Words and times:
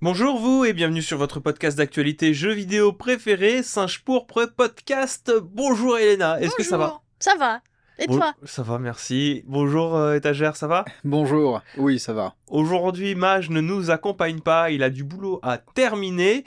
Bonjour 0.00 0.38
vous 0.38 0.64
et 0.64 0.72
bienvenue 0.72 1.02
sur 1.02 1.18
votre 1.18 1.40
podcast 1.40 1.76
d'actualité 1.76 2.32
jeux 2.32 2.52
vidéo 2.52 2.92
préféré, 2.92 3.62
Singe 3.62 4.02
Pourpre 4.04 4.46
Podcast. 4.56 5.32
Bonjour 5.42 5.98
Elena, 5.98 6.40
est-ce 6.40 6.54
que 6.54 6.62
ça 6.62 6.78
va 6.78 6.86
Bonjour. 6.86 7.02
Ça 7.18 7.34
va. 7.36 7.60
Et 8.00 8.06
Bon- 8.06 8.16
toi 8.16 8.32
Ça 8.44 8.62
va, 8.62 8.78
merci. 8.78 9.42
Bonjour 9.48 9.96
euh, 9.96 10.14
étagère, 10.14 10.54
ça 10.54 10.68
va 10.68 10.84
Bonjour, 11.02 11.62
oui 11.78 11.98
ça 11.98 12.12
va. 12.12 12.34
Aujourd'hui, 12.46 13.16
Mage 13.16 13.50
ne 13.50 13.60
nous 13.60 13.90
accompagne 13.90 14.38
pas, 14.38 14.70
il 14.70 14.84
a 14.84 14.90
du 14.90 15.02
boulot 15.02 15.40
à 15.42 15.58
terminer. 15.58 16.44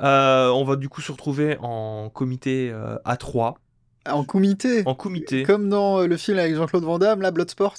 Euh, 0.00 0.48
on 0.48 0.64
va 0.64 0.76
du 0.76 0.88
coup 0.88 1.02
se 1.02 1.12
retrouver 1.12 1.58
en 1.60 2.08
comité 2.08 2.70
euh, 2.72 2.96
à 3.04 3.18
3, 3.18 3.58
En 4.08 4.24
comité, 4.24 4.82
en 4.86 4.94
comité. 4.94 5.42
comme 5.42 5.68
dans 5.68 6.00
euh, 6.00 6.06
le 6.06 6.16
film 6.16 6.38
avec 6.38 6.54
Jean-Claude 6.54 6.84
Van 6.84 6.98
Damme, 6.98 7.20
là, 7.20 7.30
Bloodsport. 7.30 7.74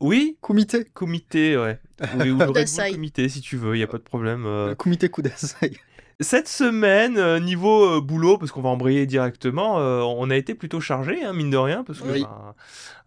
Oui, 0.00 0.36
Comité, 0.40 0.84
comité, 0.84 1.56
ouais. 1.56 1.78
Oui, 2.18 2.30
ou 2.30 2.38
le 2.38 2.44
Red 2.44 2.46
Bull 2.46 2.54
Dasai. 2.54 2.92
comité 2.92 3.28
si 3.28 3.40
tu 3.40 3.56
veux, 3.56 3.76
il 3.76 3.80
y 3.80 3.82
a 3.82 3.86
pas 3.86 3.98
de 3.98 4.02
problème. 4.02 4.44
euh. 4.46 4.68
le 4.70 4.74
comité 4.74 5.08
Kudasai. 5.08 5.72
Cette 6.20 6.46
semaine, 6.46 7.18
euh, 7.18 7.40
niveau 7.40 7.96
euh, 7.96 8.00
boulot, 8.00 8.38
parce 8.38 8.52
qu'on 8.52 8.62
va 8.62 8.68
embrayer 8.68 9.04
directement, 9.04 9.80
euh, 9.80 10.00
on 10.00 10.30
a 10.30 10.36
été 10.36 10.54
plutôt 10.54 10.80
chargé, 10.80 11.24
hein, 11.24 11.32
mine 11.32 11.50
de 11.50 11.56
rien, 11.56 11.82
parce 11.82 12.00
que, 12.00 12.08
Oui. 12.08 12.22
ben, 12.22 12.54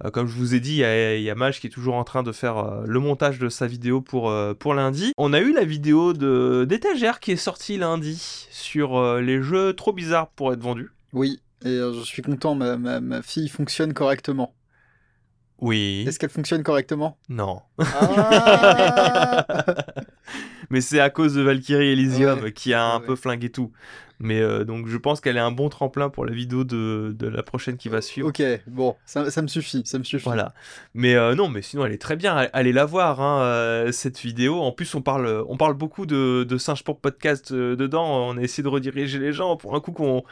euh, 0.04 0.12
comme 0.12 0.28
je 0.28 0.36
vous 0.36 0.56
ai 0.56 0.60
dit, 0.60 0.72
il 0.74 0.78
y 0.80 0.84
a, 0.84 1.16
y 1.18 1.30
a 1.30 1.36
Mage 1.36 1.62
qui 1.62 1.68
est 1.68 1.70
toujours 1.70 1.96
en 1.96 2.04
train 2.04 2.22
de 2.22 2.34
faire 2.34 2.58
euh, 2.58 2.84
le 2.86 3.00
montage 3.00 3.40
de 3.40 3.48
sa 3.48 3.66
vidéo 3.66 4.02
pour, 4.02 4.30
euh, 4.30 4.54
pour 4.54 4.74
lundi. 4.74 5.14
On 5.18 5.32
a 5.32 5.40
eu 5.40 5.54
la 5.54 5.64
vidéo 5.64 6.12
de 6.12 6.66
d'étagère 6.68 7.22
qui 7.22 7.32
est 7.32 7.38
sortie 7.38 7.78
lundi 7.78 8.48
sur 8.52 8.98
euh, 8.98 9.22
les 9.22 9.42
jeux 9.42 9.72
trop 9.74 9.94
bizarres 9.94 10.28
pour 10.30 10.52
être 10.52 10.62
vendus. 10.62 10.90
Oui, 11.14 11.40
et 11.64 11.70
euh, 11.70 11.94
je 11.94 12.02
suis 12.04 12.22
content, 12.22 12.56
ma, 12.56 12.76
ma, 12.76 13.00
ma 13.00 13.22
fille 13.22 13.48
fonctionne 13.48 13.94
correctement. 13.94 14.54
Oui. 15.60 16.06
Est-ce 16.08 16.20
qu'elle 16.20 16.30
fonctionne 16.30 16.64
correctement? 16.64 17.18
Non. 17.30 17.62
Ah 17.80 19.46
Mais 20.70 20.82
c'est 20.82 21.00
à 21.00 21.10
cause 21.10 21.34
de 21.36 21.42
Valkyrie 21.42 21.90
Elysium 21.92 22.42
Ouais. 22.42 22.52
qui 22.52 22.74
a 22.74 22.84
un 22.84 23.00
Ouais, 23.00 23.06
peu 23.08 23.16
flingué 23.16 23.50
tout. 23.50 23.72
Mais 24.20 24.42
euh, 24.42 24.64
donc 24.64 24.88
je 24.88 24.98
pense 24.98 25.22
qu'elle 25.22 25.38
est 25.38 25.42
un 25.42 25.52
bon 25.52 25.70
tremplin 25.70 26.10
pour 26.10 26.26
la 26.26 26.32
vidéo 26.34 26.64
de, 26.64 27.16
de 27.18 27.28
la 27.28 27.44
prochaine 27.44 27.78
qui 27.78 27.88
va 27.88 28.02
suivre. 28.02 28.28
Ok, 28.30 28.42
bon, 28.66 28.96
ça, 29.06 29.30
ça 29.30 29.42
me 29.44 29.48
suffit, 29.48 29.84
ça 29.86 30.00
me 30.00 30.04
suffit. 30.04 30.24
Voilà. 30.24 30.54
Mais 30.96 31.16
euh, 31.16 31.36
non, 31.36 31.50
mais 31.50 31.62
sinon 31.62 31.86
elle 31.86 31.92
est 31.94 32.02
très 32.02 32.16
bien. 32.16 32.36
Allez 32.54 32.74
la 32.74 32.86
voir, 32.86 33.22
hein, 33.22 33.42
euh, 33.44 33.92
cette 33.92 34.20
vidéo. 34.20 34.60
En 34.62 34.72
plus, 34.72 34.96
on 34.96 35.02
parle, 35.02 35.44
on 35.48 35.56
parle 35.56 35.76
beaucoup 35.76 36.06
de, 36.08 36.44
de 36.44 36.58
Singe 36.58 36.84
pour 36.84 37.00
podcast 37.00 37.52
euh, 37.52 37.76
dedans. 37.76 38.28
On 38.30 38.38
a 38.38 38.42
essayé 38.42 38.64
de 38.64 38.70
rediriger 38.70 39.20
les 39.20 39.34
gens 39.34 39.56
pour 39.56 39.76
un 39.76 39.80
coup 39.80 39.92
qu'on, 39.92 40.24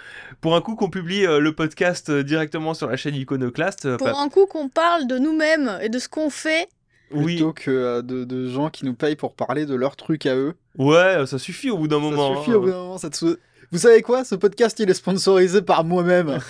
pour 0.41 0.55
un 0.55 0.61
coup 0.61 0.75
qu'on 0.75 0.89
publie 0.89 1.25
euh, 1.25 1.39
le 1.39 1.53
podcast 1.53 2.09
directement 2.11 2.73
sur 2.73 2.87
la 2.89 2.97
chaîne 2.97 3.13
Iconoclast. 3.15 3.97
Pour 3.97 4.07
un 4.19 4.29
coup 4.29 4.47
qu'on 4.47 4.67
parle 4.69 5.05
de 5.07 5.17
nous-mêmes 5.19 5.77
et 5.81 5.89
de 5.89 5.99
ce 5.99 6.09
qu'on 6.09 6.29
fait. 6.31 6.67
Oui, 7.11 7.35
Plutôt 7.35 7.53
que 7.53 7.69
euh, 7.69 8.01
de, 8.01 8.23
de 8.23 8.49
gens 8.49 8.71
qui 8.71 8.83
nous 8.83 8.95
payent 8.95 9.15
pour 9.15 9.35
parler 9.35 9.67
de 9.67 9.75
leurs 9.75 9.95
trucs 9.95 10.25
à 10.25 10.35
eux. 10.35 10.55
ouais, 10.79 11.23
ça 11.27 11.37
suffit 11.37 11.69
au 11.69 11.77
bout 11.77 11.87
d'un 11.87 11.99
moment. 11.99 12.33
ça 12.33 12.39
suffit 12.39 12.51
hein. 12.51 12.55
au 12.55 12.61
bout 12.61 12.69
d'un 12.71 12.77
moment, 12.77 12.97
ça 12.97 13.11
te 13.11 13.15
sou- 13.17 13.37
Vous 13.75 13.81
savez 13.81 14.01
quoi? 14.01 14.23
Ce 14.23 14.35
podcast, 14.35 14.79
il 14.79 14.89
est 14.89 14.93
sponsorisé 14.93 15.61
par 15.61 15.83
moi-même. 15.83 16.39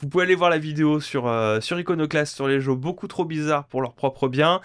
Vous 0.00 0.08
pouvez 0.08 0.24
aller 0.24 0.34
voir 0.34 0.50
la 0.50 0.58
vidéo 0.58 0.98
sur, 0.98 1.28
euh, 1.28 1.60
sur 1.60 1.78
Iconoclast 1.78 2.34
sur 2.34 2.48
les 2.48 2.60
jeux 2.60 2.74
beaucoup 2.74 3.06
trop 3.06 3.24
bizarres 3.24 3.66
pour 3.68 3.82
leur 3.82 3.94
propre 3.94 4.26
bien. 4.26 4.60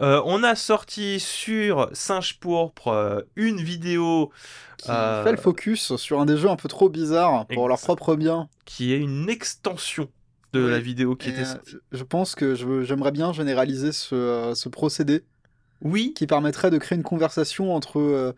Euh, 0.00 0.22
on 0.24 0.44
a 0.44 0.54
sorti 0.54 1.18
sur 1.18 1.88
Singe 1.92 2.38
Pourpre 2.38 2.86
euh, 2.86 3.20
une 3.34 3.56
vidéo 3.60 4.30
qui 4.76 4.86
fait 4.92 5.32
le 5.32 5.38
focus 5.38 5.96
sur 5.96 6.20
un 6.20 6.24
des 6.26 6.36
jeux 6.36 6.50
un 6.50 6.56
peu 6.56 6.68
trop 6.68 6.88
bizarres 6.88 7.44
pour 7.46 7.66
leur 7.68 7.80
propre 7.80 8.14
bien. 8.14 8.48
qui 8.64 8.92
est 8.92 8.98
une 8.98 9.28
extension 9.28 10.08
de 10.52 10.66
Oui. 10.66 10.70
la 10.70 10.78
vidéo 10.78 11.16
qui 11.16 11.30
Et, 11.30 11.32
était 11.32 11.46
sortie. 11.46 11.76
je- 11.90 12.04
pense 12.04 12.36
que 12.36 12.54
j'aimerais 12.54 13.10
bien 13.10 13.32
généraliser 13.32 13.90
ce, 13.90 14.52
ce 14.54 14.68
procédé 14.68 15.24
Oui, 15.82 16.14
qui 16.14 16.26
permettrait 16.26 16.70
de 16.70 16.78
créer 16.78 16.96
une 16.96 17.02
conversation 17.04 17.74
entre. 17.74 17.98
euh, 18.00 18.32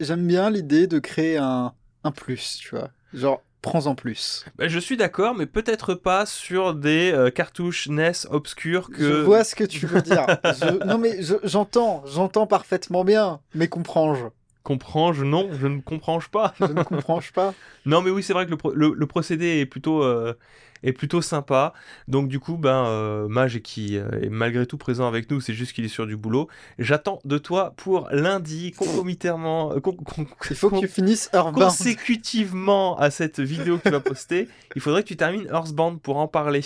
J'aime 0.00 0.26
bien 0.26 0.50
l'idée 0.50 0.86
de 0.86 0.98
créer 0.98 1.36
un, 1.38 1.72
un 2.04 2.10
plus, 2.12 2.58
tu 2.60 2.74
vois. 2.74 2.90
Genre, 3.14 3.42
prends-en 3.62 3.94
plus. 3.94 4.44
bah, 4.56 4.68
je 4.68 4.78
suis 4.78 4.96
d'accord, 4.96 5.34
mais 5.34 5.46
peut-être 5.46 5.94
pas 5.94 6.26
sur 6.26 6.74
des 6.74 7.10
euh, 7.12 7.30
cartouches 7.30 7.88
NES 7.88 8.12
obscures 8.30 8.90
que... 8.90 8.98
Je 9.02 9.14
vois 9.24 9.44
ce 9.44 9.54
que 9.54 9.64
tu 9.64 9.86
veux 9.86 10.02
dire. 10.02 10.26
Je- 10.44 10.84
Non, 10.86 10.98
mais 10.98 11.22
je- 11.22 11.34
j'entends, 11.42 12.02
j'entends 12.06 12.46
parfaitement 12.46 13.04
bien, 13.04 13.40
mais 13.54 13.68
comprends-je 13.68 14.24
Comprends-je? 14.68 15.24
Non, 15.24 15.48
je 15.58 15.66
ne 15.66 15.80
comprends-je 15.80 16.28
pas. 16.28 16.52
Je 16.60 16.66
ne 16.66 16.82
comprends 16.82 17.20
pas? 17.34 17.54
Non, 17.86 18.02
mais 18.02 18.10
oui, 18.10 18.22
c'est 18.22 18.34
vrai 18.34 18.44
que 18.44 18.50
le, 18.50 18.58
pro- 18.58 18.74
le- 18.74 18.92
le 18.94 19.06
procédé 19.06 19.60
est 19.60 19.64
plutôt, 19.66 20.02
euh, 20.04 20.34
est 20.82 20.92
plutôt 20.92 21.22
sympa. 21.22 21.72
Donc, 22.06 22.28
du 22.28 22.38
coup, 22.38 22.58
ben, 22.58 22.84
euh, 22.84 23.28
Mage 23.28 23.60
qui 23.60 23.96
euh, 23.96 24.10
est 24.20 24.28
malgré 24.28 24.66
tout 24.66 24.76
présent 24.76 25.08
avec 25.08 25.30
nous, 25.30 25.40
c'est 25.40 25.54
juste 25.54 25.72
qu'il 25.72 25.86
est 25.86 25.88
sur 25.88 26.06
du 26.06 26.18
boulot. 26.18 26.48
J'attends 26.78 27.18
de 27.24 27.38
toi 27.38 27.72
pour 27.78 28.08
lundi, 28.10 28.72
concomitamment, 28.72 29.72
euh, 29.72 29.80
con- 29.80 29.96
con- 29.96 30.26
Il 30.50 30.56
faut 30.56 30.68
que 30.68 30.80
tu 30.80 30.88
finisses 30.88 31.30
Earthbound. 31.32 31.54
consécutivement 31.70 32.98
à 32.98 33.10
cette 33.10 33.40
vidéo 33.40 33.78
que 33.78 33.84
tu 33.84 33.90
vas 33.90 34.00
poster. 34.00 34.48
Il 34.74 34.82
faudrait 34.82 35.02
que 35.02 35.08
tu 35.08 35.16
termines 35.16 35.46
Earthbound 35.46 35.98
pour 36.02 36.18
en 36.18 36.28
parler. 36.28 36.60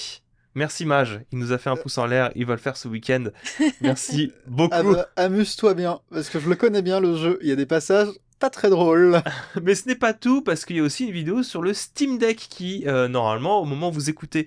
Merci 0.55 0.85
Mage, 0.85 1.21
il 1.33 1.39
nous 1.39 1.53
a 1.53 1.59
fait 1.59 1.71
un 1.71 1.77
pouce 1.77 1.97
en 1.99 2.07
l'air, 2.07 2.31
il 2.35 2.45
va 2.47 2.55
le 2.55 2.61
faire 2.61 2.77
ce 2.77 2.87
week-end. 2.89 3.25
Merci 3.81 4.33
beaucoup. 4.47 4.75
Ah 4.75 4.83
bah, 4.83 5.09
Amuse-toi 5.17 5.75
bien, 5.75 6.01
parce 6.11 6.29
que 6.29 6.39
je 6.41 6.49
le 6.49 6.57
connais 6.57 6.83
bien 6.83 7.01
le 7.01 7.17
jeu. 7.17 7.39
Il 7.43 7.49
y 7.49 7.53
a 7.53 7.57
des 7.57 7.67
passages 7.67 8.09
pas 8.39 8.51
très 8.51 8.71
drôles. 8.71 9.23
Mais 9.63 9.77
ce 9.77 9.87
n'est 9.87 9.95
pas 9.95 10.13
tout, 10.13 10.43
parce 10.43 10.65
qu'il 10.65 10.77
y 10.77 10.81
a 10.81 10.83
aussi 10.83 11.05
une 11.07 11.13
vidéo 11.13 11.43
sur 11.45 11.63
le 11.63 11.73
Steam 11.73 12.19
Deck 12.19 12.37
qui, 12.51 12.83
euh, 12.89 13.07
normalement, 13.07 13.61
au 13.61 13.65
moment 13.65 13.89
où 13.91 13.93
vous 13.93 14.11
écoutez 14.11 14.47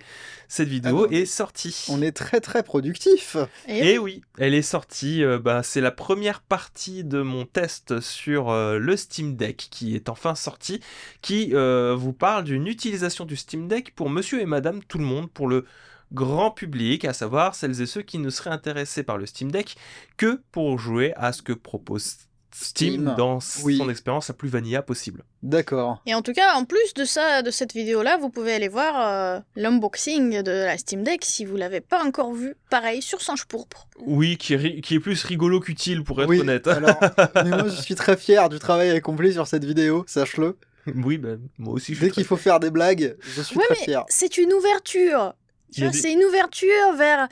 cette 0.49 0.67
vidéo, 0.67 1.07
Ah 1.09 1.13
est 1.13 1.25
sortie. 1.25 1.85
On 1.89 2.01
est 2.01 2.11
très 2.11 2.41
très 2.41 2.61
productif. 2.61 3.37
Et 3.69 3.93
Et 3.93 3.97
oui, 3.97 4.22
elle 4.37 4.53
est 4.53 4.61
sortie. 4.61 5.23
euh, 5.23 5.39
bah, 5.39 5.63
c'est 5.63 5.79
la 5.79 5.91
première 5.91 6.41
partie 6.41 7.05
de 7.05 7.22
mon 7.22 7.45
test 7.45 8.01
sur 8.01 8.49
euh, 8.49 8.77
le 8.79 8.97
Steam 8.97 9.37
Deck 9.37 9.69
qui 9.72 9.95
est 9.95 10.09
enfin 10.09 10.35
sorti, 10.35 10.81
qui 11.22 11.51
euh, 11.53 11.95
vous 11.97 12.13
parle 12.13 12.43
d'une 12.43 12.67
utilisation 12.67 13.23
du 13.23 13.37
Steam 13.37 13.69
Deck 13.69 13.95
pour 13.95 14.09
monsieur 14.09 14.41
et 14.41 14.45
madame 14.45 14.83
tout 14.83 14.97
le 14.97 15.05
monde, 15.05 15.31
pour 15.31 15.47
le 15.47 15.66
grand 16.13 16.51
public, 16.51 17.05
à 17.05 17.13
savoir 17.13 17.55
celles 17.55 17.81
et 17.81 17.85
ceux 17.85 18.01
qui 18.01 18.17
ne 18.19 18.29
seraient 18.29 18.49
intéressés 18.51 19.03
par 19.03 19.17
le 19.17 19.25
Steam 19.25 19.51
Deck 19.51 19.75
que 20.17 20.41
pour 20.51 20.77
jouer 20.79 21.13
à 21.16 21.33
ce 21.33 21.41
que 21.41 21.53
propose 21.53 22.16
Steam, 22.57 22.93
Steam, 22.93 23.16
dans 23.17 23.39
oui. 23.66 23.77
son 23.77 23.89
expérience 23.89 24.29
la 24.29 24.33
plus 24.33 24.47
vanilla 24.47 24.81
possible. 24.81 25.25
D'accord. 25.43 26.01
Et 26.05 26.13
en 26.16 26.21
tout 26.21 26.31
cas, 26.31 26.53
en 26.55 26.63
plus 26.63 26.93
de 26.93 27.03
ça, 27.03 27.41
de 27.41 27.51
cette 27.51 27.73
vidéo-là, 27.73 28.16
vous 28.16 28.29
pouvez 28.29 28.53
aller 28.53 28.69
voir 28.69 28.95
euh, 29.11 29.39
l'unboxing 29.57 30.41
de 30.41 30.51
la 30.51 30.77
Steam 30.77 31.03
Deck 31.03 31.25
si 31.25 31.43
vous 31.43 31.57
l'avez 31.57 31.81
pas 31.81 32.01
encore 32.05 32.31
vu. 32.33 32.55
Pareil, 32.69 33.01
sur 33.01 33.22
Singe 33.22 33.43
Pourpre. 33.45 33.89
Oui, 34.05 34.37
qui 34.37 34.53
est, 34.53 34.57
ri- 34.57 34.79
qui 34.81 34.95
est 34.95 34.99
plus 35.01 35.22
rigolo 35.25 35.59
qu'utile 35.59 36.01
pour 36.05 36.22
être 36.22 36.29
oui, 36.29 36.39
honnête. 36.39 36.66
alors, 36.67 36.97
mais 37.35 37.49
moi 37.49 37.67
je 37.67 37.81
suis 37.81 37.95
très 37.95 38.16
fier 38.16 38.47
du 38.47 38.57
travail 38.59 38.91
accompli 38.91 39.33
sur 39.33 39.47
cette 39.47 39.66
vidéo, 39.66 40.05
sache-le. 40.07 40.57
oui, 40.95 41.17
ben, 41.17 41.41
moi 41.57 41.73
aussi 41.73 41.91
je 41.93 41.97
suis 41.97 42.05
Dès 42.05 42.11
très 42.11 42.22
qu'il 42.22 42.25
faut 42.25 42.37
faire 42.37 42.61
des 42.61 42.72
blagues, 42.72 43.17
je 43.35 43.41
suis 43.41 43.57
Ouais, 43.57 43.66
très 43.66 43.75
mais 43.79 43.83
fier. 43.83 44.05
c'est 44.07 44.37
une 44.37 44.53
ouverture. 44.53 45.33
Des- 45.78 45.92
C'est 45.94 46.14
une 46.14 46.24
ouverture 46.24 46.94
vers, 46.98 47.28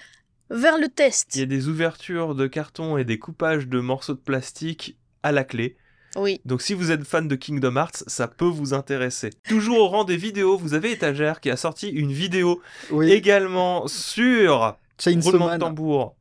vers 0.50 0.78
le 0.78 0.88
test. 0.90 1.36
Il 1.36 1.40
y 1.40 1.44
a 1.44 1.46
des 1.48 1.68
ouvertures 1.68 2.36
de 2.36 2.48
carton 2.48 2.98
et 2.98 3.04
des 3.06 3.20
coupages 3.20 3.68
de 3.68 3.80
morceaux 3.80 4.14
de 4.14 4.20
plastique 4.20 4.98
à 5.24 5.32
la 5.32 5.44
clé. 5.44 5.78
Oui. 6.16 6.40
Donc 6.46 6.62
si 6.62 6.74
vous 6.76 6.92
êtes 6.92 7.04
fan 7.06 7.28
de 7.28 7.36
Kingdom 7.36 7.76
Hearts, 7.76 8.04
ça 8.08 8.28
peut 8.28 8.46
vous 8.46 8.74
intéresser. 8.76 9.32
Toujours 9.48 9.80
au 9.80 9.88
rang 9.88 10.04
des 10.04 10.18
vidéos, 10.18 10.58
vous 10.58 10.74
avez 10.76 10.92
Étagère 10.92 11.40
qui 11.42 11.50
a 11.50 11.58
sorti 11.58 11.90
une 11.90 12.12
vidéo 12.12 12.62
Oui, 12.92 13.12
également 13.12 13.88
sur 13.88 14.78
Chainsaw 15.00 15.32
roulement 15.32 15.46
de 15.46 15.52
Man. 15.52 15.60
tambour. 15.60 16.16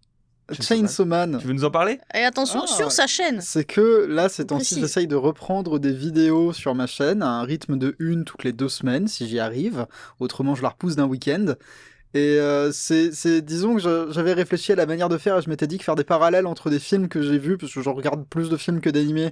Chainsaw 0.60 1.04
Man. 1.04 1.38
Tu 1.40 1.46
veux 1.46 1.52
nous 1.52 1.64
en 1.64 1.70
parler? 1.70 1.98
Et 2.14 2.18
attention, 2.24 2.62
Ah. 2.64 2.66
sur 2.66 2.90
sa 2.92 3.06
chaîne. 3.06 3.40
C'est 3.40 3.64
que 3.64 4.06
là, 4.08 4.28
ces 4.28 4.46
temps-ci, 4.46 4.80
j'essaye 4.80 5.06
de 5.06 5.14
reprendre 5.16 5.78
des 5.78 5.92
vidéos 5.92 6.52
sur 6.52 6.74
ma 6.74 6.86
chaîne 6.86 7.22
à 7.22 7.28
un 7.28 7.42
rythme 7.44 7.78
de 7.78 7.94
une 7.98 8.24
toutes 8.24 8.44
les 8.44 8.52
deux 8.52 8.68
semaines, 8.68 9.08
si 9.08 9.28
j'y 9.28 9.38
arrive. 9.38 9.86
Autrement, 10.20 10.54
je 10.54 10.62
la 10.62 10.70
repousse 10.70 10.96
d'un 10.96 11.06
week-end. 11.06 11.54
Et 12.14 12.38
euh, 12.38 12.70
c'est, 12.72 13.12
c'est- 13.12 13.40
disons 13.40 13.76
que 13.76 14.08
j'avais 14.10 14.32
réfléchi 14.34 14.72
à 14.72 14.76
la 14.76 14.84
manière 14.86 15.08
de 15.08 15.16
faire 15.18 15.38
et 15.38 15.42
je 15.42 15.48
m'étais 15.48 15.66
dit 15.66 15.78
que 15.78 15.84
faire 15.84 15.94
des 15.94 16.04
parallèles 16.04 16.46
entre 16.46 16.68
des 16.68 16.78
films 16.78 17.08
que 17.08 17.22
j'ai 17.22 17.38
vus, 17.38 17.56
parce 17.56 17.72
que 17.72 17.80
je 17.82 17.88
regarde 17.88 18.26
plus 18.28 18.48
de 18.50 18.56
films 18.56 18.80
que 18.80 18.90
d'animés, 18.90 19.30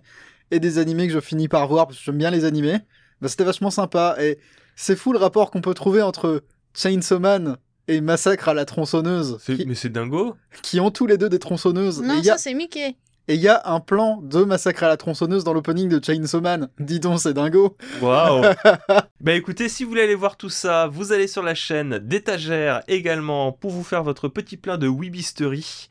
et 0.51 0.61
des 0.61 0.79
animés 0.79 1.07
que 1.07 1.13
je 1.13 1.21
finis 1.21 1.47
par 1.49 1.69
voir, 1.69 1.87
parce 1.87 1.99
que 1.99 2.05
j'aime 2.05 2.19
bien 2.19 2.31
les 2.31 2.45
animés, 2.45 2.79
bah, 3.21 3.29
c'était 3.29 3.45
vachement 3.45 3.71
sympa. 3.71 4.17
Et 4.21 4.39
c'est 4.77 4.97
fou 4.97 5.13
le 5.13 5.19
rapport 5.19 5.51
qu'on 5.51 5.61
peut 5.61 5.75
trouver 5.75 6.01
entre 6.03 6.43
Chainsaw 6.75 7.19
Man 7.21 7.57
et 7.87 8.01
Massacre 8.01 8.49
à 8.49 8.55
la 8.55 8.65
tronçonneuse, 8.65 9.39
qui, 9.45 9.65
Mais 9.67 9.75
c'est 9.75 9.91
dingo. 9.91 10.37
qui 10.63 10.81
ont 10.81 10.91
tous 10.91 11.07
les 11.07 11.19
deux 11.19 11.29
des 11.29 11.39
tronçonneuses. 11.39 12.01
Non, 12.01 12.19
a- 12.21 12.23
ça 12.23 12.39
c'est 12.39 12.55
Mickey. 12.55 12.97
Et 13.31 13.35
il 13.35 13.41
y 13.41 13.47
a 13.47 13.63
un 13.65 13.79
plan 13.79 14.21
de 14.21 14.43
Massacre 14.43 14.83
à 14.83 14.89
la 14.89 14.97
tronçonneuse 14.97 15.45
dans 15.45 15.53
l'opening 15.53 15.89
de 15.89 16.05
Chainsaw 16.05 16.41
Man. 16.41 16.69
Dis 16.81 16.99
donc, 16.99 17.21
c'est 17.21 17.33
dingo. 17.33 17.77
Waouh 18.03 18.43
Bah 19.21 19.35
écoutez, 19.35 19.69
si 19.69 19.85
vous 19.85 19.91
voulez 19.91 20.03
aller 20.03 20.17
voir 20.17 20.37
tout 20.37 20.49
ça, 20.49 20.89
vous 20.89 21.13
allez 21.13 21.29
sur 21.29 21.45
la 21.45 21.55
chaîne 21.55 21.99
d'étagère 21.99 22.83
également 22.89 23.53
pour 23.53 23.71
vous 23.71 23.85
faire 23.85 24.03
votre 24.03 24.27
petit 24.27 24.57
plein 24.57 24.79
de 24.79 24.89
Weebistery. 24.89 25.89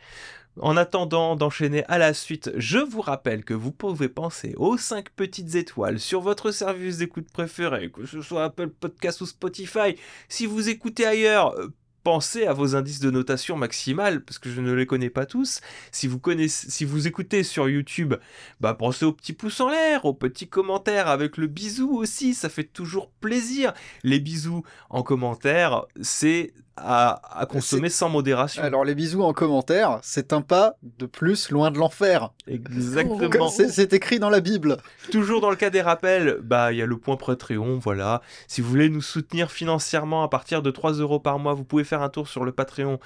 En 0.59 0.75
attendant 0.75 1.37
d'enchaîner 1.37 1.85
à 1.87 1.97
la 1.97 2.13
suite, 2.13 2.51
je 2.57 2.79
vous 2.79 2.99
rappelle 2.99 3.45
que 3.45 3.53
vous 3.53 3.71
pouvez 3.71 4.09
penser 4.09 4.53
aux 4.57 4.75
5 4.75 5.09
petites 5.11 5.55
étoiles 5.55 6.01
sur 6.01 6.19
votre 6.19 6.51
service 6.51 6.97
d'écoute 6.97 7.31
préféré, 7.31 7.89
que 7.89 8.05
ce 8.05 8.21
soit 8.21 8.43
Apple 8.43 8.67
Podcast 8.67 9.21
ou 9.21 9.25
Spotify. 9.25 9.95
Si 10.27 10.45
vous 10.45 10.67
écoutez 10.67 11.05
ailleurs, 11.05 11.55
pensez 12.03 12.45
à 12.45 12.53
vos 12.53 12.75
indices 12.75 12.99
de 12.99 13.11
notation 13.11 13.55
maximale, 13.55 14.23
parce 14.23 14.39
que 14.39 14.49
je 14.49 14.61
ne 14.61 14.73
les 14.73 14.85
connais 14.85 15.09
pas 15.09 15.25
tous. 15.25 15.61
Si 15.91 16.07
vous, 16.07 16.19
connaissez, 16.19 16.69
si 16.69 16.85
vous 16.85 17.07
écoutez 17.07 17.43
sur 17.43 17.69
YouTube, 17.69 18.15
bah 18.59 18.73
pensez 18.73 19.05
au 19.05 19.13
petit 19.13 19.33
pouce 19.33 19.59
en 19.59 19.69
l'air, 19.69 20.05
aux 20.05 20.13
petits 20.13 20.47
commentaires 20.47 21.07
avec 21.07 21.37
le 21.37 21.47
bisou 21.47 21.95
aussi, 21.95 22.33
ça 22.33 22.49
fait 22.49 22.63
toujours 22.63 23.09
plaisir. 23.09 23.73
Les 24.03 24.19
bisous 24.19 24.63
en 24.89 25.03
commentaire, 25.03 25.85
c'est 26.01 26.53
à, 26.81 27.39
à 27.39 27.45
consommer 27.45 27.89
sans 27.89 28.09
modération. 28.09 28.61
Alors 28.63 28.83
les 28.85 28.95
bisous 28.95 29.23
en 29.23 29.33
commentaire, 29.33 29.99
c'est 30.01 30.33
un 30.33 30.41
pas 30.41 30.75
de 30.97 31.05
plus 31.05 31.49
loin 31.51 31.71
de 31.71 31.77
l'enfer. 31.77 32.31
Exactement. 32.47 33.49
C'est 33.49 33.93
écrit 33.93 34.19
dans 34.19 34.29
la 34.29 34.39
Bible. 34.39 34.77
Toujours 35.11 35.41
dans 35.41 35.49
le 35.49 35.55
cas 35.55 35.69
des 35.69 35.81
rappels, 35.81 36.39
bah 36.41 36.71
il 36.71 36.77
y 36.77 36.81
a 36.81 36.85
le 36.85 36.97
point 36.97 37.17
Patreon, 37.17 37.77
voilà. 37.77 38.21
Si 38.47 38.61
vous 38.61 38.69
voulez 38.69 38.89
nous 38.89 39.01
soutenir 39.01 39.51
financièrement 39.51 40.23
à 40.23 40.29
partir 40.29 40.61
de 40.61 40.71
3 40.71 40.93
euros 40.93 41.19
par 41.19 41.39
mois, 41.39 41.53
vous 41.53 41.63
pouvez 41.63 41.83
faire 41.83 42.01
un 42.01 42.09
tour 42.09 42.27
sur 42.27 42.43
le 42.43 42.51
Patreon 42.51 42.99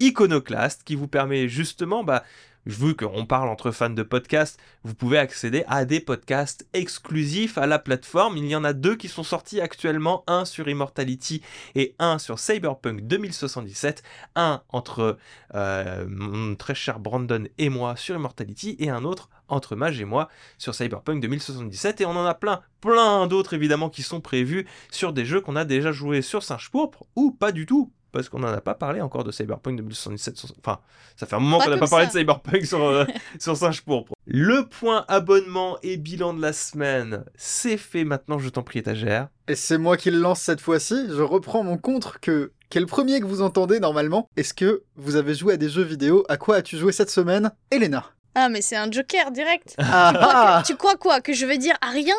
Iconoclast 0.00 0.82
qui 0.84 0.94
vous 0.94 1.08
permet 1.08 1.48
justement, 1.48 2.04
bah, 2.04 2.24
vu 2.70 2.94
qu'on 2.94 3.26
parle 3.26 3.48
entre 3.48 3.70
fans 3.70 3.90
de 3.90 4.02
podcasts, 4.02 4.58
vous 4.84 4.94
pouvez 4.94 5.18
accéder 5.18 5.64
à 5.68 5.84
des 5.84 6.00
podcasts 6.00 6.66
exclusifs 6.72 7.58
à 7.58 7.66
la 7.66 7.78
plateforme. 7.78 8.36
Il 8.36 8.46
y 8.46 8.56
en 8.56 8.64
a 8.64 8.72
deux 8.72 8.96
qui 8.96 9.08
sont 9.08 9.22
sortis 9.22 9.60
actuellement, 9.60 10.24
un 10.26 10.44
sur 10.44 10.68
Immortality 10.68 11.42
et 11.74 11.94
un 11.98 12.18
sur 12.18 12.38
Cyberpunk 12.38 13.02
2077. 13.02 14.02
Un 14.36 14.62
entre 14.70 15.18
euh, 15.54 16.06
mon 16.08 16.54
très 16.54 16.74
cher 16.74 17.00
Brandon 17.00 17.44
et 17.58 17.68
moi 17.68 17.96
sur 17.96 18.14
Immortality 18.14 18.76
et 18.78 18.88
un 18.88 19.04
autre 19.04 19.28
entre 19.48 19.76
Mage 19.76 20.00
et 20.00 20.04
moi 20.04 20.28
sur 20.58 20.74
Cyberpunk 20.74 21.20
2077 21.20 22.00
et 22.00 22.06
on 22.06 22.10
en 22.10 22.24
a 22.24 22.34
plein, 22.34 22.60
plein 22.80 23.26
d'autres 23.26 23.54
évidemment 23.54 23.90
qui 23.90 24.02
sont 24.02 24.20
prévus 24.20 24.66
sur 24.90 25.12
des 25.12 25.24
jeux 25.24 25.40
qu'on 25.40 25.56
a 25.56 25.64
déjà 25.64 25.92
joués 25.92 26.22
sur 26.22 26.42
Singe 26.42 26.70
Pourpre 26.70 27.04
ou 27.16 27.32
pas 27.32 27.50
du 27.50 27.66
tout 27.66 27.90
parce 28.12 28.28
qu'on 28.28 28.38
n'en 28.40 28.48
a 28.52 28.60
pas 28.60 28.74
parlé 28.74 29.00
encore 29.00 29.24
de 29.24 29.30
Cyberpunk 29.32 29.76
2077. 29.76 30.36
sur- 30.38 30.48
Enfin, 30.64 30.80
ça 31.16 31.26
fait 31.26 31.36
un 31.36 31.40
moment 31.40 31.58
qu'on 31.58 31.70
n'a 31.70 31.78
pas 31.78 31.86
parlé 31.88 32.06
ça. 32.06 32.12
de 32.12 32.18
Cyberpunk 32.18 32.64
sur, 32.66 32.82
euh, 32.84 33.04
sur 33.40 33.56
Singe 33.56 33.82
Pourpre. 33.82 34.12
Le 34.26 34.66
point 34.66 35.04
abonnement 35.08 35.78
et 35.82 35.96
bilan 35.96 36.34
de 36.34 36.40
la 36.42 36.52
semaine, 36.52 37.24
c'est 37.36 37.76
fait 37.76 38.04
maintenant, 38.04 38.38
je 38.38 38.48
t'en 38.48 38.62
prie 38.62 38.78
étagère. 38.80 39.28
Et 39.48 39.54
c'est 39.56 39.78
moi 39.78 39.96
qui 39.96 40.10
le 40.10 40.18
lance 40.18 40.40
cette 40.40 40.60
fois-ci. 40.60 41.06
Je 41.08 41.22
reprends 41.22 41.62
mon 41.64 41.76
contre 41.78 42.20
que 42.20 42.52
le 42.74 42.86
premier 42.86 43.20
que 43.20 43.26
vous 43.26 43.42
entendez 43.42 43.80
normalement. 43.80 44.28
Est-ce 44.36 44.54
que 44.54 44.84
vous 44.96 45.16
avez 45.16 45.34
joué 45.34 45.54
à 45.54 45.56
des 45.56 45.68
jeux 45.68 45.82
vidéo? 45.82 46.24
À 46.28 46.36
quoi 46.36 46.56
as-tu 46.56 46.76
joué 46.76 46.92
cette 46.92 47.10
semaine, 47.10 47.50
Elena 47.72 48.04
Ah, 48.36 48.48
mais 48.48 48.62
c'est 48.62 48.76
un 48.76 48.88
joker 48.90 49.32
direct. 49.32 49.74
ah, 49.78 50.12
Quoi, 50.16 50.28
ah, 50.32 50.62
que- 50.62 50.66
tu 50.68 50.76
crois 50.76 50.94
quoi? 50.96 51.20
Que 51.20 51.32
je 51.32 51.44
vais 51.46 51.58
dire 51.58 51.74
à 51.80 51.90
rien? 51.90 52.14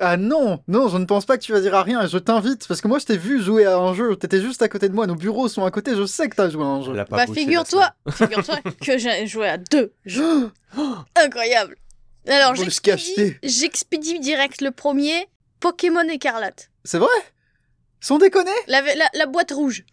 Ah 0.00 0.16
non, 0.16 0.62
non, 0.68 0.88
je 0.88 0.98
ne 0.98 1.04
pense 1.04 1.24
pas 1.24 1.36
que 1.38 1.42
tu 1.42 1.52
vas 1.52 1.60
dire 1.60 1.74
à 1.74 1.82
rien. 1.82 2.02
et 2.02 2.08
Je 2.08 2.18
t'invite 2.18 2.66
parce 2.66 2.80
que 2.80 2.88
moi 2.88 2.98
je 2.98 3.04
t'ai 3.06 3.16
vu 3.16 3.40
jouer 3.42 3.64
à 3.64 3.76
un 3.78 3.94
jeu. 3.94 4.16
T'étais 4.16 4.40
juste 4.40 4.62
à 4.62 4.68
côté 4.68 4.88
de 4.88 4.94
moi. 4.94 5.06
Nos 5.06 5.14
bureaux 5.14 5.48
sont 5.48 5.64
à 5.64 5.70
côté. 5.70 5.94
Je 5.94 6.04
sais 6.06 6.28
que 6.28 6.36
t'as 6.36 6.48
joué 6.50 6.62
à 6.64 6.66
un 6.66 6.82
jeu. 6.82 6.92
Bah, 7.10 7.26
figure-toi 7.26 7.92
figure-toi 8.10 8.56
que 8.84 8.98
j'ai 8.98 9.26
joué 9.26 9.48
à 9.48 9.58
deux 9.58 9.92
jeux. 10.04 10.50
Incroyable. 11.16 11.76
Alors, 12.26 12.54
j'expédie 12.54 13.36
j'expédie 13.42 14.18
direct 14.20 14.60
le 14.62 14.70
premier, 14.70 15.28
Pokémon 15.60 16.08
Écarlate. 16.08 16.70
C'est 16.84 16.98
vrai? 16.98 17.08
Sans 18.00 18.18
déconner? 18.18 18.50
La, 18.66 18.80
la, 18.94 19.08
la 19.14 19.26
boîte 19.26 19.52
rouge. 19.52 19.84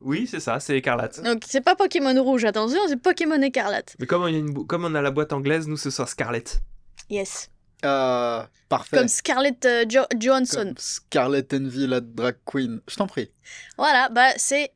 Oui, 0.00 0.26
c'est 0.28 0.40
ça, 0.40 0.58
c'est 0.58 0.76
écarlate. 0.76 1.22
Donc, 1.22 1.42
c'est 1.46 1.60
pas 1.60 1.76
Pokémon 1.76 2.20
Rouge, 2.20 2.44
attention, 2.44 2.80
c'est 2.88 2.96
Pokémon 2.96 3.40
Écarlate. 3.40 3.94
Mais 4.00 4.06
comme 4.06 4.22
on, 4.22 4.26
a 4.26 4.30
une 4.30 4.52
bo- 4.52 4.64
comme 4.64 4.84
on 4.84 4.94
a 4.96 5.00
la 5.00 5.12
boîte 5.12 5.32
anglaise, 5.32 5.68
nous 5.68 5.76
ce 5.76 5.90
sera 5.90 6.08
Scarlett. 6.08 6.60
Yes. 7.08 7.50
Euh, 7.84 8.42
parfait. 8.68 8.96
Comme 8.98 9.08
Scarlett 9.08 9.64
euh, 9.64 9.84
Jo- 9.88 10.06
Johansson. 10.18 10.64
Comme 10.64 10.74
Scarlett 10.78 11.52
Envy, 11.54 11.86
la 11.86 12.00
drag 12.00 12.36
queen. 12.44 12.80
Je 12.88 12.96
t'en 12.96 13.06
prie. 13.06 13.30
Voilà, 13.76 14.08
bah 14.10 14.28
c'est. 14.36 14.70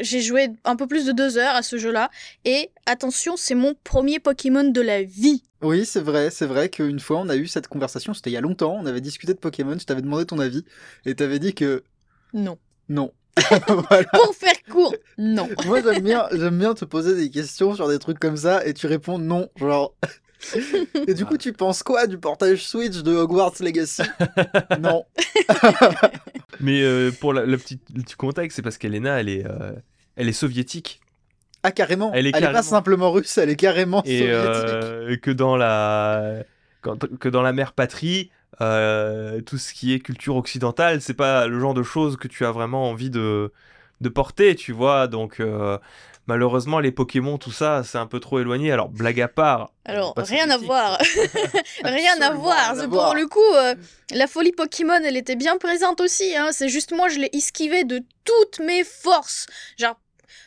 J'ai 0.00 0.20
joué 0.20 0.48
un 0.64 0.76
peu 0.76 0.86
plus 0.86 1.06
de 1.06 1.12
deux 1.12 1.38
heures 1.38 1.54
à 1.54 1.62
ce 1.62 1.78
jeu-là. 1.78 2.10
Et 2.44 2.70
attention, 2.86 3.36
c'est 3.36 3.54
mon 3.54 3.74
premier 3.82 4.18
Pokémon 4.20 4.64
de 4.64 4.80
la 4.80 5.02
vie. 5.02 5.42
Oui, 5.62 5.86
c'est 5.86 6.00
vrai, 6.02 6.30
c'est 6.30 6.46
vrai 6.46 6.68
qu'une 6.68 7.00
fois 7.00 7.18
on 7.18 7.28
a 7.28 7.36
eu 7.36 7.46
cette 7.46 7.66
conversation, 7.68 8.14
c'était 8.14 8.30
il 8.30 8.34
y 8.34 8.36
a 8.36 8.40
longtemps, 8.40 8.76
on 8.80 8.86
avait 8.86 9.00
discuté 9.02 9.34
de 9.34 9.38
Pokémon, 9.38 9.76
je 9.78 9.84
t'avais 9.84 10.00
demandé 10.00 10.24
ton 10.24 10.38
avis, 10.38 10.64
et 11.04 11.14
t'avais 11.14 11.38
dit 11.38 11.54
que 11.54 11.82
Non. 12.32 12.56
non. 12.88 13.12
voilà. 13.68 14.04
Pour 14.12 14.34
faire 14.34 14.54
court, 14.70 14.94
non. 15.18 15.50
Moi 15.66 15.82
j'aime 15.82 16.02
bien, 16.02 16.26
j'aime 16.32 16.58
bien 16.58 16.72
te 16.72 16.86
poser 16.86 17.14
des 17.14 17.30
questions 17.30 17.74
sur 17.74 17.88
des 17.88 17.98
trucs 17.98 18.18
comme 18.18 18.38
ça, 18.38 18.64
et 18.66 18.72
tu 18.72 18.86
réponds 18.86 19.18
non, 19.18 19.48
genre... 19.56 19.94
et 21.06 21.14
du 21.14 21.24
coup 21.26 21.36
tu 21.36 21.52
penses 21.52 21.82
quoi 21.82 22.06
du 22.06 22.18
portage 22.18 22.64
Switch 22.66 23.02
de 23.02 23.12
Hogwarts 23.14 23.54
Legacy? 23.60 24.02
Non. 24.80 25.04
Mais 26.60 26.82
euh, 26.82 27.10
pour 27.10 27.32
la- 27.32 27.44
le, 27.46 27.56
petit, 27.58 27.80
le 27.94 28.02
petit 28.02 28.14
contexte, 28.16 28.56
c'est 28.56 28.62
parce 28.62 28.78
qu'Elena, 28.78 29.20
elle 29.20 29.28
est, 29.28 29.46
euh, 29.46 29.72
elle 30.16 30.28
est 30.28 30.32
soviétique. 30.32 31.00
Ah 31.62 31.72
carrément, 31.72 32.10
Elle 32.14 32.26
est 32.26 32.32
pas 32.32 32.40
carrément- 32.40 32.62
simplement 32.62 33.12
russe, 33.12 33.36
elle 33.38 33.50
est 33.50 33.56
carrément 33.56 34.02
et 34.04 34.18
soviétique. 34.20 34.34
euh, 34.34 35.16
que 35.18 35.30
dans 35.30 35.56
la 35.56 36.42
quand- 36.80 37.18
que 37.18 37.28
dans 37.28 37.42
la 37.42 37.52
mère 37.52 37.72
patrie 37.74 38.30
euh, 38.62 39.42
tout 39.42 39.58
ce 39.58 39.74
qui 39.74 39.92
est 39.92 40.00
culture 40.00 40.36
occidentale 40.36 41.00
c'est 41.02 41.14
pas 41.14 41.46
le 41.46 41.60
genre 41.60 41.74
de 41.74 41.82
choses 41.82 42.16
que 42.16 42.28
tu 42.28 42.44
as 42.46 42.50
vraiment 42.50 42.88
envie 42.90 43.10
de 43.10 43.52
de 44.00 44.08
porter 44.08 44.54
tu 44.54 44.72
vois 44.72 45.06
donc 45.06 45.38
euh, 45.40 45.76
malheureusement 46.30 46.78
les 46.78 46.92
Pokémon 46.92 47.38
tout 47.38 47.50
ça 47.50 47.82
c'est 47.84 47.98
un 47.98 48.06
peu 48.06 48.20
trop 48.20 48.38
éloigné 48.38 48.70
alors 48.70 48.88
blague 48.88 49.20
à 49.20 49.26
part 49.26 49.72
Alors, 49.84 50.14
rien 50.16 50.48
à 50.48 50.56
voir. 50.68 50.96
rien 51.82 52.20
à 52.20 52.30
voir. 52.30 52.56
rien 52.56 52.76
à 52.76 52.80
C'est 52.80 52.86
voir. 52.86 53.06
pour 53.06 53.14
le 53.16 53.26
coup, 53.26 53.54
euh, 53.56 53.74
la 54.12 54.26
folie 54.28 54.52
Pokémon, 54.52 55.00
elle 55.04 55.16
était 55.16 55.34
bien 55.36 55.56
présente 55.58 56.00
aussi. 56.00 56.36
Hein. 56.36 56.50
C'est 56.52 56.68
juste 56.68 56.92
moi, 56.92 57.08
je 57.08 57.18
l'ai 57.18 57.30
esquivé 57.32 57.82
de 57.84 58.00
toutes 58.24 58.60
mes 58.60 58.84
forces. 58.84 59.46
Genre, 59.76 59.98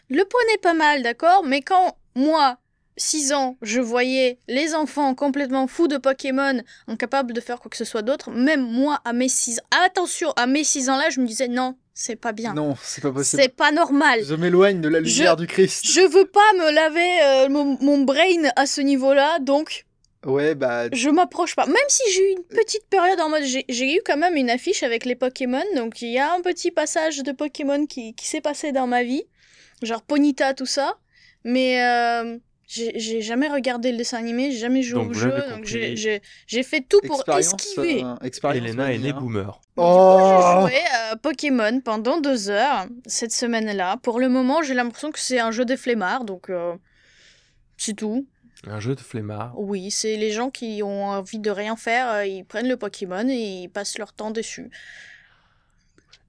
le 0.09 0.24
poney 0.24 0.57
pas 0.62 0.74
mal, 0.74 1.03
d'accord 1.03 1.44
Mais 1.44 1.62
quand 1.62 1.97
moi, 2.15 2.57
6 2.95 3.33
ans, 3.33 3.57
je 3.62 3.81
voyais 3.81 4.38
les 4.47 4.75
enfants 4.75 5.13
complètement 5.15 5.68
fous 5.68 5.88
de 5.89 5.97
Pokémon, 5.97 6.62
incapables 6.88 7.33
de 7.33 7.41
faire 7.41 7.59
quoi 7.59 7.69
que 7.69 7.77
ce 7.77 7.85
soit 7.85 8.03
d'autre, 8.03 8.30
même 8.31 8.62
moi, 8.62 9.00
à 9.03 9.12
mes 9.13 9.30
6 9.30 9.59
ans, 9.59 9.63
attention, 9.85 10.31
à 10.38 10.45
mes 10.47 10.63
6 10.63 10.89
ans 10.89 10.97
là, 10.97 11.09
je 11.09 11.19
me 11.19 11.27
disais 11.27 11.47
non, 11.50 11.75
c'est 11.94 12.16
pas 12.16 12.31
bien. 12.31 12.54
Non, 12.54 12.75
c'est 12.81 13.01
pas 13.01 13.12
possible. 13.12 13.42
C'est 13.42 13.56
pas 13.56 13.72
normal. 13.72 14.22
Je 14.25 14.36
m'éloigne 14.36 14.81
de 14.81 14.90
la 14.90 15.00
Je- 15.04 15.10
lumière 15.18 15.36
du 15.38 15.48
Christ. 15.48 15.86
Je 15.88 16.01
veux 16.01 16.25
pas 16.25 16.54
me 16.57 16.72
laver 16.72 17.22
euh, 17.24 17.50
mon, 17.50 17.78
mon 17.81 18.00
brain 18.04 18.50
à 18.56 18.66
ce 18.66 18.81
niveau-là, 18.81 19.40
donc 19.40 19.86
Ouais, 20.25 20.56
bah... 20.56 20.86
je 20.94 21.10
m'approche 21.10 21.54
pas. 21.56 21.66
Même 21.66 21.75
si 21.90 22.01
j'ai 22.13 22.31
eu 22.31 22.36
une 22.38 22.44
petite 22.45 22.88
période 22.90 23.19
en 23.19 23.28
mode. 23.30 23.44
J'ai 23.44 23.66
j'ai 23.68 23.95
eu 23.95 24.00
quand 24.06 24.16
même 24.18 24.36
une 24.38 24.50
affiche 24.50 24.81
avec 24.84 25.04
les 25.06 25.16
Pokémon, 25.16 25.62
donc 25.75 26.01
il 26.01 26.12
y 26.12 26.18
a 26.19 26.34
un 26.34 26.42
petit 26.42 26.72
passage 26.72 27.18
de 27.24 27.31
Pokémon 27.34 27.86
qui, 27.86 28.13
qui 28.16 28.25
s'est 28.28 28.40
passé 28.42 28.72
dans 28.72 28.88
ma 28.88 29.04
vie. 29.04 29.24
Genre 29.81 30.01
Ponita, 30.01 30.54
tout 30.54 30.66
ça. 30.66 30.98
Mais 31.44 31.84
euh, 31.84 32.38
j'ai 32.65 33.21
jamais 33.21 33.48
regardé 33.50 33.92
le 33.92 33.98
dessin 33.98 34.18
animé, 34.18 34.52
j'ai 34.52 34.59
jamais 34.59 34.81
joué 34.81 34.99
Donc, 35.02 35.11
au 35.11 35.14
jeu, 35.14 35.31
donc 35.49 35.66
j'ai- 35.66 35.95
fait 36.64 36.81
tout 36.81 37.02
pour 37.06 37.18
expérience, 37.18 37.54
esquiver. 37.54 38.04
euh, 38.04 38.16
expérience 38.23 38.66
Elena 38.69 38.92
est 38.92 38.97
née 38.97 39.14
manière. 39.14 39.19
boomer 39.21 39.61
Oh 39.76 40.18
j'ai 40.19 40.61
joué 40.71 40.81
à 41.11 41.16
Pokémon 41.18 41.81
pendant 41.81 42.19
deux 42.21 42.49
heures 42.49 42.85
cette 43.06 43.31
semaine-là. 43.33 43.97
Pour 44.04 44.19
le 44.19 44.30
moment, 44.30 44.61
j'ai 44.61 44.73
l'impression 44.73 45.11
que 45.11 45.19
c'est 45.19 45.40
un 45.40 45.52
jeu 45.52 45.66
des 45.66 45.78
flemmards, 45.78 46.23
donc 46.26 46.49
euh, 46.49 46.76
c'est 47.78 47.94
tout. 47.95 48.26
un 48.68 48.80
jeu 48.80 48.95
de 48.95 49.02
flemmard 49.02 49.54
Oui, 49.57 49.92
c'est 49.92 50.16
les 50.16 50.31
gens 50.31 50.49
qui 50.49 50.81
ont 50.83 51.06
envie 51.07 51.40
de 51.40 51.49
rien 51.52 51.76
faire, 51.76 52.09
euh, 52.11 52.26
ils 52.26 52.45
prennent 52.45 52.69
le 52.69 52.78
Pokémon 52.78 53.28
et 53.28 53.64
ils 53.64 53.69
passent 53.69 53.97
leur 53.97 54.14
temps 54.14 54.31
dessus. 54.31 54.69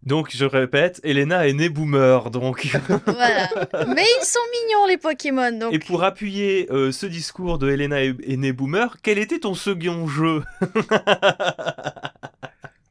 Donc 0.04 0.28
je 0.34 0.44
répète 0.44 1.00
Elena 1.04 1.46
est 1.46 1.52
née 1.52 1.68
boomer 1.68 2.30
donc. 2.30 2.68
Voilà. 3.06 3.48
Mais 3.94 4.04
ils 4.20 4.24
sont 4.24 4.40
mignons 4.52 4.86
les 4.86 4.98
Pokémon, 4.98 5.52
donc. 5.52 5.72
Et 5.72 5.78
pour 5.78 6.04
appuyer 6.04 6.68
euh, 6.70 6.92
ce 6.92 7.06
discours 7.06 7.58
de 7.58 7.70
Elena 7.70 8.02
est, 8.02 8.14
est 8.26 8.36
née 8.36 8.52
boomer 8.52 8.96
quel 9.02 9.18
était 9.18 9.40
ton 9.40 9.54
second 9.54 10.06
jeu? 10.06 10.42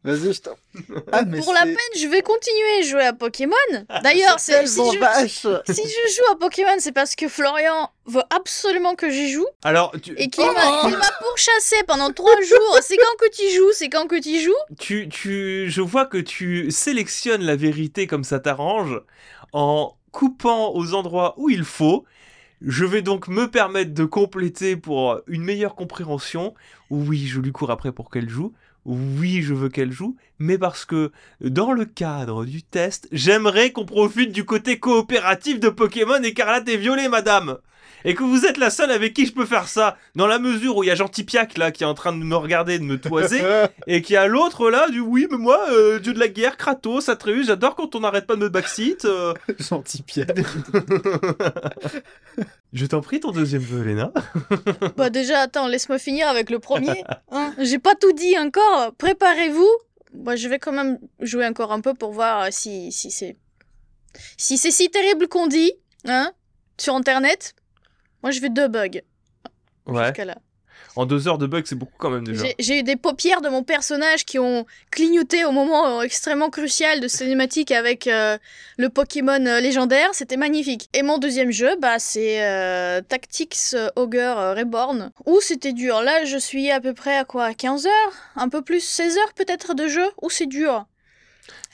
Vas-y, 0.04 0.34
je 0.34 0.42
t'en... 0.42 0.52
Ah, 1.14 1.24
mais 1.28 1.40
pour 1.40 1.54
la 1.54 1.62
peine, 1.62 1.78
je 1.98 2.08
vais 2.08 2.22
continuer 2.22 2.80
à 2.80 2.82
jouer 2.82 3.06
à 3.06 3.14
Pokémon. 3.14 3.56
D'ailleurs, 4.04 4.38
c'est 4.38 4.68
si 4.68 4.82
je, 4.94 5.00
vache 5.00 5.48
si 5.66 5.82
je 5.82 6.16
joue 6.16 6.34
à 6.34 6.38
Pokémon, 6.38 6.76
c'est 6.80 6.92
parce 6.92 7.16
que 7.16 7.30
Florian 7.30 7.90
veut 8.06 8.24
absolument 8.30 8.96
que 8.96 9.10
j'y 9.10 9.32
joue 9.32 9.46
alors 9.64 9.94
tu, 10.04 10.14
et 10.18 10.28
qu'il 10.28 10.46
m'a 10.46 10.82
qu'il 10.82 10.98
m'a 10.98 11.12
pourchassé 11.22 11.78
pendant 11.88 12.12
trois 12.12 12.42
jours. 12.42 12.80
C'est 12.82 12.98
quand 12.98 13.16
que 13.18 13.32
tu 13.32 13.56
joues 13.56 13.72
C'est 13.72 13.90
quand 13.90 14.08
que 14.08 14.20
tu 14.20 14.42
joues 14.42 14.52
tu, 14.78 15.08
tu, 15.08 15.70
je 15.70 15.82
vois 15.82 16.06
que 16.06 16.18
tu 16.18 16.70
sélectionnes 16.70 17.44
la 17.44 17.56
vérité 17.56 18.06
comme 18.06 18.26
ça 18.26 18.40
t'arrange 18.40 19.00
en 19.54 19.96
coupant 20.12 20.74
aux 20.74 20.94
endroits 20.94 21.34
où 21.38 21.50
il 21.50 21.64
faut. 21.64 22.04
Je 22.62 22.86
vais 22.86 23.02
donc 23.02 23.28
me 23.30 23.50
permettre 23.50 23.94
de 23.94 24.06
compléter 24.06 24.76
pour 24.76 25.22
une 25.28 25.44
meilleure 25.44 25.76
compréhension. 25.76 26.54
Oui, 26.90 27.26
je 27.26 27.40
lui 27.40 27.52
cours 27.52 27.72
après 27.72 27.92
pour 27.92 28.10
qu'elle 28.10 28.30
joue. 28.30 28.54
Oui, 28.86 29.42
je 29.42 29.54
veux 29.54 29.70
qu'elle 29.70 29.92
joue, 29.92 30.18
mais 30.40 30.58
parce 30.58 30.84
que 30.84 31.12
dans 31.40 31.72
le 31.72 31.86
cadre 31.86 32.46
du 32.46 32.64
test, 32.64 33.08
j'aimerais 33.12 33.72
qu'on 33.72 33.86
profite 33.86 34.32
du 34.32 34.44
côté 34.44 34.78
coopératif 34.78 35.60
de 35.60 35.70
Pokémon 35.70 36.22
écarlate 36.22 36.68
et 36.68 36.78
violet, 36.78 37.08
madame. 37.08 37.58
Et 38.06 38.16
que 38.16 38.24
vous 38.24 38.46
êtes 38.46 38.58
la 38.58 38.70
seule 38.70 38.92
avec 38.92 39.14
qui 39.14 39.26
je 39.26 39.34
peux 39.34 39.46
faire 39.46 39.68
ça, 39.68 39.98
dans 40.16 40.28
la 40.28 40.40
mesure 40.40 40.78
où 40.78 40.84
il 40.84 40.88
y 40.88 40.92
a 40.92 40.96
Gentil 40.96 41.24
Piac 41.24 41.58
là 41.58 41.72
qui 41.72 41.84
est 41.84 41.88
en 41.88 41.94
train 41.94 42.12
de 42.14 42.24
me 42.24 42.36
regarder, 42.36 42.80
de 42.80 42.84
me 42.84 43.00
toiser, 43.00 43.42
et 43.88 44.02
qu'il 44.02 44.14
y 44.14 44.18
a 44.18 44.28
l'autre 44.28 44.70
là 44.70 44.90
du 44.90 45.00
oui, 45.00 45.28
mais 45.32 45.38
moi, 45.38 45.66
euh, 45.72 46.00
dieu 46.00 46.14
de 46.14 46.20
la 46.20 46.28
guerre, 46.28 46.58
Kratos, 46.58 47.10
Atreus, 47.10 47.46
j'adore 47.48 47.76
quand 47.76 47.96
on 47.96 48.00
n'arrête 48.02 48.26
pas 48.28 48.36
de 48.36 48.42
me 48.42 48.50
backseat. 48.50 49.06
euh. 49.06 49.34
Gentil 49.60 50.02
Pierre. 50.04 50.28
Je 52.74 52.86
t'en 52.88 53.02
prie, 53.02 53.20
ton 53.20 53.32
deuxième 53.32 53.62
vœu, 53.62 53.84
Léna. 53.84 54.12
Bah 54.98 55.10
déjà, 55.10 55.42
attends, 55.42 55.68
laisse-moi 55.68 56.00
finir 56.00 56.28
avec 56.28 56.50
le 56.50 56.60
premier. 56.60 57.04
hein. 57.32 57.54
J'ai 57.60 57.80
pas 57.80 57.94
tout 57.96 58.12
dit 58.14 58.38
encore. 58.38 58.94
Préparez-vous. 58.98 59.70
Bah, 60.14 60.36
je 60.36 60.48
vais 60.48 60.60
quand 60.60 60.72
même 60.72 61.00
jouer 61.20 61.46
encore 61.46 61.72
un 61.72 61.82
peu 61.82 61.94
pour 61.94 62.12
voir 62.12 62.44
euh, 62.44 62.48
si, 62.52 62.92
si 62.92 63.10
c'est 63.12 63.36
si 64.38 64.58
c'est 64.60 64.70
si 64.72 64.90
terrible 64.92 65.28
qu'on 65.28 65.48
dit, 65.48 65.74
hein, 66.08 66.32
sur 66.80 66.94
Internet. 66.96 67.56
Moi, 68.24 68.32
je 68.32 68.40
vais 68.42 68.50
deux 68.50 68.68
bugs 68.68 69.02
Ouais. 69.86 70.06
jusqu'à. 70.16 70.36
En 70.96 71.06
deux 71.08 71.28
heures 71.28 71.38
de 71.40 71.48
bug, 71.48 71.64
c'est 71.66 71.76
beaucoup 71.76 71.96
quand 71.98 72.12
même 72.12 72.24
déjà. 72.26 72.44
J'ai- 72.46 72.56
J'ai 72.60 72.80
eu 72.80 72.84
des 72.84 72.96
paupières 72.96 73.42
de 73.42 73.50
mon 73.50 73.64
personnage 73.64 74.26
qui 74.26 74.38
ont 74.38 74.66
clignoté 74.92 75.44
au 75.44 75.52
moment 75.52 76.00
euh, 76.00 76.02
extrêmement 76.04 76.50
crucial 76.52 77.00
de 77.00 77.08
cinématique 77.08 77.72
avec 77.72 78.06
euh, 78.06 78.38
le 78.78 78.90
Pokémon 78.90 79.44
euh, 79.46 79.60
légendaire. 79.60 80.10
C'était 80.14 80.38
magnifique. 80.38 80.90
Et 80.94 81.02
mon 81.02 81.18
deuxième 81.18 81.52
jeu, 81.52 81.76
bah, 81.82 81.98
c'est 82.00 82.44
euh, 82.44 83.02
Tactics 83.02 83.76
Ogre 83.96 84.54
Reborn. 84.56 85.12
Où 85.26 85.42
c'était 85.42 85.74
dur. 85.74 86.02
Là, 86.02 86.26
je 86.26 86.38
suis 86.38 86.70
à 86.70 86.80
peu 86.80 86.94
près 86.94 87.18
à 87.18 87.24
quoi? 87.26 87.54
15 87.56 87.88
heures? 87.88 88.14
Un 88.36 88.50
peu 88.50 88.62
plus? 88.62 88.82
16 88.84 89.18
heures 89.18 89.34
peut-être 89.36 89.74
de 89.74 89.88
jeu? 89.88 90.06
Où 90.22 90.30
c'est 90.30 90.48
dur 90.48 90.86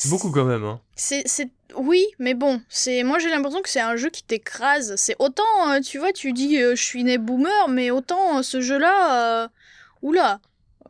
beaucoup 0.07 0.31
quand 0.31 0.45
même. 0.45 0.63
Hein. 0.63 0.79
c'est, 0.95 1.23
c'est... 1.25 1.49
Oui, 1.75 2.05
mais 2.17 2.33
bon, 2.33 2.61
c'est 2.69 3.03
moi 3.03 3.19
j'ai 3.19 3.29
l'impression 3.29 3.61
que 3.61 3.69
c'est 3.69 3.79
un 3.81 3.95
jeu 3.95 4.09
qui 4.09 4.23
t'écrase. 4.23 4.95
C'est 4.95 5.15
autant, 5.19 5.43
euh, 5.71 5.81
tu 5.81 5.99
vois, 5.99 6.13
tu 6.13 6.31
dis 6.33 6.57
euh, 6.61 6.75
je 6.75 6.81
suis 6.83 7.03
né 7.03 7.17
boomer, 7.17 7.67
mais 7.67 7.91
autant 7.91 8.39
euh, 8.39 8.41
ce 8.41 8.59
jeu-là, 8.61 9.43
euh, 9.43 9.47
oula, 10.01 10.39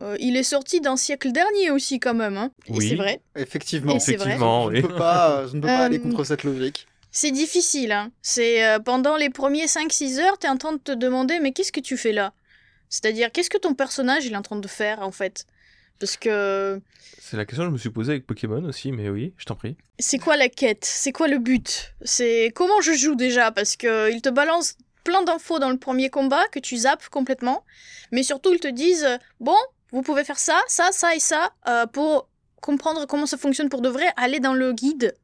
euh, 0.00 0.16
il 0.20 0.36
est 0.36 0.42
sorti 0.42 0.80
d'un 0.80 0.96
siècle 0.96 1.32
dernier 1.32 1.70
aussi 1.70 2.00
quand 2.00 2.14
même. 2.14 2.36
Hein. 2.38 2.50
Et 2.66 2.72
Oui. 2.72 2.88
c'est 2.88 2.94
vrai, 2.96 3.20
Effectivement. 3.36 3.96
Et 3.96 4.00
c'est 4.00 4.16
vrai. 4.16 4.26
Effectivement, 4.28 4.70
Je 4.70 4.76
ne 4.76 4.80
peux 4.82 4.94
pas, 4.94 5.46
je 5.48 5.56
ne 5.56 5.60
peux 5.60 5.66
pas 5.66 5.84
aller 5.84 6.00
contre 6.00 6.24
cette 6.24 6.44
logique. 6.44 6.86
c'est 7.10 7.30
difficile. 7.32 7.92
Hein. 7.92 8.10
C'est 8.22 8.64
euh, 8.64 8.78
pendant 8.78 9.16
les 9.16 9.28
premiers 9.28 9.66
5-6 9.66 10.18
heures, 10.20 10.38
t'es 10.38 10.48
en 10.48 10.56
train 10.56 10.72
de 10.72 10.78
te 10.78 10.92
demander 10.92 11.40
mais 11.40 11.52
qu'est-ce 11.52 11.72
que 11.72 11.80
tu 11.80 11.96
fais 11.98 12.12
là? 12.12 12.32
C'est-à-dire 12.88 13.30
qu'est-ce 13.32 13.50
que 13.50 13.58
ton 13.58 13.74
personnage 13.74 14.24
il 14.24 14.32
est 14.32 14.36
en 14.36 14.42
train 14.42 14.56
de 14.58 14.66
faire 14.68 15.00
en 15.02 15.10
fait? 15.12 15.44
Parce 16.00 16.16
que 16.16 16.80
C'est 17.20 17.36
la 17.36 17.44
question 17.44 17.64
que 17.64 17.68
je 17.68 17.72
me 17.74 17.78
suis 17.78 17.90
posée 17.90 18.12
avec 18.12 18.26
Pokémon 18.26 18.64
aussi, 18.64 18.90
mais 18.90 19.08
oui, 19.10 19.34
je 19.36 19.44
t'en 19.44 19.54
prie. 19.54 19.76
c'est 19.98 20.18
quoi 20.18 20.36
la 20.36 20.48
quête? 20.48 20.84
C'est 20.84 21.12
quoi 21.12 21.28
le 21.28 21.38
but? 21.38 21.94
C'est 22.02 22.50
comment 22.54 22.80
je 22.80 22.92
joue 22.92 23.14
déjà? 23.14 23.52
Parce 23.52 23.76
que 23.76 24.10
ils 24.10 24.22
te 24.22 24.30
balancent 24.30 24.76
plein 25.04 25.22
d'infos 25.22 25.58
dans 25.58 25.70
le 25.70 25.78
premier 25.78 26.10
combat 26.10 26.46
que 26.48 26.58
tu 26.58 26.76
zappes 26.76 27.08
complètement, 27.10 27.64
mais 28.12 28.22
surtout 28.22 28.52
ils 28.52 28.60
te 28.60 28.68
disent 28.68 29.06
bon, 29.40 29.56
vous 29.92 30.02
pouvez 30.02 30.24
faire 30.24 30.38
ça, 30.38 30.60
ça, 30.68 30.88
ça 30.92 31.14
et 31.14 31.20
ça 31.20 31.50
euh, 31.68 31.86
pour 31.86 32.28
comprendre 32.60 33.06
comment 33.06 33.26
ça 33.26 33.36
fonctionne 33.38 33.68
pour 33.68 33.80
de 33.82 33.88
vrai. 33.88 34.06
Allez 34.16 34.40
dans 34.40 34.54
le 34.54 34.72
guide. 34.72 35.14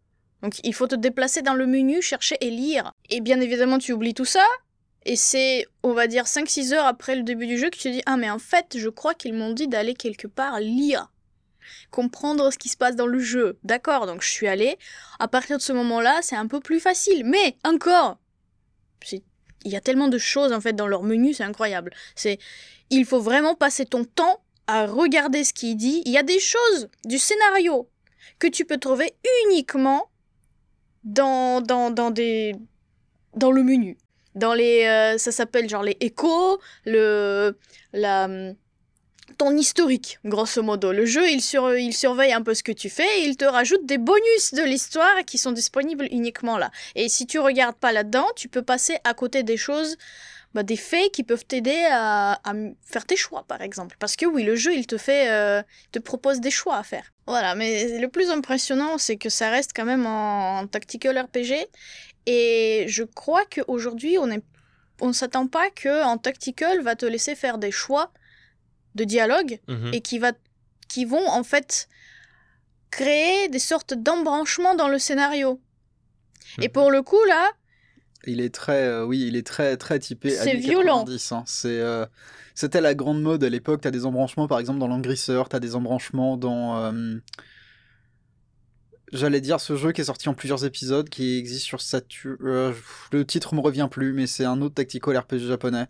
Donc 0.43 0.55
il 0.63 0.75
faut 0.75 0.87
te 0.87 0.95
déplacer 0.95 1.41
dans 1.43 1.55
le 1.55 1.67
menu, 1.67 2.03
chercher 2.03 2.37
et 2.41 2.51
lire. 2.51 2.93
Et 3.11 3.21
bien 3.21 3.41
évidemment 3.41 3.79
tu 3.79 3.93
oublies 3.93 4.15
tout 4.15 4.25
ça. 4.27 4.45
Et 5.07 5.17
c'est, 5.17 5.67
on 5.85 5.93
va 5.93 6.09
dire, 6.09 6.25
5-6 6.25 6.75
heures 6.75 6.87
après 6.87 7.15
le 7.15 7.23
début 7.23 7.47
du 7.47 7.57
jeu 7.57 7.71
que 7.71 7.77
tu 7.77 7.85
te 7.85 7.89
dis 7.89 8.03
Ah, 8.07 8.17
mais 8.17 8.29
en 8.29 8.41
fait, 8.41 8.77
je 8.77 8.89
crois 8.89 9.15
qu'ils 9.15 9.35
m'ont 9.35 9.53
dit 9.53 9.69
d'aller 9.69 9.95
quelque 9.95 10.27
part 10.27 10.61
lire 10.61 11.11
comprendre 11.91 12.53
ce 12.53 12.59
qui 12.59 12.69
se 12.69 12.77
passe 12.77 12.97
dans 12.97 13.07
le 13.07 13.19
jeu. 13.19 13.59
D'accord, 13.65 14.07
donc 14.07 14.23
je 14.23 14.31
suis 14.31 14.47
allée. 14.47 14.79
À 15.19 15.29
partir 15.29 15.57
de 15.59 15.63
ce 15.63 15.73
moment-là, 15.73 16.19
c'est 16.23 16.37
un 16.37 16.47
peu 16.47 16.61
plus 16.61 16.81
facile. 16.81 17.25
Mais 17.25 17.57
encore, 17.65 18.19
il 19.13 19.73
y 19.73 19.77
a 19.77 19.81
tellement 19.81 20.09
de 20.09 20.19
choses 20.19 20.53
en 20.53 20.61
fait 20.61 20.75
dans 20.75 20.87
leur 20.87 21.03
menu, 21.03 21.35
c'est 21.35 21.45
incroyable. 21.45 21.93
C'est, 22.15 22.39
il 22.91 23.05
faut 23.05 23.21
vraiment 23.21 23.55
passer 23.55 23.85
ton 23.85 24.05
temps 24.05 24.41
à 24.67 24.87
regarder 24.87 25.45
ce 25.45 25.53
qu'il 25.53 25.77
dit. 25.77 26.03
Il 26.05 26.13
y 26.13 26.19
a 26.19 26.23
des 26.23 26.41
choses 26.41 26.89
du 27.05 27.19
scénario 27.19 27.89
que 28.39 28.47
tu 28.47 28.65
peux 28.65 28.79
trouver 28.79 29.15
uniquement 29.47 30.11
dans 31.05 31.61
dans 31.61 31.91
dans 31.91 32.11
des 32.11 32.55
dans 33.35 33.51
le 33.51 33.63
menu. 33.63 33.97
Dans 34.37 34.55
les, 34.55 34.85
euh, 34.85 35.19
ça 35.19 35.33
s'appelle 35.33 35.69
genre 35.69 35.83
les 35.83 35.97
échos, 36.01 36.61
ton 39.39 39.57
historique, 39.57 40.19
grosso 40.25 40.63
modo. 40.63 40.93
Le 40.93 41.05
jeu, 41.05 41.29
il, 41.29 41.43
sur- 41.43 41.77
il 41.77 41.93
surveille 41.93 42.33
un 42.33 42.43
peu 42.43 42.55
ce 42.55 42.63
que 42.63 42.73
tu 42.73 42.89
fais 42.89 43.09
et 43.19 43.25
il 43.25 43.37
te 43.37 43.45
rajoute 43.45 43.85
des 43.85 43.99
bonus 43.99 44.55
de 44.55 44.63
l'histoire 44.63 45.25
qui 45.27 45.37
sont 45.37 45.53
disponibles 45.53 46.07
uniquement 46.11 46.59
là. 46.59 46.71
Et 46.95 47.09
si 47.09 47.27
tu 47.27 47.39
regardes 47.39 47.77
pas 47.77 47.93
là-dedans, 47.93 48.27
tu 48.37 48.49
peux 48.49 48.63
passer 48.63 48.99
à 49.05 49.15
côté 49.15 49.43
des 49.43 49.57
choses, 49.57 49.97
bah, 50.57 50.63
des 50.63 50.79
faits 50.79 51.13
qui 51.13 51.23
peuvent 51.23 51.45
t'aider 51.45 51.87
à, 51.91 52.41
faire 52.81 53.05
tes 53.05 53.15
choix, 53.15 53.45
par 53.47 53.61
exemple. 53.61 53.95
Parce 53.99 54.17
que 54.17 54.25
oui, 54.25 54.43
le 54.43 54.57
jeu, 54.57 54.75
il 54.75 54.87
te 54.87 54.97
fait, 54.97 55.31
euh, 55.31 55.63
te 55.93 55.99
propose 55.99 56.41
des 56.41 56.51
choix 56.51 56.79
à 56.79 56.83
faire. 56.83 57.13
Voilà, 57.27 57.55
mais 57.55 57.99
le 57.99 58.09
plus 58.09 58.31
impressionnant, 58.31 58.97
c'est 58.97 59.19
que 59.19 59.29
ça 59.29 59.51
reste 59.51 59.73
quand 59.77 59.85
même 59.85 60.07
en, 60.07 60.61
en 60.61 60.67
tactical 60.67 61.19
RPG. 61.19 61.67
Et 62.25 62.87
je 62.89 63.03
crois 63.03 63.45
qu'aujourd'hui, 63.45 64.17
on 64.19 64.31
est, 64.31 64.43
on 65.03 65.13
s'attend 65.13 65.47
pas 65.47 65.69
que 65.69 66.03
en 66.03 66.17
tactical 66.17 66.81
va 66.81 66.97
te 66.97 67.05
laisser 67.05 67.35
faire 67.35 67.59
des 67.59 67.71
choix 67.71 68.11
de 68.95 69.05
dialogue 69.05 69.61
Mhm. 69.69 69.91
et 69.93 70.01
qui, 70.01 70.19
va, 70.19 70.33
qui 70.89 71.05
vont 71.05 71.29
en 71.29 71.45
fait 71.45 71.87
créer 72.91 73.51
des 73.51 73.59
sortes 73.59 73.93
d'embranchements 73.93 74.75
dans 74.75 74.89
le 74.89 74.99
scénario. 74.99 75.61
Et 76.63 76.69
Mhm. 76.69 76.73
pour 76.73 76.91
le 76.91 77.03
coup, 77.03 77.23
là, 77.29 77.53
Il 78.27 78.41
est 78.41 78.55
très, 78.55 78.85
euh, 78.87 79.05
oui, 79.05 79.25
il 79.27 79.37
est 79.37 79.47
très, 79.47 79.77
très 79.77 79.99
typé. 79.99 80.31
C'est 80.31 80.55
violent. 80.57 81.05
90, 81.05 81.33
hein. 81.33 81.45
C'est, 81.47 81.81
euh, 81.81 82.07
c'était 82.55 82.81
la 82.81 82.95
grande 82.95 83.23
mode 83.23 83.43
à 83.45 83.49
l'époque. 83.49 83.81
T'as 83.83 83.91
des 83.91 84.07
embranchements, 84.07 84.49
par 84.49 84.59
exemple, 84.59 84.79
dans 84.79 84.89
l'engrisseur. 84.89 85.49
T'as 85.49 85.61
des 85.61 85.75
embranchements 85.75 86.37
dans. 86.37 86.77
euh, 86.85 87.17
J'allais 89.13 89.41
dire 89.41 89.61
ce 89.61 89.77
jeu 89.77 89.93
qui 89.93 90.01
est 90.01 90.05
sorti 90.05 90.29
en 90.29 90.35
plusieurs 90.35 90.65
épisodes, 90.65 91.09
qui 91.09 91.39
existe 91.39 91.65
sur 91.65 91.81
Saturn. 91.81 92.37
le 93.13 93.25
titre 93.25 93.55
me 93.55 93.61
revient 93.61 93.89
plus, 93.91 94.13
mais 94.13 94.27
c'est 94.27 94.45
un 94.45 94.61
autre 94.61 94.75
tactical 94.75 95.17
RPG 95.17 95.47
japonais. 95.47 95.87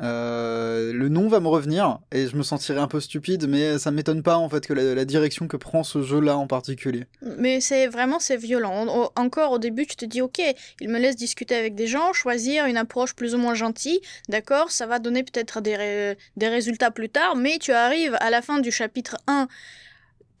Euh, 0.00 0.92
le 0.92 1.08
nom 1.08 1.28
va 1.28 1.38
me 1.38 1.46
revenir 1.46 2.00
et 2.10 2.26
je 2.26 2.36
me 2.36 2.42
sentirai 2.42 2.80
un 2.80 2.88
peu 2.88 2.98
stupide, 2.98 3.46
mais 3.48 3.78
ça 3.78 3.92
m'étonne 3.92 4.24
pas 4.24 4.36
en 4.36 4.48
fait 4.48 4.66
que 4.66 4.72
la, 4.72 5.04
direction 5.04 5.46
que 5.46 5.56
prend 5.56 5.84
ce 5.84 6.02
jeu-là 6.02 6.36
en 6.36 6.48
particulier. 6.48 7.04
mais 7.22 7.60
c'est 7.60 7.86
vraiment 7.86 8.18
c'est 8.18 8.36
violent. 8.36 9.10
Encore 9.14 9.52
au 9.52 9.58
début, 9.58 9.86
tu 9.86 9.94
te 9.94 10.04
dis 10.04 10.20
ok, 10.20 10.42
il 10.80 10.88
me 10.88 10.98
laisse 10.98 11.14
discuter 11.14 11.54
avec 11.54 11.76
des 11.76 11.86
gens, 11.86 12.12
choisir 12.12 12.66
une 12.66 12.76
approche 12.76 13.14
plus 13.14 13.34
ou 13.34 13.38
moins 13.38 13.54
gentille, 13.54 14.00
d'accord, 14.28 14.72
ça 14.72 14.86
va 14.86 14.98
donner 14.98 15.22
peut-être 15.22 15.60
des, 15.60 16.14
des 16.36 16.48
résultats 16.48 16.90
plus 16.90 17.08
tard, 17.08 17.36
mais 17.36 17.58
tu 17.58 17.70
arrives 17.72 18.16
à 18.20 18.30
la 18.30 18.42
fin 18.42 18.58
du 18.58 18.72
chapitre 18.72 19.16
1 19.28 19.46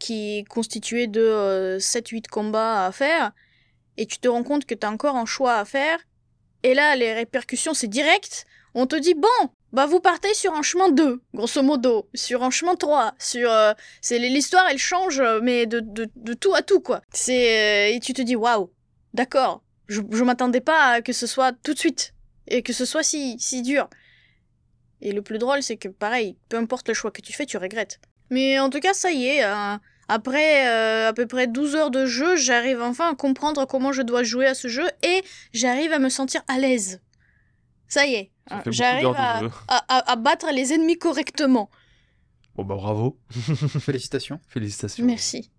qui 0.00 0.38
est 0.38 0.44
constitué 0.48 1.06
de 1.06 1.20
euh, 1.20 1.78
7-8 1.78 2.26
combats 2.26 2.86
à 2.86 2.92
faire, 2.92 3.30
et 3.96 4.06
tu 4.06 4.18
te 4.18 4.26
rends 4.26 4.42
compte 4.42 4.64
que 4.64 4.74
tu 4.74 4.84
as 4.84 4.90
encore 4.90 5.16
un 5.16 5.26
choix 5.26 5.54
à 5.54 5.64
faire, 5.64 5.98
et 6.64 6.74
là 6.74 6.96
les 6.96 7.12
répercussions 7.12 7.74
c'est 7.74 7.86
direct, 7.86 8.46
on 8.74 8.86
te 8.86 8.96
dit 8.96 9.14
bon, 9.14 9.28
bah 9.72 9.86
vous 9.86 10.00
partez 10.00 10.34
sur 10.34 10.52
un 10.54 10.62
chemin 10.62 10.90
2, 10.90 11.20
grosso 11.34 11.62
modo, 11.62 12.08
sur 12.14 12.42
un 12.42 12.50
chemin 12.50 12.76
3, 12.76 13.14
sur... 13.18 13.50
euh, 13.50 13.72
c'est 14.00 14.18
l'histoire 14.18 14.66
elle 14.70 14.78
change, 14.78 15.20
euh, 15.20 15.40
mais 15.42 15.66
de, 15.66 15.80
de, 15.80 16.08
de 16.16 16.34
tout 16.34 16.54
à 16.54 16.62
tout 16.62 16.80
quoi. 16.80 17.02
C'est... 17.12 17.90
euh, 17.90 17.94
et 17.94 18.00
tu 18.00 18.12
te 18.12 18.22
dis 18.22 18.36
waouh, 18.36 18.70
d'accord, 19.14 19.62
je, 19.88 20.00
je 20.10 20.22
m'attendais 20.24 20.60
pas 20.60 20.92
à 20.92 21.02
que 21.02 21.12
ce 21.12 21.26
soit 21.26 21.52
tout 21.62 21.74
de 21.74 21.78
suite, 21.78 22.14
et 22.46 22.62
que 22.62 22.72
ce 22.72 22.84
soit 22.84 23.02
si, 23.02 23.36
si 23.38 23.62
dur. 23.62 23.88
Et 25.00 25.12
le 25.12 25.22
plus 25.22 25.38
drôle 25.38 25.62
c'est 25.62 25.76
que 25.76 25.88
pareil, 25.88 26.36
peu 26.48 26.56
importe 26.56 26.88
le 26.88 26.94
choix 26.94 27.10
que 27.10 27.20
tu 27.20 27.32
fais, 27.32 27.46
tu 27.46 27.56
regrettes. 27.56 28.00
Mais 28.30 28.58
en 28.58 28.70
tout 28.70 28.80
cas, 28.80 28.94
ça 28.94 29.10
y 29.10 29.26
est, 29.26 29.42
après 30.08 30.66
à 30.66 31.12
peu 31.12 31.26
près 31.26 31.46
12 31.46 31.74
heures 31.76 31.90
de 31.90 32.06
jeu, 32.06 32.36
j'arrive 32.36 32.80
enfin 32.80 33.12
à 33.12 33.14
comprendre 33.14 33.66
comment 33.66 33.92
je 33.92 34.02
dois 34.02 34.22
jouer 34.22 34.46
à 34.46 34.54
ce 34.54 34.66
jeu 34.66 34.86
et 35.02 35.22
j'arrive 35.52 35.92
à 35.92 35.98
me 35.98 36.08
sentir 36.08 36.42
à 36.48 36.58
l'aise. 36.58 37.00
Ça 37.86 38.06
y 38.06 38.14
est, 38.14 38.30
Ça 38.48 38.56
fait 38.58 38.64
beaucoup 38.64 38.72
j'arrive 38.72 39.02
d'heures 39.02 39.12
de 39.14 39.18
à, 39.18 39.40
jeu. 39.40 39.50
à- 39.68 39.84
à- 39.98 40.12
à 40.12 40.16
battre 40.16 40.46
les 40.52 40.72
ennemis 40.72 40.98
correctement. 40.98 41.70
Bon 42.56 42.64
bah 42.64 42.74
bravo. 42.76 43.18
Félicitations. 43.80 44.38
Félicitations. 44.48 45.04
Merci. 45.04 45.50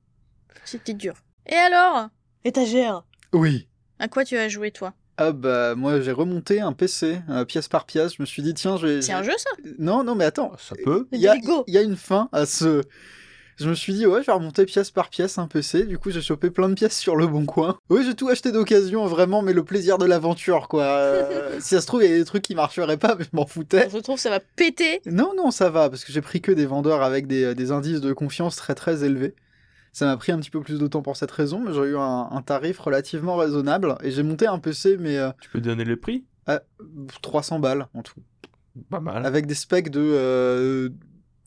C'était 0.63 0.93
dur. 0.93 1.13
Et 1.47 1.55
alors? 1.55 2.09
Étagère 2.43 3.03
Oui. 3.33 3.67
À 3.99 4.07
quoi 4.07 4.23
tu 4.23 4.37
as 4.37 4.47
joué 4.49 4.71
toi? 4.71 4.93
Ah 5.17 5.31
bah 5.31 5.75
moi 5.75 6.01
j'ai 6.01 6.11
remonté 6.11 6.59
un 6.61 6.73
PC 6.73 7.21
euh, 7.29 7.45
pièce 7.45 7.67
par 7.69 7.85
pièce. 7.85 8.15
Je 8.17 8.21
me 8.21 8.25
suis 8.25 8.41
dit 8.41 8.53
tiens 8.53 8.77
je 8.77 8.87
vais. 8.87 9.01
C'est 9.01 9.13
un 9.13 9.23
jeu 9.23 9.33
ça? 9.37 9.49
Non 9.79 10.03
non 10.03 10.13
mais 10.15 10.25
attends. 10.25 10.51
Ça 10.57 10.75
peut. 10.83 11.07
Il 11.11 11.19
y 11.21 11.27
a, 11.27 11.35
il 11.67 11.73
y 11.73 11.77
a 11.77 11.81
une 11.81 11.95
fin 11.95 12.29
à 12.33 12.45
ce. 12.45 12.83
Je 13.57 13.69
me 13.69 13.74
suis 13.75 13.93
dit 13.93 14.05
ouais 14.05 14.21
je 14.21 14.25
vais 14.27 14.33
remonter 14.33 14.65
pièce 14.65 14.91
par 14.91 15.09
pièce 15.09 15.38
un 15.38 15.47
PC. 15.47 15.85
Du 15.85 15.97
coup 15.97 16.12
j'ai 16.12 16.21
chopé 16.21 16.50
plein 16.50 16.67
de 16.69 16.74
pièces 16.74 16.97
sur 16.97 17.15
le 17.15 17.25
bon 17.27 17.45
coin. 17.45 17.77
Oui 17.89 18.03
j'ai 18.05 18.13
tout 18.15 18.27
acheté 18.27 18.51
d'occasion 18.51 19.05
vraiment 19.07 19.41
mais 19.41 19.53
le 19.53 19.63
plaisir 19.63 19.97
de 19.97 20.05
l'aventure 20.05 20.67
quoi. 20.67 20.83
Euh, 20.83 21.55
si 21.62 21.69
ça 21.75 21.81
se 21.81 21.88
trouve 21.88 22.03
il 22.03 22.09
y 22.12 22.13
a 22.13 22.17
des 22.17 22.25
trucs 22.25 22.43
qui 22.43 22.55
marcheraient 22.55 22.97
pas 22.97 23.15
mais 23.17 23.24
je 23.24 23.29
m'en 23.33 23.45
foutais. 23.45 23.89
Je 23.89 23.97
trouve 24.00 24.15
que 24.15 24.21
ça 24.21 24.29
va 24.29 24.39
péter. 24.39 25.01
Non 25.05 25.31
non 25.38 25.51
ça 25.51 25.69
va 25.69 25.89
parce 25.89 26.03
que 26.03 26.12
j'ai 26.12 26.21
pris 26.21 26.41
que 26.41 26.51
des 26.51 26.65
vendeurs 26.65 27.01
avec 27.01 27.27
des, 27.27 27.55
des 27.55 27.71
indices 27.71 28.01
de 28.01 28.12
confiance 28.13 28.55
très 28.57 28.75
très 28.75 29.03
élevés. 29.05 29.35
Ça 29.93 30.05
m'a 30.05 30.17
pris 30.17 30.33
un 30.33 30.39
petit 30.39 30.50
peu 30.50 30.59
plus 30.59 30.77
de 30.77 30.88
temps 30.88 31.01
pour 31.01 31.15
cette 31.15 31.31
raison, 31.31 31.62
mais 31.65 31.74
j'ai 31.74 31.79
eu 31.91 31.95
un, 31.97 32.27
un 32.29 32.41
tarif 32.41 32.79
relativement 32.79 33.38
raisonnable 33.38 33.95
et 34.03 34.12
j'ai 34.12 34.24
monté 34.24 34.45
un 34.45 34.59
PC, 34.59 34.97
mais 35.00 35.17
euh, 35.17 35.29
Tu 35.39 35.50
peux 35.50 35.62
donner 35.62 35.85
le 35.85 35.95
prix? 35.95 36.25
Ah, 36.47 36.59
300 37.21 37.59
balles 37.59 37.88
en 37.93 38.01
tout. 38.03 38.19
Pas 38.89 39.00
mal. 39.00 39.25
Avec 39.25 39.45
des 39.45 39.55
specs 39.55 39.89
de. 39.89 40.01
euh, 40.01 40.89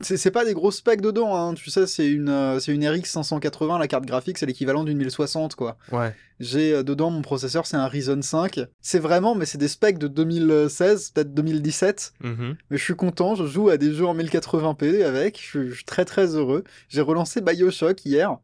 C'est 0.01 0.31
pas 0.31 0.45
des 0.45 0.55
gros 0.55 0.71
specs 0.71 1.01
dedans, 1.01 1.37
hein. 1.37 1.55
tu 1.55 1.71
sais, 1.71 1.87
c'est 1.87 2.07
une, 2.07 2.29
euh, 2.29 2.61
c'est 2.61 2.73
une 2.73 2.87
RX 2.87 3.05
580, 3.05 3.79
la 3.79 3.89
carte 3.89 4.07
graphique, 4.07 4.39
c'est 4.39 4.47
l'équivalent 4.47 4.85
d'une 4.85 4.99
1060, 4.99 5.57
quoi. 5.57 5.77
Ouais. 5.91 6.15
J'ai 6.39 6.73
euh, 6.73 6.83
dedans 6.85 7.11
mon 7.11 7.21
processeur, 7.21 7.67
c'est 7.67 7.77
un 7.77 7.89
Ryzen 7.89 8.23
5. 8.23 8.61
C'est 8.81 9.01
vraiment, 9.01 9.35
mais 9.35 9.45
c'est 9.45 9.59
des 9.59 9.67
specs 9.67 9.99
de 9.99 10.07
2016, 10.07 11.11
peut-être 11.11 11.35
2017. 11.35 12.13
Mhm. 12.21 12.57
Mais 12.71 12.79
je 12.79 12.85
suis 12.85 12.95
content, 12.95 13.35
je 13.35 13.47
joue 13.47 13.71
à 13.71 13.77
des 13.77 13.93
jeux 13.93 14.07
en 14.07 14.15
1080p 14.15 15.05
avec, 15.05 15.41
je 15.41 15.73
suis, 15.73 15.85
très 15.85 16.05
très 16.05 16.37
heureux. 16.37 16.63
J'ai 16.89 17.01
relancé 17.01 17.41
Bioshock 17.41 18.05
hier. 18.05 18.39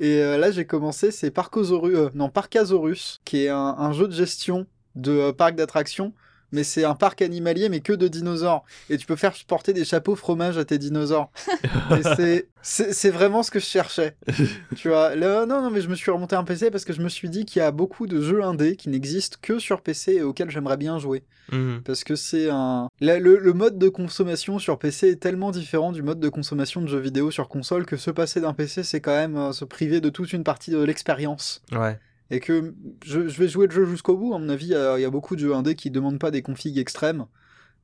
Et 0.00 0.22
euh, 0.22 0.36
là, 0.36 0.50
j'ai 0.50 0.66
commencé, 0.66 1.12
c'est 1.12 1.30
Parcosaurus, 1.30 2.10
non, 2.14 2.28
Parcasaurus, 2.28 3.20
qui 3.24 3.44
est 3.44 3.48
un, 3.48 3.76
un 3.78 3.92
jeu 3.92 4.08
de 4.08 4.12
gestion 4.12 4.66
de 4.96 5.30
parc 5.30 5.54
d'attractions. 5.54 6.12
Mais 6.52 6.64
c'est 6.64 6.84
un 6.84 6.94
parc 6.94 7.22
animalier, 7.22 7.68
mais 7.68 7.80
que 7.80 7.92
de 7.92 8.08
dinosaures. 8.08 8.64
Et 8.90 8.96
tu 8.98 9.06
peux 9.06 9.16
faire 9.16 9.34
porter 9.46 9.72
des 9.72 9.84
chapeaux 9.84 10.14
fromage 10.14 10.58
à 10.58 10.64
tes 10.64 10.78
dinosaures. 10.78 11.30
C'est- 12.62 13.10
vraiment 13.10 13.42
ce 13.42 13.50
que 13.50 13.60
je 13.60 13.64
cherchais. 13.64 14.16
tu 14.76 14.88
vois, 14.88 15.14
là, 15.14 15.46
non, 15.46 15.62
non, 15.62 15.70
mais 15.70 15.80
je 15.80 15.88
me 15.88 15.94
suis 15.94 16.10
remonté 16.10 16.34
un 16.34 16.42
PC 16.44 16.70
parce 16.70 16.84
que 16.84 16.92
je 16.92 17.00
me 17.00 17.08
suis 17.08 17.28
dit 17.30 17.44
qu'il 17.44 17.60
y 17.60 17.64
a 17.64 17.70
beaucoup 17.70 18.06
de 18.06 18.20
jeux 18.20 18.42
indés 18.42 18.76
qui 18.76 18.88
n'existent 18.88 19.38
que 19.40 19.58
sur 19.58 19.82
PC 19.82 20.14
et 20.14 20.22
auxquels 20.22 20.50
j'aimerais 20.50 20.76
bien 20.76 20.98
jouer. 20.98 21.22
Mhm. 21.52 21.82
Parce 21.84 22.02
que 22.02 22.16
c'est 22.16 22.48
un. 22.50 22.88
le, 23.00 23.18
le 23.18 23.52
mode 23.52 23.78
de 23.78 23.88
consommation 23.88 24.58
sur 24.58 24.78
PC 24.78 25.10
est 25.10 25.16
tellement 25.16 25.52
différent 25.52 25.92
du 25.92 26.02
mode 26.02 26.18
de 26.18 26.28
consommation 26.28 26.80
de 26.80 26.88
jeux 26.88 26.98
vidéo 26.98 27.30
sur 27.30 27.48
console 27.48 27.86
que 27.86 27.96
se 27.96 28.10
passer 28.10 28.40
d'un 28.40 28.52
PC, 28.52 28.82
c'est 28.82 29.00
quand 29.00 29.14
même 29.14 29.36
euh, 29.36 29.52
se 29.52 29.64
priver 29.64 30.00
de 30.00 30.08
toute 30.08 30.32
une 30.32 30.42
partie 30.44 30.70
de 30.72 30.82
l'expérience. 30.82 31.62
Ouais. 31.72 31.98
Et 32.30 32.40
que 32.40 32.74
je, 33.04 33.28
je 33.28 33.38
vais 33.40 33.48
jouer 33.48 33.66
le 33.66 33.72
jeu 33.72 33.84
jusqu'au 33.86 34.16
bout. 34.16 34.34
À 34.34 34.38
mon 34.38 34.48
avis, 34.48 34.74
euh, 34.74 34.98
il 34.98 35.02
y 35.02 35.04
a 35.04 35.10
beaucoup 35.10 35.36
de 35.36 35.40
jeux 35.40 35.54
indés 35.54 35.74
qui 35.76 35.90
demandent 35.90 36.18
pas 36.18 36.30
des 36.30 36.42
configs 36.42 36.78
extrêmes. 36.78 37.26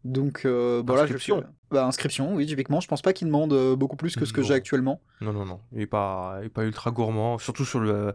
Donc 0.05 0.43
euh, 0.45 0.83
voilà, 0.85 1.03
je 1.03 1.13
Inscription. 1.13 1.43
fais- 1.43 1.47
bah, 1.71 1.87
inscription, 1.87 2.35
oui, 2.35 2.47
typiquement. 2.47 2.81
Je 2.81 2.89
pense 2.89 3.03
pas 3.03 3.13
qu'ils 3.13 3.29
demandent 3.29 3.53
euh, 3.53 3.77
beaucoup 3.77 3.97
plus 3.97 4.17
que 4.17 4.25
ce 4.25 4.33
que 4.33 4.43
j'ai 4.43 4.55
actuellement. 4.55 5.01
Non, 5.21 5.33
non, 5.33 5.45
non. 5.47 5.61
Il 5.73 5.83
est 5.83 5.87
pas, 5.87 6.39
il 6.43 6.47
est 6.47 6.49
pas 6.49 6.65
ultra 6.65 6.91
gourmand. 6.91 7.39
Surtout 7.39 7.65
sur, 7.65 7.79
le, 7.79 8.15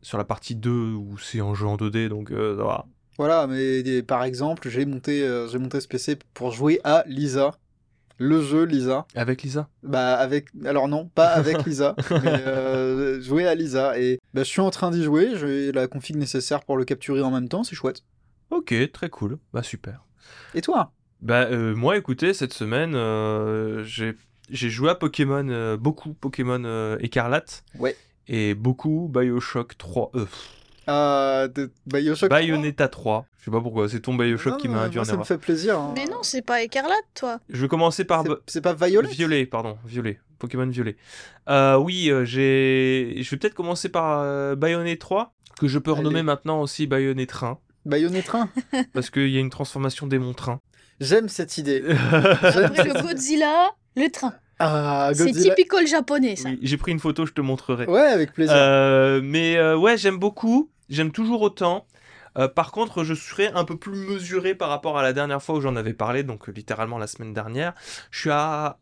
sur 0.00 0.16
la 0.16 0.24
partie 0.24 0.54
2 0.54 0.70
où 0.94 1.18
c'est 1.18 1.40
un 1.40 1.54
jeu 1.54 1.66
en 1.66 1.76
2D. 1.76 2.08
Donc 2.08 2.30
euh, 2.30 2.54
va. 2.54 2.86
Voilà, 3.18 3.46
mais 3.46 4.02
par 4.02 4.24
exemple, 4.24 4.68
j'ai 4.70 4.86
monté, 4.86 5.22
euh, 5.22 5.48
j'ai 5.48 5.58
monté 5.58 5.80
ce 5.80 5.88
PC 5.88 6.16
pour 6.34 6.52
jouer 6.52 6.80
à 6.84 7.04
Lisa. 7.06 7.52
Le 8.22 8.40
jeu 8.40 8.62
Lisa. 8.64 9.06
Avec 9.16 9.42
Lisa 9.42 9.68
Bah 9.82 10.14
avec 10.14 10.48
alors 10.64 10.86
non 10.86 11.08
pas 11.12 11.28
avec 11.28 11.64
Lisa 11.66 11.96
mais 12.10 12.42
euh, 12.46 13.20
jouer 13.20 13.48
à 13.48 13.54
Lisa 13.54 13.98
et 13.98 14.20
bah, 14.32 14.42
je 14.44 14.48
suis 14.48 14.60
en 14.60 14.70
train 14.70 14.90
d'y 14.92 15.02
jouer 15.02 15.32
j'ai 15.40 15.72
la 15.72 15.88
config 15.88 16.16
nécessaire 16.16 16.60
pour 16.62 16.76
le 16.76 16.84
capturer 16.84 17.20
en 17.22 17.30
même 17.32 17.48
temps 17.48 17.64
c'est 17.64 17.74
chouette 17.74 18.02
Ok, 18.50 18.74
très 18.92 19.08
cool. 19.08 19.38
Bah 19.52 19.62
super. 19.62 20.04
et 20.54 20.60
toi? 20.60 20.92
Bah 21.22 21.46
euh, 21.50 21.74
moi 21.74 21.96
écoutez, 21.96 22.34
cette 22.34 22.52
semaine, 22.52 22.94
euh, 22.94 23.82
j'ai 23.82 24.14
joué 24.50 24.90
à 24.90 24.94
Pokémon, 24.94 25.76
beaucoup 25.76 26.12
Pokémon 26.12 26.96
Écarlate. 27.00 27.64
Ouais. 27.78 27.96
Et 28.28 28.54
beaucoup 28.54 29.10
Bioshock 29.12 29.76
3. 29.78 30.10
Euh, 30.14 30.24
pff, 30.26 30.48
euh, 30.88 31.48
de 31.48 31.70
Bioshock 31.86 32.28
3? 32.28 32.38
Bayonetta 32.40 32.88
3. 32.88 33.26
Je 33.38 33.44
sais 33.46 33.50
pas 33.50 33.60
pourquoi, 33.60 33.88
c'est 33.88 34.00
ton 34.00 34.14
Bioshock 34.14 34.52
Non, 34.52 34.58
qui 34.58 34.68
m'a 34.68 34.82
induit 34.82 34.98
en 35.00 35.04
ça 35.04 35.12
me 35.12 35.16
erreur. 35.16 35.26
fait 35.26 35.38
plaisir 35.38 35.78
hein. 35.78 35.92
Mais 35.96 36.04
non, 36.06 36.18
c'est 36.22 36.42
pas 36.42 36.62
écarlate, 36.62 37.04
toi. 37.14 37.38
Je 37.48 37.62
vais 37.62 37.68
commencer 37.68 38.04
par... 38.04 38.24
C'est- 38.46 38.60
pas 38.60 38.72
Violet 38.74 39.08
Violet, 39.10 39.46
pardon, 39.46 39.78
violet, 39.84 40.20
Pokémon 40.38 40.66
violet. 40.66 40.96
Euh, 41.48 41.76
oui, 41.76 42.08
euh, 42.10 42.24
j'ai, 42.24 43.14
je 43.20 43.30
vais 43.30 43.36
peut-être 43.36 43.54
commencer 43.54 43.88
par 43.88 44.20
euh, 44.20 44.54
Bayonetta 44.56 45.00
3, 45.00 45.34
que 45.58 45.66
je 45.68 45.78
peux 45.78 45.90
Allez. 45.92 46.00
renommer 46.00 46.22
maintenant 46.22 46.60
aussi 46.60 46.86
Bayonetta 46.86 47.32
Train, 47.32 47.58
Bayonetta 47.84 48.26
train 48.28 48.48
parce 48.94 49.10
qu'il 49.10 49.28
y 49.28 49.36
a 49.36 49.40
une 49.40 49.50
transformation 49.50 50.06
des 50.06 50.18
mon 50.18 50.34
train. 50.34 50.60
j'aime 51.00 51.28
cette 51.28 51.58
idée 51.58 51.82
Après 52.12 52.84
le 52.84 53.02
Godzilla, 53.02 53.70
le 53.96 54.08
train. 54.08 54.34
Ah 54.58 55.10
C'est 55.14 55.32
typical 55.32 55.86
japonais, 55.86 56.36
ça. 56.36 56.48
Oui, 56.50 56.58
j'ai 56.62 56.76
pris 56.76 56.92
une 56.92 57.00
photo, 57.00 57.26
je 57.26 57.32
te 57.32 57.40
montrerai. 57.40 57.86
ouais 57.86 58.00
avec 58.00 58.32
plaisir 58.32 58.54
Euh, 58.56 59.20
mais 59.22 59.56
euh, 59.56 59.76
ouais, 59.76 59.96
j'aime 59.96 60.18
beaucoup, 60.18 60.70
j'aime 60.88 61.10
toujours 61.10 61.42
autant. 61.42 61.86
Euh, 62.38 62.48
par 62.48 62.72
contre, 62.72 63.04
je 63.04 63.14
serai 63.14 63.48
un 63.48 63.64
peu 63.64 63.76
plus 63.76 63.94
mesuré 63.94 64.54
par 64.54 64.68
rapport 64.70 64.98
à 64.98 65.02
la 65.02 65.12
dernière 65.12 65.42
fois 65.42 65.56
où 65.56 65.60
j'en 65.60 65.76
avais 65.76 65.92
parlé, 65.92 66.22
donc 66.22 66.48
littéralement 66.48 66.98
la 66.98 67.06
semaine 67.06 67.34
dernière. 67.34 67.74
Je 68.10 68.20
suis 68.20 68.30
à, 68.30 68.78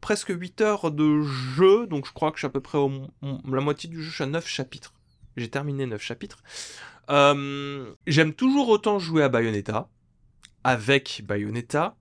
presque 0.00 0.30
8 0.30 0.60
heures 0.62 0.90
de 0.90 1.22
jeu, 1.22 1.86
donc 1.86 2.06
je 2.06 2.12
crois 2.12 2.30
que 2.30 2.36
je 2.36 2.40
suis 2.40 2.46
à 2.46 2.50
peu 2.50 2.60
près 2.60 2.78
au, 2.78 2.90
la 3.22 3.60
moitié 3.60 3.90
du 3.90 4.02
jeu, 4.02 4.08
je 4.08 4.14
suis 4.14 4.24
à 4.24 4.28
9 4.28 4.46
chapitres. 4.46 4.94
J'ai 5.36 5.48
terminé 5.50 5.86
9 5.86 6.00
chapitres. 6.00 6.38
Euh, 7.10 7.92
J'aime 8.06 8.32
toujours 8.34 8.68
autant 8.68 8.98
jouer 8.98 9.22
à 9.22 9.28
Bayonetta, 9.28 9.88
avec 10.64 11.22
Bayonetta. 11.26 11.94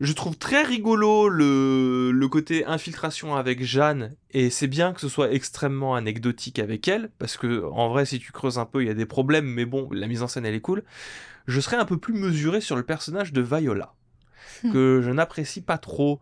Je 0.00 0.12
trouve 0.12 0.36
très 0.36 0.62
rigolo 0.62 1.28
le, 1.28 2.10
le 2.10 2.28
côté 2.28 2.64
infiltration 2.64 3.36
avec 3.36 3.62
Jeanne, 3.62 4.14
et 4.30 4.50
c'est 4.50 4.66
bien 4.66 4.92
que 4.92 5.00
ce 5.00 5.08
soit 5.08 5.32
extrêmement 5.32 5.94
anecdotique 5.94 6.58
avec 6.58 6.88
elle, 6.88 7.10
parce 7.18 7.36
que 7.36 7.64
en 7.64 7.88
vrai, 7.88 8.04
si 8.04 8.18
tu 8.18 8.32
creuses 8.32 8.58
un 8.58 8.66
peu, 8.66 8.82
il 8.82 8.86
y 8.86 8.90
a 8.90 8.94
des 8.94 9.06
problèmes, 9.06 9.46
mais 9.46 9.64
bon, 9.64 9.88
la 9.92 10.06
mise 10.06 10.22
en 10.22 10.28
scène 10.28 10.46
elle 10.46 10.54
est 10.54 10.60
cool. 10.60 10.82
Je 11.46 11.60
serais 11.60 11.76
un 11.76 11.84
peu 11.84 11.98
plus 11.98 12.14
mesuré 12.14 12.60
sur 12.60 12.76
le 12.76 12.82
personnage 12.82 13.32
de 13.32 13.40
Viola, 13.40 13.94
que 14.72 15.00
je 15.04 15.10
n'apprécie 15.10 15.60
pas 15.60 15.78
trop. 15.78 16.20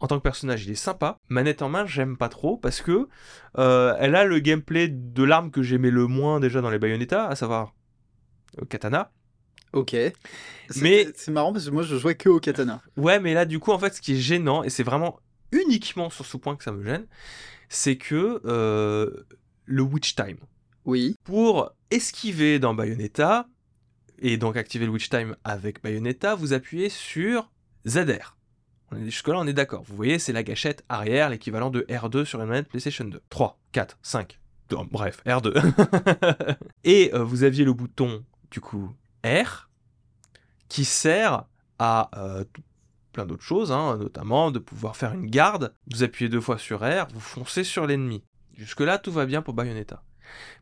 En 0.00 0.06
tant 0.06 0.16
que 0.16 0.22
personnage, 0.22 0.64
il 0.64 0.70
est 0.70 0.76
sympa. 0.76 1.18
Manette 1.28 1.60
en 1.60 1.68
main, 1.68 1.84
j'aime 1.84 2.16
pas 2.16 2.28
trop 2.28 2.56
parce 2.56 2.80
que 2.80 3.08
euh, 3.58 3.96
elle 3.98 4.14
a 4.14 4.24
le 4.24 4.38
gameplay 4.38 4.88
de 4.88 5.24
l'arme 5.24 5.50
que 5.50 5.60
j'aimais 5.60 5.90
le 5.90 6.06
moins 6.06 6.38
déjà 6.38 6.60
dans 6.60 6.70
les 6.70 6.78
Bayonetta, 6.78 7.26
à 7.26 7.34
savoir 7.34 7.74
euh, 8.62 8.64
katana. 8.64 9.10
Ok 9.72 9.90
C'est- 9.90 10.12
Mais- 10.82 11.06
c'est 11.14 11.30
marrant 11.30 11.52
parce 11.52 11.66
que 11.66 11.70
moi 11.70 11.82
je 11.82 11.96
jouais 11.96 12.14
que 12.14 12.28
au 12.28 12.40
katana 12.40 12.82
Ouais, 12.96 13.20
mais 13.20 13.34
là, 13.34 13.44
du 13.44 13.58
coup, 13.58 13.72
en 13.72 13.78
fait, 13.78 13.94
ce 13.94 14.00
qui 14.00 14.14
est 14.14 14.20
gênant, 14.20 14.62
et 14.64 14.70
c'est 14.70 14.82
vraiment 14.82 15.18
uniquement 15.52 16.10
sur 16.10 16.26
ce 16.26 16.36
point 16.36 16.56
que 16.56 16.64
ça 16.64 16.72
me 16.72 16.84
gêne, 16.84 17.06
c'est 17.68 17.96
que 17.96 18.40
euh, 18.44 19.10
le 19.64 19.82
Witch 19.82 20.14
Time. 20.14 20.38
oui 20.84 21.16
Pour 21.24 21.72
esquiver 21.90 22.58
dans 22.58 22.74
Bayonetta, 22.74 23.46
et 24.20 24.36
donc 24.36 24.56
activer 24.56 24.84
le 24.86 24.92
Witch 24.92 25.08
Time 25.10 25.36
avec 25.44 25.82
Bayonetta, 25.82 26.34
vous 26.34 26.52
appuyez 26.52 26.88
sur 26.88 27.50
ZR. 27.86 28.36
On 28.90 28.96
est- 28.96 29.04
Jusque-là, 29.04 29.36
on 29.38 29.46
est 29.46 29.52
d'accord. 29.52 29.82
Vous 29.86 29.94
voyez, 29.96 30.18
c'est 30.18 30.32
la 30.32 30.42
gâchette 30.42 30.84
arrière, 30.88 31.28
l'équivalent 31.30 31.70
de 31.70 31.82
R2 31.88 32.24
sur 32.24 32.40
une 32.40 32.48
manette 32.48 32.68
PlayStation 32.68 33.04
2. 33.04 33.20
3, 33.30 33.58
4, 33.72 33.98
5. 34.02 34.38
Non, 34.70 34.86
bref, 34.90 35.22
R2. 35.26 35.52
et 36.84 37.10
euh, 37.14 37.22
vous 37.22 37.42
aviez 37.44 37.64
le 37.64 37.72
bouton, 37.72 38.24
du 38.50 38.60
coup, 38.60 38.90
R, 39.24 39.68
qui 40.68 40.84
sert 40.84 41.44
à 41.78 42.10
euh, 42.16 42.44
plein 43.12 43.26
d'autres 43.26 43.42
choses, 43.42 43.72
hein, 43.72 43.96
notamment 43.96 44.50
de 44.50 44.58
pouvoir 44.58 44.96
faire 44.96 45.12
une 45.12 45.26
garde. 45.26 45.74
Vous 45.90 46.02
appuyez 46.02 46.28
deux 46.28 46.40
fois 46.40 46.58
sur 46.58 46.80
R, 46.80 47.08
vous 47.12 47.20
foncez 47.20 47.64
sur 47.64 47.86
l'ennemi. 47.86 48.22
Jusque-là, 48.56 48.98
tout 48.98 49.12
va 49.12 49.26
bien 49.26 49.42
pour 49.42 49.54
Bayonetta. 49.54 50.02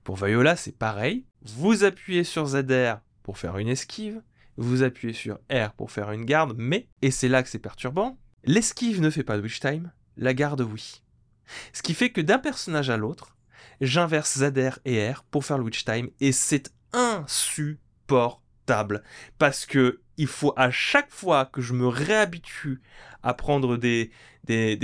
Pour 0.04 0.16
Viola, 0.16 0.56
c'est 0.56 0.76
pareil. 0.76 1.26
Vous 1.42 1.84
appuyez 1.84 2.24
sur 2.24 2.46
ZR 2.46 2.98
pour 3.22 3.38
faire 3.38 3.58
une 3.58 3.68
esquive. 3.68 4.22
Vous 4.56 4.82
appuyez 4.82 5.12
sur 5.12 5.38
R 5.50 5.72
pour 5.76 5.90
faire 5.90 6.12
une 6.12 6.24
garde, 6.24 6.54
mais, 6.56 6.88
et 7.02 7.10
c'est 7.10 7.28
là 7.28 7.42
que 7.42 7.48
c'est 7.48 7.58
perturbant, 7.58 8.18
l'esquive 8.44 9.02
ne 9.02 9.10
fait 9.10 9.22
pas 9.22 9.36
de 9.36 9.42
witch 9.42 9.60
time, 9.60 9.92
la 10.16 10.32
garde 10.32 10.62
oui. 10.62 11.02
Ce 11.74 11.82
qui 11.82 11.92
fait 11.92 12.10
que 12.10 12.22
d'un 12.22 12.38
personnage 12.38 12.88
à 12.88 12.96
l'autre, 12.96 13.36
j'inverse 13.82 14.38
ZR 14.38 14.78
et 14.86 15.12
R 15.12 15.24
pour 15.24 15.44
faire 15.44 15.58
le 15.58 15.64
witch 15.64 15.84
time, 15.84 16.08
et 16.20 16.32
c'est 16.32 16.72
insupportable. 16.94 18.45
Parce 19.38 19.66
que 19.66 20.00
il 20.16 20.26
faut 20.26 20.52
à 20.56 20.70
chaque 20.70 21.10
fois 21.10 21.46
que 21.46 21.60
je 21.60 21.72
me 21.72 21.86
réhabitue 21.86 22.80
à 23.22 23.34
prendre 23.34 23.76
des, 23.76 24.10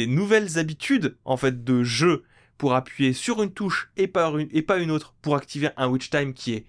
nouvelles 0.07 0.59
habitudes 0.59 1.17
en 1.25 1.37
fait 1.37 1.65
de 1.65 1.83
jeu 1.83 2.25
pour 2.59 2.75
appuyer 2.75 3.13
sur 3.13 3.43
une 3.43 3.53
touche 3.53 3.91
et 3.97 4.07
pas 4.07 4.31
une, 4.31 4.91
autre 4.91 5.15
pour 5.23 5.37
activer 5.37 5.71
un 5.77 5.89
witch 5.89 6.11
time 6.11 6.35
qui 6.35 6.55
est 6.55 6.67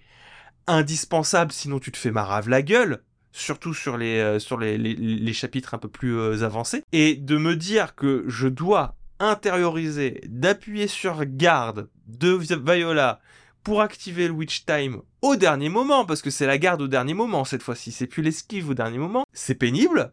indispensable 0.66 1.52
sinon 1.52 1.78
tu 1.78 1.92
te 1.92 1.98
fais 1.98 2.10
marave 2.10 2.48
la 2.48 2.62
gueule 2.62 3.02
surtout 3.32 3.74
sur 3.74 3.96
les, 3.96 4.18
euh, 4.20 5.32
chapitres 5.32 5.74
un 5.74 5.78
peu 5.78 5.88
plus 5.88 6.16
euh, 6.16 6.44
avancés. 6.44 6.84
Et 6.92 7.16
de 7.16 7.36
me 7.36 7.56
dire 7.56 7.96
que 7.96 8.24
je 8.28 8.46
dois 8.46 8.94
intérioriser 9.18 10.20
d'appuyer 10.28 10.86
sur 10.86 11.24
garde 11.24 11.88
de 12.06 12.30
Viola 12.30 13.20
pour 13.64 13.80
activer 13.80 14.28
le 14.28 14.34
witch 14.34 14.64
time 14.64 15.02
au 15.22 15.36
dernier 15.36 15.68
moment 15.68 16.04
parce 16.04 16.22
que 16.22 16.30
c'est 16.30 16.46
la 16.46 16.58
garde 16.58 16.82
au 16.82 16.88
dernier 16.88 17.14
moment 17.14 17.44
cette 17.44 17.62
fois-ci 17.62 17.90
c'est 17.90 18.06
plus 18.06 18.22
l'esquive 18.22 18.68
au 18.68 18.74
dernier 18.74 18.98
moment 18.98 19.24
c'est 19.32 19.54
pénible 19.54 20.12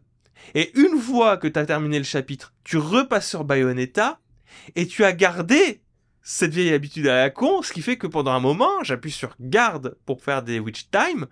et 0.54 0.76
une 0.76 0.98
fois 0.98 1.36
que 1.36 1.46
tu 1.46 1.58
as 1.58 1.66
terminé 1.66 1.98
le 1.98 2.04
chapitre 2.04 2.52
tu 2.64 2.78
repasses 2.78 3.28
sur 3.28 3.44
Bayonetta 3.44 4.18
et 4.74 4.86
tu 4.86 5.04
as 5.04 5.12
gardé 5.12 5.82
cette 6.22 6.54
vieille 6.54 6.72
habitude 6.72 7.08
à 7.08 7.16
la 7.16 7.30
con, 7.30 7.62
ce 7.62 7.72
qui 7.72 7.82
fait 7.82 7.96
que 7.96 8.06
pendant 8.06 8.30
un 8.30 8.40
moment, 8.40 8.82
j'appuie 8.82 9.10
sur 9.10 9.34
garde 9.40 9.96
pour 10.06 10.22
faire 10.22 10.42
des 10.42 10.60
witch 10.60 10.88
time 10.90 11.26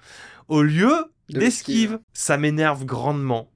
au 0.49 0.63
lieu 0.63 0.93
De 1.29 1.39
d'esquive. 1.39 2.01
Ça 2.13 2.37
m'énerve 2.37 2.85
grandement. 2.85 3.50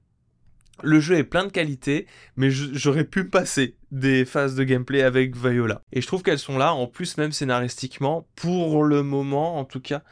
Le 0.83 0.99
jeu 0.99 1.15
est 1.15 1.23
plein 1.23 1.45
de 1.45 1.51
qualités, 1.51 2.05
mais 2.35 2.49
j'aurais 2.51 3.05
pu 3.05 3.25
passer 3.25 3.75
des 3.91 4.25
phases 4.25 4.55
de 4.55 4.63
gameplay 4.63 5.01
avec 5.01 5.35
Viola. 5.35 5.81
Et 5.93 6.01
je 6.01 6.07
trouve 6.07 6.21
qu'elles 6.21 6.39
sont 6.39 6.57
là, 6.57 6.73
en 6.73 6.87
plus 6.87 7.17
même 7.17 7.31
scénaristiquement, 7.31 8.27
pour 8.35 8.83
le 8.83 9.03
moment 9.03 9.57
en 9.57 9.65
tout 9.65 9.79
cas, 9.79 10.03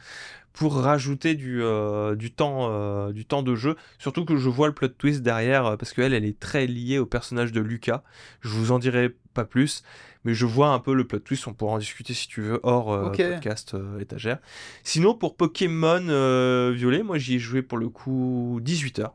pour 0.54 0.76
rajouter 0.76 1.34
du, 1.34 1.62
euh, 1.62 2.14
du, 2.14 2.32
temps, 2.32 2.68
euh, 2.70 3.12
du 3.12 3.26
temps 3.26 3.42
de 3.42 3.54
jeu. 3.54 3.76
Surtout 3.98 4.24
que 4.24 4.36
je 4.36 4.48
vois 4.48 4.68
le 4.68 4.72
plot 4.72 4.88
twist 4.88 5.20
derrière, 5.20 5.66
euh, 5.66 5.76
parce 5.76 5.92
qu'elle, 5.92 6.14
elle 6.14 6.24
est 6.24 6.38
très 6.38 6.66
liée 6.66 6.98
au 6.98 7.06
personnage 7.06 7.52
de 7.52 7.60
Lucas. 7.60 8.02
Je 8.40 8.48
vous 8.50 8.70
en 8.70 8.78
dirai 8.78 9.14
pas 9.34 9.44
plus, 9.44 9.82
mais 10.24 10.32
je 10.32 10.46
vois 10.46 10.68
un 10.68 10.78
peu 10.78 10.94
le 10.94 11.06
plot 11.06 11.18
twist. 11.18 11.46
On 11.48 11.52
pourra 11.52 11.74
en 11.74 11.78
discuter 11.78 12.14
si 12.14 12.28
tu 12.28 12.40
veux 12.40 12.60
hors 12.62 12.92
euh, 12.92 13.10
podcast 13.10 13.76
étagère. 14.00 14.38
Sinon, 14.84 15.14
pour 15.14 15.36
Pokémon 15.36 16.70
Violet, 16.70 17.02
moi 17.02 17.18
j'y 17.18 17.34
ai 17.34 17.38
joué 17.38 17.60
pour 17.60 17.76
le 17.76 17.88
coup 17.88 18.60
18 18.62 19.00
heures. 19.00 19.14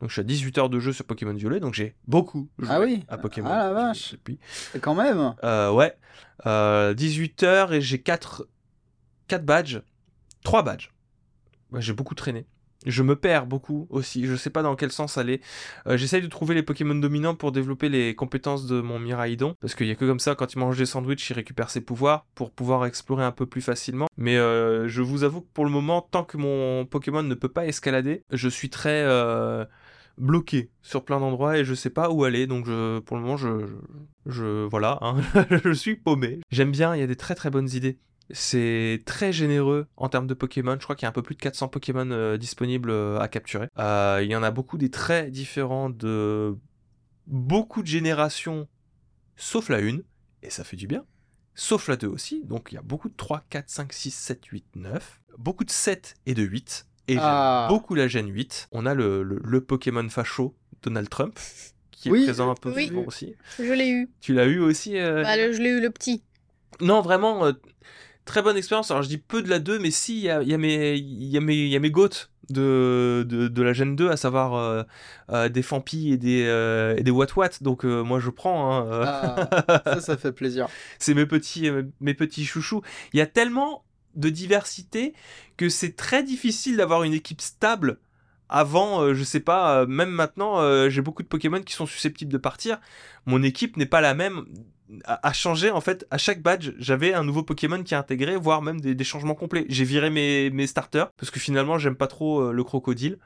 Donc 0.00 0.08
je 0.08 0.14
suis 0.14 0.20
à 0.20 0.24
18 0.24 0.58
heures 0.58 0.70
de 0.70 0.80
jeu 0.80 0.92
sur 0.92 1.04
Pokémon 1.04 1.34
Violet, 1.34 1.60
donc 1.60 1.74
j'ai 1.74 1.94
beaucoup 2.06 2.48
joué 2.58 2.68
Ah 2.72 2.80
oui 2.80 3.04
à 3.08 3.18
Pokémon. 3.18 3.50
Ah 3.52 3.64
la 3.64 3.72
vache. 3.72 4.12
depuis. 4.12 4.38
Quand 4.80 4.94
même. 4.94 5.34
Euh, 5.44 5.70
ouais, 5.72 5.94
Euh, 6.46 6.94
18 6.94 7.42
heures 7.42 7.72
et 7.74 7.80
j'ai 7.82 8.00
4, 8.00 8.46
4 9.28 9.44
badges. 9.44 9.80
3 10.42 10.62
badges. 10.62 10.90
Ouais, 11.70 11.82
j'ai 11.82 11.92
beaucoup 11.92 12.14
traîné. 12.14 12.46
Je 12.86 13.02
me 13.02 13.14
perds 13.14 13.44
beaucoup 13.44 13.86
aussi, 13.90 14.24
je 14.26 14.34
sais 14.34 14.48
pas 14.48 14.62
dans 14.62 14.74
quel 14.74 14.90
sens 14.90 15.18
aller. 15.18 15.42
Euh, 15.86 15.98
J'essaye 15.98 16.22
de 16.22 16.26
trouver 16.28 16.54
les 16.54 16.62
Pokémon 16.62 16.94
dominants 16.94 17.34
pour 17.34 17.52
développer 17.52 17.90
les 17.90 18.14
compétences 18.14 18.66
de 18.66 18.80
mon 18.80 18.98
Miraidon, 18.98 19.54
parce 19.60 19.74
qu'il 19.74 19.86
y 19.86 19.90
a 19.90 19.94
que 19.94 20.06
comme 20.06 20.18
ça, 20.18 20.34
quand 20.34 20.54
il 20.54 20.58
mange 20.60 20.78
des 20.78 20.86
sandwichs, 20.86 21.28
il 21.28 21.34
récupère 21.34 21.68
ses 21.68 21.82
pouvoirs 21.82 22.24
pour 22.34 22.50
pouvoir 22.50 22.86
explorer 22.86 23.22
un 23.22 23.32
peu 23.32 23.44
plus 23.44 23.60
facilement. 23.60 24.06
Mais 24.16 24.38
euh, 24.38 24.88
je 24.88 25.02
vous 25.02 25.24
avoue 25.24 25.42
que 25.42 25.48
pour 25.52 25.66
le 25.66 25.70
moment, 25.70 26.00
tant 26.00 26.24
que 26.24 26.38
mon 26.38 26.86
Pokémon 26.86 27.22
ne 27.22 27.34
peut 27.34 27.50
pas 27.50 27.66
escalader, 27.66 28.24
je 28.32 28.48
suis 28.48 28.70
très 28.70 29.02
euh, 29.04 29.66
bloqué 30.20 30.70
sur 30.82 31.04
plein 31.04 31.18
d'endroits 31.18 31.58
et 31.58 31.64
je 31.64 31.74
sais 31.74 31.90
pas 31.90 32.10
où 32.10 32.24
aller, 32.24 32.46
donc 32.46 32.66
je, 32.66 33.00
pour 33.00 33.16
le 33.16 33.22
moment, 33.22 33.36
je, 33.36 34.66
voilà, 34.66 34.98
hein, 35.00 35.16
je 35.64 35.72
suis 35.72 35.96
paumé. 35.96 36.40
J'aime 36.50 36.70
bien, 36.70 36.94
il 36.94 37.00
y 37.00 37.02
a 37.02 37.06
des 37.06 37.16
très 37.16 37.34
très 37.34 37.50
bonnes 37.50 37.70
idées. 37.70 37.98
C'est 38.32 39.02
très 39.06 39.32
généreux 39.32 39.88
en 39.96 40.08
termes 40.08 40.28
de 40.28 40.34
Pokémon. 40.34 40.76
Je 40.78 40.84
crois 40.84 40.94
qu'il 40.94 41.04
y 41.04 41.06
a 41.06 41.08
un 41.08 41.12
peu 41.12 41.22
plus 41.22 41.34
de 41.34 41.40
400 41.40 41.66
Pokémon 41.66 42.08
euh, 42.12 42.36
disponibles 42.36 42.90
euh, 42.90 43.18
à 43.18 43.26
capturer. 43.26 43.66
Euh, 43.78 44.20
il 44.22 44.30
y 44.30 44.36
en 44.36 44.44
a 44.44 44.52
beaucoup 44.52 44.78
des 44.78 44.90
très 44.90 45.30
différents 45.32 45.90
de 45.90 46.56
beaucoup 47.26 47.82
de 47.82 47.88
générations, 47.88 48.68
sauf 49.34 49.68
la 49.68 49.78
1, 49.78 49.98
et 50.42 50.50
ça 50.50 50.62
fait 50.62 50.76
du 50.76 50.86
bien. 50.86 51.04
Sauf 51.54 51.88
la 51.88 51.96
2 51.96 52.06
aussi. 52.06 52.44
Donc 52.44 52.68
il 52.70 52.76
y 52.76 52.78
a 52.78 52.82
beaucoup 52.82 53.08
de 53.08 53.16
3, 53.16 53.42
4, 53.50 53.68
5, 53.68 53.92
6, 53.92 54.10
7, 54.12 54.46
8, 54.46 54.64
9. 54.76 55.22
Beaucoup 55.36 55.64
de 55.64 55.70
7 55.70 56.14
et 56.26 56.34
de 56.34 56.42
8. 56.42 56.86
Et 57.10 57.14
j'aime 57.14 57.22
Ah. 57.24 57.66
beaucoup 57.68 57.94
la 57.94 58.06
Gen 58.08 58.28
8. 58.28 58.68
On 58.72 58.86
a 58.86 58.94
le, 58.94 59.22
le- 59.22 59.40
le 59.42 59.60
Pokémon 59.60 60.08
facho, 60.08 60.54
Donald 60.82 61.08
Trump, 61.08 61.38
qui 61.90 62.08
est 62.08 62.12
présent 62.24 62.50
un 62.50 62.54
peu 62.54 62.72
oui. 62.72 62.86
souvent 62.88 63.04
aussi. 63.06 63.34
Je 63.58 63.72
l'ai 63.72 63.88
eu. 63.90 64.08
Tu 64.20 64.32
l'as 64.32 64.46
eu 64.46 64.60
aussi 64.60 64.96
euh, 64.98 65.22
Bah, 65.22 65.36
le- 65.36 65.52
je 65.52 65.60
l'ai 65.60 65.70
eu 65.70 65.80
le 65.80 65.90
petit. 65.90 66.22
non, 66.80 67.00
vraiment, 67.00 67.44
euh, 67.46 67.52
très 68.26 68.42
bonne 68.42 68.56
expérience. 68.56 68.90
Alors, 68.92 69.02
je 69.02 69.08
dis 69.08 69.18
peu 69.18 69.42
de 69.42 69.48
la 69.50 69.58
2, 69.58 69.78
mais 69.80 69.90
si, 69.90 70.18
il 70.18 70.22
y 70.22 70.30
a, 70.30 70.42
y 70.42 70.54
a 70.54 70.58
mes, 70.58 70.94
il 70.96 71.24
y 71.24 71.36
a 71.36 71.40
mes, 71.40 71.54
il 71.56 71.68
y 71.68 71.76
a 71.76 71.80
mes 71.80 71.90
goats 71.90 72.08
de, 72.48 73.24
de, 73.28 73.48
de 73.48 73.62
la 73.62 73.72
Gen 73.72 73.96
2, 73.96 74.08
à 74.10 74.16
savoir 74.16 74.54
euh, 74.54 74.82
euh, 75.30 75.48
des 75.48 75.62
Fampi 75.62 76.12
et 76.12 76.16
des, 76.16 76.44
euh, 76.46 76.94
et 76.96 77.02
des 77.02 77.10
Wat 77.10 77.26
Wat. 77.36 77.50
Donc, 77.60 77.84
euh, 77.84 78.02
moi, 78.04 78.20
je 78.20 78.30
prends. 78.30 78.72
hein, 78.72 78.86
euh, 78.86 79.04
Ah, 79.06 79.82
ça, 79.94 80.00
ça 80.00 80.16
fait 80.16 80.32
plaisir. 80.32 80.68
c'est 81.00 81.14
mes 81.14 81.26
petits, 81.26 81.70
mes 82.00 82.14
petits 82.14 82.44
chouchous. 82.44 82.82
Il 83.12 83.18
y 83.18 83.20
a 83.20 83.26
tellement 83.26 83.84
de 84.14 84.28
diversité 84.30 85.14
que 85.56 85.68
c'est 85.68 85.96
très 85.96 86.22
difficile 86.22 86.76
d'avoir 86.76 87.02
une 87.02 87.12
équipe 87.14 87.40
stable. 87.40 87.98
Avant, 88.48 89.00
euh, 89.02 89.14
je 89.14 89.22
sais 89.22 89.38
pas, 89.40 89.82
euh, 89.82 89.86
même 89.86 90.10
maintenant, 90.10 90.58
euh, 90.60 90.88
j'ai 90.88 91.02
beaucoup 91.02 91.22
de 91.22 91.28
Pokémon 91.28 91.60
qui 91.62 91.72
sont 91.72 91.86
susceptibles 91.86 92.32
de 92.32 92.38
partir. 92.38 92.80
Mon 93.26 93.42
équipe 93.42 93.76
n'est 93.76 93.86
pas 93.86 94.00
la 94.00 94.14
même. 94.14 94.44
À, 95.04 95.28
à 95.28 95.32
changer, 95.32 95.70
en 95.70 95.80
fait, 95.80 96.04
à 96.10 96.18
chaque 96.18 96.42
badge, 96.42 96.72
j'avais 96.78 97.14
un 97.14 97.22
nouveau 97.22 97.44
Pokémon 97.44 97.80
qui 97.84 97.94
est 97.94 97.96
intégré, 97.96 98.36
voire 98.36 98.60
même 98.60 98.80
des, 98.80 98.96
des 98.96 99.04
changements 99.04 99.36
complets. 99.36 99.66
J'ai 99.68 99.84
viré 99.84 100.10
mes, 100.10 100.50
mes 100.50 100.66
starters, 100.66 101.12
parce 101.16 101.30
que 101.30 101.38
finalement, 101.38 101.78
j'aime 101.78 101.94
pas 101.94 102.08
trop 102.08 102.50
le 102.50 102.64
crocodile. 102.64 103.18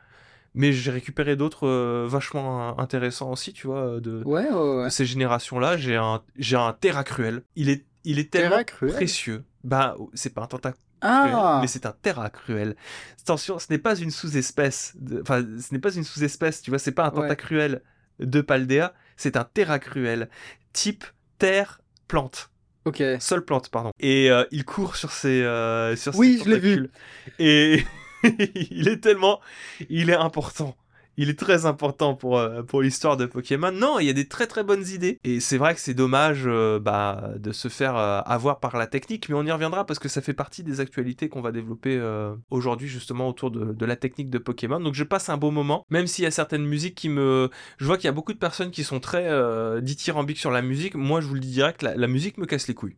Mais 0.57 0.73
j'ai 0.73 0.91
récupéré 0.93 1.35
d'autres 1.37 1.67
euh, 1.67 2.07
vachement 2.09 2.79
intéressants 2.79 3.33
aussi, 3.33 3.53
tu 3.53 3.67
vois, 3.67 3.99
de, 4.01 4.23
Ouais, 4.25 4.49
ouais, 4.49 4.77
ouais. 4.77 4.85
de 4.85 4.89
ces 4.91 5.05
générations-là. 5.07 5.77
J'ai 5.79 5.97
un, 5.97 6.23
j'ai 6.37 6.57
un 6.57 6.73
Terra 6.75 7.03
Cruel. 7.03 7.43
Il 7.57 7.71
est, 7.71 7.87
il 8.05 8.19
est 8.21 8.31
tellement 8.31 8.63
précieux. 8.93 9.43
Bah, 9.65 9.97
c'est 10.13 10.33
pas 10.35 10.43
un 10.43 10.47
tentacule, 10.47 10.79
Ah 11.01 11.59
mais 11.61 11.67
c'est 11.67 11.87
un 11.87 11.95
Terra 12.03 12.29
Cruel. 12.31 12.77
Attention, 13.23 13.59
ce 13.59 13.67
n'est 13.71 13.79
pas 13.79 13.97
une 13.99 14.11
sous-espèce. 14.11 14.93
de- 14.97 15.21
Enfin, 15.23 15.43
ce 15.61 15.73
n'est 15.73 15.81
pas 15.81 15.93
une 15.95 16.05
sous-espèce, 16.05 16.61
tu 16.63 16.71
vois, 16.71 16.79
c'est 16.79 16.93
pas 16.93 17.07
un 17.07 17.11
Ouais. 17.11 17.23
tentacruel 17.23 17.83
de 18.21 18.41
Paldea, 18.43 18.93
c'est 19.17 19.37
un 19.37 19.45
Terra 19.45 19.79
Cruel. 19.79 20.29
Type 20.73 21.05
terre, 21.39 21.81
plante. 22.09 22.51
Ok. 22.85 23.03
Seule 23.21 23.45
plante, 23.45 23.71
pardon. 23.71 23.91
Et 23.99 24.31
euh, 24.31 24.45
il 24.51 24.65
court 24.67 24.97
sur 24.97 25.11
ses, 25.13 25.43
euh, 25.43 25.97
sur 25.97 26.13
ses 26.13 26.19
Oui, 26.19 26.43
je 26.45 26.51
l'ai 26.51 26.59
vu. 26.59 26.91
Et 27.39 27.83
il 28.71 28.89
est 28.89 28.99
tellement. 29.01 29.41
Il 29.89 30.11
est 30.11 30.15
important. 30.17 30.77
Il 31.17 31.29
est 31.29 31.39
très 31.39 31.67
important 31.67 32.15
pour, 32.15 32.39
euh, 32.39 32.63
pour 32.63 32.83
l'histoire 32.83 33.17
de 33.17 33.27
Pokémon. 33.27 33.71
Non, 33.71 33.99
il 34.01 34.07
y 34.07 34.11
a 34.11 34.13
des 34.13 34.27
très 34.27 34.47
très 34.47 34.65
bonnes 34.65 34.87
idées. 34.87 35.19
Et 35.23 35.41
c'est 35.41 35.59
vrai 35.59 35.75
que 35.75 35.81
c'est 35.81 35.95
dommage 35.95 36.43
euh, 36.47 36.81
bah, 36.81 37.31
de 37.39 37.53
se 37.53 37.69
faire 37.69 37.97
euh, 37.97 38.21
avoir 38.27 38.59
par 38.59 38.77
la 38.77 38.87
technique, 38.87 39.29
mais 39.29 39.37
on 39.37 39.45
y 39.45 39.53
reviendra 39.53 39.87
parce 39.87 39.99
que 39.99 40.09
ça 40.09 40.21
fait 40.21 40.35
partie 40.35 40.65
des 40.65 40.81
actualités 40.81 41.29
qu'on 41.29 41.41
va 41.41 41.53
développer 41.53 42.01
aujourd'hui 42.51 42.89
justement 42.89 43.29
autour 43.29 43.51
de, 43.51 43.85
la 43.85 43.97
technique 43.97 44.31
de 44.31 44.39
Pokémon. 44.39 44.81
Donc 44.81 44.95
je 44.95 45.05
passe 45.05 45.29
un 45.29 45.37
beau 45.37 45.51
moment, 45.51 45.85
même 45.91 46.07
s'il 46.07 46.25
y 46.25 46.27
a 46.27 46.31
certaines 46.31 46.65
musiques 46.65 46.95
qui 46.95 47.09
me... 47.09 47.51
Je 47.79 47.85
vois 47.85 47.97
qu'il 47.97 48.07
y 48.07 48.09
a 48.09 48.13
beaucoup 48.13 48.33
de 48.33 48.39
personnes 48.39 48.71
qui 48.71 48.85
sont 48.85 49.01
très 49.01 49.29
dithyrambiques 49.81 50.39
sur 50.39 50.51
la 50.51 50.63
musique. 50.63 50.95
Moi 50.95 51.21
je 51.21 51.27
vous 51.27 51.35
le 51.35 51.41
dis 51.41 51.51
direct, 51.51 51.83
la 51.83 52.07
musique 52.07 52.39
me 52.39 52.47
casse 52.47 52.69
les 52.69 52.75
couilles. 52.75 52.97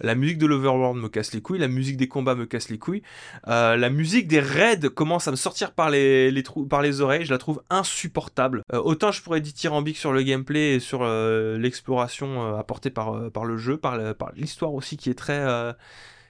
La 0.00 0.14
musique 0.14 0.38
de 0.38 0.46
l'Overworld 0.46 0.96
me 1.02 1.08
casse 1.08 1.32
les 1.32 1.40
couilles, 1.42 1.58
la 1.58 1.68
musique 1.68 1.96
des 1.96 2.06
combats 2.08 2.34
me 2.36 2.46
casse 2.46 2.68
les 2.68 2.78
couilles, 2.78 3.02
euh, 3.48 3.76
la 3.76 3.90
musique 3.90 4.28
des 4.28 4.38
raids 4.40 4.88
commence 4.94 5.26
à 5.26 5.32
me 5.32 5.36
sortir 5.36 5.72
par 5.72 5.90
les, 5.90 6.30
les 6.30 6.42
trous, 6.44 6.66
par 6.66 6.82
les 6.82 7.00
oreilles, 7.00 7.24
je 7.24 7.30
la 7.32 7.38
trouve 7.38 7.62
insupportable. 7.70 8.62
Euh, 8.72 8.80
autant 8.80 9.10
je 9.10 9.22
pourrais 9.22 9.40
dithyrambique 9.40 9.96
sur 9.96 10.12
le 10.12 10.22
gameplay 10.22 10.74
et 10.74 10.80
sur 10.80 11.00
euh, 11.02 11.58
l'exploration 11.58 12.56
apportée 12.56 12.90
par, 12.90 13.30
par 13.32 13.44
le 13.44 13.56
jeu, 13.56 13.76
par 13.76 13.98
l'histoire 14.36 14.72
aussi 14.74 14.96
qui 14.96 15.10
est 15.10 15.14
très... 15.18 15.44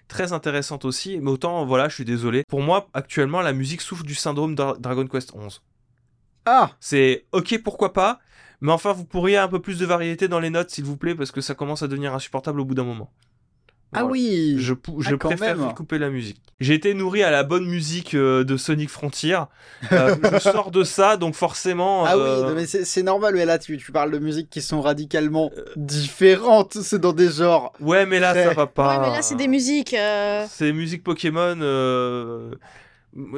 très 0.08 0.32
intéressante 0.32 0.84
aussi, 0.84 1.18
mais 1.20 1.30
autant, 1.30 1.66
voilà, 1.66 1.88
je 1.88 1.94
suis 1.94 2.04
désolé. 2.04 2.42
Pour 2.48 2.62
moi, 2.62 2.88
actuellement, 2.94 3.42
la 3.42 3.52
musique 3.52 3.82
souffre 3.82 4.04
du 4.04 4.14
syndrome 4.14 4.54
Dra- 4.54 4.76
Dragon 4.78 5.06
Quest 5.06 5.32
11. 5.34 5.62
Ah 6.46 6.70
C'est 6.80 7.26
ok, 7.32 7.60
pourquoi 7.62 7.92
pas, 7.92 8.20
mais 8.60 8.72
enfin, 8.72 8.92
vous 8.92 9.04
pourriez 9.04 9.36
un 9.36 9.48
peu 9.48 9.60
plus 9.60 9.78
de 9.78 9.86
variété 9.86 10.28
dans 10.28 10.40
les 10.40 10.50
notes, 10.50 10.70
s'il 10.70 10.84
vous 10.84 10.96
plaît, 10.96 11.14
parce 11.14 11.30
que 11.32 11.40
ça 11.40 11.54
commence 11.54 11.82
à 11.82 11.88
devenir 11.88 12.14
insupportable 12.14 12.60
au 12.60 12.64
bout 12.64 12.74
d'un 12.74 12.84
moment. 12.84 13.10
Ah 13.94 14.04
oui 14.04 14.56
Je, 14.58 14.74
Ah, 14.74 15.16
préfère 15.16 15.56
même. 15.56 15.72
couper 15.72 15.96
la 15.98 16.10
musique. 16.10 16.42
J'ai 16.60 16.74
été 16.74 16.92
nourri 16.92 17.22
à 17.22 17.30
la 17.30 17.42
bonne 17.42 17.64
musique 17.66 18.12
euh, 18.14 18.44
de 18.44 18.58
Sonic 18.58 18.90
Frontier. 18.90 19.38
Euh, 19.92 20.14
je 20.30 20.38
sors 20.40 20.70
de 20.70 20.84
ça, 20.84 21.16
donc 21.16 21.34
forcément. 21.34 22.04
Ah 22.04 22.14
euh, 22.14 22.42
oui, 22.42 22.48
non, 22.50 22.54
mais 22.54 22.66
c'est 22.66 23.02
normal, 23.02 23.32
mais 23.34 23.46
là 23.46 23.58
tu, 23.58 23.78
tu 23.78 23.90
parles 23.90 24.10
de 24.10 24.18
musiques 24.18 24.50
qui 24.50 24.60
sont 24.60 24.82
radicalement 24.82 25.50
différentes, 25.76 26.74
c'est 26.82 26.98
dans 26.98 27.14
des 27.14 27.30
genres. 27.30 27.72
Ouais, 27.80 28.04
mais 28.04 28.20
là, 28.20 28.34
ça 28.34 28.52
va 28.52 28.66
pas. 28.66 28.98
Ouais, 28.98 29.06
mais 29.08 29.16
là, 29.16 29.22
c'est 29.22 29.36
des 29.36 29.48
musiques. 29.48 29.94
euh, 29.94 30.44
C'est 30.50 30.70
musique 30.74 31.02
Pokémon. 31.02 31.56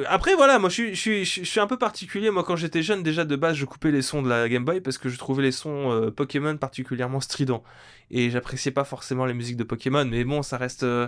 Après, 0.07 0.35
voilà, 0.35 0.59
moi 0.59 0.69
je 0.69 0.73
suis, 0.75 0.95
je, 0.95 0.99
suis, 0.99 1.25
je 1.25 1.43
suis 1.43 1.59
un 1.59 1.67
peu 1.67 1.77
particulier. 1.77 2.29
Moi, 2.29 2.43
quand 2.43 2.55
j'étais 2.55 2.83
jeune, 2.83 3.03
déjà 3.03 3.25
de 3.25 3.35
base, 3.35 3.55
je 3.55 3.65
coupais 3.65 3.91
les 3.91 4.01
sons 4.01 4.21
de 4.21 4.29
la 4.29 4.47
Game 4.49 4.65
Boy 4.65 4.81
parce 4.81 4.97
que 4.97 5.09
je 5.09 5.17
trouvais 5.17 5.43
les 5.43 5.51
sons 5.51 5.91
euh, 5.91 6.11
Pokémon 6.11 6.55
particulièrement 6.57 7.19
stridents. 7.21 7.63
Et 8.11 8.29
j'appréciais 8.29 8.71
pas 8.71 8.83
forcément 8.83 9.25
les 9.25 9.33
musiques 9.33 9.57
de 9.57 9.63
Pokémon, 9.63 10.05
mais 10.05 10.23
bon, 10.23 10.43
ça 10.43 10.57
reste. 10.57 10.83
euh, 10.83 11.07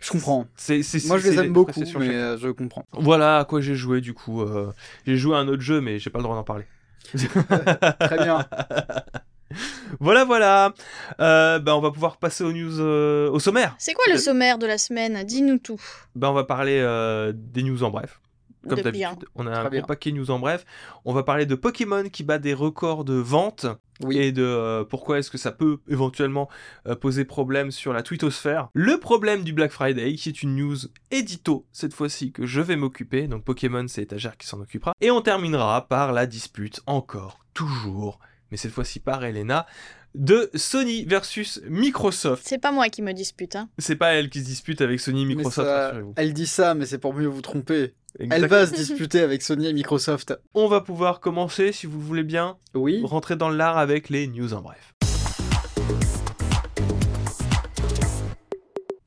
Je 0.00 0.10
comprends. 0.10 0.46
c'est- 0.56 0.82
c'est- 0.82 1.06
Moi 1.06 1.18
je 1.18 1.28
les 1.30 1.38
aime 1.38 1.52
beaucoup, 1.52 1.80
mais 1.98 2.08
euh, 2.14 2.36
je 2.38 2.48
comprends. 2.48 2.86
Voilà 2.92 3.38
à 3.38 3.44
quoi 3.44 3.60
j'ai 3.60 3.74
joué 3.76 4.00
du 4.00 4.14
coup. 4.14 4.42
euh, 4.42 4.72
J'ai 5.06 5.16
joué 5.16 5.36
à 5.36 5.38
un 5.38 5.48
autre 5.48 5.62
jeu, 5.62 5.80
mais 5.80 5.98
j'ai 5.98 6.10
pas 6.10 6.18
le 6.18 6.24
droit 6.24 6.36
d'en 6.36 6.44
parler. 6.44 6.64
Très 7.14 8.18
bien. 8.24 8.44
Voilà, 9.98 10.24
voilà. 10.24 10.72
Euh, 11.20 11.58
ben, 11.58 11.74
on 11.74 11.80
va 11.80 11.90
pouvoir 11.90 12.16
passer 12.18 12.44
aux 12.44 12.52
news, 12.52 12.80
euh, 12.80 13.28
au 13.30 13.40
sommaire. 13.40 13.74
C'est 13.78 13.92
quoi 13.92 14.04
le 14.10 14.18
sommaire 14.18 14.56
de 14.58 14.66
la 14.66 14.78
semaine? 14.78 15.22
Dis-nous 15.24 15.58
tout. 15.58 15.80
Ben, 16.14 16.28
on 16.28 16.32
va 16.32 16.44
parler 16.44 16.78
euh, 16.78 17.32
des 17.34 17.62
news 17.62 17.82
en 17.82 17.90
bref. 17.90 18.20
Comme 18.68 18.80
d'habitude, 18.80 19.24
on 19.34 19.46
a 19.46 19.58
un 19.58 19.68
gros 19.70 19.86
paquet 19.86 20.12
news 20.12 20.30
en 20.30 20.38
bref. 20.38 20.66
On 21.06 21.14
va 21.14 21.22
parler 21.22 21.46
de 21.46 21.54
Pokémon 21.54 22.04
qui 22.10 22.22
bat 22.24 22.38
des 22.38 22.52
records 22.52 23.04
de 23.06 23.14
vente 23.14 23.64
Oui. 24.04 24.18
et 24.18 24.32
de 24.32 24.42
euh, 24.44 24.84
pourquoi 24.84 25.18
est-ce 25.18 25.30
que 25.30 25.38
ça 25.38 25.50
peut 25.50 25.78
éventuellement 25.88 26.48
euh, 26.86 26.94
poser 26.94 27.24
problème 27.24 27.70
sur 27.70 27.94
la 27.94 28.02
twittosphère. 28.02 28.68
Le 28.74 29.00
problème 29.00 29.44
du 29.44 29.54
Black 29.54 29.70
Friday, 29.70 30.14
qui 30.14 30.28
est 30.28 30.42
une 30.42 30.56
news 30.56 30.76
édito 31.10 31.66
cette 31.72 31.94
fois-ci 31.94 32.32
que 32.32 32.44
je 32.44 32.60
vais 32.60 32.76
m'occuper. 32.76 33.28
Donc 33.28 33.44
Pokémon, 33.44 33.86
c'est 33.88 34.02
étagère 34.02 34.36
qui 34.36 34.46
s'en 34.46 34.60
occupera. 34.60 34.92
Et 35.00 35.10
on 35.10 35.22
terminera 35.22 35.88
par 35.88 36.12
la 36.12 36.26
dispute 36.26 36.82
encore, 36.86 37.38
toujours, 37.54 38.18
mais 38.50 38.56
cette 38.56 38.72
fois-ci 38.72 39.00
par 39.00 39.24
Elena, 39.24 39.66
de 40.14 40.50
Sony 40.54 41.04
versus 41.04 41.60
Microsoft. 41.68 42.42
C'est 42.46 42.58
pas 42.58 42.72
moi 42.72 42.88
qui 42.88 43.00
me 43.02 43.12
dispute. 43.12 43.54
Hein. 43.56 43.68
C'est 43.78 43.94
pas 43.96 44.12
elle 44.14 44.28
qui 44.28 44.40
se 44.40 44.44
dispute 44.46 44.80
avec 44.80 44.98
Sony 44.98 45.22
et 45.22 45.24
Microsoft, 45.26 45.68
ça- 45.68 45.94
elle 46.16 46.32
dit 46.32 46.46
ça, 46.48 46.74
mais 46.74 46.84
c'est 46.86 46.98
pour 46.98 47.14
mieux 47.14 47.28
vous 47.28 47.42
tromper. 47.42 47.94
Elle 48.18 48.46
va 48.46 48.66
se 48.66 48.74
disputer 48.74 49.20
avec 49.20 49.40
Sony 49.40 49.68
et 49.68 49.72
Microsoft. 49.72 50.36
On 50.54 50.66
va 50.66 50.80
pouvoir 50.80 51.20
commencer, 51.20 51.70
si 51.70 51.86
vous 51.86 52.00
voulez 52.00 52.24
bien, 52.24 52.56
Oui. 52.74 53.00
rentrer 53.04 53.36
dans 53.36 53.50
l'art 53.50 53.78
avec 53.78 54.08
les 54.08 54.26
news 54.26 54.52
en 54.52 54.62
bref. 54.62 54.94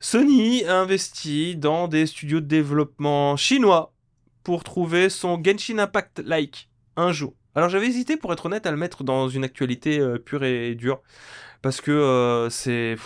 Sony 0.00 0.64
a 0.64 0.80
investi 0.80 1.56
dans 1.56 1.88
des 1.88 2.06
studios 2.06 2.40
de 2.40 2.46
développement 2.46 3.36
chinois 3.36 3.92
pour 4.42 4.62
trouver 4.64 5.08
son 5.08 5.42
Genshin 5.42 5.78
Impact-like 5.78 6.68
un 6.96 7.12
jour. 7.12 7.34
Alors 7.54 7.68
j'avais 7.68 7.86
hésité 7.86 8.16
pour 8.16 8.32
être 8.32 8.46
honnête 8.46 8.66
à 8.66 8.70
le 8.70 8.76
mettre 8.76 9.04
dans 9.04 9.28
une 9.28 9.44
actualité 9.44 9.98
euh, 9.98 10.18
pure 10.18 10.44
et 10.44 10.74
dure 10.74 11.00
parce 11.62 11.80
que 11.80 11.90
euh, 11.90 12.50
c'est 12.50 12.96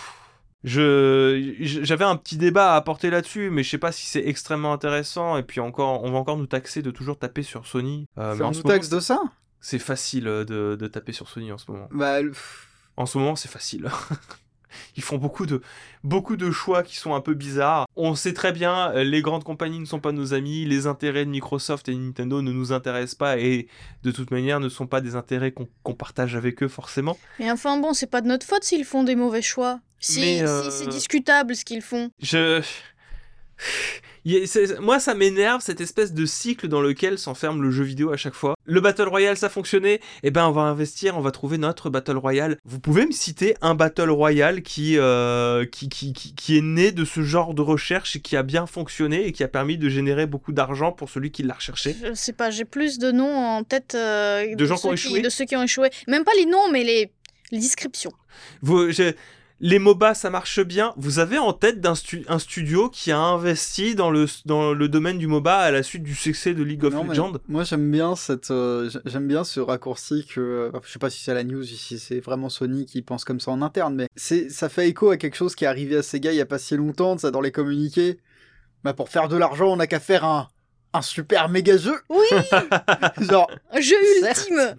je 0.63 1.55
j'avais 1.61 2.03
un 2.03 2.17
petit 2.17 2.37
débat 2.37 2.73
à 2.73 2.75
apporter 2.75 3.09
là-dessus 3.09 3.49
mais 3.49 3.63
je 3.63 3.69
sais 3.69 3.77
pas 3.77 3.91
si 3.91 4.05
c'est 4.05 4.27
extrêmement 4.27 4.73
intéressant 4.73 5.37
et 5.37 5.43
puis 5.43 5.59
encore 5.59 6.03
on 6.03 6.11
va 6.11 6.17
encore 6.17 6.37
nous 6.37 6.47
taxer 6.47 6.81
de 6.81 6.91
toujours 6.91 7.17
taper 7.17 7.43
sur 7.43 7.65
Sony 7.65 8.07
euh, 8.17 8.35
mais 8.35 8.43
en 8.43 8.51
nous 8.51 8.63
taxe 8.63 8.89
de 8.89 8.99
ça? 8.99 9.21
c'est 9.61 9.79
facile 9.79 10.25
de, 10.25 10.43
de, 10.79 10.87
taper 10.87 11.11
sur 11.11 11.27
Sony 11.27 11.51
en 11.51 11.57
ce 11.57 11.69
moment. 11.69 11.89
Bah, 11.91 12.19
en 12.97 13.05
ce 13.05 13.17
moment 13.17 13.35
c'est 13.35 13.49
facile 13.49 13.89
Ils 14.95 15.03
font 15.03 15.17
beaucoup 15.17 15.45
de, 15.45 15.61
beaucoup 16.03 16.35
de 16.35 16.51
choix 16.51 16.83
qui 16.83 16.97
sont 16.97 17.13
un 17.13 17.21
peu 17.21 17.33
bizarres. 17.33 17.85
On 17.95 18.15
sait 18.15 18.33
très 18.33 18.51
bien, 18.51 18.91
euh, 18.91 19.03
les 19.03 19.21
grandes 19.21 19.43
compagnies 19.43 19.79
ne 19.79 19.85
sont 19.85 19.99
pas 19.99 20.11
nos 20.11 20.33
amis, 20.33 20.65
les 20.65 20.87
intérêts 20.87 21.25
de 21.25 21.31
Microsoft 21.31 21.89
et 21.89 21.95
Nintendo 21.95 22.41
ne 22.41 22.51
nous 22.51 22.71
intéressent 22.71 23.15
pas 23.15 23.37
et 23.37 23.67
de 24.03 24.11
toute 24.11 24.31
manière 24.31 24.59
ne 24.59 24.69
sont 24.69 24.87
pas 24.87 25.01
des 25.01 25.15
intérêts 25.15 25.51
qu'on 25.51 25.93
partage 25.93 26.35
avec 26.35 26.63
eux 26.63 26.67
forcément. 26.67 27.17
Mais 27.39 27.51
enfin 27.51 27.77
bon, 27.77 27.93
c'est 27.93 28.07
pas 28.07 28.21
de 28.21 28.27
notre 28.27 28.45
faute 28.45 28.63
s'ils 28.63 28.85
font 28.85 29.03
des 29.03 29.15
mauvais 29.15 29.41
choix. 29.41 29.79
Si, 29.99 30.13
si 30.13 30.21
c'est 30.21 30.47
euh, 30.47 30.89
discutable 30.89 31.55
ce 31.55 31.65
qu'ils 31.65 31.81
font. 31.81 32.09
Je 32.21 32.61
moi, 34.79 34.99
ça 34.99 35.13
m'énerve 35.13 35.61
cette 35.61 35.81
espèce 35.81 36.13
de 36.13 36.25
cycle 36.25 36.67
dans 36.67 36.81
lequel 36.81 37.17
s'enferme 37.17 37.61
le 37.61 37.71
jeu 37.71 37.83
vidéo 37.83 38.11
à 38.11 38.17
chaque 38.17 38.33
fois. 38.33 38.55
Le 38.65 38.81
Battle 38.81 39.07
Royale, 39.07 39.37
ça 39.37 39.49
fonctionnait. 39.49 39.99
Eh 40.23 40.31
ben, 40.31 40.47
on 40.47 40.51
va 40.51 40.61
investir, 40.61 41.17
on 41.17 41.21
va 41.21 41.31
trouver 41.31 41.57
notre 41.57 41.89
Battle 41.89 42.17
Royale. 42.17 42.57
Vous 42.65 42.79
pouvez 42.79 43.05
me 43.05 43.11
citer 43.11 43.55
un 43.61 43.75
Battle 43.75 44.09
Royale 44.09 44.61
qui, 44.61 44.97
euh, 44.97 45.65
qui, 45.65 45.89
qui, 45.89 46.13
qui, 46.13 46.57
est 46.57 46.61
né 46.61 46.91
de 46.91 47.05
ce 47.05 47.21
genre 47.21 47.53
de 47.53 47.61
recherche 47.61 48.15
et 48.15 48.19
qui 48.19 48.35
a 48.35 48.43
bien 48.43 48.65
fonctionné 48.65 49.25
et 49.25 49.31
qui 49.31 49.43
a 49.43 49.47
permis 49.47 49.77
de 49.77 49.89
générer 49.89 50.25
beaucoup 50.25 50.51
d'argent 50.51 50.91
pour 50.91 51.09
celui 51.09 51.31
qui 51.31 51.43
l'a 51.43 51.53
recherché 51.53 51.95
Je 52.03 52.13
sais 52.13 52.33
pas, 52.33 52.51
j'ai 52.51 52.65
plus 52.65 52.99
de 52.99 53.11
noms 53.11 53.35
en 53.35 53.63
tête 53.63 53.95
euh, 53.95 54.55
de, 54.55 54.65
gens 54.65 54.75
qui 54.75 54.85
ont 54.87 54.93
échoué. 54.93 55.21
De 55.21 55.29
ceux 55.29 55.45
qui 55.45 55.55
ont 55.55 55.63
échoué. 55.63 55.89
Même 56.07 56.23
pas 56.23 56.33
les 56.37 56.45
noms, 56.45 56.69
mais 56.71 56.83
les, 56.83 57.11
les 57.51 57.59
descriptions. 57.59 58.13
Vous, 58.61 58.91
les 59.61 59.79
MOBA, 59.79 60.13
ça 60.13 60.29
marche 60.29 60.61
bien. 60.61 60.93
Vous 60.95 61.19
avez 61.19 61.37
en 61.37 61.53
tête 61.53 61.81
d'un 61.81 61.93
un 62.27 62.39
studio 62.39 62.89
qui 62.89 63.11
a 63.11 63.19
investi 63.19 63.95
dans 63.95 64.09
le, 64.09 64.25
dans 64.45 64.73
le 64.73 64.87
domaine 64.87 65.17
du 65.17 65.27
MOBA 65.27 65.57
à 65.57 65.71
la 65.71 65.83
suite 65.83 66.03
du 66.03 66.15
succès 66.15 66.53
de 66.53 66.63
League 66.63 66.83
of 66.85 66.93
Legends? 66.93 67.33
Moi, 67.47 67.63
j'aime 67.63 67.91
bien, 67.91 68.15
cette, 68.15 68.51
euh, 68.51 68.89
j'aime 69.05 69.27
bien 69.27 69.43
ce 69.43 69.59
raccourci 69.59 70.25
que. 70.25 70.39
Euh, 70.39 70.79
je 70.83 70.91
sais 70.91 70.99
pas 70.99 71.09
si 71.09 71.21
c'est 71.21 71.33
la 71.33 71.43
news, 71.43 71.63
si 71.63 71.99
c'est 71.99 72.19
vraiment 72.19 72.49
Sony 72.49 72.85
qui 72.85 73.01
pense 73.01 73.25
comme 73.25 73.39
ça 73.39 73.51
en 73.51 73.61
interne, 73.61 73.95
mais 73.95 74.07
ça 74.15 74.69
fait 74.69 74.87
écho 74.87 75.09
à 75.09 75.17
quelque 75.17 75.35
chose 75.35 75.55
qui 75.55 75.65
est 75.65 75.67
arrivé 75.67 75.97
à 75.97 76.03
Sega 76.03 76.31
il 76.31 76.37
y 76.37 76.41
a 76.41 76.45
pas 76.45 76.59
si 76.59 76.77
longtemps, 76.77 77.17
ça 77.17 77.31
dans 77.31 77.41
les 77.41 77.51
communiqués. 77.51 78.19
Bah, 78.83 78.93
pour 78.93 79.09
faire 79.09 79.27
de 79.27 79.35
l'argent, 79.35 79.67
on 79.67 79.75
n'a 79.75 79.87
qu'à 79.87 79.99
faire 79.99 80.23
un, 80.23 80.47
un 80.93 81.01
super 81.01 81.49
méga 81.49 81.75
jeu. 81.75 81.99
Oui 82.09 82.25
Genre. 83.29 83.51
Un 83.71 83.81
jeu 83.81 83.95
ultime 84.23 84.77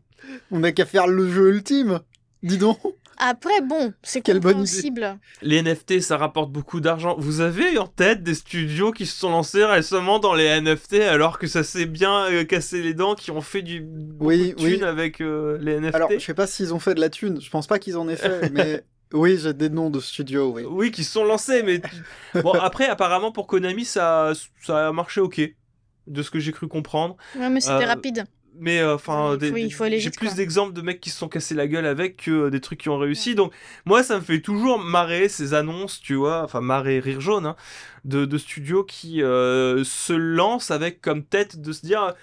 On 0.50 0.60
n'a 0.60 0.72
qu'à 0.72 0.86
faire 0.86 1.06
le 1.06 1.30
jeu 1.30 1.50
ultime. 1.50 2.00
Dis 2.42 2.56
donc 2.56 2.78
après, 3.20 3.60
bon, 3.60 3.92
c'est 4.02 4.24
compréhensible. 4.24 5.18
Les 5.42 5.62
NFT, 5.62 6.00
ça 6.00 6.16
rapporte 6.16 6.50
beaucoup 6.50 6.80
d'argent. 6.80 7.16
Vous 7.18 7.40
avez 7.40 7.78
en 7.78 7.86
tête 7.86 8.22
des 8.22 8.34
studios 8.34 8.92
qui 8.92 9.04
se 9.04 9.18
sont 9.18 9.30
lancés 9.30 9.64
récemment 9.64 10.18
dans 10.18 10.34
les 10.34 10.60
NFT 10.60 10.94
alors 10.94 11.38
que 11.38 11.46
ça 11.46 11.62
s'est 11.62 11.86
bien 11.86 12.24
euh, 12.30 12.44
cassé 12.44 12.82
les 12.82 12.94
dents, 12.94 13.14
qui 13.14 13.30
ont 13.30 13.42
fait 13.42 13.62
du 13.62 13.86
oui, 14.18 14.54
thune 14.56 14.84
avec 14.84 15.20
euh, 15.20 15.58
les 15.60 15.78
NFT 15.78 15.94
Alors, 15.94 16.10
je 16.10 16.18
sais 16.18 16.34
pas 16.34 16.46
s'ils 16.46 16.72
ont 16.72 16.78
fait 16.78 16.94
de 16.94 17.00
la 17.00 17.10
thune. 17.10 17.40
Je 17.40 17.50
pense 17.50 17.66
pas 17.66 17.78
qu'ils 17.78 17.98
en 17.98 18.08
aient 18.08 18.16
fait, 18.16 18.50
mais... 18.52 18.82
Oui, 19.12 19.38
j'ai 19.42 19.52
des 19.52 19.70
noms 19.70 19.90
de 19.90 19.98
studios, 19.98 20.52
oui. 20.54 20.62
Oui, 20.64 20.92
qui 20.92 21.02
se 21.02 21.12
sont 21.12 21.24
lancés, 21.24 21.64
mais... 21.64 21.82
bon, 22.42 22.52
après, 22.60 22.86
apparemment, 22.86 23.32
pour 23.32 23.48
Konami, 23.48 23.84
ça, 23.84 24.32
ça 24.62 24.88
a 24.88 24.92
marché 24.92 25.20
ok, 25.20 25.40
de 26.06 26.22
ce 26.22 26.30
que 26.30 26.38
j'ai 26.38 26.52
cru 26.52 26.68
comprendre. 26.68 27.16
Ouais, 27.36 27.50
mais 27.50 27.60
c'était 27.60 27.84
euh, 27.84 27.88
rapide 27.88 28.24
mais 28.60 28.78
euh, 28.78 28.94
enfin 28.94 29.36
j'ai 29.40 30.10
plus 30.10 30.34
d'exemples 30.34 30.72
de 30.72 30.82
mecs 30.82 31.00
qui 31.00 31.10
se 31.10 31.16
sont 31.18 31.28
cassés 31.28 31.54
la 31.54 31.66
gueule 31.66 31.86
avec 31.86 32.18
que 32.18 32.30
euh, 32.30 32.50
des 32.50 32.60
trucs 32.60 32.80
qui 32.80 32.88
ont 32.88 32.98
réussi. 32.98 33.34
Donc 33.34 33.52
moi 33.86 34.02
ça 34.02 34.16
me 34.16 34.20
fait 34.22 34.40
toujours 34.40 34.78
marrer 34.78 35.28
ces 35.28 35.54
annonces 35.54 36.00
tu 36.00 36.14
vois 36.14 36.44
enfin 36.44 36.60
marrer 36.60 37.00
rire 37.00 37.20
jaune 37.20 37.46
hein, 37.46 37.56
de, 38.04 38.26
de, 38.26 38.38
studios 38.38 38.84
qui 38.84 39.22
euh, 39.22 39.82
se 39.82 40.12
lancent 40.12 40.70
avec 40.70 41.00
comme 41.00 41.24
tête 41.24 41.60
de 41.60 41.72
se 41.72 41.84
dire 41.84 42.14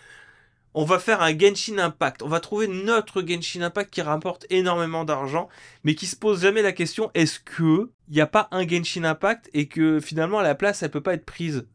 on 0.75 0.85
va 0.85 0.99
faire 0.99 1.23
un 1.23 1.35
Genshin 1.35 1.79
Impact. 1.79 2.21
On 2.21 2.27
va 2.27 2.39
trouver 2.39 2.67
notre 2.67 3.23
Genshin 3.23 3.63
Impact 3.63 3.91
qui 3.91 4.03
rapporte 4.03 4.45
énormément 4.51 5.05
d'argent 5.05 5.49
mais 5.83 5.95
qui 5.95 6.05
se 6.05 6.15
pose 6.15 6.41
jamais 6.41 6.61
la 6.61 6.71
question 6.71 7.09
est-ce 7.15 7.39
que 7.39 7.89
il 8.09 8.13
n'y 8.13 8.21
a 8.21 8.27
pas 8.27 8.47
un 8.51 8.65
Genshin 8.67 9.03
Impact 9.03 9.49
et 9.53 9.67
que 9.67 9.99
finalement 9.99 10.41
la 10.41 10.53
place 10.53 10.83
elle 10.83 10.91
peut 10.91 11.01
pas 11.01 11.15
être 11.15 11.25
prise? 11.25 11.65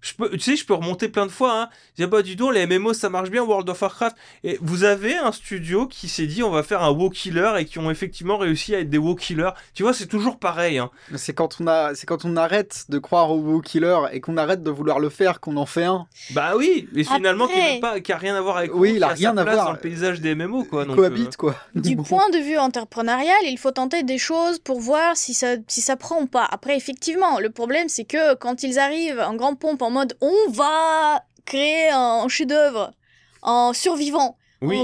Je 0.00 0.14
peux, 0.14 0.30
tu 0.30 0.38
sais, 0.38 0.56
je 0.56 0.64
peux 0.64 0.74
remonter 0.74 1.08
plein 1.08 1.26
de 1.26 1.30
fois. 1.30 1.62
Hein. 1.62 1.68
Je 1.96 2.04
dis, 2.04 2.10
bah, 2.10 2.22
dis 2.22 2.36
donc, 2.36 2.54
les 2.54 2.66
MMO, 2.66 2.92
ça 2.92 3.08
marche 3.08 3.30
bien, 3.30 3.42
World 3.42 3.68
of 3.68 3.82
Warcraft. 3.82 4.16
Et 4.44 4.58
vous 4.62 4.84
avez 4.84 5.16
un 5.16 5.32
studio 5.32 5.86
qui 5.86 6.08
s'est 6.08 6.26
dit, 6.26 6.42
on 6.42 6.50
va 6.50 6.62
faire 6.62 6.82
un 6.82 6.90
WoW 6.90 7.10
Killer 7.10 7.52
et 7.58 7.64
qui 7.64 7.78
ont 7.78 7.90
effectivement 7.90 8.38
réussi 8.38 8.74
à 8.74 8.80
être 8.80 8.90
des 8.90 8.98
WoW 8.98 9.16
Killers. 9.16 9.50
Tu 9.74 9.82
vois, 9.82 9.92
c'est 9.92 10.06
toujours 10.06 10.38
pareil. 10.38 10.78
Hein. 10.78 10.90
C'est 11.16 11.32
quand, 11.32 11.60
on 11.60 11.66
a, 11.66 11.94
c'est 11.94 12.06
quand 12.06 12.24
on 12.24 12.36
arrête 12.36 12.84
de 12.88 12.98
croire 12.98 13.30
au 13.30 13.38
WoW 13.38 13.60
Killer 13.60 13.98
et 14.12 14.20
qu'on 14.20 14.36
arrête 14.36 14.62
de 14.62 14.70
vouloir 14.70 15.00
le 15.00 15.08
faire 15.08 15.40
qu'on 15.40 15.56
en 15.56 15.66
fait 15.66 15.84
un. 15.84 16.06
Bah 16.30 16.52
oui, 16.56 16.88
mais 16.92 17.02
finalement, 17.02 17.48
qui 17.48 18.12
n'a 18.12 18.16
rien 18.16 18.36
à 18.36 18.40
voir 18.40 18.58
avec 18.58 18.72
oui, 18.74 18.94
il 18.96 19.02
a 19.02 19.08
rien 19.08 19.36
à 19.36 19.44
voir 19.44 19.66
dans 19.66 19.72
le 19.72 19.78
paysage 19.78 20.20
des 20.20 20.36
MMO, 20.36 20.64
quoi. 20.64 20.84
Donc, 20.84 20.94
cohabite, 20.94 21.34
euh, 21.34 21.36
quoi. 21.36 21.56
Du 21.74 21.96
point 22.08 22.28
de 22.30 22.38
vue 22.38 22.58
entrepreneurial, 22.58 23.36
il 23.44 23.58
faut 23.58 23.72
tenter 23.72 24.04
des 24.04 24.18
choses 24.18 24.60
pour 24.60 24.80
voir 24.80 25.16
si 25.16 25.34
ça, 25.34 25.56
si 25.66 25.80
ça 25.80 25.96
prend 25.96 26.20
ou 26.20 26.26
pas. 26.26 26.46
Après, 26.48 26.76
effectivement, 26.76 27.40
le 27.40 27.50
problème, 27.50 27.88
c'est 27.88 28.04
que 28.04 28.36
quand 28.36 28.62
ils 28.62 28.78
arrivent 28.78 29.20
en 29.20 29.34
grand 29.34 29.56
pompe 29.56 29.82
en 29.88 29.90
mode 29.90 30.18
on 30.20 30.50
va 30.50 31.24
créer 31.46 31.88
un 31.88 32.28
chef-d'œuvre 32.28 32.92
en 33.40 33.72
survivant, 33.72 34.36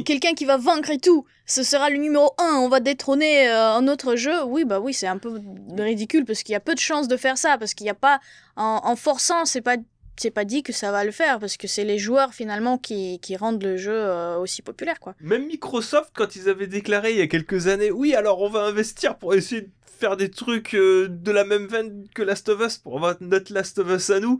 quelqu'un 0.06 0.32
qui 0.32 0.46
va 0.46 0.56
vaincre 0.56 0.90
et 0.90 0.98
tout. 0.98 1.26
Ce 1.44 1.62
sera 1.62 1.90
le 1.90 1.98
numéro 1.98 2.32
1, 2.38 2.54
on 2.54 2.70
va 2.70 2.80
détrôner 2.80 3.48
euh, 3.48 3.74
un 3.74 3.86
autre 3.86 4.16
jeu. 4.16 4.42
Oui, 4.44 4.64
bah 4.64 4.80
oui, 4.80 4.94
c'est 4.94 5.06
un 5.06 5.18
peu 5.18 5.42
ridicule 5.76 6.24
parce 6.24 6.42
qu'il 6.42 6.54
y 6.54 6.56
a 6.56 6.60
peu 6.60 6.74
de 6.74 6.80
chances 6.80 7.06
de 7.06 7.18
faire 7.18 7.36
ça, 7.36 7.58
parce 7.58 7.74
qu'il 7.74 7.84
n'y 7.84 7.90
a 7.90 7.94
pas. 7.94 8.18
En, 8.56 8.96
forçant, 8.96 9.44
c'est 9.44 9.60
pas. 9.60 9.76
C'est 10.16 10.30
pas 10.30 10.44
dit 10.44 10.62
que 10.62 10.72
ça 10.72 10.92
va 10.92 11.04
le 11.04 11.10
faire 11.10 11.40
parce 11.40 11.56
que 11.56 11.66
c'est 11.66 11.82
les 11.82 11.98
joueurs 11.98 12.34
finalement 12.34 12.78
qui, 12.78 13.18
qui 13.18 13.34
rendent 13.34 13.64
le 13.64 13.76
jeu 13.76 13.92
euh, 13.92 14.38
aussi 14.38 14.62
populaire 14.62 15.00
quoi. 15.00 15.16
Même 15.20 15.48
Microsoft 15.48 16.12
quand 16.14 16.36
ils 16.36 16.48
avaient 16.48 16.68
déclaré 16.68 17.10
il 17.10 17.18
y 17.18 17.20
a 17.20 17.26
quelques 17.26 17.66
années 17.66 17.90
oui 17.90 18.14
alors 18.14 18.40
on 18.40 18.48
va 18.48 18.62
investir 18.62 19.18
pour 19.18 19.34
essayer 19.34 19.62
de 19.62 19.70
faire 19.98 20.16
des 20.16 20.30
trucs 20.30 20.76
euh, 20.76 21.08
de 21.08 21.32
la 21.32 21.44
même 21.44 21.66
veine 21.66 22.06
que 22.14 22.22
Last 22.22 22.48
of 22.48 22.60
Us 22.64 22.78
pour 22.78 22.94
avoir 22.94 23.16
notre 23.20 23.52
Last 23.52 23.80
of 23.80 23.90
Us 23.90 24.10
à 24.10 24.20
nous 24.20 24.38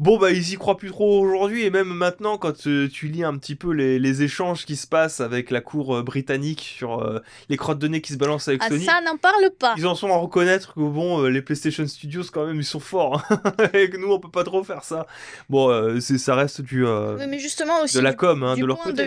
Bon, 0.00 0.16
bah, 0.16 0.30
ils 0.30 0.54
y 0.54 0.56
croient 0.56 0.78
plus 0.78 0.88
trop 0.88 1.20
aujourd'hui, 1.20 1.66
et 1.66 1.70
même 1.70 1.88
maintenant, 1.88 2.38
quand 2.38 2.66
euh, 2.66 2.88
tu 2.88 3.08
lis 3.08 3.22
un 3.22 3.36
petit 3.36 3.54
peu 3.54 3.70
les, 3.70 4.22
échanges 4.22 4.64
qui 4.64 4.76
se 4.76 4.86
passent 4.86 5.20
avec 5.20 5.50
la 5.50 5.60
cour 5.60 5.94
euh, 5.94 6.02
britannique 6.02 6.62
sur 6.62 7.02
euh, 7.02 7.20
les 7.50 7.58
crottes 7.58 7.78
de 7.78 7.86
nez 7.86 8.00
qui 8.00 8.14
se 8.14 8.16
balancent 8.16 8.48
avec 8.48 8.62
ah, 8.64 8.68
Sony. 8.68 8.86
ça, 8.86 9.02
n'en 9.04 9.18
parle 9.18 9.50
pas 9.58 9.74
Ils 9.76 9.86
en 9.86 9.94
sont 9.94 10.08
à 10.08 10.16
reconnaître 10.16 10.72
que, 10.72 10.80
bon, 10.80 11.24
les 11.24 11.42
PlayStation 11.42 11.86
Studios, 11.86 12.22
quand 12.32 12.46
même, 12.46 12.56
ils 12.56 12.64
sont 12.64 12.80
forts, 12.80 13.22
hein, 13.30 13.40
et 13.74 13.90
que 13.90 13.98
nous, 13.98 14.10
on 14.10 14.18
peut 14.18 14.30
pas 14.30 14.42
trop 14.42 14.64
faire 14.64 14.84
ça. 14.84 15.06
Bon, 15.50 16.00
c'est 16.00 16.16
ça 16.16 16.34
reste 16.34 16.62
du. 16.62 16.86
mais 17.28 17.38
justement 17.38 17.82
aussi. 17.82 17.96
De 17.96 18.00
la 18.00 18.14
com, 18.14 18.42
hein, 18.42 18.56
de 18.56 18.64
leur 18.64 18.78
côté. 18.78 19.06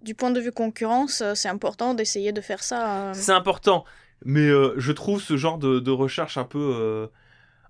du 0.00 0.14
point 0.14 0.30
de 0.30 0.40
vue 0.40 0.50
concurrence, 0.50 1.22
c'est 1.34 1.50
important 1.50 1.92
d'essayer 1.92 2.32
de 2.32 2.40
faire 2.40 2.62
ça. 2.62 3.12
C'est 3.12 3.32
important, 3.32 3.84
mais 4.24 4.48
je 4.78 4.92
trouve 4.92 5.20
ce 5.20 5.36
genre 5.36 5.58
de, 5.58 5.78
de 5.78 5.90
recherche 5.90 6.38
un 6.38 6.44
peu 6.44 7.10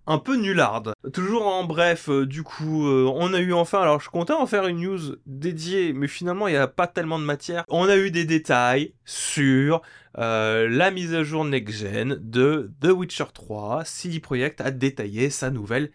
un 0.06 0.18
peu 0.18 0.36
nullarde. 0.36 0.92
Toujours 1.12 1.46
en 1.46 1.64
bref, 1.64 2.08
euh, 2.08 2.26
du 2.26 2.42
coup, 2.42 2.86
euh, 2.86 3.10
on 3.14 3.34
a 3.34 3.40
eu 3.40 3.52
enfin, 3.52 3.80
alors 3.80 4.00
je 4.00 4.08
comptais 4.08 4.32
en 4.32 4.46
faire 4.46 4.66
une 4.66 4.80
news 4.80 5.16
dédiée, 5.26 5.92
mais 5.92 6.08
finalement 6.08 6.48
il 6.48 6.52
n'y 6.52 6.58
a 6.58 6.68
pas 6.68 6.86
tellement 6.86 7.18
de 7.18 7.24
matière. 7.24 7.64
On 7.68 7.88
a 7.88 7.96
eu 7.96 8.10
des 8.10 8.24
détails 8.24 8.94
sur 9.04 9.82
euh, 10.18 10.68
la 10.68 10.90
mise 10.90 11.14
à 11.14 11.24
jour 11.24 11.44
next-gen 11.44 12.18
de 12.20 12.70
The 12.80 12.88
Witcher 12.88 13.26
3. 13.34 13.84
CD 13.84 14.20
Projekt 14.20 14.60
a 14.60 14.70
détaillé 14.70 15.30
sa 15.30 15.50
nouvelle 15.50 15.90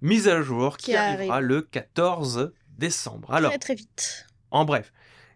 mise 0.00 0.28
à 0.28 0.42
jour 0.42 0.76
qui, 0.76 0.94
arrivera 0.94 1.40
le 1.40 1.62
14 1.62 2.52
décembre. 2.78 3.32
Alors, 3.32 3.50
très 3.50 3.58
très 3.58 3.74
vite. 3.74 4.26
En 4.50 4.64
bref, 4.64 4.92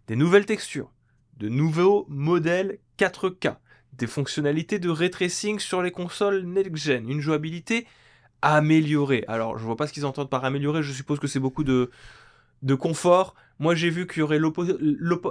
des 0.07 0.17
nouvelles 0.17 0.47
textures, 0.47 0.93
de 1.39 1.49
nouveaux 1.49 2.07
modèles 2.09 2.79
4K, 2.99 3.57
des 3.95 4.07
fonctionnalités 4.07 4.79
de 4.79 4.89
ray 4.89 5.11
tracing 5.11 5.59
sur 5.59 5.83
les 5.83 5.91
consoles 5.91 6.45
next-gen, 6.45 7.09
une 7.09 7.21
jouabilité 7.21 7.87
améliorer. 8.43 9.25
Alors, 9.29 9.59
je 9.59 9.65
vois 9.65 9.77
pas 9.77 9.87
ce 9.87 9.93
qu'ils 9.93 10.07
entendent 10.07 10.31
par 10.31 10.45
améliorer, 10.45 10.83
je 10.83 10.93
suppose 10.93 11.19
que 11.19 11.27
c'est 11.27 11.41
beaucoup 11.41 11.65
de, 11.65 11.91
de 12.63 12.75
confort. 12.75 13.35
Moi, 13.59 13.75
j'ai 13.75 13.91
vu 13.91 14.07
qu'il 14.07 14.21
y 14.21 14.23
aurait 14.23 14.41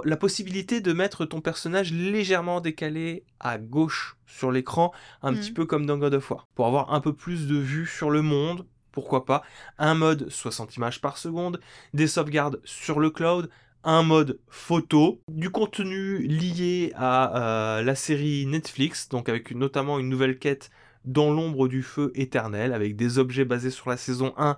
la 0.04 0.16
possibilité 0.16 0.80
de 0.80 0.92
mettre 0.92 1.24
ton 1.24 1.40
personnage 1.40 1.92
légèrement 1.92 2.60
décalé 2.60 3.24
à 3.40 3.58
gauche 3.58 4.16
sur 4.26 4.52
l'écran, 4.52 4.92
un 5.22 5.34
petit 5.34 5.50
mmh. 5.50 5.54
peu 5.54 5.66
comme 5.66 5.84
dans 5.84 5.98
God 5.98 6.14
of 6.14 6.30
War, 6.30 6.46
pour 6.54 6.66
avoir 6.66 6.92
un 6.94 7.00
peu 7.00 7.12
plus 7.12 7.48
de 7.48 7.56
vue 7.56 7.86
sur 7.86 8.10
le 8.10 8.22
monde. 8.22 8.66
Pourquoi 8.92 9.24
pas 9.24 9.42
Un 9.78 9.94
mode 9.94 10.30
60 10.30 10.76
images 10.76 11.00
par 11.00 11.16
seconde, 11.16 11.60
des 11.92 12.06
sauvegardes 12.06 12.60
sur 12.64 13.00
le 13.00 13.10
cloud, 13.10 13.50
un 13.82 14.02
mode 14.02 14.38
photo, 14.48 15.20
du 15.28 15.50
contenu 15.50 16.18
lié 16.18 16.92
à 16.96 17.78
euh, 17.78 17.82
la 17.82 17.94
série 17.94 18.46
Netflix, 18.46 19.08
donc 19.08 19.28
avec 19.28 19.52
notamment 19.54 19.98
une 19.98 20.08
nouvelle 20.08 20.38
quête 20.38 20.70
dans 21.04 21.30
l'ombre 21.30 21.68
du 21.68 21.82
feu 21.82 22.12
éternel, 22.14 22.72
avec 22.72 22.96
des 22.96 23.18
objets 23.18 23.44
basés 23.44 23.70
sur 23.70 23.88
la 23.90 23.96
saison 23.96 24.32
1 24.36 24.56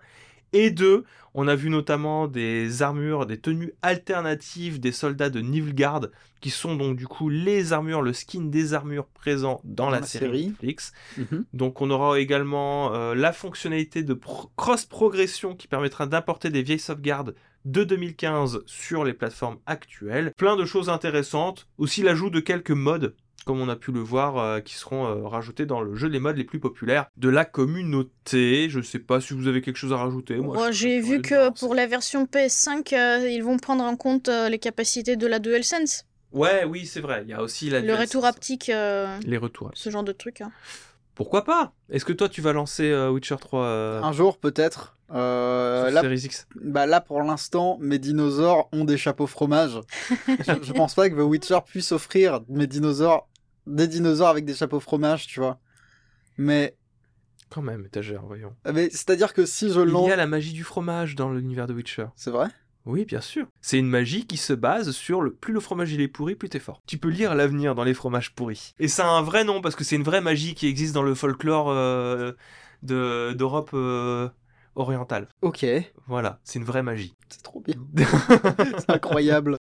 et 0.52 0.70
2. 0.70 1.05
On 1.35 1.48
a 1.48 1.55
vu 1.55 1.70
notamment 1.70 2.28
des 2.28 2.83
armures, 2.83 3.24
des 3.24 3.38
tenues 3.38 3.72
alternatives 3.81 4.81
des 4.81 4.92
soldats 4.92 5.31
de 5.31 5.40
Nilfgaard, 5.40 6.09
qui 6.42 6.50
sont 6.50 6.76
donc 6.76 6.96
du 6.96 7.07
coup 7.07 7.31
les 7.31 7.72
armures, 7.72 8.02
le 8.02 8.12
skin 8.12 8.42
des 8.50 8.74
armures 8.74 9.07
présents 9.07 9.61
dans, 9.64 9.88
la, 9.88 10.00
la 10.00 10.07
série, 10.07 10.24
série. 10.26 10.46
Netflix. 10.48 10.92
Mhm. 11.16 11.44
Donc 11.55 11.81
on 11.81 11.88
aura 11.90 12.20
également 12.20 12.92
euh, 12.94 13.14
la 13.14 13.33
fonctionnalité 13.33 14.02
de 14.02 14.12
pro- 14.12 14.50
cross-progression 14.57 15.55
qui 15.55 15.68
permettra 15.68 16.07
d'importer 16.07 16.50
des 16.50 16.62
vieilles 16.62 16.78
sauvegardes 16.78 17.35
de 17.64 17.85
2015 17.85 18.61
sur 18.66 19.05
les 19.05 19.14
plateformes 19.14 19.59
actuelles. 19.66 20.33
Plein 20.37 20.57
de 20.57 20.64
choses 20.66 20.90
intéressantes. 20.90 21.68
Aussi 21.78 22.02
l'ajout 22.02 22.28
de 22.28 22.40
quelques 22.40 22.72
modes, 22.72 23.14
comme 23.44 23.61
on 23.61 23.68
a 23.68 23.76
pu 23.76 23.92
le 23.92 24.00
voir, 24.00 24.38
euh, 24.38 24.61
qui 24.61 24.74
seront 24.74 25.07
euh, 25.07 25.26
rajoutés 25.26 25.66
dans 25.66 25.81
le 25.81 25.94
jeu 25.94 26.09
les 26.09 26.20
modes 26.20 26.37
les 26.37 26.44
plus 26.44 26.61
populaires 26.61 27.07
de 27.16 27.28
la 27.28 27.44
communauté. 27.44 28.68
Je 28.70 28.81
sais 28.81 28.98
pas 28.98 29.20
si 29.20 29.35
vous 29.35 29.46
avez 29.48 29.61
quelque 29.62 29.76
chose 29.76 29.92
à 29.92 29.96
rajouter. 29.96 30.37
Moi, 30.37 30.70
J'ai 30.70 31.00
vu 31.00 31.20
que 31.22 31.50
pour 31.59 31.74
la 31.74 31.87
version 31.87 32.24
PS5, 32.24 32.94
euh, 32.94 33.28
ils 33.28 33.42
vont 33.42 33.57
prendre 33.59 33.85
en 33.85 33.96
compte 33.96 34.28
euh, 34.28 34.48
les 34.48 34.59
capacités 34.59 35.16
de 35.16 35.26
la 35.26 35.38
DualSense. 35.38 36.05
Ouais, 36.33 36.64
oui, 36.64 36.87
c'est 36.87 37.00
vrai. 37.00 37.22
Il 37.24 37.31
y 37.31 37.35
a 37.35 37.42
aussi 37.42 37.68
la 37.70 37.81
Le 37.81 37.87
DualSense. 37.87 38.07
retour 38.07 38.24
haptique, 38.24 38.68
euh, 38.70 39.18
Les 39.26 39.37
retours. 39.37 39.70
ce 39.74 39.90
genre 39.90 40.05
de 40.05 40.12
truc. 40.12 40.40
hein. 40.40 40.50
Pourquoi 41.14 41.44
pas? 41.44 41.72
Est-ce 41.90 42.07
que 42.07 42.12
toi 42.14 42.28
tu 42.31 42.40
vas 42.40 42.55
lancer 42.55 42.90
euh, 42.90 43.11
Witcher 43.11 43.37
3 43.38 43.64
euh, 43.64 44.02
Un 44.02 44.12
jour, 44.12 44.38
peut-être. 44.38 44.96
Euh, 45.12 45.85
sur 45.88 45.94
là, 45.94 46.00
Series 46.00 46.20
X? 46.24 46.46
bah 46.59 46.87
là, 46.87 47.02
pour 47.02 47.20
l'instant, 47.22 47.76
mes 47.83 47.98
dinosaures 47.98 48.70
ont 48.72 48.87
des 48.87 48.96
chapeaux 48.96 49.26
fromage. 49.26 49.78
je, 50.26 50.52
je 50.62 50.72
pense 50.72 50.94
pas 50.94 51.11
que 51.11 51.14
The 51.14 51.18
Witcher 51.18 51.59
puisse 51.66 51.92
offrir 51.92 52.40
mes 52.48 52.66
dinosaures, 52.66 53.28
des 53.66 53.87
dinosaures 53.88 54.29
avec 54.29 54.44
des 54.44 54.55
chapeaux 54.55 54.81
fromage, 54.81 55.27
tu 55.27 55.40
vois. 55.40 55.59
Mais, 56.38 56.75
Quand 57.51 57.62
même, 57.62 57.85
étagère, 57.87 58.22
voyons. 58.27 58.55
mais 58.72 58.88
c'est-à-dire 58.90 59.33
que 59.35 59.44
si 59.46 59.70
je 59.70 59.81
Il 59.81 59.88
lance. 59.88 60.09
y 60.09 60.12
a 60.12 60.16
la 60.16 60.27
magie 60.27 60.53
du 60.53 60.64
fromage 60.64 61.14
dans 61.14 61.31
l'univers 61.31 61.66
de 61.66 61.75
Witcher. 61.75 62.07
C'est 62.16 62.31
vrai? 62.31 62.48
Oui, 62.85 63.05
bien 63.05 63.20
sûr. 63.20 63.46
C'est 63.61 63.79
une 63.79 63.87
magie 63.88 64.27
qui 64.27 64.37
se 64.37 64.53
base 64.53 64.90
sur 64.90 65.20
le 65.20 65.33
plus 65.33 65.53
le 65.53 65.61
fromage 65.61 65.92
il 65.92 66.01
est 66.01 66.09
pourri, 66.09 66.35
plus 66.35 66.48
t'es 66.48 66.59
fort. 66.59 66.81
Tu 66.87 66.98
peux 66.98 67.11
lire 67.11 67.35
l'avenir 67.37 67.77
dans 67.77 67.85
les 67.85 67.94
fromages 67.94 68.35
pourris. 68.35 68.75
Et 68.81 68.88
ça 68.88 69.07
a 69.07 69.11
un 69.11 69.22
vrai 69.22 69.44
nom 69.44 69.61
parce 69.61 69.77
que 69.77 69.85
c'est 69.85 69.94
une 69.94 70.03
vraie 70.03 70.20
magie 70.20 70.55
qui 70.57 70.66
existe 70.66 70.92
dans 70.92 71.05
le 71.05 71.14
folklore 71.14 71.70
euh, 71.70 72.33
de- 72.83 73.35
d'Europe 73.35 73.70
euh, 73.75 74.29
orientale. 74.74 75.28
Ok, 75.42 75.64
Voilà, 76.06 76.40
c'est 76.44 76.58
une 76.58 76.64
vraie 76.64 76.82
magie. 76.82 77.14
c'est 77.28 77.42
trop 77.42 77.61
bien. 77.61 77.74
c'est 78.78 78.90
incroyable. 78.90 79.56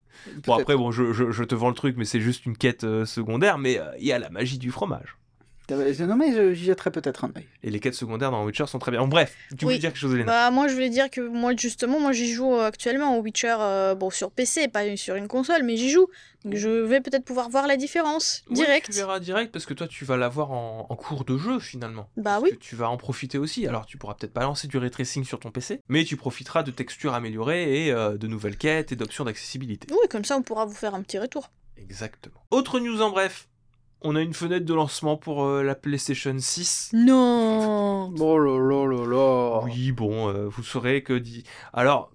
Bon 0.46 0.54
après, 0.54 0.76
bon, 0.76 0.90
je, 0.90 1.12
je- 1.12 1.30
je 1.30 1.44
te 1.44 1.54
vends 1.54 1.68
le 1.68 1.74
truc, 1.74 1.96
mais 1.96 2.04
c'est 2.04 2.20
juste 2.20 2.46
une 2.46 2.56
quête 2.56 2.84
euh, 2.84 3.04
secondaire, 3.04 3.58
mais 3.58 3.78
euh, 3.78 3.90
il 3.98 4.06
y 4.06 4.12
a 4.12 4.18
la 4.18 4.30
magie 4.30 4.58
du 4.58 4.70
fromage. 4.70 5.16
Non, 5.70 6.16
mais 6.16 6.54
j'y 6.54 6.64
jetterai 6.64 6.90
peut-être 6.90 7.24
un 7.24 7.32
œil. 7.36 7.46
Et 7.62 7.70
les 7.70 7.80
quêtes 7.80 7.94
secondaires 7.94 8.30
dans 8.30 8.44
Witcher 8.44 8.66
sont 8.66 8.78
très 8.78 8.90
bien. 8.90 9.00
Bon, 9.00 9.08
bref, 9.08 9.34
tu 9.50 9.64
voulais 9.64 9.76
Oui. 9.76 9.80
dire 9.80 9.90
quelque 9.90 9.98
chose, 9.98 10.12
Elena 10.14 10.26
Bah, 10.26 10.50
moi, 10.50 10.68
je 10.68 10.74
voulais 10.74 10.90
dire 10.90 11.08
que 11.10 11.20
moi, 11.20 11.52
justement, 11.56 11.98
moi, 12.00 12.12
j'y 12.12 12.32
joue 12.32 12.54
euh, 12.54 12.66
actuellement 12.66 13.16
au 13.16 13.22
Witcher, 13.22 13.56
euh, 13.60 13.94
bon, 13.94 14.10
sur 14.10 14.30
PC, 14.32 14.68
pas 14.68 14.96
sur 14.96 15.14
une 15.14 15.28
console, 15.28 15.62
mais 15.62 15.76
j'y 15.76 15.90
joue. 15.90 16.06
Donc, 16.44 16.56
je 16.56 16.68
vais 16.68 17.00
peut-être 17.00 17.24
pouvoir 17.24 17.48
voir 17.48 17.66
la 17.66 17.76
différence 17.76 18.42
Ouais, 18.48 18.56
direct. 18.56 18.86
tu 18.86 18.92
verras 18.92 19.20
direct 19.20 19.52
parce 19.52 19.64
que 19.64 19.74
toi 19.74 19.86
tu 19.86 20.04
vas 20.04 20.16
l'avoir 20.16 20.50
en, 20.50 20.86
en 20.90 20.96
cours 20.96 21.24
de 21.24 21.38
jeu 21.38 21.60
finalement. 21.60 22.08
Bah 22.16 22.32
Parce 22.32 22.42
oui. 22.42 22.50
que 22.50 22.56
tu 22.56 22.74
vas 22.74 22.90
en 22.90 22.96
profiter 22.96 23.38
aussi. 23.38 23.64
Alors 23.68 23.86
tu 23.86 23.96
pourras 23.96 24.14
peut-être 24.14 24.32
pas 24.32 24.42
lancer 24.42 24.66
du 24.66 24.76
ray 24.76 24.90
tracing 24.90 25.24
sur 25.24 25.38
ton 25.38 25.52
PC, 25.52 25.80
mais 25.88 26.02
tu 26.04 26.16
profiteras 26.16 26.64
de 26.64 26.72
textures 26.72 27.14
améliorées 27.14 27.86
et 27.86 27.92
euh, 27.92 28.16
de 28.18 28.26
nouvelles 28.26 28.56
quêtes 28.56 28.90
et 28.90 28.96
d'options 28.96 29.22
d'accessibilité. 29.24 29.86
Oui, 29.92 30.08
comme 30.10 30.24
ça, 30.24 30.36
on 30.36 30.42
pourra 30.42 30.64
vous 30.64 30.74
faire 30.74 30.96
un 30.96 31.02
petit 31.02 31.20
retour. 31.20 31.52
Exactement. 31.78 32.42
Autre 32.50 32.80
news 32.80 33.00
en 33.02 33.10
bref. 33.10 33.46
On 34.04 34.16
a 34.16 34.20
une 34.20 34.34
fenêtre 34.34 34.66
de 34.66 34.74
lancement 34.74 35.16
pour 35.16 35.44
euh, 35.44 35.62
la 35.62 35.74
PlayStation 35.74 36.34
6. 36.38 36.90
Non 36.94 38.12
Oh 38.18 38.38
là 38.38 38.58
là 38.58 38.86
là 38.86 39.06
là. 39.06 39.60
Oui, 39.64 39.92
bon, 39.92 40.28
euh, 40.28 40.48
vous 40.48 40.62
saurez 40.62 41.02
que... 41.02 41.12
dit. 41.12 41.44
Alors, 41.72 42.10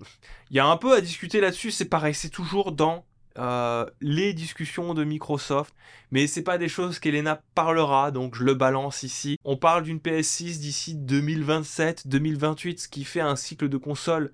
il 0.49 0.57
y 0.57 0.59
a 0.59 0.65
un 0.65 0.77
peu 0.77 0.93
à 0.93 1.01
discuter 1.01 1.39
là-dessus, 1.39 1.71
c'est 1.71 1.85
pareil, 1.85 2.13
c'est 2.13 2.29
toujours 2.29 2.71
dans 2.71 3.05
euh, 3.37 3.85
les 4.01 4.33
discussions 4.33 4.93
de 4.93 5.03
Microsoft, 5.03 5.73
mais 6.11 6.25
c'est 6.25 6.41
pas 6.41 6.57
des 6.57 6.67
choses 6.67 6.99
qu'Elena 6.99 7.41
parlera, 7.53 8.11
donc 8.11 8.35
je 8.35 8.43
le 8.43 8.53
balance 8.53 9.03
ici. 9.03 9.37
On 9.43 9.57
parle 9.57 9.83
d'une 9.83 9.99
PS6 9.99 10.59
d'ici 10.59 10.95
2027-2028, 10.95 12.79
ce 12.79 12.87
qui 12.87 13.03
fait 13.03 13.21
un 13.21 13.35
cycle 13.35 13.69
de 13.69 13.77
console 13.77 14.31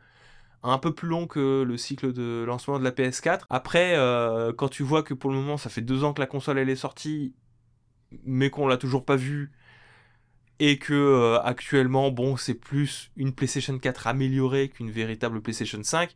un 0.64 0.78
peu 0.78 0.94
plus 0.94 1.10
long 1.10 1.28
que 1.28 1.64
le 1.64 1.78
cycle 1.78 2.14
de 2.14 2.46
lancement 2.48 2.80
de 2.80 2.84
la 2.86 2.92
PS4. 2.92 3.42
Après, 3.50 3.96
euh, 3.98 4.54
quand 4.54 4.70
tu 4.70 4.84
vois 4.84 5.04
que 5.04 5.14
pour 5.14 5.30
le 5.30 5.36
moment, 5.36 5.58
ça 5.58 5.70
fait 5.70 5.82
deux 5.82 6.06
ans 6.06 6.14
que 6.14 6.22
la 6.22 6.28
console 6.28 6.58
elle 6.58 6.70
est 6.70 6.76
sortie, 6.78 7.34
mais 8.26 8.50
qu'on 8.50 8.68
l'a 8.68 8.78
toujours 8.78 9.06
pas 9.06 9.16
vue, 9.16 9.52
et 10.60 10.78
que 10.78 10.94
euh, 10.94 11.40
actuellement, 11.42 12.12
bon, 12.12 12.38
c'est 12.38 12.54
plus 12.54 13.12
une 13.18 13.34
PlayStation 13.34 13.78
4 13.78 14.08
améliorée 14.08 14.70
qu'une 14.70 14.92
véritable 14.92 15.42
PlayStation 15.42 15.82
5. 15.84 16.16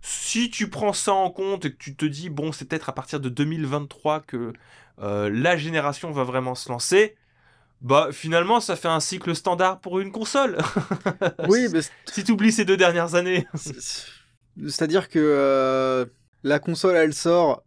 Si 0.00 0.50
tu 0.50 0.68
prends 0.68 0.92
ça 0.92 1.12
en 1.12 1.30
compte 1.30 1.64
et 1.66 1.70
que 1.72 1.76
tu 1.78 1.94
te 1.94 2.04
dis, 2.04 2.28
bon, 2.28 2.50
c'est 2.50 2.64
peut-être 2.64 2.88
à 2.88 2.92
partir 2.92 3.20
de 3.20 3.28
2023 3.28 4.20
que 4.20 4.52
euh, 5.00 5.30
la 5.32 5.56
génération 5.56 6.10
va 6.10 6.24
vraiment 6.24 6.54
se 6.56 6.68
lancer, 6.68 7.14
bah 7.82 8.08
finalement, 8.10 8.58
ça 8.60 8.74
fait 8.74 8.88
un 8.88 9.00
cycle 9.00 9.34
standard 9.36 9.80
pour 9.80 10.00
une 10.00 10.10
console. 10.12 10.58
Oui, 11.48 11.66
mais 11.72 11.80
si 12.06 12.24
tu 12.24 12.32
oublies 12.32 12.52
ces 12.52 12.64
deux 12.64 12.76
dernières 12.76 13.14
années. 13.14 13.46
c'est- 13.54 14.06
c'est-à-dire 14.66 15.08
que 15.08 15.18
euh, 15.20 16.04
la 16.42 16.58
console 16.58 16.96
elle 16.96 17.14
sort 17.14 17.62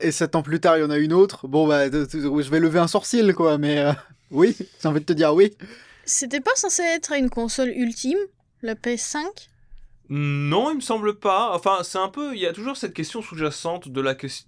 et 0.00 0.10
sept 0.12 0.34
ans 0.36 0.42
plus 0.42 0.60
tard 0.60 0.76
il 0.76 0.80
y 0.80 0.84
en 0.84 0.90
a 0.90 0.98
une 0.98 1.12
autre. 1.12 1.46
Bon 1.48 1.66
bah 1.66 1.90
je 1.90 2.50
vais 2.50 2.60
lever 2.60 2.78
un 2.78 2.88
sourcil 2.88 3.34
quoi, 3.34 3.58
mais 3.58 3.78
euh, 3.78 3.92
oui, 4.30 4.56
j'ai 4.82 4.88
envie 4.88 5.00
de 5.00 5.04
te 5.04 5.12
dire 5.12 5.34
oui. 5.34 5.52
C'était 6.04 6.40
pas 6.40 6.54
censé 6.56 6.82
être 6.82 7.12
une 7.12 7.30
console 7.30 7.68
ultime, 7.70 8.18
la 8.62 8.74
PS5 8.74 9.24
Non, 10.08 10.70
il 10.70 10.76
me 10.76 10.80
semble 10.80 11.18
pas. 11.18 11.54
Enfin, 11.54 11.78
c'est 11.82 11.98
un 11.98 12.08
peu. 12.08 12.34
Il 12.34 12.40
y 12.40 12.46
a 12.46 12.52
toujours 12.52 12.76
cette 12.76 12.94
question 12.94 13.22
sous-jacente 13.22 13.88
de 13.88 14.00
la, 14.00 14.14
ques- 14.14 14.46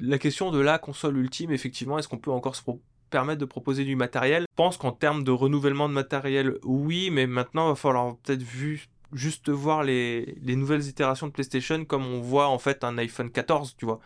la 0.00 0.18
question 0.18 0.50
de 0.50 0.58
la 0.58 0.78
console 0.78 1.16
ultime. 1.18 1.52
Effectivement, 1.52 1.98
est-ce 1.98 2.08
qu'on 2.08 2.18
peut 2.18 2.32
encore 2.32 2.56
se 2.56 2.62
pro- 2.62 2.80
permettre 3.10 3.38
de 3.40 3.44
proposer 3.44 3.84
du 3.84 3.94
matériel? 3.94 4.42
Je 4.50 4.56
pense 4.56 4.78
qu'en 4.78 4.90
termes 4.90 5.22
de 5.22 5.30
renouvellement 5.30 5.88
de 5.88 5.94
matériel, 5.94 6.56
oui, 6.64 7.10
mais 7.10 7.26
maintenant, 7.28 7.66
il 7.68 7.70
va 7.70 7.76
falloir 7.76 8.16
peut-être 8.16 8.42
vu, 8.42 8.86
juste 9.12 9.48
voir 9.48 9.84
les, 9.84 10.36
les 10.42 10.56
nouvelles 10.56 10.86
itérations 10.88 11.28
de 11.28 11.32
PlayStation 11.32 11.84
comme 11.84 12.04
on 12.04 12.20
voit 12.20 12.48
en 12.48 12.58
fait 12.58 12.82
un 12.82 12.98
iPhone 12.98 13.30
14, 13.30 13.76
tu 13.78 13.84
vois. 13.84 14.00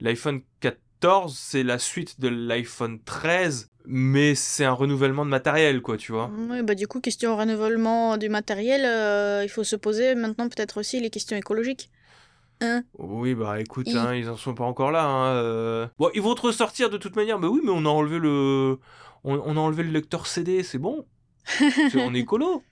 L'iPhone 0.00 0.40
14, 0.60 1.36
c'est 1.36 1.62
la 1.62 1.78
suite 1.78 2.20
de 2.20 2.28
l'iPhone 2.28 2.98
13, 3.04 3.68
mais 3.86 4.34
c'est 4.34 4.64
un 4.64 4.72
renouvellement 4.72 5.24
de 5.24 5.30
matériel, 5.30 5.80
quoi, 5.82 5.96
tu 5.96 6.12
vois. 6.12 6.30
Oui, 6.50 6.62
bah 6.62 6.74
du 6.74 6.86
coup, 6.86 7.00
question 7.00 7.36
renouvellement 7.36 8.16
du 8.16 8.28
matériel, 8.28 8.82
euh, 8.84 9.42
il 9.44 9.48
faut 9.48 9.64
se 9.64 9.76
poser 9.76 10.14
maintenant 10.14 10.48
peut-être 10.48 10.78
aussi 10.80 11.00
les 11.00 11.10
questions 11.10 11.36
écologiques. 11.36 11.90
Hein? 12.60 12.84
Oui, 12.98 13.34
bah 13.34 13.60
écoute, 13.60 13.88
hein, 13.88 14.14
ils 14.14 14.30
en 14.30 14.36
sont 14.36 14.54
pas 14.54 14.64
encore 14.64 14.90
là. 14.92 15.04
hein, 15.04 15.32
euh. 15.34 15.86
Bon, 15.98 16.08
ils 16.14 16.22
vont 16.22 16.34
te 16.34 16.42
ressortir 16.42 16.88
de 16.88 16.96
toute 16.96 17.16
manière. 17.16 17.38
Mais 17.38 17.48
oui, 17.48 17.60
mais 17.64 17.72
on 17.74 17.84
a 17.84 17.88
enlevé 17.88 18.18
le, 18.18 18.78
on, 19.24 19.34
on 19.44 19.56
a 19.56 19.60
enlevé 19.60 19.82
le 19.82 19.90
lecteur 19.90 20.26
CD, 20.26 20.62
c'est 20.62 20.78
bon. 20.78 21.04
C'est- 21.44 21.96
on 21.96 22.14
est 22.14 22.20
écolo. 22.20 22.62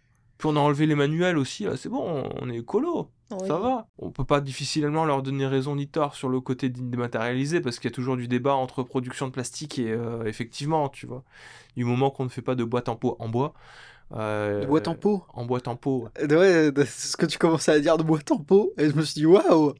Puis 0.43 0.51
on 0.53 0.57
a 0.57 0.59
enlevé 0.59 0.87
les 0.87 0.97
manuels 0.97 1.39
aussi, 1.39 1.63
là, 1.63 1.77
c'est 1.77 1.89
bon, 1.89 2.29
on 2.41 2.51
est 2.51 2.57
écolo. 2.57 3.13
Oui. 3.31 3.47
Ça 3.47 3.59
va. 3.59 3.87
On 3.99 4.11
peut 4.11 4.25
pas 4.25 4.41
difficilement 4.41 5.05
leur 5.05 5.23
donner 5.23 5.47
raison 5.47 5.77
ni 5.77 5.87
tort 5.87 6.17
sur 6.17 6.29
le 6.29 6.41
côté 6.41 6.69
dématérialisé 6.69 7.61
parce 7.61 7.79
qu'il 7.79 7.89
y 7.89 7.93
a 7.93 7.95
toujours 7.95 8.17
du 8.17 8.27
débat 8.27 8.55
entre 8.55 8.83
production 8.83 9.29
de 9.29 9.33
plastique 9.33 9.79
et 9.79 9.93
euh, 9.93 10.25
effectivement, 10.25 10.89
tu 10.89 11.07
vois, 11.07 11.23
du 11.77 11.85
moment 11.85 12.11
qu'on 12.11 12.25
ne 12.25 12.29
fait 12.29 12.43
pas 12.43 12.57
de 12.57 12.65
boîte 12.65 12.89
en, 12.89 12.97
pot, 12.97 13.15
en 13.21 13.29
bois. 13.29 13.55
Euh, 14.15 14.61
De 14.63 14.67
boîte 14.67 14.89
en 14.89 14.95
pot. 14.95 15.25
En 15.35 15.45
boîte 15.45 15.69
en 15.69 15.77
pot. 15.77 16.09
ouais. 16.21 16.71
Ce 16.87 17.17
que 17.17 17.27
tu 17.27 17.39
commençais 17.39 17.73
à 17.73 17.81
dire 17.81 17.97
de 17.97 18.03
boîte 18.03 18.31
en 18.31 18.39
pot 18.39 18.73
et 18.79 18.89
je 18.91 18.95
me 18.95 19.03
suis 19.03 19.15
dit 19.15 19.27
waouh, 19.27 19.75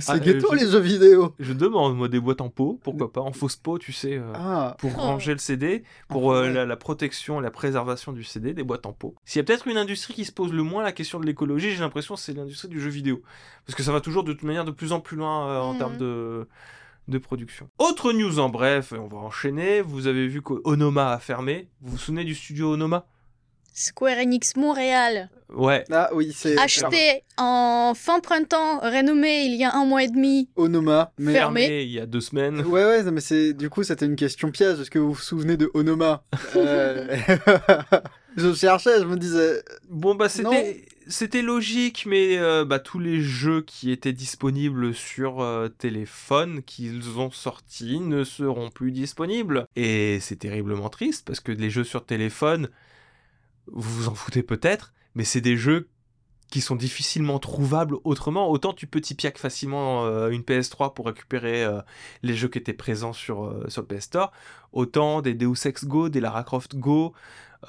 c'est 0.00 0.08
Ah, 0.10 0.18
ghetto 0.18 0.48
je- 0.52 0.56
les 0.64 0.70
jeux 0.70 0.78
vidéo. 0.80 1.34
Je 1.38 1.52
demande, 1.52 1.96
moi, 1.96 2.08
des 2.08 2.18
boîtes 2.18 2.40
en 2.40 2.48
pot, 2.48 2.80
pourquoi 2.82 3.12
pas, 3.12 3.20
en 3.20 3.32
fausse 3.32 3.56
peau, 3.56 3.78
tu 3.78 3.92
sais. 3.92 4.14
euh, 4.16 4.32
Ah, 4.34 4.74
pour 4.78 4.90
Oh. 4.96 5.00
ranger 5.00 5.32
le 5.32 5.38
CD, 5.38 5.84
pour 6.08 6.28
Enfin, 6.28 6.36
euh, 6.36 6.42
ouais. 6.48 6.52
la, 6.54 6.64
la 6.66 6.76
protection 6.76 7.40
et 7.40 7.42
la 7.42 7.50
préservation 7.50 8.12
du 8.12 8.24
CD, 8.24 8.54
des 8.54 8.62
boîtes 8.64 8.86
en 8.86 8.92
pot. 8.92 9.14
S'il 9.26 9.38
y 9.38 9.40
a 9.40 9.44
peut-être 9.44 9.68
une 9.68 9.76
industrie 9.76 10.14
qui 10.14 10.24
se 10.24 10.32
pose 10.32 10.52
le 10.52 10.62
moins 10.62 10.82
la 10.82 10.92
question 10.92 11.20
de 11.20 11.26
l'écologie, 11.26 11.72
j'ai 11.72 11.80
l'impression 11.80 12.14
que 12.14 12.20
c'est 12.20 12.32
l'industrie 12.32 12.68
du 12.68 12.80
jeu 12.80 12.88
vidéo. 12.90 13.20
Parce 13.66 13.76
que 13.76 13.82
ça 13.82 13.92
va 13.92 14.00
toujours 14.00 14.24
de 14.24 14.32
toute 14.32 14.44
manière 14.44 14.64
de 14.64 14.70
plus 14.70 14.92
en 14.92 15.00
plus 15.00 15.16
loin 15.18 15.48
euh, 15.50 15.60
en 15.60 15.72
Mhm. 15.74 15.78
termes 15.78 15.96
de, 15.98 16.48
de 17.08 17.18
production. 17.18 17.68
Autre 17.78 18.12
news 18.12 18.38
en 18.38 18.48
bref, 18.48 18.92
et 18.92 18.98
on 18.98 19.08
va 19.08 19.18
enchaîner, 19.18 19.82
vous 19.82 20.06
avez 20.06 20.26
vu 20.26 20.40
qu'Onoma 20.40 21.12
a 21.12 21.18
fermé. 21.18 21.68
Vous 21.82 21.92
vous 21.92 21.98
souvenez 21.98 22.24
du 22.24 22.34
studio 22.34 22.72
Onoma? 22.72 23.06
Square 23.78 24.16
Enix 24.16 24.56
Montréal, 24.56 25.28
Ouais. 25.54 25.84
ah 25.92 26.08
oui, 26.14 26.32
c'est 26.34 26.58
acheté 26.58 27.22
en 27.36 27.92
fin 27.94 28.20
printemps, 28.20 28.80
rénommé 28.80 29.44
il 29.44 29.54
y 29.54 29.64
a 29.64 29.74
un 29.74 29.84
mois 29.84 30.02
et 30.02 30.08
demi. 30.08 30.48
Onoma. 30.56 31.12
Mais 31.18 31.34
Fermé. 31.34 31.82
il 31.82 31.90
y 31.90 32.00
a 32.00 32.06
deux 32.06 32.22
semaines. 32.22 32.62
Ouais, 32.62 32.84
ouais, 32.86 33.02
mais 33.12 33.20
c'est 33.20 33.52
du 33.52 33.68
coup, 33.68 33.82
c'était 33.82 34.06
une 34.06 34.16
question 34.16 34.50
piège. 34.50 34.80
Est-ce 34.80 34.90
que 34.90 34.98
vous 34.98 35.12
vous 35.12 35.20
souvenez 35.20 35.58
de 35.58 35.70
Onoma 35.74 36.24
Euh, 36.56 37.16
Je 38.38 38.54
cherchais, 38.54 38.98
je 38.98 39.04
me 39.04 39.16
disais. 39.16 39.62
Bon 39.90 40.14
bah 40.14 40.30
c'était 40.30 40.86
c'était 41.06 41.42
logique, 41.42 42.04
mais 42.06 42.38
euh, 42.38 42.64
bah, 42.64 42.78
tous 42.78 42.98
les 42.98 43.20
jeux 43.20 43.60
qui 43.60 43.90
étaient 43.92 44.14
disponibles 44.14 44.94
sur 44.94 45.40
euh, 45.42 45.68
téléphone 45.68 46.62
qu'ils 46.62 47.18
ont 47.18 47.30
sortis 47.30 48.00
ne 48.00 48.24
seront 48.24 48.70
plus 48.70 48.90
disponibles. 48.90 49.66
Et 49.76 50.18
c'est 50.20 50.36
terriblement 50.36 50.88
triste 50.88 51.26
parce 51.26 51.40
que 51.40 51.52
les 51.52 51.68
jeux 51.70 51.84
sur 51.84 52.04
téléphone, 52.06 52.68
vous 53.72 54.02
vous 54.02 54.08
en 54.08 54.14
foutez 54.14 54.42
peut-être, 54.42 54.92
mais 55.14 55.24
c'est 55.24 55.40
des 55.40 55.56
jeux 55.56 55.88
qui 56.50 56.60
sont 56.60 56.76
difficilement 56.76 57.40
trouvables 57.40 57.96
autrement. 58.04 58.48
Autant 58.48 58.72
tu 58.72 58.86
peux 58.86 59.00
tipiac 59.00 59.36
facilement 59.36 60.06
euh, 60.06 60.28
une 60.30 60.42
PS3 60.42 60.94
pour 60.94 61.06
récupérer 61.06 61.64
euh, 61.64 61.80
les 62.22 62.34
jeux 62.36 62.46
qui 62.48 62.58
étaient 62.58 62.72
présents 62.72 63.12
sur, 63.12 63.46
euh, 63.46 63.64
sur 63.68 63.82
le 63.82 63.88
PS 63.88 64.04
Store, 64.04 64.32
autant 64.72 65.22
des 65.22 65.34
Deus 65.34 65.66
Ex 65.66 65.86
Go, 65.86 66.08
des 66.08 66.20
Lara 66.20 66.44
Croft 66.44 66.76
Go, 66.76 67.14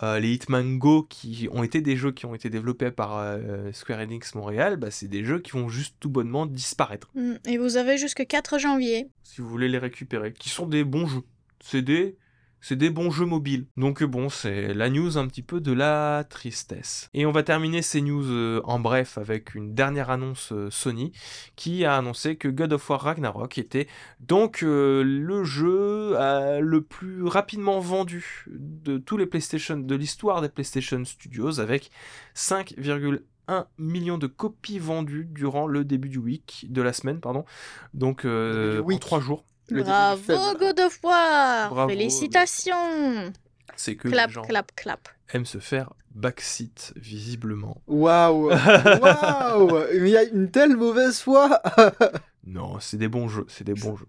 les 0.04 0.34
Hitman 0.34 0.78
Go 0.78 1.08
qui 1.10 1.50
ont 1.52 1.64
été 1.64 1.82
des 1.82 1.96
jeux 1.96 2.12
qui 2.12 2.28
ont 2.28 2.36
été 2.36 2.52
développés 2.52 2.92
par 2.92 3.36
Square 3.74 4.02
Enix 4.02 4.36
Montréal, 4.36 4.76
bah, 4.76 4.92
c'est 4.92 5.08
des 5.08 5.26
jeux 5.26 5.40
qui 5.40 5.52
vont 5.54 5.70
juste 5.70 5.96
tout 6.00 6.10
bonnement 6.10 6.46
disparaître 6.46 7.10
Mm, 7.16 7.34
Et 7.48 7.58
vous 7.58 7.78
avez 7.78 7.98
jusque 7.98 8.24
4 8.28 8.60
janvier. 8.60 9.10
si 9.24 9.42
vous 9.42 9.48
voulez 9.50 9.70
les 9.70 9.80
récupérer, 9.80 10.34
qui 10.34 10.50
sont 10.50 10.68
des 10.68 10.84
bons 10.84 11.08
jeux. 11.08 11.24
C'est 11.64 11.82
des, 11.82 12.16
c'est 12.62 12.76
des 12.76 12.90
bons 12.90 13.12
jeux 13.12 13.26
mobiles. 13.26 13.68
Donc 13.78 14.04
bon, 14.04 14.30
c'est 14.30 14.74
la 14.74 14.90
news 14.90 15.18
un 15.18 15.28
petit 15.28 15.42
peu 15.42 15.62
de 15.62 15.72
la 15.72 16.26
tristesse. 16.30 17.10
Et 17.14 17.26
on 17.26 17.32
va 17.32 17.44
terminer 17.44 17.82
ces 17.82 18.02
news 18.02 18.26
euh, 18.30 18.62
en 18.64 18.80
bref 18.80 19.18
avec 19.18 19.56
une 19.56 19.74
dernière 19.74 20.10
annonce 20.10 20.52
euh, 20.52 20.70
Sony 20.70 21.12
qui 21.56 21.86
a 21.86 21.98
annoncé 21.98 22.36
que 22.36 22.48
God 22.48 22.74
of 22.74 22.90
War 22.90 23.02
Ragnarok 23.02 23.58
était 23.58 23.88
donc 24.20 24.64
euh, 24.64 25.04
le 25.04 25.44
jeu 25.44 26.14
euh, 26.16 26.60
le 26.60 26.82
plus 26.82 27.24
rapidement 27.26 27.80
vendu 27.80 28.46
de 28.48 28.98
tous 28.98 29.18
les 29.18 29.26
PlayStation, 29.26 29.78
de 29.78 29.96
l'histoire 29.96 30.42
des 30.42 30.50
PlayStation 30.50 31.04
Studios 31.06 31.60
avec 31.60 31.92
5,1 32.36 33.66
millions 33.78 34.18
de 34.18 34.28
copies 34.28 34.80
vendues 34.80 35.28
durant 35.30 35.68
le 35.68 35.86
début 35.86 36.10
du 36.10 36.18
week, 36.18 36.66
de 36.70 36.82
la 36.82 36.94
semaine, 36.94 37.20
pardon. 37.20 37.46
Donc 37.94 38.26
euh, 38.26 38.82
en 38.82 38.86
week. 38.86 39.00
3 39.00 39.20
jours. 39.20 39.46
Le 39.70 39.84
Bravo. 39.84 40.34
God 40.58 40.80
of 40.80 41.00
War 41.04 41.70
Bravo, 41.70 41.90
Félicitations 41.90 43.34
C'est 43.76 43.96
que 43.96 44.08
Clap, 44.08 44.28
les 44.30 44.34
gens 44.34 44.42
clap, 44.44 44.72
clap. 44.76 45.10
aiment 45.34 45.46
se 45.46 45.60
faire 45.60 45.94
backseat, 46.16 46.94
visiblement. 46.96 47.82
Waouh 47.88 48.50
Waouh 49.02 49.84
Il 49.94 50.08
y 50.08 50.18
a 50.18 50.24
une 50.24 50.50
telle 50.50 50.76
mauvaise 50.76 51.20
foi 51.20 51.62
Non, 52.46 52.80
c'est 52.80 52.98
des 52.98 53.08
bons 53.10 53.28
jeux, 53.28 53.46
c'est 53.50 53.64
des 53.66 53.74
bons 53.74 53.96
jeux. 53.98 54.08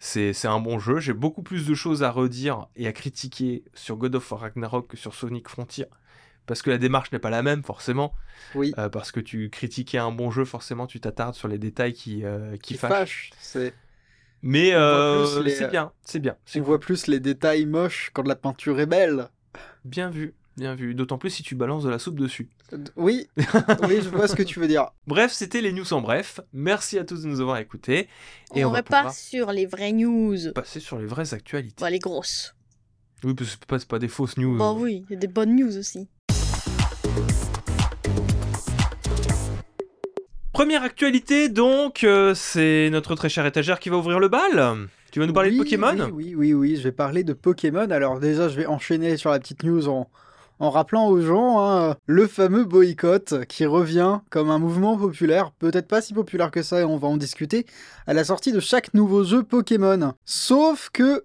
C'est 0.00 0.32
c'est 0.32 0.48
un 0.48 0.60
bon 0.60 0.78
jeu. 0.78 0.98
J'ai 0.98 1.12
beaucoup 1.12 1.42
plus 1.42 1.66
de 1.66 1.74
choses 1.74 2.02
à 2.02 2.10
redire 2.10 2.66
et 2.74 2.86
à 2.88 2.92
critiquer 2.92 3.64
sur 3.74 3.96
God 3.96 4.14
of 4.16 4.30
War 4.32 4.40
Ragnarok 4.40 4.88
que 4.88 4.96
sur 4.96 5.14
Sonic 5.14 5.48
Frontier. 5.48 5.86
Parce 6.46 6.62
que 6.62 6.70
la 6.70 6.78
démarche 6.78 7.12
n'est 7.12 7.18
pas 7.20 7.30
la 7.30 7.42
même, 7.42 7.62
forcément. 7.62 8.12
Oui, 8.56 8.72
Euh, 8.78 8.88
parce 8.88 9.12
que 9.12 9.20
tu 9.20 9.50
critiquais 9.50 9.98
un 9.98 10.10
bon 10.10 10.30
jeu, 10.30 10.44
forcément, 10.44 10.86
tu 10.88 10.98
t'attardes 11.00 11.34
sur 11.36 11.46
les 11.48 11.58
détails 11.58 11.92
qui, 11.92 12.24
euh, 12.24 12.56
qui 12.56 12.74
qui 12.74 12.78
fâchent. 12.78 13.30
fâche. 13.40 13.72
Mais 14.42 14.72
euh, 14.72 15.42
les- 15.42 15.50
c'est 15.50 15.68
bien, 15.68 15.92
c'est 16.04 16.18
bien. 16.18 16.36
On 16.56 16.60
voit 16.62 16.80
plus 16.80 17.06
les 17.06 17.20
détails 17.20 17.66
moches 17.66 18.10
quand 18.14 18.26
la 18.26 18.36
peinture 18.36 18.80
est 18.80 18.86
belle. 18.86 19.28
bien 19.84 20.08
vu, 20.10 20.34
bien 20.56 20.74
vu. 20.74 20.94
D'autant 20.94 21.18
plus 21.18 21.30
si 21.30 21.42
tu 21.42 21.54
balances 21.54 21.84
de 21.84 21.90
la 21.90 21.98
soupe 21.98 22.18
dessus. 22.18 22.48
Euh, 22.72 22.78
Oui, 22.96 23.28
oui, 23.36 24.00
je 24.02 24.08
vois 24.08 24.28
ce 24.28 24.36
que 24.36 24.42
tu 24.42 24.58
veux 24.60 24.68
dire. 24.68 24.90
Bref, 25.06 25.32
c'était 25.32 25.60
les 25.60 25.72
news 25.72 25.92
en 25.92 26.00
bref. 26.00 26.40
Merci 26.52 26.98
à 26.98 27.04
tous 27.04 27.22
de 27.22 27.28
nous 27.28 27.40
avoir 27.40 27.58
écoutés. 27.58 28.08
Et 28.54 28.64
on, 28.64 28.68
on 28.68 28.72
repart 28.72 28.86
pouvoir 28.86 29.14
sur 29.14 29.52
les 29.52 29.66
vraies 29.66 29.92
news. 29.92 30.52
passer 30.54 30.80
sur 30.80 30.98
les 30.98 31.06
vraies 31.06 31.34
actualités. 31.34 31.82
Bon, 31.84 31.90
les 31.90 31.98
grosses. 31.98 32.54
Oui, 33.22 33.34
parce 33.34 33.56
que 33.56 33.78
c'est 33.78 33.86
pas, 33.88 33.98
des 33.98 34.08
fausses 34.08 34.38
news. 34.38 34.56
Bon, 34.56 34.78
oui, 34.78 35.04
il 35.10 35.12
y 35.12 35.16
a 35.16 35.18
des 35.18 35.28
bonnes 35.28 35.54
news 35.54 35.76
aussi. 35.76 36.08
Première 40.60 40.82
actualité, 40.82 41.48
donc, 41.48 42.04
euh, 42.04 42.34
c'est 42.34 42.90
notre 42.92 43.14
très 43.14 43.30
cher 43.30 43.46
étagère 43.46 43.80
qui 43.80 43.88
va 43.88 43.96
ouvrir 43.96 44.20
le 44.20 44.28
bal. 44.28 44.88
Tu 45.10 45.18
vas 45.18 45.26
nous 45.26 45.32
parler 45.32 45.52
de 45.52 45.56
Pokémon? 45.56 46.10
oui, 46.12 46.34
oui, 46.34 46.34
oui, 46.36 46.52
oui, 46.52 46.76
je 46.76 46.82
vais 46.82 46.92
parler 46.92 47.24
de 47.24 47.32
Pokémon. 47.32 47.90
Alors 47.90 48.20
déjà, 48.20 48.50
je 48.50 48.56
vais 48.56 48.66
enchaîner 48.66 49.16
sur 49.16 49.30
la 49.30 49.38
petite 49.38 49.62
news 49.62 49.88
en, 49.88 50.10
en 50.58 50.68
rappelant 50.68 51.08
aux 51.08 51.22
gens 51.22 51.64
hein, 51.64 51.96
le 52.04 52.26
fameux 52.26 52.64
boycott 52.64 53.46
qui 53.46 53.64
revient 53.64 54.18
comme 54.28 54.50
un 54.50 54.58
mouvement 54.58 54.98
populaire, 54.98 55.50
peut-être 55.52 55.88
pas 55.88 56.02
si 56.02 56.12
populaire 56.12 56.50
que 56.50 56.62
ça, 56.62 56.80
et 56.80 56.84
on 56.84 56.98
va 56.98 57.08
en 57.08 57.16
discuter, 57.16 57.64
à 58.06 58.12
la 58.12 58.22
sortie 58.22 58.52
de 58.52 58.60
chaque 58.60 58.92
nouveau 58.92 59.24
jeu 59.24 59.42
Pokémon. 59.42 60.12
Sauf 60.26 60.90
que... 60.92 61.24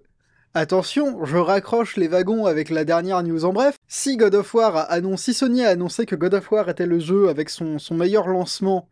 Attention, 0.54 1.26
je 1.26 1.36
raccroche 1.36 1.98
les 1.98 2.08
wagons 2.08 2.46
avec 2.46 2.70
la 2.70 2.86
dernière 2.86 3.22
news 3.22 3.44
en 3.44 3.52
bref. 3.52 3.76
Si 3.86 4.16
God 4.16 4.34
of 4.34 4.54
War 4.54 4.74
a 4.74 4.82
annoncé, 4.84 5.34
si 5.34 5.38
Sony 5.40 5.62
a 5.62 5.68
annoncé 5.68 6.06
que 6.06 6.16
God 6.16 6.32
of 6.32 6.50
War 6.50 6.70
était 6.70 6.86
le 6.86 7.00
jeu 7.00 7.28
avec 7.28 7.50
son, 7.50 7.78
son 7.78 7.94
meilleur 7.94 8.28
lancement 8.28 8.88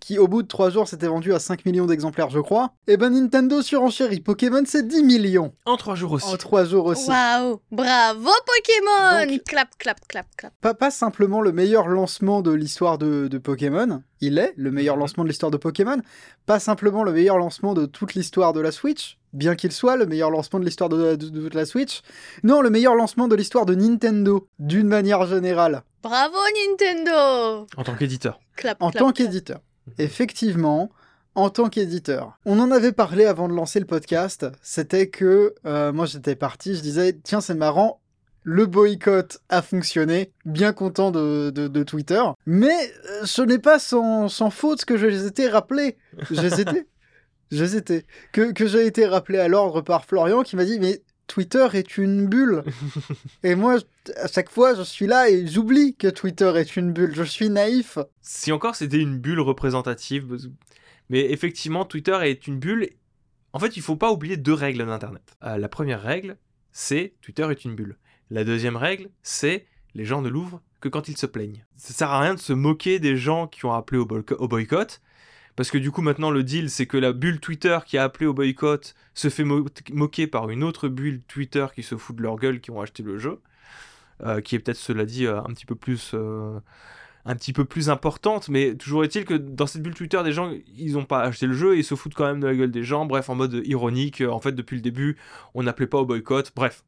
qui 0.00 0.18
au 0.18 0.28
bout 0.28 0.42
de 0.42 0.48
3 0.48 0.70
jours 0.70 0.86
s'était 0.88 1.06
vendu 1.08 1.34
à 1.34 1.38
5 1.38 1.64
millions 1.64 1.86
d'exemplaires, 1.86 2.30
je 2.30 2.38
crois. 2.40 2.72
Et 2.86 2.96
ben 2.96 3.10
Nintendo 3.10 3.62
surenchérit 3.62 4.20
Pokémon, 4.20 4.62
c'est 4.66 4.86
10 4.86 5.02
millions 5.02 5.52
En 5.64 5.76
trois 5.76 5.94
jours 5.94 6.12
aussi. 6.12 6.26
en 6.32 6.36
3 6.36 6.64
jours 6.64 6.86
aussi. 6.86 7.08
Waouh 7.08 7.60
Bravo 7.72 8.30
Pokémon 8.46 9.26
Donc- 9.32 9.44
Clap, 9.44 9.68
clap, 9.78 9.98
clap, 10.08 10.26
clap. 10.36 10.52
Pas, 10.60 10.74
pas 10.74 10.90
simplement 10.90 11.40
le 11.40 11.52
meilleur 11.52 11.88
lancement 11.88 12.42
de 12.42 12.52
l'histoire 12.52 12.98
de, 12.98 13.28
de 13.28 13.38
Pokémon, 13.38 14.02
il 14.20 14.38
est 14.38 14.52
le 14.56 14.70
meilleur 14.70 14.96
Mhm. 14.96 15.00
lancement 15.00 15.24
de 15.24 15.28
l'histoire 15.28 15.50
de 15.50 15.56
Pokémon. 15.56 16.00
Pas 16.46 16.60
simplement 16.60 17.02
le 17.02 17.12
meilleur 17.12 17.38
lancement 17.38 17.74
de 17.74 17.86
toute 17.86 18.14
l'histoire 18.14 18.52
de 18.52 18.60
la 18.60 18.70
Switch, 18.72 19.18
bien 19.32 19.54
qu'il 19.56 19.72
soit 19.72 19.96
le 19.96 20.06
meilleur 20.06 20.30
lancement 20.30 20.60
de 20.60 20.64
l'histoire 20.64 20.88
de, 20.88 21.16
de- 21.16 21.28
de 21.28 21.40
toute 21.42 21.54
la 21.54 21.66
Switch. 21.66 22.02
Non, 22.44 22.60
le 22.60 22.70
meilleur 22.70 22.94
lancement 22.94 23.28
de 23.28 23.34
l'histoire 23.34 23.66
de 23.66 23.74
Nintendo, 23.74 24.46
d'une 24.58 24.86
manière 24.88 25.26
générale, 25.26 25.82
Bravo 26.02 26.36
Nintendo 26.68 27.66
En 27.76 27.82
tant 27.82 27.94
qu'éditeur. 27.96 28.38
Clap, 28.56 28.80
en 28.80 28.90
clap, 28.90 29.00
tant 29.00 29.12
clap. 29.12 29.16
qu'éditeur. 29.26 29.60
Effectivement, 29.98 30.90
en 31.34 31.50
tant 31.50 31.68
qu'éditeur. 31.68 32.38
On 32.46 32.58
en 32.60 32.70
avait 32.70 32.92
parlé 32.92 33.24
avant 33.26 33.48
de 33.48 33.54
lancer 33.54 33.78
le 33.80 33.86
podcast, 33.86 34.46
c'était 34.62 35.08
que 35.08 35.54
euh, 35.66 35.92
moi 35.92 36.06
j'étais 36.06 36.34
parti, 36.36 36.74
je 36.74 36.80
disais, 36.80 37.18
tiens 37.22 37.40
c'est 37.40 37.54
marrant, 37.54 38.00
le 38.42 38.64
boycott 38.66 39.38
a 39.48 39.60
fonctionné, 39.60 40.32
bien 40.44 40.72
content 40.72 41.10
de, 41.10 41.50
de- 41.50 41.68
de 41.68 41.82
Twitter, 41.82 42.22
mais 42.46 42.74
euh, 43.10 43.24
ce 43.24 43.42
n'est 43.42 43.58
pas 43.58 43.78
sans, 43.78 44.28
sans 44.28 44.50
faute 44.50 44.84
que 44.84 44.96
je 44.96 45.06
les 45.06 45.26
étais 45.26 45.48
rappelés. 45.48 45.96
Je 46.30 46.40
les 46.40 46.60
étais. 46.60 46.86
je 47.50 47.62
les 47.64 47.76
étais. 47.76 48.04
Que, 48.32 48.52
que 48.52 48.66
j'ai 48.66 48.86
été 48.86 49.04
rappelé 49.06 49.38
à 49.38 49.48
l'ordre 49.48 49.80
par 49.82 50.04
Florian 50.04 50.42
qui 50.42 50.56
m'a 50.56 50.64
dit, 50.64 50.78
mais 50.80 51.02
Twitter 51.26 51.66
est 51.74 51.98
une 51.98 52.26
bulle. 52.28 52.62
et 53.42 53.54
moi, 53.54 53.78
à 54.16 54.28
chaque 54.28 54.50
fois, 54.50 54.74
je 54.74 54.82
suis 54.82 55.06
là 55.06 55.28
et 55.28 55.46
j'oublie 55.46 55.94
que 55.96 56.08
Twitter 56.08 56.52
est 56.56 56.76
une 56.76 56.92
bulle. 56.92 57.12
Je 57.14 57.22
suis 57.24 57.50
naïf. 57.50 57.98
Si 58.22 58.52
encore 58.52 58.76
c'était 58.76 58.98
une 59.00 59.18
bulle 59.18 59.40
représentative. 59.40 60.26
parce- 60.28 60.48
Mais 61.10 61.30
effectivement, 61.32 61.84
Twitter 61.84 62.18
est 62.22 62.46
une 62.46 62.58
bulle. 62.58 62.88
En 63.52 63.58
fait, 63.58 63.76
il 63.76 63.82
faut 63.82 63.96
pas 63.96 64.12
oublier 64.12 64.36
deux 64.36 64.52
règles 64.52 64.84
d'Internet. 64.84 65.36
Euh, 65.44 65.56
la 65.56 65.68
première 65.68 66.02
règle, 66.02 66.36
c'est 66.72 67.14
Twitter 67.22 67.46
est 67.50 67.64
une 67.64 67.74
bulle. 67.74 67.96
La 68.30 68.44
deuxième 68.44 68.76
règle, 68.76 69.08
c'est 69.22 69.66
les 69.94 70.04
gens 70.04 70.20
ne 70.20 70.28
l'ouvrent 70.28 70.60
que 70.80 70.88
quand 70.88 71.08
ils 71.08 71.16
se 71.16 71.26
plaignent. 71.26 71.64
Ça 71.76 71.94
sert 71.94 72.10
à 72.10 72.20
rien 72.20 72.34
de 72.34 72.38
se 72.40 72.52
moquer 72.52 72.98
des 72.98 73.16
gens 73.16 73.46
qui 73.46 73.64
ont 73.64 73.72
appelé 73.72 73.98
au 73.98 74.04
boycott. 74.48 75.00
Parce 75.56 75.70
que 75.70 75.78
du 75.78 75.90
coup, 75.90 76.02
maintenant, 76.02 76.30
le 76.30 76.42
deal, 76.44 76.70
c'est 76.70 76.86
que 76.86 76.96
la 76.98 77.12
bulle 77.12 77.40
Twitter 77.40 77.78
qui 77.86 77.98
a 77.98 78.04
appelé 78.04 78.26
au 78.26 78.34
boycott 78.34 78.94
se 79.14 79.28
fait 79.30 79.44
mo- 79.44 79.66
moquer 79.92 80.26
par 80.26 80.50
une 80.50 80.62
autre 80.62 80.88
bulle 80.88 81.22
Twitter 81.28 81.66
qui 81.74 81.82
se 81.82 81.96
fout 81.96 82.14
de 82.16 82.22
leur 82.22 82.36
gueule, 82.36 82.60
qui 82.60 82.70
ont 82.70 82.80
acheté 82.80 83.02
le 83.02 83.18
jeu. 83.18 83.40
Euh, 84.24 84.40
qui 84.40 84.54
est 84.54 84.58
peut-être, 84.60 84.78
cela 84.78 85.04
dit, 85.04 85.26
euh, 85.26 85.40
un 85.40 85.52
petit 85.54 85.66
peu 85.66 85.74
plus. 85.74 86.12
euh, 86.14 86.58
un 87.28 87.34
petit 87.34 87.52
peu 87.52 87.64
plus 87.64 87.90
importante, 87.90 88.48
mais 88.48 88.76
toujours 88.76 89.02
est-il 89.04 89.24
que 89.24 89.34
dans 89.34 89.66
cette 89.66 89.82
bulle 89.82 89.94
Twitter, 89.94 90.22
des 90.22 90.30
gens, 90.32 90.52
ils 90.78 90.92
n'ont 90.92 91.04
pas 91.04 91.22
acheté 91.22 91.46
le 91.48 91.54
jeu 91.54 91.74
et 91.74 91.78
ils 91.78 91.84
se 91.84 91.96
foutent 91.96 92.14
quand 92.14 92.24
même 92.26 92.38
de 92.40 92.46
la 92.46 92.54
gueule 92.54 92.70
des 92.70 92.84
gens, 92.84 93.04
bref, 93.04 93.28
en 93.28 93.34
mode 93.34 93.62
ironique, 93.64 94.20
en 94.22 94.38
fait, 94.40 94.52
depuis 94.52 94.76
le 94.76 94.80
début, 94.82 95.16
on 95.54 95.64
n'appelait 95.64 95.88
pas 95.88 95.98
au 95.98 96.06
boycott, 96.06 96.52
bref. 96.54 96.84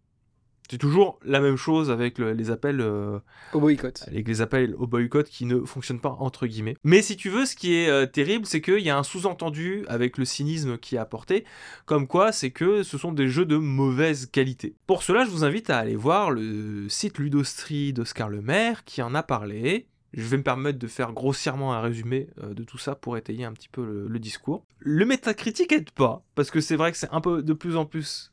C'est 0.71 0.79
toujours 0.79 1.19
la 1.25 1.41
même 1.41 1.57
chose 1.57 1.91
avec 1.91 2.19
le- 2.19 2.33
les 2.33 2.51
appels 2.51 2.81
euh, 2.81 3.19
Au 3.55 3.61
boycott. 3.61 4.05
avec 4.07 4.29
les 4.29 4.41
appels 4.43 4.75
au 4.77 4.87
boycott 4.87 5.27
qui 5.29 5.47
ne 5.47 5.61
fonctionnent 5.61 6.01
pas 6.01 6.17
entre 6.21 6.47
guillemets. 6.47 6.77
Mais 6.85 7.01
si 7.03 7.17
tu 7.17 7.31
veux, 7.31 7.47
ce 7.47 7.57
qui 7.57 7.75
est 7.75 7.89
euh, 7.89 8.05
terrible, 8.07 8.45
c'est 8.45 8.61
qu'il 8.61 8.81
y 8.81 8.91
a 8.91 8.99
un 8.99 9.03
sous-entendu 9.03 9.85
avec 9.89 10.19
le 10.19 10.25
cynisme 10.27 10.77
qui 10.77 10.97
est 10.97 10.99
apporté, 10.99 11.45
comme 11.87 12.07
quoi 12.07 12.33
c'est 12.33 12.51
que 12.51 12.83
ce 12.83 12.99
sont 12.99 13.13
des 13.13 13.29
jeux 13.29 13.47
de 13.47 13.57
mauvaise 13.57 14.27
qualité. 14.27 14.75
Pour 14.87 15.03
cela, 15.03 15.25
je 15.25 15.31
vous 15.31 15.45
invite 15.45 15.71
à 15.71 15.79
aller 15.79 15.97
voir 15.97 16.31
le 16.31 16.89
site 16.89 17.19
Ludostri 17.19 17.93
d'Oscar 17.93 18.29
Lemaire 18.29 18.85
qui 18.85 19.01
en 19.03 19.15
a 19.15 19.23
parlé. 19.23 19.87
Je 20.15 20.23
vais 20.23 20.39
me 20.39 20.43
permettre 20.43 20.79
de 20.79 20.87
faire 20.87 21.13
grossièrement 21.13 21.75
un 21.75 21.81
résumé 21.83 22.29
euh, 22.43 22.55
de 22.55 22.65
tout 22.65 22.79
ça 22.79 22.95
pour 22.95 23.17
étayer 23.19 23.45
un 23.45 23.53
petit 23.53 23.69
peu 23.69 23.85
le, 23.85 24.09
le 24.09 24.19
discours. 24.19 24.65
Le 24.79 25.05
métacritique 25.05 25.71
aide 25.73 25.91
pas, 25.91 26.23
parce 26.35 26.51
que 26.51 26.61
c'est 26.63 26.77
vrai 26.77 26.93
que 26.93 26.99
c'est 26.99 27.11
un 27.13 27.21
peu 27.21 27.43
de 27.43 27.53
plus 27.53 27.77
en 27.77 27.85
plus 27.85 28.33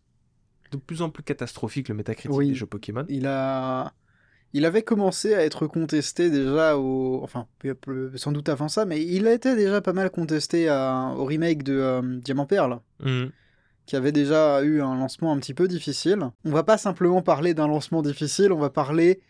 de 0.72 0.78
plus 0.78 1.02
en 1.02 1.10
plus 1.10 1.24
catastrophique 1.24 1.90
le 1.90 1.96
métacritique 1.96 2.36
Oui. 2.38 2.50
des 2.50 2.56
jeux 2.56 2.66
Pokémon. 2.66 3.06
Il 3.10 3.28
a, 3.28 3.94
il 4.54 4.66
avait 4.66 4.82
commencé 4.84 5.34
à 5.34 5.44
être 5.44 5.68
contesté 5.68 6.30
déjà 6.30 6.78
au, 6.78 7.22
enfin 7.24 7.48
sans 8.16 8.32
doute 8.32 8.50
avant 8.50 8.68
ça, 8.68 8.86
mais 8.86 9.04
il 9.04 9.28
a 9.28 9.34
été 9.34 9.56
déjà 9.56 9.82
pas 9.82 9.94
mal 9.94 10.10
contesté 10.10 10.70
à- 10.70 11.14
au 11.18 11.26
remake 11.26 11.64
de 11.64 11.74
euh, 11.78 12.02
Diamant 12.24 12.46
Perle, 12.46 12.80
Mhm. 13.04 13.32
qui 13.86 13.96
avait 13.96 14.12
déjà 14.12 14.64
eu 14.64 14.82
un 14.82 14.96
lancement 14.96 15.32
un 15.34 15.38
petit 15.40 15.54
peu 15.54 15.68
difficile. 15.68 16.20
On 16.46 16.52
va 16.52 16.64
pas 16.64 16.78
simplement 16.78 17.22
parler 17.22 17.54
d'un 17.54 17.68
lancement 17.68 18.02
difficile, 18.02 18.52
on 18.52 18.60
va 18.60 18.70
parler 18.70 19.22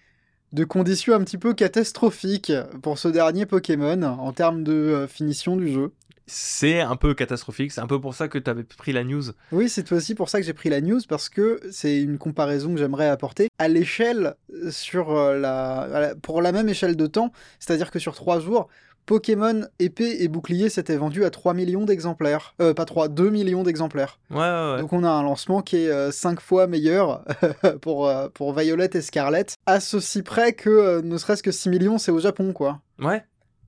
de 0.54 0.64
conditions 0.64 1.14
un 1.16 1.24
petit 1.24 1.38
peu 1.38 1.54
catastrophiques 1.54 2.54
pour 2.82 2.98
ce 2.98 3.08
dernier 3.10 3.46
Pokémon 3.46 4.02
en 4.04 4.32
termes 4.32 4.64
de 4.64 4.72
euh, 4.74 5.08
finition 5.08 5.58
du 5.58 5.70
jeu. 5.74 5.92
C'est 6.28 6.82
un 6.82 6.96
peu 6.96 7.14
catastrophique, 7.14 7.72
c'est 7.72 7.82
un 7.82 7.88
peu 7.88 8.02
pour 8.02 8.14
ça 8.14 8.28
que 8.28 8.38
tu 8.38 8.50
avais 8.50 8.64
pris 8.64 8.94
la 8.94 9.04
news. 9.04 9.24
Oui, 9.52 9.70
c'est 9.70 9.92
aussi 9.92 10.16
pour 10.16 10.30
ça 10.30 10.40
que 10.40 10.46
j'ai 10.46 10.54
pris 10.54 10.70
la 10.70 10.82
news 10.82 11.02
parce 11.08 11.30
que 11.30 11.60
c'est 11.72 12.02
une 12.02 12.18
comparaison 12.18 12.74
que 12.74 12.80
j'aimerais 12.80 13.08
apporter 13.08 13.50
à 13.60 13.68
l'échelle 13.68 14.36
euh, 14.54 14.72
sur 14.72 15.12
euh, 15.12 15.38
la, 15.38 16.16
pour 16.22 16.42
la 16.42 16.52
même 16.52 16.70
échelle 16.70 16.96
de 16.96 17.08
temps, 17.08 17.32
c'est-à-dire 17.60 17.92
que 17.92 18.00
sur 18.00 18.16
trois 18.16 18.40
jours, 18.40 18.68
Pokémon 19.06 19.68
épée 19.78 20.18
et 20.22 20.28
bouclier 20.28 20.70
s'était 20.70 20.96
vendu 20.96 21.26
à 21.26 21.30
3 21.30 21.54
millions 21.54 21.86
d'exemplaires. 21.86 22.56
Euh, 22.60 22.74
pas 22.74 22.86
3, 22.86 23.08
2 23.08 23.30
millions 23.30 23.62
d'exemplaires. 23.62 24.20
Ouais, 24.32 24.38
ouais, 24.38 24.74
ouais. 24.74 24.82
Donc 24.82 24.94
on 24.94 25.04
a 25.04 25.10
un 25.10 25.22
lancement 25.22 25.62
qui 25.62 25.78
est 25.78 26.12
5 26.12 26.40
fois 26.40 26.66
meilleur 26.66 27.24
pour, 27.82 28.08
euh, 28.08 28.30
pour 28.34 28.54
Violet 28.58 28.90
et 28.94 29.02
Scarlet, 29.02 29.46
à 29.66 29.80
ceci 29.80 30.24
près 30.24 30.54
que 30.54 30.70
euh, 30.70 31.02
ne 31.04 31.18
serait-ce 31.18 31.44
que 31.44 31.52
6 31.52 31.70
millions 31.70 31.98
c'est 31.98 32.12
au 32.12 32.20
Japon 32.20 32.52
quoi. 32.54 32.82
Ouais. 33.00 33.24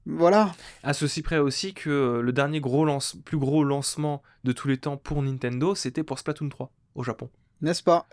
Voilà. 0.09 0.53
À 0.83 0.93
ceci 0.93 1.21
près 1.21 1.37
aussi 1.37 1.73
que 1.73 1.89
euh, 1.89 2.21
le 2.21 2.31
dernier 2.31 2.61
gros 2.61 2.85
lance... 2.85 3.17
plus 3.25 3.37
gros 3.37 3.63
lancement 3.63 4.23
de 4.45 4.53
tous 4.53 4.67
les 4.69 4.77
temps 4.77 4.95
pour 4.97 5.21
Nintendo, 5.21 5.75
c'était 5.75 6.03
pour 6.03 6.17
Splatoon 6.17 6.47
3 6.49 6.71
au 6.95 7.03
Japon. 7.03 7.29
N'est-ce 7.61 7.83
pas? 7.83 8.07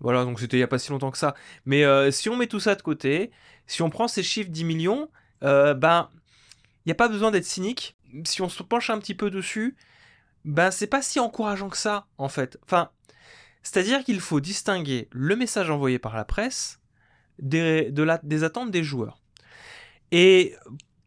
Voilà, 0.00 0.24
donc 0.24 0.38
c'était 0.38 0.56
il 0.56 0.60
n'y 0.60 0.64
a 0.64 0.68
pas 0.68 0.78
si 0.78 0.90
longtemps 0.90 1.10
que 1.10 1.18
ça. 1.18 1.34
Mais 1.64 1.84
euh, 1.84 2.10
si 2.10 2.28
on 2.28 2.36
met 2.36 2.46
tout 2.46 2.60
ça 2.60 2.74
de 2.74 2.82
côté, 2.82 3.30
si 3.66 3.80
on 3.82 3.90
prend 3.90 4.06
ces 4.06 4.22
chiffres 4.22 4.50
10 4.50 4.64
millions, 4.64 5.08
euh, 5.42 5.72
ben, 5.74 6.10
il 6.84 6.88
n'y 6.88 6.92
a 6.92 6.96
pas 6.96 7.08
besoin 7.08 7.30
d'être 7.30 7.44
cynique. 7.46 7.96
Si 8.24 8.42
on 8.42 8.48
se 8.48 8.62
penche 8.62 8.90
un 8.90 8.98
petit 8.98 9.14
peu 9.14 9.30
dessus, 9.30 9.76
ben, 10.44 10.70
c'est 10.70 10.86
pas 10.86 11.00
si 11.02 11.20
encourageant 11.20 11.68
que 11.70 11.76
ça, 11.76 12.06
en 12.18 12.28
fait. 12.28 12.58
Enfin, 12.64 12.90
c'est-à-dire 13.62 14.04
qu'il 14.04 14.20
faut 14.20 14.40
distinguer 14.40 15.08
le 15.10 15.36
message 15.36 15.70
envoyé 15.70 15.98
par 15.98 16.16
la 16.16 16.24
presse 16.24 16.80
des, 17.38 17.90
de 17.90 18.02
la- 18.02 18.20
des 18.22 18.44
attentes 18.44 18.70
des 18.70 18.82
joueurs. 18.84 19.20
Et 20.12 20.56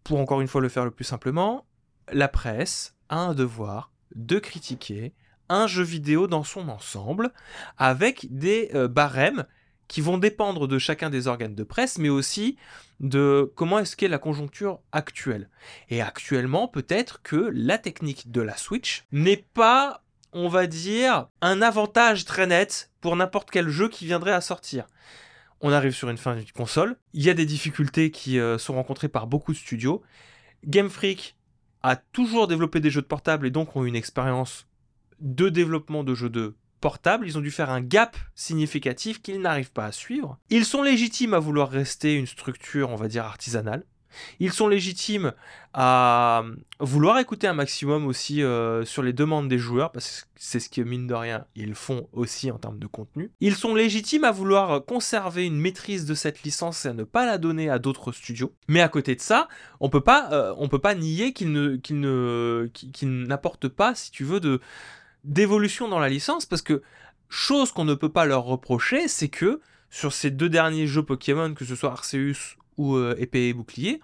pour 0.03 0.19
encore 0.19 0.41
une 0.41 0.47
fois 0.47 0.61
le 0.61 0.69
faire 0.69 0.85
le 0.85 0.91
plus 0.91 1.05
simplement, 1.05 1.65
la 2.11 2.27
presse 2.27 2.95
a 3.09 3.17
un 3.17 3.33
devoir 3.33 3.91
de 4.15 4.39
critiquer 4.39 5.13
un 5.49 5.67
jeu 5.67 5.83
vidéo 5.83 6.27
dans 6.27 6.43
son 6.43 6.69
ensemble 6.69 7.31
avec 7.77 8.27
des 8.35 8.71
euh, 8.73 8.87
barèmes 8.87 9.45
qui 9.87 10.01
vont 10.01 10.17
dépendre 10.17 10.67
de 10.67 10.79
chacun 10.79 11.09
des 11.09 11.27
organes 11.27 11.55
de 11.55 11.63
presse, 11.63 11.97
mais 11.97 12.09
aussi 12.09 12.57
de 12.99 13.51
comment 13.55 13.79
est-ce 13.79 13.95
qu'est 13.95 14.07
la 14.07 14.17
conjoncture 14.17 14.79
actuelle. 14.91 15.49
Et 15.89 16.01
actuellement, 16.01 16.67
peut-être 16.67 17.21
que 17.21 17.51
la 17.53 17.77
technique 17.77 18.31
de 18.31 18.41
la 18.41 18.57
Switch 18.57 19.03
n'est 19.11 19.45
pas, 19.53 20.03
on 20.31 20.47
va 20.47 20.67
dire, 20.67 21.27
un 21.41 21.61
avantage 21.61 22.25
très 22.25 22.47
net 22.47 22.91
pour 23.01 23.15
n'importe 23.15 23.51
quel 23.51 23.69
jeu 23.69 23.89
qui 23.89 24.05
viendrait 24.05 24.31
à 24.31 24.41
sortir. 24.41 24.87
On 25.65 25.71
arrive 25.71 25.93
sur 25.93 26.09
une 26.09 26.17
fin 26.17 26.35
d'une 26.35 26.51
console, 26.51 26.97
il 27.13 27.23
y 27.23 27.29
a 27.29 27.33
des 27.33 27.45
difficultés 27.45 28.11
qui 28.11 28.37
euh, 28.37 28.57
sont 28.57 28.73
rencontrées 28.73 29.07
par 29.07 29.27
beaucoup 29.27 29.53
de 29.53 29.57
studios. 29.57 30.03
Game 30.65 30.89
Freak 30.89 31.37
a 31.83 31.95
toujours 31.95 32.47
développé 32.47 32.81
des 32.81 32.89
jeux 32.89 33.01
de 33.01 33.07
portable 33.07 33.47
et 33.47 33.49
donc 33.49 33.77
ont 33.77 33.85
une 33.85 33.95
expérience 33.95 34.67
de 35.21 35.47
développement 35.47 36.03
de 36.03 36.13
jeux 36.15 36.29
de 36.29 36.55
portable. 36.81 37.25
Ils 37.25 37.37
ont 37.37 37.41
dû 37.41 37.49
faire 37.49 37.69
un 37.69 37.79
gap 37.79 38.17
significatif 38.35 39.21
qu'ils 39.21 39.39
n'arrivent 39.39 39.71
pas 39.71 39.85
à 39.85 39.93
suivre. 39.93 40.37
Ils 40.49 40.65
sont 40.65 40.83
légitimes 40.83 41.33
à 41.33 41.39
vouloir 41.39 41.69
rester 41.69 42.13
une 42.13 42.27
structure, 42.27 42.89
on 42.89 42.97
va 42.97 43.07
dire, 43.07 43.23
artisanale. 43.23 43.85
Ils 44.39 44.51
sont 44.53 44.67
légitimes 44.67 45.33
à 45.73 46.43
vouloir 46.79 47.17
écouter 47.17 47.47
un 47.47 47.53
maximum 47.53 48.05
aussi 48.05 48.43
euh, 48.43 48.85
sur 48.85 49.01
les 49.01 49.13
demandes 49.13 49.47
des 49.47 49.57
joueurs, 49.57 49.91
parce 49.91 50.21
que 50.21 50.27
c'est 50.35 50.59
ce 50.59 50.69
que, 50.69 50.81
mine 50.81 51.07
de 51.07 51.13
rien, 51.13 51.45
ils 51.55 51.73
font 51.73 52.07
aussi 52.13 52.51
en 52.51 52.57
termes 52.59 52.77
de 52.77 52.85
contenu. 52.87 53.31
Ils 53.39 53.55
sont 53.55 53.73
légitimes 53.73 54.23
à 54.23 54.31
vouloir 54.31 54.85
conserver 54.85 55.45
une 55.45 55.57
maîtrise 55.59 56.05
de 56.05 56.13
cette 56.13 56.43
licence 56.43 56.85
et 56.85 56.89
à 56.89 56.93
ne 56.93 57.03
pas 57.03 57.25
la 57.25 57.37
donner 57.37 57.69
à 57.69 57.79
d'autres 57.79 58.11
studios. 58.11 58.53
Mais 58.67 58.81
à 58.81 58.89
côté 58.89 59.15
de 59.15 59.21
ça, 59.21 59.47
on 59.79 59.89
peut 59.89 60.03
euh, 60.07 60.67
peut 60.67 60.79
pas 60.79 60.95
nier 60.95 61.33
qu'ils 61.33 61.51
ne, 61.51 61.75
qu'ils 61.77 61.99
ne, 61.99 62.69
qu'ils- 62.71 63.23
n'apportent 63.23 63.67
pas, 63.67 63.95
si 63.95 64.11
tu 64.11 64.23
veux, 64.23 64.39
d'évolution 65.23 65.87
dans 65.87 65.99
la 65.99 66.09
licence, 66.09 66.45
parce 66.45 66.61
que 66.61 66.81
chose 67.29 67.71
qu'on 67.71 67.85
ne 67.85 67.95
peut 67.95 68.11
pas 68.11 68.25
leur 68.25 68.43
reprocher, 68.43 69.07
c'est 69.07 69.29
que 69.29 69.59
sur 69.89 70.13
ces 70.13 70.31
deux 70.31 70.49
derniers 70.49 70.87
jeux 70.87 71.03
Pokémon, 71.03 71.53
que 71.53 71.65
ce 71.65 71.75
soit 71.75 71.91
Arceus 71.91 72.57
ou 72.77 72.95
euh, 72.95 73.15
Épée 73.17 73.49
et 73.49 73.53
Bouclier, 73.53 74.01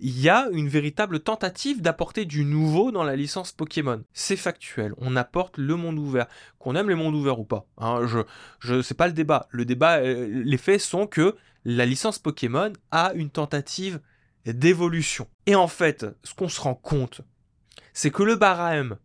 il 0.00 0.20
y 0.20 0.28
a 0.28 0.48
une 0.52 0.68
véritable 0.68 1.20
tentative 1.20 1.82
d'apporter 1.82 2.24
du 2.24 2.44
nouveau 2.44 2.92
dans 2.92 3.02
la 3.02 3.16
licence 3.16 3.52
Pokémon. 3.52 4.02
C'est 4.12 4.36
factuel, 4.36 4.94
on 4.98 5.16
apporte 5.16 5.58
le 5.58 5.74
monde 5.76 5.98
ouvert. 5.98 6.26
Qu'on 6.58 6.76
aime 6.76 6.88
les 6.88 6.94
mondes 6.94 7.14
ouverts 7.14 7.40
ou 7.40 7.44
pas, 7.44 7.66
hein, 7.78 8.06
je, 8.06 8.20
je, 8.60 8.82
c'est 8.82 8.94
pas 8.96 9.08
le 9.08 9.12
débat. 9.12 9.48
Le 9.50 9.64
débat, 9.64 9.98
euh, 9.98 10.42
les 10.44 10.58
faits 10.58 10.80
sont 10.80 11.06
que 11.06 11.36
la 11.64 11.86
licence 11.86 12.18
Pokémon 12.18 12.72
a 12.90 13.12
une 13.14 13.30
tentative 13.30 14.00
d'évolution. 14.46 15.26
Et 15.46 15.54
en 15.54 15.68
fait, 15.68 16.06
ce 16.22 16.34
qu'on 16.34 16.48
se 16.48 16.60
rend 16.60 16.74
compte, 16.74 17.22
c'est 17.92 18.10
que 18.10 18.22
le 18.22 18.36
barème 18.36 18.96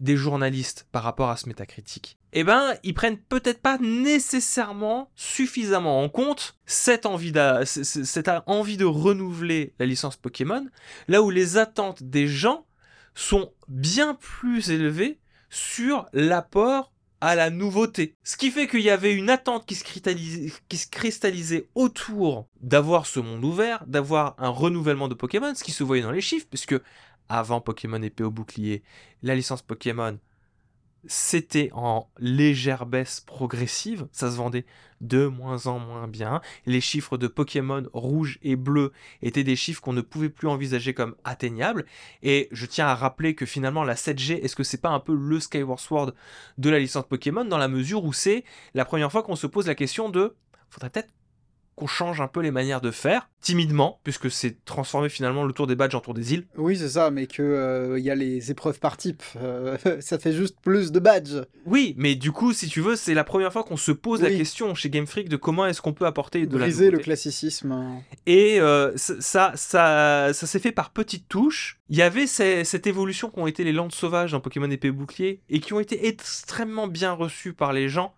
des 0.00 0.16
journalistes 0.16 0.86
par 0.90 1.04
rapport 1.04 1.30
à 1.30 1.36
ce 1.36 1.48
métacritique, 1.48 2.18
eh 2.32 2.44
ben, 2.44 2.74
ils 2.82 2.94
prennent 2.94 3.18
peut-être 3.18 3.60
pas 3.60 3.78
nécessairement 3.78 5.10
suffisamment 5.14 6.02
en 6.02 6.08
compte 6.08 6.58
cette 6.64 7.04
envie, 7.06 7.32
de 7.32 8.84
renouveler 8.84 9.74
la 9.78 9.86
licence 9.86 10.16
Pokémon, 10.16 10.66
là 11.08 11.22
où 11.22 11.30
les 11.30 11.58
attentes 11.58 12.02
des 12.02 12.26
gens 12.26 12.66
sont 13.14 13.52
bien 13.68 14.14
plus 14.14 14.70
élevées 14.70 15.18
sur 15.50 16.06
l'apport 16.14 16.92
à 17.20 17.36
la 17.36 17.50
nouveauté. 17.50 18.16
Ce 18.24 18.36
qui 18.36 18.50
fait 18.50 18.66
qu'il 18.66 18.80
y 18.80 18.90
avait 18.90 19.12
une 19.12 19.30
attente 19.30 19.66
qui 19.66 19.74
se 19.76 20.86
cristallisait 20.90 21.68
autour 21.74 22.48
d'avoir 22.62 23.06
ce 23.06 23.20
monde 23.20 23.44
ouvert, 23.44 23.84
d'avoir 23.86 24.34
un 24.38 24.48
renouvellement 24.48 25.08
de 25.08 25.14
Pokémon, 25.14 25.54
ce 25.54 25.62
qui 25.62 25.72
se 25.72 25.84
voyait 25.84 26.02
dans 26.02 26.10
les 26.10 26.20
chiffres, 26.20 26.48
puisque 26.48 26.74
avant 27.28 27.60
Pokémon 27.60 28.02
épée 28.02 28.24
au 28.24 28.30
bouclier, 28.30 28.82
la 29.22 29.34
licence 29.34 29.62
Pokémon, 29.62 30.18
c'était 31.06 31.70
en 31.72 32.08
légère 32.18 32.86
baisse 32.86 33.20
progressive, 33.20 34.06
ça 34.12 34.30
se 34.30 34.36
vendait 34.36 34.64
de 35.00 35.26
moins 35.26 35.66
en 35.66 35.78
moins 35.78 36.06
bien. 36.06 36.40
Les 36.64 36.80
chiffres 36.80 37.18
de 37.18 37.26
Pokémon 37.26 37.84
rouge 37.92 38.38
et 38.42 38.56
bleu 38.56 38.92
étaient 39.20 39.44
des 39.44 39.56
chiffres 39.56 39.80
qu'on 39.80 39.92
ne 39.92 40.00
pouvait 40.00 40.28
plus 40.28 40.48
envisager 40.48 40.94
comme 40.94 41.16
atteignables. 41.24 41.86
Et 42.22 42.48
je 42.52 42.66
tiens 42.66 42.86
à 42.86 42.94
rappeler 42.94 43.34
que 43.34 43.46
finalement 43.46 43.82
la 43.82 43.94
7G, 43.94 44.40
est-ce 44.42 44.56
que 44.56 44.62
c'est 44.62 44.80
pas 44.80 44.90
un 44.90 45.00
peu 45.00 45.14
le 45.14 45.40
Skyward 45.40 45.80
Sword 45.80 46.12
de 46.58 46.70
la 46.70 46.78
licence 46.78 47.06
Pokémon 47.08 47.44
dans 47.44 47.58
la 47.58 47.68
mesure 47.68 48.04
où 48.04 48.12
c'est 48.12 48.44
la 48.74 48.84
première 48.84 49.10
fois 49.10 49.22
qu'on 49.22 49.36
se 49.36 49.46
pose 49.46 49.66
la 49.66 49.74
question 49.74 50.08
de 50.08 50.36
faudrait 50.70 50.90
peut-être 50.90 51.12
qu'on 51.74 51.86
change 51.86 52.20
un 52.20 52.28
peu 52.28 52.40
les 52.40 52.50
manières 52.50 52.80
de 52.80 52.90
faire, 52.90 53.28
timidement, 53.40 53.98
puisque 54.04 54.30
c'est 54.30 54.62
transformer 54.64 55.08
finalement 55.08 55.44
le 55.44 55.52
tour 55.52 55.66
des 55.66 55.74
badges 55.74 55.94
en 55.94 56.00
tour 56.00 56.14
des 56.14 56.34
îles. 56.34 56.46
Oui, 56.56 56.76
c'est 56.76 56.90
ça, 56.90 57.10
mais 57.10 57.26
que 57.26 57.42
euh, 57.42 57.98
il 57.98 58.04
y 58.04 58.10
a 58.10 58.14
les 58.14 58.50
épreuves 58.50 58.78
par 58.78 58.96
type. 58.96 59.22
euh, 59.36 59.76
ça 60.00 60.18
fait 60.18 60.32
juste 60.32 60.56
plus 60.62 60.92
de 60.92 61.00
badges. 61.00 61.42
Oui, 61.64 61.94
mais 61.96 62.14
du 62.14 62.30
coup, 62.30 62.52
si 62.52 62.68
tu 62.68 62.80
veux, 62.80 62.94
c'est 62.94 63.14
la 63.14 63.24
première 63.24 63.52
fois 63.52 63.64
qu'on 63.64 63.76
se 63.78 63.90
pose 63.92 64.20
la 64.22 64.30
question 64.30 64.74
chez 64.74 64.90
Game 64.90 65.06
Freak 65.06 65.28
de 65.28 65.36
comment 65.36 65.66
est-ce 65.66 65.80
qu'on 65.80 65.92
peut 65.94 66.06
apporter 66.06 66.46
de 66.46 66.56
la 66.58 66.66
Briser 66.66 66.84
le 66.84 66.90
nouveauté. 66.92 67.04
classicisme. 67.04 68.02
Et 68.26 68.60
euh, 68.60 68.92
ça, 68.96 69.14
ça, 69.20 69.52
ça, 69.56 70.30
ça 70.34 70.46
s'est 70.46 70.58
fait 70.60 70.72
par 70.72 70.90
petites 70.90 71.28
touches. 71.28 71.78
Il 71.88 71.96
y 71.96 72.02
avait 72.02 72.26
ces- 72.26 72.64
cette 72.64 72.86
évolution 72.86 73.30
qu'ont 73.30 73.46
été 73.46 73.64
les 73.64 73.72
landes 73.72 73.92
sauvages 73.92 74.32
dans 74.32 74.40
Pokémon 74.40 74.70
épée 74.70 74.90
bouclier 74.90 75.40
et 75.50 75.60
qui 75.60 75.72
ont 75.72 75.80
été 75.80 76.06
extrêmement 76.06 76.86
bien 76.86 77.12
reçues 77.12 77.52
par 77.54 77.72
les 77.72 77.88
gens, 77.88 78.14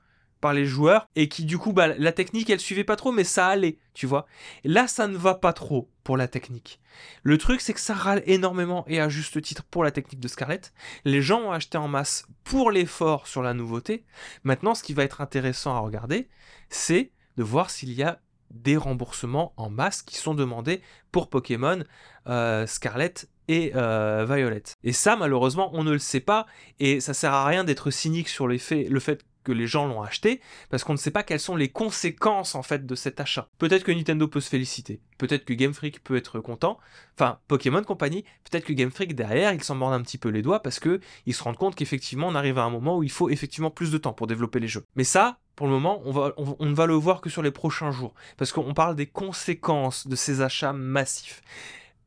les 0.52 0.66
joueurs, 0.66 1.08
et 1.16 1.28
qui 1.28 1.44
du 1.44 1.58
coup, 1.58 1.72
bah, 1.72 1.88
la 1.88 2.12
technique, 2.12 2.50
elle 2.50 2.60
suivait 2.60 2.84
pas 2.84 2.96
trop, 2.96 3.12
mais 3.12 3.24
ça 3.24 3.46
allait, 3.48 3.78
tu 3.94 4.06
vois. 4.06 4.26
Là, 4.64 4.86
ça 4.86 5.06
ne 5.06 5.16
va 5.16 5.34
pas 5.34 5.52
trop 5.52 5.90
pour 6.02 6.16
la 6.16 6.28
technique. 6.28 6.80
Le 7.22 7.38
truc, 7.38 7.60
c'est 7.60 7.72
que 7.72 7.80
ça 7.80 7.94
râle 7.94 8.22
énormément 8.26 8.84
et 8.86 9.00
à 9.00 9.08
juste 9.08 9.40
titre 9.42 9.64
pour 9.64 9.84
la 9.84 9.90
technique 9.90 10.20
de 10.20 10.28
Scarlett. 10.28 10.72
Les 11.04 11.22
gens 11.22 11.40
ont 11.40 11.52
acheté 11.52 11.78
en 11.78 11.88
masse 11.88 12.26
pour 12.44 12.70
l'effort 12.70 13.26
sur 13.26 13.42
la 13.42 13.54
nouveauté. 13.54 14.04
Maintenant, 14.44 14.74
ce 14.74 14.82
qui 14.82 14.94
va 14.94 15.04
être 15.04 15.20
intéressant 15.20 15.74
à 15.74 15.80
regarder, 15.80 16.28
c'est 16.68 17.10
de 17.36 17.42
voir 17.42 17.70
s'il 17.70 17.92
y 17.92 18.02
a 18.02 18.20
des 18.50 18.76
remboursements 18.76 19.52
en 19.56 19.70
masse 19.70 20.02
qui 20.02 20.16
sont 20.16 20.34
demandés 20.34 20.80
pour 21.10 21.28
Pokémon 21.28 21.82
euh, 22.28 22.66
Scarlet 22.66 23.14
et 23.48 23.72
euh, 23.74 24.24
Violet. 24.28 24.62
Et 24.84 24.92
ça, 24.92 25.16
malheureusement, 25.16 25.70
on 25.74 25.84
ne 25.84 25.92
le 25.92 25.98
sait 25.98 26.20
pas, 26.20 26.46
et 26.78 27.00
ça 27.00 27.14
sert 27.14 27.32
à 27.32 27.44
rien 27.44 27.64
d'être 27.64 27.90
cynique 27.90 28.28
sur 28.28 28.48
les 28.48 28.58
faits, 28.58 28.88
le 28.88 29.00
fait 29.00 29.24
que 29.44 29.52
les 29.52 29.66
gens 29.66 29.86
l'ont 29.86 30.02
acheté, 30.02 30.40
parce 30.70 30.82
qu'on 30.82 30.94
ne 30.94 30.98
sait 30.98 31.10
pas 31.10 31.22
quelles 31.22 31.40
sont 31.40 31.56
les 31.56 31.68
conséquences 31.68 32.54
en 32.54 32.62
fait 32.62 32.86
de 32.86 32.94
cet 32.94 33.20
achat. 33.20 33.48
Peut-être 33.58 33.84
que 33.84 33.92
Nintendo 33.92 34.26
peut 34.26 34.40
se 34.40 34.48
féliciter, 34.48 35.00
peut-être 35.18 35.44
que 35.44 35.52
Game 35.52 35.74
Freak 35.74 36.02
peut 36.02 36.16
être 36.16 36.40
content, 36.40 36.78
enfin 37.16 37.38
Pokémon 37.46 37.82
Company, 37.82 38.24
peut-être 38.50 38.64
que 38.64 38.72
Game 38.72 38.90
Freak 38.90 39.14
derrière, 39.14 39.52
ils 39.52 39.62
s'en 39.62 39.74
mordent 39.74 39.94
un 39.94 40.02
petit 40.02 40.18
peu 40.18 40.30
les 40.30 40.42
doigts 40.42 40.62
parce 40.62 40.80
que 40.80 41.00
se 41.34 41.42
rendent 41.42 41.56
compte 41.56 41.74
qu'effectivement 41.74 42.28
on 42.28 42.34
arrive 42.34 42.58
à 42.58 42.62
un 42.62 42.70
moment 42.70 42.98
où 42.98 43.02
il 43.02 43.10
faut 43.10 43.28
effectivement 43.28 43.70
plus 43.70 43.90
de 43.90 43.98
temps 43.98 44.12
pour 44.12 44.26
développer 44.26 44.60
les 44.60 44.68
jeux. 44.68 44.84
Mais 44.96 45.04
ça, 45.04 45.38
pour 45.56 45.66
le 45.66 45.72
moment, 45.72 46.00
on, 46.04 46.12
va, 46.12 46.32
on, 46.36 46.56
on 46.58 46.66
ne 46.66 46.74
va 46.74 46.86
le 46.86 46.94
voir 46.94 47.20
que 47.20 47.30
sur 47.30 47.42
les 47.42 47.50
prochains 47.50 47.90
jours, 47.90 48.14
parce 48.36 48.52
qu'on 48.52 48.74
parle 48.74 48.96
des 48.96 49.06
conséquences 49.06 50.06
de 50.06 50.16
ces 50.16 50.40
achats 50.40 50.72
massifs. 50.72 51.42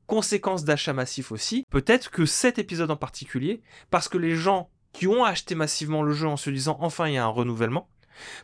Conséquences 0.06 0.64
d'achats 0.64 0.94
massifs 0.94 1.34
aussi, 1.34 1.66
peut-être 1.70 2.10
que 2.10 2.26
cet 2.26 2.60
épisode 2.60 2.92
en 2.92 2.96
particulier, 2.96 3.62
parce 3.90 4.08
que 4.08 4.18
les 4.18 4.36
gens 4.36 4.70
qui 4.98 5.08
ont 5.08 5.24
acheté 5.24 5.54
massivement 5.54 6.02
le 6.02 6.12
jeu 6.12 6.28
en 6.28 6.38
se 6.38 6.50
disant 6.50 6.78
enfin 6.82 7.08
il 7.08 7.14
y 7.14 7.18
a 7.18 7.24
un 7.24 7.28
renouvellement, 7.28 7.88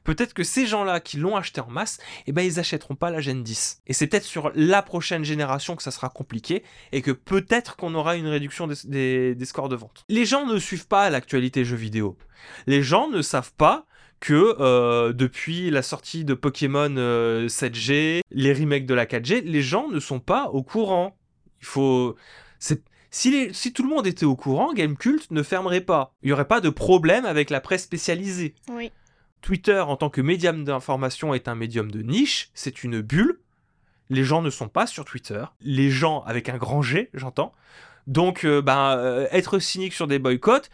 peut-être 0.03 0.35
que 0.35 0.43
ces 0.43 0.67
gens-là 0.67 0.99
qui 0.99 1.17
l'ont 1.17 1.35
acheté 1.35 1.61
en 1.61 1.69
masse, 1.69 1.97
eh 2.27 2.31
ben 2.31 2.43
ils 2.43 2.59
achèteront 2.59 2.95
pas 2.95 3.09
la 3.09 3.21
Gen 3.21 3.41
10. 3.41 3.81
Et 3.87 3.93
c'est 3.93 4.05
peut-être 4.05 4.23
sur 4.23 4.51
la 4.53 4.83
prochaine 4.83 5.23
génération 5.23 5.75
que 5.75 5.81
ça 5.81 5.89
sera 5.89 6.09
compliqué 6.09 6.63
et 6.91 7.01
que 7.01 7.09
peut-être 7.09 7.75
qu'on 7.75 7.95
aura 7.95 8.17
une 8.17 8.27
réduction 8.27 8.67
des, 8.67 9.35
scores 9.45 9.69
de 9.69 9.75
vente. 9.75 10.05
Les 10.09 10.25
gens 10.25 10.45
ne 10.45 10.59
suivent 10.59 10.87
pas 10.87 11.09
l'actualité 11.09 11.65
jeux 11.65 11.75
vidéo. 11.75 12.17
Les 12.67 12.83
gens 12.83 13.09
ne 13.09 13.23
savent 13.23 13.53
pas 13.53 13.87
que 14.19 14.55
euh, 14.59 15.11
depuis 15.11 15.71
la 15.71 15.81
sortie 15.81 16.23
de 16.23 16.35
Pokémon 16.35 16.95
euh, 16.97 17.47
7G, 17.47 18.21
les 18.29 18.53
remakes 18.53 18.85
de 18.85 18.93
la 18.93 19.07
4G, 19.07 19.41
les 19.43 19.61
gens 19.63 19.89
ne 19.89 19.99
sont 19.99 20.19
pas 20.19 20.49
au 20.49 20.61
courant. 20.61 21.17
Il 21.61 21.65
faut. 21.65 22.15
c'est- 22.59 22.83
Si, 23.15 23.29
les- 23.29 23.53
si 23.53 23.71
tout 23.73 23.83
le 23.83 23.89
monde 23.89 24.07
était 24.07 24.25
au 24.25 24.35
courant, 24.35 24.73
Gamecult 24.73 25.29
ne 25.29 25.43
fermerait 25.43 25.81
pas. 25.81 26.15
Il 26.23 26.27
n'y 26.27 26.31
aurait 26.33 26.47
pas 26.47 26.61
de 26.61 26.69
problème 26.69 27.25
avec 27.25 27.51
la 27.51 27.61
presse 27.61 27.83
spécialisée. 27.83 28.55
Oui. 28.71 28.91
Twitter, 29.41 29.79
en 29.81 29.95
tant 29.97 30.09
que 30.09 30.19
médium 30.19 30.63
d'information, 30.63 31.35
est 31.35 31.47
un 31.47 31.53
médium 31.53 31.91
de 31.91 32.01
niche, 32.01 32.49
c'est 32.55 32.83
une 32.83 33.01
bulle. 33.01 33.39
Les 34.09 34.23
gens 34.23 34.41
ne 34.41 34.49
sont 34.49 34.67
pas 34.67 34.87
sur 34.87 35.05
Twitter. 35.05 35.43
Les 35.61 35.91
gens 35.91 36.23
avec 36.25 36.49
un 36.49 36.57
grand 36.57 36.81
G, 36.81 37.11
j'entends. 37.13 37.53
Donc, 38.07 38.45
euh, 38.45 38.63
ben, 38.63 38.97
euh, 38.97 39.27
être 39.31 39.59
cynique 39.59 39.93
sur 39.93 40.07
des 40.07 40.17
boycotts, 40.17 40.71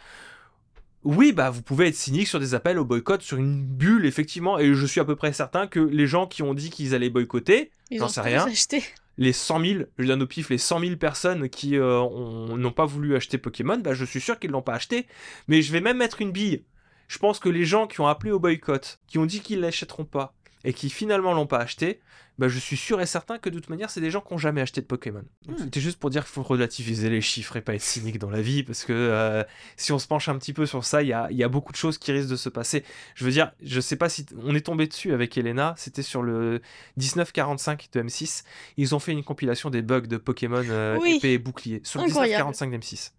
oui, 1.04 1.32
bah, 1.32 1.50
vous 1.50 1.60
pouvez 1.62 1.88
être 1.88 1.94
cynique 1.94 2.26
sur 2.28 2.40
des 2.40 2.54
appels 2.54 2.78
au 2.78 2.84
boycott, 2.86 3.20
sur 3.20 3.36
une 3.36 3.62
bulle, 3.62 4.06
effectivement. 4.06 4.58
Et 4.58 4.72
je 4.74 4.86
suis 4.86 5.00
à 5.00 5.04
peu 5.04 5.14
près 5.16 5.32
certain 5.34 5.66
que 5.66 5.80
les 5.80 6.06
gens 6.06 6.26
qui 6.26 6.42
ont 6.42 6.54
dit 6.54 6.70
qu'ils 6.70 6.94
allaient 6.94 7.10
boycotter, 7.10 7.70
Ils 7.90 7.98
J'en 7.98 8.08
sais 8.08 8.20
rien. 8.22 8.46
acheté. 8.46 8.82
Les 9.18 9.32
100 9.32 9.60
000, 9.64 9.82
je 9.98 10.06
donne 10.06 10.22
au 10.22 10.26
pif, 10.26 10.50
les 10.50 10.58
100 10.58 10.80
000 10.80 10.96
personnes 10.96 11.48
qui 11.48 11.76
euh, 11.76 11.98
ont- 12.00 12.56
n'ont 12.56 12.72
pas 12.72 12.86
voulu 12.86 13.16
acheter 13.16 13.38
Pokémon, 13.38 13.78
bah, 13.78 13.94
je 13.94 14.04
suis 14.04 14.20
sûr 14.20 14.38
qu'ils 14.38 14.50
l'ont 14.50 14.62
pas 14.62 14.74
acheté. 14.74 15.06
Mais 15.48 15.62
je 15.62 15.72
vais 15.72 15.80
même 15.80 15.98
mettre 15.98 16.20
une 16.22 16.32
bille. 16.32 16.64
Je 17.08 17.18
pense 17.18 17.38
que 17.40 17.48
les 17.48 17.64
gens 17.64 17.86
qui 17.86 18.00
ont 18.00 18.06
appelé 18.06 18.30
au 18.32 18.38
boycott, 18.38 19.00
qui 19.08 19.18
ont 19.18 19.26
dit 19.26 19.40
qu'ils 19.40 19.60
l'achèteront 19.60 20.04
pas, 20.04 20.34
et 20.64 20.72
qui 20.72 20.90
finalement 20.90 21.32
l'ont 21.34 21.46
pas 21.46 21.58
acheté, 21.58 22.00
bah, 22.38 22.48
je 22.48 22.58
suis 22.58 22.76
sûr 22.78 23.00
et 23.02 23.06
certain 23.06 23.36
que 23.38 23.50
de 23.50 23.56
toute 23.58 23.68
manière, 23.68 23.90
c'est 23.90 24.00
des 24.00 24.10
gens 24.10 24.20
qui 24.22 24.32
n'ont 24.32 24.38
jamais 24.38 24.62
acheté 24.62 24.80
de 24.80 24.86
Pokémon. 24.86 25.22
Donc, 25.46 25.58
Hmm. 25.58 25.64
C'était 25.64 25.80
juste 25.80 25.98
pour 25.98 26.08
dire 26.10 26.24
qu'il 26.24 26.32
faut 26.32 26.42
relativiser 26.42 27.10
les 27.10 27.20
chiffres 27.20 27.56
et 27.56 27.60
pas 27.60 27.74
être 27.74 27.82
cynique 27.82 28.18
dans 28.18 28.30
la 28.30 28.40
vie, 28.40 28.62
parce 28.62 28.84
que 28.84 28.92
euh, 28.94 29.44
si 29.76 29.92
on 29.92 29.98
se 29.98 30.06
penche 30.06 30.28
un 30.30 30.38
petit 30.38 30.52
peu 30.54 30.64
sur 30.64 30.84
ça, 30.84 31.02
il 31.02 31.08
y 31.08 31.12
a, 31.12 31.30
y 31.30 31.42
a 31.44 31.48
beaucoup 31.48 31.72
de 31.72 31.76
choses 31.76 31.98
qui 31.98 32.12
risquent 32.12 32.30
de 32.30 32.36
se 32.36 32.48
passer. 32.48 32.82
Je 33.14 33.24
veux 33.26 33.30
dire, 33.30 33.52
je 33.62 33.78
sais 33.80 33.96
pas 33.96 34.08
si 34.08 34.24
on 34.42 34.54
est 34.54 34.60
tombé 34.64 34.86
dessus 34.86 35.12
avec 35.12 35.36
Elena, 35.36 35.74
c'était 35.76 36.02
sur 36.02 36.22
le 36.22 36.62
1945 36.96 37.88
de 37.92 38.02
M6. 38.02 38.44
Ils 38.76 38.94
ont 38.94 38.98
fait 38.98 39.12
une 39.12 39.24
compilation 39.24 39.70
des 39.70 39.82
bugs 39.82 40.00
de 40.02 40.16
Pokémon 40.16 40.62
euh, 40.64 40.98
Oui. 41.00 41.16
épée 41.16 41.32
et 41.34 41.38
bouclier 41.38 41.80
sur 41.84 42.00
le 42.00 42.06
Incroyable. 42.06 42.44
1945 42.48 42.70
d'M6. 42.70 43.12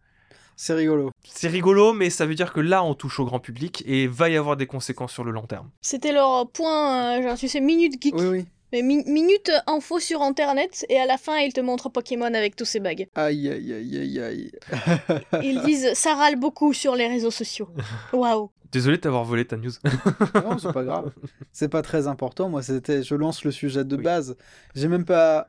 C'est 0.63 0.75
rigolo. 0.75 1.09
C'est 1.23 1.47
rigolo, 1.47 1.91
mais 1.91 2.11
ça 2.11 2.27
veut 2.27 2.35
dire 2.35 2.53
que 2.53 2.59
là, 2.59 2.83
on 2.83 2.93
touche 2.93 3.19
au 3.19 3.25
grand 3.25 3.39
public 3.39 3.83
et 3.87 4.05
va 4.05 4.29
y 4.29 4.37
avoir 4.37 4.57
des 4.57 4.67
conséquences 4.67 5.11
sur 5.11 5.23
le 5.23 5.31
long 5.31 5.47
terme. 5.47 5.71
C'était 5.81 6.11
leur 6.11 6.47
point, 6.51 7.17
euh, 7.17 7.23
genre 7.23 7.35
tu 7.35 7.47
sais, 7.47 7.59
minute 7.61 7.99
geek. 7.99 8.13
Oui, 8.15 8.27
oui. 8.27 8.45
Mais 8.71 8.83
mi- 8.83 9.03
minute 9.07 9.51
info 9.65 9.99
sur 9.99 10.21
internet 10.21 10.85
et 10.87 10.99
à 10.99 11.07
la 11.07 11.17
fin 11.17 11.39
ils 11.39 11.51
te 11.51 11.61
montrent 11.61 11.89
Pokémon 11.89 12.31
avec 12.31 12.55
tous 12.55 12.65
ses 12.65 12.79
bugs. 12.79 13.05
Aïe, 13.15 13.49
aïe, 13.49 13.73
aïe, 13.73 13.97
aïe, 13.97 14.19
aïe. 14.21 14.51
Ils 15.41 15.63
disent 15.63 15.93
ça 15.95 16.13
râle 16.13 16.35
beaucoup 16.35 16.73
sur 16.73 16.95
les 16.95 17.07
réseaux 17.07 17.31
sociaux. 17.31 17.67
Waouh. 18.13 18.51
Désolé 18.71 18.97
de 18.97 19.01
t'avoir 19.01 19.23
volé 19.23 19.45
ta 19.45 19.57
news. 19.57 19.71
Non, 20.35 20.59
c'est 20.59 20.71
pas 20.71 20.83
grave. 20.83 21.11
C'est 21.51 21.69
pas 21.69 21.81
très 21.81 22.05
important. 22.07 22.49
Moi, 22.49 22.61
c'était, 22.61 23.01
je 23.01 23.15
lance 23.15 23.43
le 23.43 23.49
sujet 23.51 23.83
de 23.83 23.95
Oui. 23.97 24.03
base. 24.03 24.37
J'ai 24.75 24.87
même 24.87 25.05
pas. 25.05 25.47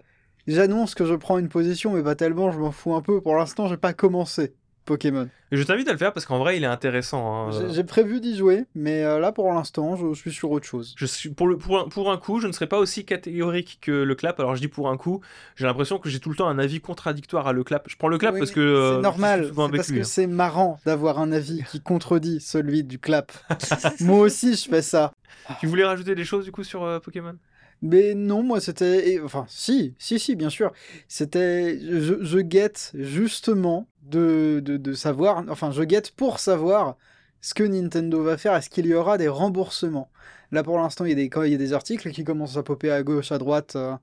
J'annonce 0.49 0.95
que 0.97 1.05
je 1.05 1.15
prends 1.15 1.37
une 1.39 1.49
position, 1.51 1.93
mais 1.93 2.03
pas 2.03 2.15
tellement. 2.17 2.51
Je 2.51 2.59
m'en 2.59 2.73
fous 2.73 2.95
un 2.95 3.03
peu. 3.03 3.21
Pour 3.21 3.37
l'instant, 3.37 3.69
j'ai 3.69 3.77
pas 3.77 3.93
commencé 3.93 4.55
Pokémon. 4.85 5.29
Et 5.51 5.57
je 5.57 5.63
t'invite 5.65 5.89
à 5.89 5.93
le 5.93 5.99
faire 5.99 6.13
parce 6.13 6.25
qu'en 6.27 6.39
vrai, 6.39 6.57
il 6.57 6.65
est 6.65 6.67
intéressant. 6.67 7.49
hein. 7.49 7.71
J'ai- 7.73 7.85
prévu 7.85 8.21
d'y 8.21 8.37
jouer, 8.37 8.65
mais 8.75 9.05
euh, 9.05 9.19
là, 9.19 9.33
pour 9.33 9.53
l'instant, 9.53 9.97
je 9.97 10.15
suis 10.15 10.33
sur 10.33 10.51
autre 10.51 10.67
chose. 10.67 10.95
Je 10.97 11.05
suis 11.05 11.29
pour, 11.31 11.47
le, 11.47 11.59
pour, 11.59 11.79
un, 11.79 11.89
pour 11.89 12.11
un 12.11 12.17
coup, 12.17 12.41
je 12.41 12.47
ne 12.47 12.53
serai 12.53 12.67
pas 12.67 12.79
aussi 12.79 13.05
catégorique 13.05 13.79
que 13.83 13.91
le 13.91 14.15
clap. 14.15 14.41
Alors 14.41 14.55
je 14.57 14.61
dis 14.61 14.69
pour 14.69 14.89
un 14.89 14.97
coup, 14.97 15.21
j'ai 15.57 15.67
l'impression 15.67 15.99
que 15.99 16.09
j'ai 16.09 16.21
tout 16.21 16.31
le 16.31 16.37
temps 16.37 16.49
un 16.49 16.59
avis 16.59 16.81
contradictoire 16.81 17.47
à 17.47 17.53
le 17.53 17.65
clap. 17.65 17.87
Je 17.89 17.97
prends 17.97 18.09
le 18.09 18.19
clap 18.19 18.33
Oui, 18.35 18.41
parce 18.41 18.51
que 18.51 18.61
euh, 18.61 18.97
c'est 18.97 19.03
normal. 19.03 19.51
C'est 19.55 19.55
parce 19.77 19.89
lui, 19.89 19.97
que 19.97 20.01
hein. 20.01 20.05
c'est 20.05 20.27
marrant 20.27 20.81
d'avoir 20.87 21.19
un 21.19 21.33
avis 21.33 21.63
qui 21.71 21.81
contredit 21.81 22.41
celui 22.41 22.83
du 22.83 22.99
clap. 22.99 23.33
Moi 24.01 24.21
aussi, 24.21 24.55
je 24.55 24.69
fais 24.69 24.83
ça. 24.83 25.13
Tu 25.61 25.67
voulais 25.67 25.85
rajouter 25.85 26.15
des 26.15 26.25
choses 26.25 26.45
du 26.45 26.53
coup 26.53 26.65
sur 26.65 26.83
euh, 26.85 26.99
Pokémon? 26.99 27.35
Mais 27.83 28.15
non, 28.15 28.43
moi 28.45 28.61
c'était. 28.61 29.21
Enfin, 29.23 29.45
si, 29.49 29.95
si, 29.99 30.19
si, 30.19 30.37
bien 30.37 30.51
sûr. 30.51 30.73
C'était. 31.09 31.79
Je, 31.81 32.39
guette 32.39 32.93
justement 32.95 33.89
de, 34.03 34.63
de, 34.65 34.93
savoir. 34.95 35.45
Enfin, 35.49 35.73
je 35.73 35.83
guette 35.83 36.13
pour 36.13 36.39
savoir 36.39 36.97
ce 37.41 37.55
que 37.55 37.65
Nintendo 37.65 38.23
va 38.23 38.39
faire. 38.39 38.55
Est-ce 38.55 38.71
qu'il 38.71 38.87
y 38.87 38.95
aura 38.95 39.19
des 39.19 39.29
remboursements? 39.29 40.11
Là, 40.53 40.63
pour 40.63 40.79
l'instant, 40.79 41.05
il 41.05 41.11
y, 41.11 41.13
a 41.13 41.29
des, 41.29 41.51
il 41.51 41.59
des 41.59 41.73
articles 41.73 42.11
qui 42.13 42.25
commencent 42.25 42.57
à 42.57 42.63
popper 42.63 42.91
à 42.93 43.03
gauche, 43.03 43.33
à 43.33 43.39
droite 43.39 43.75
euh, 43.75 43.97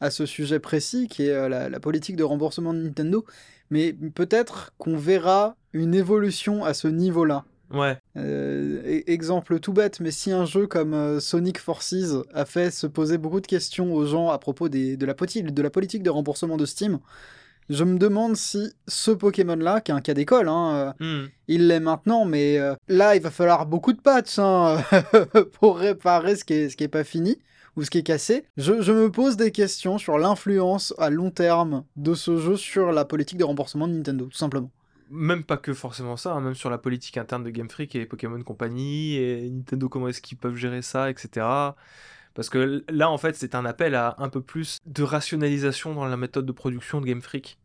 à 0.00 0.10
ce 0.10 0.24
sujet 0.24 0.60
précis, 0.60 1.08
qui 1.08 1.26
est 1.26 1.32
euh, 1.32 1.68
la 1.68 1.80
politique 1.80 2.16
de 2.16 2.24
remboursement 2.24 2.72
de 2.72 2.78
Nintendo. 2.78 3.24
Mais 3.70 3.92
peut-être 3.92 4.72
qu'on 4.78 4.96
verra 4.96 5.56
une 5.72 5.94
évolution 5.94 6.64
à 6.64 6.72
ce 6.72 6.88
niveau-là. 6.88 7.44
Ouais. 7.72 7.98
Euh, 8.16 8.80
e- 8.84 9.10
exemple 9.10 9.58
tout 9.60 9.72
bête, 9.72 10.00
mais 10.00 10.10
si 10.10 10.30
un 10.32 10.44
jeu 10.46 10.66
comme 10.66 10.94
euh, 10.94 11.20
Sonic 11.20 11.58
Forces 11.58 11.94
a 12.32 12.44
fait 12.44 12.70
se 12.70 12.86
poser 12.86 13.18
beaucoup 13.18 13.40
de 13.40 13.46
questions 13.46 13.92
aux 13.92 14.06
gens 14.06 14.30
à 14.30 14.38
propos 14.38 14.68
des, 14.68 14.96
de, 14.96 15.04
la 15.06 15.14
politique, 15.14 15.52
de 15.52 15.62
la 15.62 15.70
politique 15.70 16.02
de 16.02 16.10
remboursement 16.10 16.56
de 16.56 16.64
Steam, 16.64 17.00
je 17.68 17.82
me 17.82 17.98
demande 17.98 18.36
si 18.36 18.72
ce 18.86 19.10
Pokémon-là, 19.10 19.80
qui 19.80 19.90
est 19.90 19.94
un 19.94 20.00
cas 20.00 20.14
d'école, 20.14 20.48
hein, 20.48 20.94
euh, 21.00 21.24
Hmm. 21.24 21.28
il 21.48 21.66
l'est 21.66 21.80
maintenant, 21.80 22.24
mais 22.24 22.58
euh, 22.58 22.74
là, 22.88 23.16
il 23.16 23.22
va 23.22 23.30
falloir 23.32 23.66
beaucoup 23.66 23.92
de 23.92 24.00
patchs 24.00 24.38
hein, 24.38 24.78
pour 25.60 25.78
réparer 25.78 26.36
ce 26.36 26.44
qui 26.44 26.54
est, 26.54 26.68
ce 26.70 26.76
qui 26.76 26.84
est 26.84 26.88
pas 26.88 27.02
fini 27.04 27.38
ou 27.76 27.82
ce 27.82 27.90
qui 27.90 27.98
est 27.98 28.02
cassé. 28.04 28.44
Je, 28.56 28.80
je 28.80 28.92
me 28.92 29.10
pose 29.10 29.36
des 29.36 29.50
questions 29.50 29.98
sur 29.98 30.16
l'influence 30.18 30.94
à 30.98 31.10
long 31.10 31.30
terme 31.32 31.84
de 31.96 32.14
ce 32.14 32.36
jeu 32.38 32.56
sur 32.56 32.92
la 32.92 33.04
politique 33.04 33.38
de 33.38 33.44
remboursement 33.44 33.88
de 33.88 33.94
Nintendo, 33.94 34.26
tout 34.26 34.38
simplement. 34.38 34.70
Même 35.10 35.44
pas 35.44 35.56
que 35.56 35.72
forcément 35.72 36.16
ça, 36.16 36.32
hein, 36.32 36.40
même 36.40 36.54
sur 36.54 36.70
la 36.70 36.78
politique 36.78 37.16
interne 37.16 37.44
de 37.44 37.50
Game 37.50 37.70
Freak 37.70 37.94
et 37.94 38.06
Pokémon 38.06 38.42
Company 38.42 39.16
et 39.16 39.50
Nintendo, 39.50 39.88
comment 39.88 40.08
est-ce 40.08 40.20
qu'ils 40.20 40.38
peuvent 40.38 40.56
gérer 40.56 40.82
ça, 40.82 41.10
etc. 41.10 41.46
Parce 42.36 42.50
que 42.50 42.84
là, 42.90 43.10
en 43.10 43.16
fait, 43.16 43.34
c'est 43.34 43.54
un 43.54 43.64
appel 43.64 43.94
à 43.94 44.14
un 44.18 44.28
peu 44.28 44.42
plus 44.42 44.78
de 44.84 45.02
rationalisation 45.02 45.94
dans 45.94 46.04
la 46.04 46.18
méthode 46.18 46.44
de 46.44 46.52
production 46.52 47.00
de 47.00 47.06
Game 47.06 47.22
Freak 47.22 47.58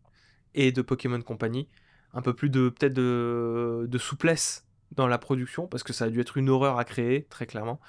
et 0.55 0.71
de 0.71 0.81
Pokémon 0.81 1.21
Company. 1.21 1.67
Un 2.13 2.21
peu 2.21 2.33
plus 2.33 2.49
de, 2.49 2.69
peut-être 2.69 2.93
de, 2.93 3.97
souplesse 3.97 4.65
dans 4.93 5.07
la 5.07 5.17
production, 5.17 5.67
parce 5.67 5.83
que 5.83 5.91
ça 5.93 6.05
a 6.05 6.09
dû 6.09 6.21
être 6.21 6.37
une 6.37 6.49
horreur 6.49 6.77
à 6.77 6.85
créer, 6.85 7.25
très 7.29 7.45
clairement. 7.45 7.81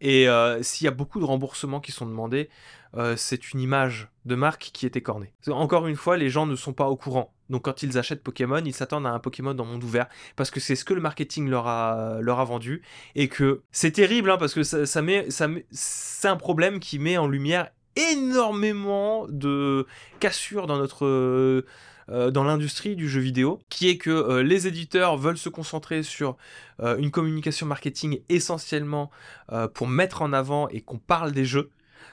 Et 0.00 0.28
euh, 0.28 0.62
s'il 0.62 0.86
y 0.86 0.88
a 0.88 0.90
beaucoup 0.90 1.20
de 1.20 1.24
remboursements 1.24 1.80
qui 1.80 1.92
sont 1.92 2.06
demandés, 2.06 2.48
euh, 2.96 3.14
c'est 3.16 3.52
une 3.52 3.60
image 3.60 4.08
de 4.24 4.34
marque 4.34 4.70
qui 4.72 4.86
est 4.86 4.96
écornée. 4.96 5.34
Encore 5.48 5.86
une 5.86 5.96
fois, 5.96 6.16
les 6.16 6.30
gens 6.30 6.46
ne 6.46 6.56
sont 6.56 6.72
pas 6.72 6.88
au 6.88 6.96
courant. 6.96 7.32
Donc 7.52 7.66
quand 7.66 7.82
ils 7.82 7.98
achètent 7.98 8.22
Pokémon, 8.22 8.62
ils 8.64 8.74
s'attendent 8.74 9.06
à 9.06 9.10
un 9.10 9.18
Pokémon 9.18 9.54
dans 9.54 9.66
monde 9.66 9.84
ouvert 9.84 10.06
parce 10.34 10.50
que 10.50 10.58
c'est 10.58 10.74
ce 10.74 10.84
que 10.84 10.94
le 10.94 11.00
marketing 11.00 11.48
leur 11.48 11.68
a, 11.68 12.16
a 12.16 12.44
vendu 12.44 12.82
et 13.14 13.28
que 13.28 13.60
c'est 13.70 13.92
terrible 13.92 14.30
hein, 14.30 14.38
parce 14.38 14.54
que 14.54 14.62
ça, 14.62 15.02
met, 15.02 15.28
c'est 15.70 16.28
un 16.28 16.36
problème 16.36 16.80
qui 16.80 16.98
met 16.98 17.18
en 17.18 17.28
lumière 17.28 17.68
énormément 17.94 19.26
de 19.28 19.86
cassures 20.18 20.66
dans 20.66 20.82
euh, 21.02 21.62
euh, 22.08 22.30
l'industrie 22.32 22.96
du 22.96 23.08
jeu 23.08 23.20
vidéo, 23.20 23.60
qui 23.68 23.90
est 23.90 23.98
que 23.98 24.10
euh, 24.10 24.42
les 24.42 24.66
éditeurs 24.66 25.18
veulent 25.18 25.36
se 25.36 25.50
concentrer 25.50 26.02
sur 26.02 26.36
euh, 26.80 26.96
une 26.96 27.10
communication 27.10 27.66
marketing 27.66 28.20
essentiellement 28.30 29.10
euh, 29.52 29.68
pour 29.68 29.88
mettre 29.88 30.22
en 30.22 30.32
avant 30.32 30.68
et 30.68 30.80
qu'on 30.80 30.98
parle 30.98 31.32
des 31.32 31.44
jeux. 31.44 31.70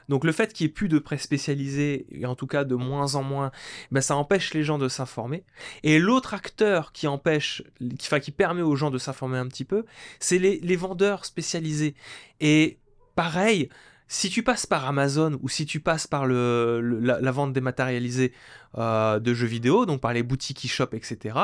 Donc 0.10 0.26
le 0.26 0.32
fait 0.32 0.52
qu'il 0.52 0.66
n'y 0.66 0.72
ait 0.72 0.74
plus 0.74 0.90
de 0.90 1.00
presse 1.00 1.22
spécialisée, 1.22 2.08
et 2.12 2.26
en 2.26 2.36
tout 2.36 2.48
cas 2.48 2.66
de 2.66 2.76
moins 2.76 3.16
en 3.16 3.24
moins, 3.24 3.52
ben, 3.92 4.02
ça 4.02 4.16
empêche 4.16 4.54
les 4.54 4.64
gens 4.64 4.78
de 4.78 4.90
s'informer. 4.90 5.44
Et 5.84 6.00
l'autre 6.00 6.34
acteur 6.34 6.92
qui 6.92 7.08
empêche, 7.08 7.64
qui, 7.80 8.08
enfin, 8.08 8.20
qui 8.20 8.32
permet 8.32 8.62
aux 8.62 8.76
gens 8.76 8.92
de 8.92 8.98
s'informer 8.98 9.38
un 9.38 9.48
petit 9.48 9.66
peu, 9.66 9.86
c'est 10.20 10.40
les, 10.40 10.60
les 10.60 10.76
vendeurs 10.76 11.26
spécialisés. 11.26 11.96
Et 12.42 12.80
pareil, 13.16 13.70
si 14.12 14.32
tu 14.32 14.42
passes 14.42 14.66
par 14.66 14.86
Amazon 14.86 15.38
ou 15.44 15.50
si 15.50 15.68
tu 15.68 15.80
passes 15.80 16.08
par 16.08 16.26
la, 16.26 17.32
vente 17.32 17.54
dématérialisée 17.54 18.34
euh, 18.78 19.20
de 19.20 19.34
jeux 19.36 19.48
vidéo, 19.48 19.86
donc 19.86 20.02
par 20.02 20.14
les 20.14 20.24
boutiques 20.24 20.66
e-shop, 20.66 20.90
etc., 20.94 21.38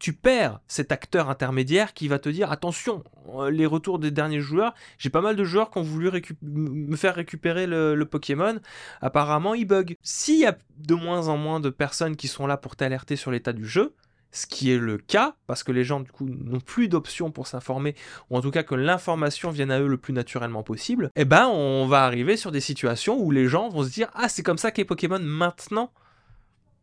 tu 0.00 0.12
perds 0.12 0.60
cet 0.66 0.90
acteur 0.90 1.30
intermédiaire 1.30 1.94
qui 1.94 2.08
va 2.08 2.18
te 2.18 2.28
dire 2.28 2.50
attention, 2.50 3.04
euh, 3.36 3.50
les 3.50 3.66
retours 3.66 4.00
des 4.00 4.10
derniers 4.10 4.40
joueurs, 4.40 4.74
j'ai 4.98 5.10
pas 5.10 5.20
mal 5.20 5.36
de 5.36 5.44
joueurs 5.44 5.70
qui 5.70 5.78
ont 5.78 5.82
voulu 5.82 6.10
me 6.42 6.96
faire 6.96 7.14
récupérer 7.14 7.68
le 7.68 8.04
Pokémon, 8.04 8.58
apparemment 9.00 9.54
il 9.54 9.64
bug. 9.64 9.96
S'il 10.02 10.40
y 10.40 10.46
a 10.46 10.58
de 10.76 10.94
moins 10.94 11.28
en 11.28 11.36
moins 11.36 11.60
de 11.60 11.70
personnes 11.70 12.16
qui 12.16 12.26
sont 12.26 12.48
là 12.48 12.56
pour 12.56 12.74
t'alerter 12.74 13.14
sur 13.14 13.30
l'état 13.30 13.52
du 13.52 13.64
jeu, 13.64 13.94
ce 14.30 14.46
qui 14.46 14.70
est 14.70 14.78
le 14.78 14.98
cas, 14.98 15.36
parce 15.46 15.62
que 15.62 15.72
les 15.72 15.84
gens 15.84 16.00
du 16.00 16.10
coup 16.10 16.28
n'ont 16.28 16.60
plus 16.60 16.88
d'options 16.88 17.30
pour 17.30 17.46
s'informer, 17.46 17.94
ou 18.28 18.36
en 18.36 18.40
tout 18.40 18.50
cas 18.50 18.62
que 18.62 18.74
l'information 18.74 19.50
vienne 19.50 19.70
à 19.70 19.80
eux 19.80 19.86
le 19.88 19.96
plus 19.96 20.12
naturellement 20.12 20.62
possible, 20.62 21.10
eh 21.16 21.24
ben 21.24 21.46
on 21.46 21.86
va 21.86 22.04
arriver 22.04 22.36
sur 22.36 22.52
des 22.52 22.60
situations 22.60 23.18
où 23.18 23.30
les 23.30 23.46
gens 23.48 23.68
vont 23.70 23.84
se 23.84 23.90
dire 23.90 24.08
ah 24.14 24.28
c'est 24.28 24.42
comme 24.42 24.58
ça 24.58 24.70
qu'est 24.70 24.84
Pokémon 24.84 25.18
maintenant, 25.18 25.92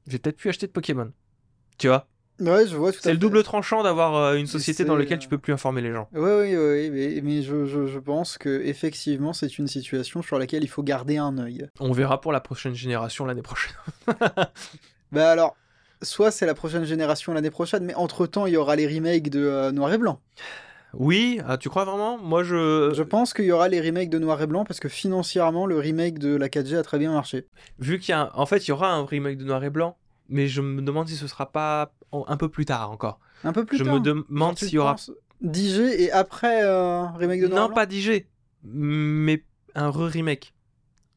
je 0.07 0.13
vais 0.13 0.19
peut-être 0.19 0.37
plus 0.37 0.49
acheter 0.49 0.67
de 0.67 0.71
Pokémon, 0.71 1.11
tu 1.77 1.87
vois? 1.87 2.07
Ouais, 2.39 2.67
je 2.67 2.75
vois 2.75 2.91
tout 2.91 2.97
à 2.97 3.01
C'est 3.03 3.13
le 3.13 3.17
double 3.17 3.43
tranchant 3.43 3.81
d'avoir 3.81 4.15
euh, 4.15 4.35
une 4.35 4.47
société 4.47 4.83
dans 4.83 4.97
laquelle 4.97 5.19
tu 5.19 5.29
peux 5.29 5.37
plus 5.37 5.53
informer 5.53 5.81
les 5.81 5.93
gens. 5.93 6.09
Oui, 6.13 6.21
oui, 6.21 6.57
oui, 6.57 6.89
mais, 6.89 7.21
mais 7.21 7.41
je, 7.41 7.65
je, 7.65 7.87
je 7.87 7.99
pense 7.99 8.37
que 8.37 8.61
effectivement 8.65 9.31
c'est 9.31 9.57
une 9.57 9.67
situation 9.67 10.21
sur 10.21 10.37
laquelle 10.37 10.63
il 10.63 10.67
faut 10.67 10.83
garder 10.83 11.15
un 11.15 11.37
œil. 11.37 11.69
On 11.79 11.93
verra 11.93 12.19
pour 12.19 12.33
la 12.33 12.41
prochaine 12.41 12.75
génération 12.75 13.23
l'année 13.25 13.41
prochaine. 13.41 13.75
Bah 15.13 15.31
alors, 15.31 15.55
soit 16.01 16.31
c'est 16.31 16.45
la 16.45 16.53
prochaine 16.53 16.85
génération 16.85 17.33
l'année 17.33 17.49
prochaine, 17.51 17.83
mais 17.85 17.95
entre-temps 17.95 18.45
il 18.45 18.53
y 18.53 18.57
aura 18.57 18.75
les 18.75 18.87
remakes 18.87 19.29
de 19.29 19.39
euh, 19.39 19.71
Noir 19.71 19.93
et 19.93 19.97
Blanc. 19.97 20.19
Oui, 20.97 21.41
ah, 21.45 21.57
tu 21.57 21.67
crois 21.69 21.83
vraiment? 21.83 22.17
Moi, 22.17 22.43
je... 22.43 22.93
Je 22.95 23.03
pense 23.03 23.33
qu'il 23.33 23.43
y 23.45 23.51
aura 23.51 23.67
les 23.67 23.81
remakes 23.81 24.09
de 24.09 24.17
Noir 24.17 24.41
et 24.41 24.47
Blanc 24.47 24.63
parce 24.63 24.79
que 24.79 24.87
financièrement 24.87 25.65
le 25.65 25.77
remake 25.77 26.19
de 26.19 26.35
la 26.37 26.47
4G 26.47 26.77
a 26.77 26.83
très 26.83 26.99
bien 26.99 27.11
marché. 27.11 27.47
Vu 27.79 27.99
qu'il 27.99 28.11
y 28.11 28.13
a... 28.13 28.21
un- 28.21 28.31
En 28.33 28.45
fait, 28.45 28.65
il 28.65 28.69
y 28.69 28.71
aura 28.71 28.93
un 28.93 29.05
remake 29.05 29.37
de 29.37 29.43
Noir 29.43 29.61
et 29.65 29.69
Blanc, 29.69 29.97
mais 30.29 30.47
je 30.47 30.61
me 30.61 30.81
demande 30.81 31.09
si 31.09 31.15
ce 31.17 31.27
sera 31.27 31.51
pas 31.51 31.91
un 32.13 32.37
peu 32.37 32.47
plus 32.47 32.63
tard 32.63 32.91
encore. 32.91 33.19
Un 33.43 33.51
peu 33.51 33.65
plus 33.65 33.77
je 33.77 33.83
tard. 33.83 33.93
me 33.95 33.99
demande 33.99 34.57
s'il 34.57 34.69
y 34.69 34.77
aura... 34.77 34.95
DJ 35.41 35.79
et 35.97 36.11
après 36.13 36.63
euh, 36.63 37.03
remake 37.17 37.41
de 37.41 37.47
Noir 37.47 37.57
et 37.57 37.61
Non, 37.61 37.65
Blanc? 37.67 37.75
pas 37.75 37.89
DJ, 37.89 38.23
mais 38.63 39.43
un 39.75 39.89
re-remake. 39.89 40.53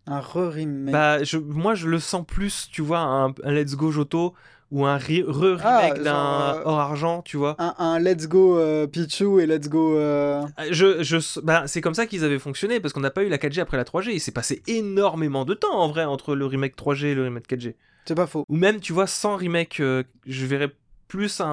Un 0.09 0.20
re-remake. 0.20 0.93
Bah, 0.93 1.22
je... 1.22 1.39
moi, 1.39 1.74
je 1.76 1.87
le 1.87 2.01
sens 2.01 2.24
plus, 2.26 2.68
tu 2.72 2.83
vois, 2.83 2.99
un, 2.99 3.29
un 3.45 3.53
Let's 3.53 3.76
Go 3.76 3.93
Joto 3.93 4.35
ou 4.71 4.85
un 4.85 4.99
re- 4.99 5.25
re-remake 5.25 5.62
Ah, 5.64 5.99
d'un 5.99 6.59
euh, 6.59 6.62
hors 6.64 6.79
argent, 6.81 7.23
tu 7.23 7.37
vois. 7.37 7.57
un, 7.59 7.75
un 7.79 7.99
Let's 7.99 8.29
Go 8.29 8.59
euh, 8.59 8.87
Pichu 8.87 9.41
et 9.41 9.47
Let's 9.47 9.69
Go... 9.69 9.97
euh, 9.97 10.43
Je, 10.71 11.03
je, 11.03 11.41
bah, 11.41 11.64
c'est 11.66 11.81
comme 11.81 11.95
ça 11.95 12.07
qu'ils 12.07 12.25
avaient 12.25 12.39
fonctionné, 12.39 12.79
parce 12.81 12.93
qu'on 12.93 13.01
n'a 13.01 13.11
pas 13.11 13.23
eu 13.25 13.29
la 13.29 13.39
4G 13.39 13.61
après 13.61 13.77
la 13.79 13.85
3G. 13.85 14.11
Il 14.12 14.21
s'est 14.21 14.33
passé 14.33 14.62
énormément 14.66 15.45
de 15.45 15.55
temps, 15.55 15.73
en 15.79 15.89
vrai, 15.89 16.05
entre 16.05 16.35
le 16.35 16.45
remake 16.47 16.77
3G 16.77 17.07
et 17.07 17.14
le 17.14 17.25
remake 17.25 17.49
4G. 17.49 17.75
C'est 18.05 18.14
pas 18.14 18.27
faux. 18.27 18.45
Ou 18.49 18.57
même, 18.57 18.81
tu 18.81 18.93
vois, 18.93 19.07
sans 19.07 19.37
remake, 19.37 19.81
euh, 19.81 20.03
je 20.27 20.47
verrais 20.47 20.71
plus 21.09 21.41
un, 21.41 21.47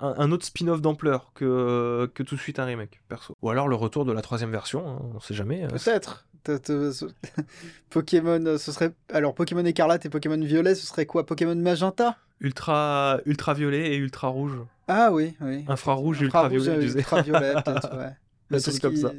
un- 0.00 0.14
un 0.18 0.32
autre 0.32 0.44
spin-off 0.46 0.80
d'ampleur 0.80 1.32
que, 1.34 2.10
que 2.14 2.22
tout 2.22 2.36
de 2.36 2.40
suite 2.40 2.58
un 2.58 2.64
remake, 2.66 3.00
perso. 3.08 3.34
Ou 3.42 3.50
alors 3.50 3.66
le 3.68 3.74
retour 3.74 4.04
de 4.04 4.12
la 4.12 4.22
troisième 4.22 4.50
version, 4.52 4.86
hein, 4.88 4.98
on 5.16 5.20
sait 5.20 5.34
jamais. 5.34 5.64
euh. 5.64 5.68
Peut-être. 5.68 6.26
Pokémon, 7.90 8.44
euh, 8.46 8.58
ce 8.58 8.72
serait... 8.72 8.92
Alors 9.12 9.34
Pokémon 9.34 9.64
Écarlate 9.64 10.06
et 10.06 10.08
Pokémon 10.08 10.38
Violet, 10.38 10.74
ce 10.74 10.86
serait 10.86 11.06
quoi? 11.06 11.26
Pokémon 11.26 11.54
Magenta? 11.56 12.16
Ultra, 12.40 13.18
ultraviolet 13.26 13.92
et 13.92 13.96
ultra 13.96 14.28
rouge. 14.28 14.52
Ah 14.86 15.10
oui, 15.12 15.34
oui. 15.40 15.64
Infrarouge 15.68 16.22
et 16.22 16.26
Infrarouge 16.26 16.52
ultraviolet, 16.52 16.78
disais. 16.84 16.98
ultraviolet, 17.00 17.54
peut-être, 17.64 17.96
ouais. 17.98 18.12
Bah, 18.50 18.60
ce 18.60 18.80
comme 18.80 18.94
qui- 18.94 19.00
ça. 19.00 19.12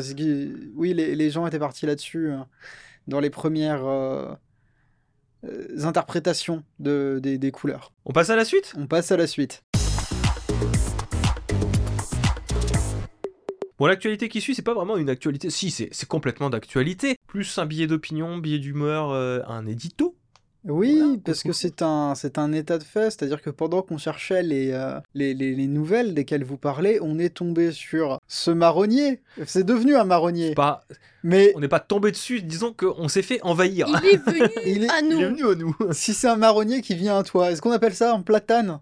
ce 0.00 0.12
qui- 0.12 0.52
Oui, 0.74 0.92
les, 0.92 1.14
les 1.14 1.30
gens 1.30 1.46
étaient 1.46 1.58
partis 1.58 1.86
là-dessus 1.86 2.30
hein, 2.32 2.46
dans 3.06 3.20
les 3.20 3.30
premières 3.30 3.86
euh, 3.86 4.26
euh, 4.32 4.34
interprétations 5.82 6.62
de, 6.78 7.20
des, 7.22 7.38
des 7.38 7.50
couleurs. 7.50 7.92
On 8.04 8.12
passe 8.12 8.30
à 8.30 8.36
la 8.36 8.44
suite? 8.44 8.72
On 8.76 8.86
passe 8.86 9.12
à 9.12 9.16
la 9.16 9.26
suite. 9.26 9.62
Bon, 13.76 13.86
l'actualité 13.86 14.28
qui 14.28 14.40
suit, 14.40 14.54
c'est 14.54 14.62
pas 14.62 14.72
vraiment 14.72 14.96
une 14.96 15.10
actualité. 15.10 15.50
Si, 15.50 15.72
c'est 15.72 15.88
c'est 15.90 16.08
complètement 16.08 16.48
d'actualité. 16.48 17.16
Plus 17.26 17.58
un 17.58 17.66
billet 17.66 17.88
d'opinion, 17.88 18.38
billet 18.38 18.60
d'humeur, 18.60 19.10
euh, 19.10 19.40
un 19.48 19.66
édito. 19.66 20.14
Oui, 20.66 20.98
Voilà, 20.98 21.16
parce 21.24 21.42
que 21.42 21.52
c'est 21.52 21.82
un, 21.82 22.14
c'est 22.14 22.38
un 22.38 22.52
état 22.52 22.78
de 22.78 22.84
fait, 22.84 23.10
c'est-à-dire 23.10 23.42
que 23.42 23.50
pendant 23.50 23.82
qu'on 23.82 23.98
cherchait 23.98 24.42
les, 24.42 24.70
euh, 24.72 24.98
les, 25.14 25.34
les, 25.34 25.54
les 25.54 25.66
nouvelles 25.66 26.14
desquelles 26.14 26.44
vous 26.44 26.56
parlez, 26.56 26.98
on 27.02 27.18
est 27.18 27.28
tombé 27.34 27.70
sur 27.72 28.18
ce 28.28 28.50
marronnier. 28.50 29.20
C'est 29.46 29.64
devenu 29.64 29.94
un 29.94 30.04
marronnier. 30.04 30.54
Pas, 30.54 30.84
Mais 31.22 31.52
on 31.56 31.60
n'est 31.60 31.68
pas 31.68 31.80
tombé 31.80 32.10
dessus, 32.12 32.40
disons 32.40 32.72
qu'on 32.72 33.08
s'est 33.08 33.22
fait 33.22 33.40
envahir. 33.42 33.86
Il 33.88 34.08
est 34.08 34.16
venu 34.16 34.48
Il 34.66 34.84
est- 34.84 34.90
à 34.90 35.00
Il 35.00 35.06
est 35.06 35.14
nous. 35.14 35.20
venu 35.36 35.46
à 35.46 35.54
nous. 35.54 35.76
si 35.92 36.14
c'est 36.14 36.28
un 36.28 36.36
marronnier 36.36 36.80
qui 36.80 36.94
vient 36.94 37.18
à 37.18 37.22
toi, 37.24 37.50
est-ce 37.50 37.60
qu'on 37.60 37.72
appelle 37.72 37.94
ça 37.94 38.14
un 38.14 38.22
platane? 38.22 38.80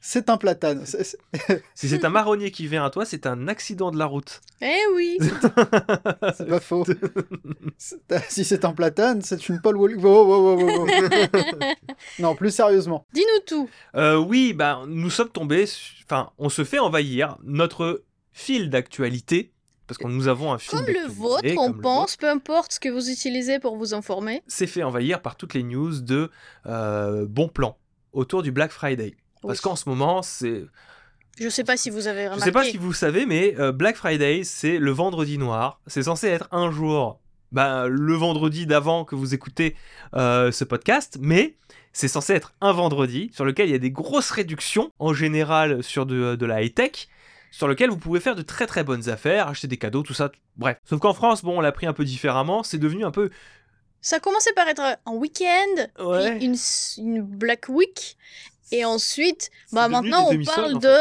C'est 0.00 0.30
un 0.30 0.36
platane. 0.36 0.86
C'est- 0.86 1.02
c'est- 1.04 1.18
Si 1.74 1.88
c'est 1.88 2.04
un 2.04 2.08
marronnier 2.08 2.50
qui 2.50 2.66
vient 2.68 2.84
à 2.84 2.90
toi, 2.90 3.04
c'est 3.04 3.26
un 3.26 3.48
accident 3.48 3.90
de 3.90 3.98
la 3.98 4.06
route. 4.06 4.40
Eh 4.60 4.80
oui. 4.94 5.18
C'est 6.36 6.48
pas 6.48 6.60
faux. 6.60 6.84
C'est- 7.76 8.00
si 8.28 8.44
c'est 8.44 8.64
un 8.64 8.72
platane, 8.72 9.22
c'est 9.22 9.48
une 9.48 9.60
Paul 9.60 9.76
non, 12.18 12.34
plus 12.34 12.50
sérieusement. 12.50 13.06
Dis-nous 13.12 13.42
tout. 13.46 13.68
Euh, 13.94 14.16
oui, 14.16 14.52
bah, 14.52 14.82
nous 14.88 15.10
sommes 15.10 15.28
tombés, 15.30 15.64
enfin, 16.04 16.30
on 16.38 16.48
se 16.48 16.64
fait 16.64 16.78
envahir 16.78 17.36
notre 17.44 18.04
fil 18.32 18.70
d'actualité, 18.70 19.52
parce 19.86 19.98
que 19.98 20.06
nous 20.06 20.28
avons 20.28 20.52
un 20.52 20.58
fil 20.58 20.70
Comme 20.78 20.86
le 20.86 21.08
vôtre, 21.08 21.44
on 21.56 21.72
comme 21.72 21.80
pense, 21.80 22.16
peu 22.16 22.28
importe 22.28 22.72
ce 22.72 22.80
que 22.80 22.88
vous 22.88 23.10
utilisez 23.10 23.58
pour 23.58 23.76
vous 23.76 23.94
informer. 23.94 24.42
s'est 24.46 24.66
fait 24.66 24.82
envahir 24.82 25.22
par 25.22 25.36
toutes 25.36 25.54
les 25.54 25.62
news 25.62 26.00
de 26.00 26.30
euh, 26.66 27.26
bon 27.28 27.48
plan 27.48 27.76
autour 28.12 28.42
du 28.42 28.52
Black 28.52 28.70
Friday. 28.70 29.14
Parce 29.48 29.58
Oui. 29.58 29.62
qu'en 29.64 29.76
ce 29.76 29.88
moment, 29.88 30.22
c'est. 30.22 30.64
Je 31.40 31.48
sais 31.48 31.64
pas 31.64 31.76
si 31.76 31.90
vous 31.90 32.06
avez 32.06 32.22
Je 32.24 32.30
remarqué. 32.30 32.44
sais 32.44 32.52
pas 32.52 32.64
si 32.64 32.76
vous 32.76 32.92
savez, 32.92 33.26
mais 33.26 33.54
euh, 33.58 33.72
Black 33.72 33.96
Friday, 33.96 34.42
c'est 34.44 34.78
le 34.78 34.90
vendredi 34.90 35.38
noir. 35.38 35.80
C'est 35.86 36.02
censé 36.04 36.26
être 36.28 36.48
un 36.52 36.70
jour, 36.70 37.20
bah, 37.52 37.86
le 37.88 38.14
vendredi 38.14 38.66
d'avant 38.66 39.04
que 39.04 39.14
vous 39.14 39.34
écoutez 39.34 39.76
euh, 40.14 40.50
ce 40.52 40.64
podcast, 40.64 41.16
mais 41.20 41.56
c'est 41.92 42.08
censé 42.08 42.32
être 42.32 42.52
un 42.60 42.72
vendredi 42.72 43.30
sur 43.32 43.44
lequel 43.44 43.68
il 43.68 43.72
y 43.72 43.74
a 43.76 43.78
des 43.78 43.90
grosses 43.92 44.30
réductions, 44.30 44.90
en 44.98 45.12
général 45.14 45.82
sur 45.82 46.06
de, 46.06 46.34
de 46.34 46.46
la 46.46 46.62
high-tech, 46.62 47.08
sur 47.52 47.68
lequel 47.68 47.88
vous 47.90 47.96
pouvez 47.98 48.20
faire 48.20 48.34
de 48.36 48.42
très 48.42 48.66
très 48.66 48.82
bonnes 48.84 49.08
affaires, 49.08 49.46
acheter 49.48 49.68
des 49.68 49.78
cadeaux, 49.78 50.02
tout 50.02 50.14
ça. 50.14 50.30
Bref. 50.56 50.76
Sauf 50.84 50.98
qu'en 51.00 51.14
France, 51.14 51.42
bon, 51.44 51.58
on 51.58 51.60
l'a 51.60 51.72
pris 51.72 51.86
un 51.86 51.92
peu 51.92 52.04
différemment. 52.04 52.62
C'est 52.64 52.78
devenu 52.78 53.04
un 53.04 53.10
peu. 53.12 53.30
Ça 54.00 54.18
commençait 54.20 54.52
par 54.54 54.68
être 54.68 54.82
un 55.06 55.12
week-end, 55.12 56.04
Ouais. 56.04 56.36
puis 56.36 56.50
une 56.98 57.22
Black 57.22 57.66
Week, 57.68 58.16
et 58.72 58.84
ensuite, 58.84 59.50
bah 59.72 59.88
maintenant 59.88 60.26
on 60.30 60.44
parle 60.44 60.74
en 60.76 60.78
de, 60.78 60.94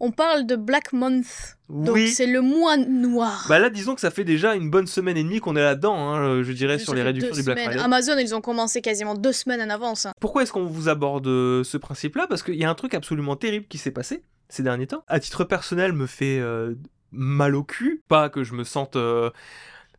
on 0.00 0.10
parle 0.12 0.46
de 0.46 0.56
Black 0.56 0.92
Month. 0.92 1.56
Donc 1.68 1.94
oui. 1.94 2.08
c'est 2.08 2.26
le 2.26 2.40
mois 2.40 2.76
noir. 2.76 3.46
Bah 3.48 3.58
là, 3.60 3.70
disons 3.70 3.94
que 3.94 4.00
ça 4.00 4.10
fait 4.10 4.24
déjà 4.24 4.54
une 4.56 4.70
bonne 4.70 4.86
semaine 4.88 5.16
et 5.16 5.22
demie 5.22 5.38
qu'on 5.40 5.54
est 5.54 5.62
là-dedans, 5.62 5.94
hein, 5.96 6.42
je 6.42 6.52
dirais, 6.52 6.78
Ça 6.78 6.84
sur 6.86 6.94
les 6.94 7.02
réductions 7.02 7.34
du 7.34 7.42
Black. 7.44 7.58
Friday. 7.60 7.78
Amazon, 7.80 8.16
ils 8.18 8.34
ont 8.34 8.40
commencé 8.40 8.80
quasiment 8.80 9.14
deux 9.14 9.32
semaines 9.32 9.60
en 9.62 9.70
avance. 9.72 10.06
hein. 10.06 10.12
Pourquoi 10.20 10.42
est-ce 10.42 10.52
qu'on 10.52 10.64
vous 10.66 10.88
aborde 10.88 11.28
euh, 11.28 11.62
ce 11.62 11.76
principe-là? 11.76 12.26
Parce 12.28 12.42
qu'il 12.42 12.56
y 12.56 12.64
a 12.64 12.70
un 12.70 12.74
truc 12.74 12.94
absolument 12.94 13.36
terrible 13.36 13.66
qui 13.68 13.78
s'est 13.78 13.92
passé 13.92 14.24
ces 14.48 14.62
derniers 14.64 14.88
temps. 14.88 15.04
À 15.06 15.20
titre 15.20 15.44
personnel, 15.44 15.92
me 15.92 16.06
fait 16.06 16.40
euh, 16.40 16.74
mal 17.12 17.54
au 17.54 17.62
cul. 17.62 18.02
Pas 18.08 18.30
que 18.30 18.42
je 18.42 18.54
me 18.54 18.64
sente. 18.64 18.96
euh, 18.96 19.30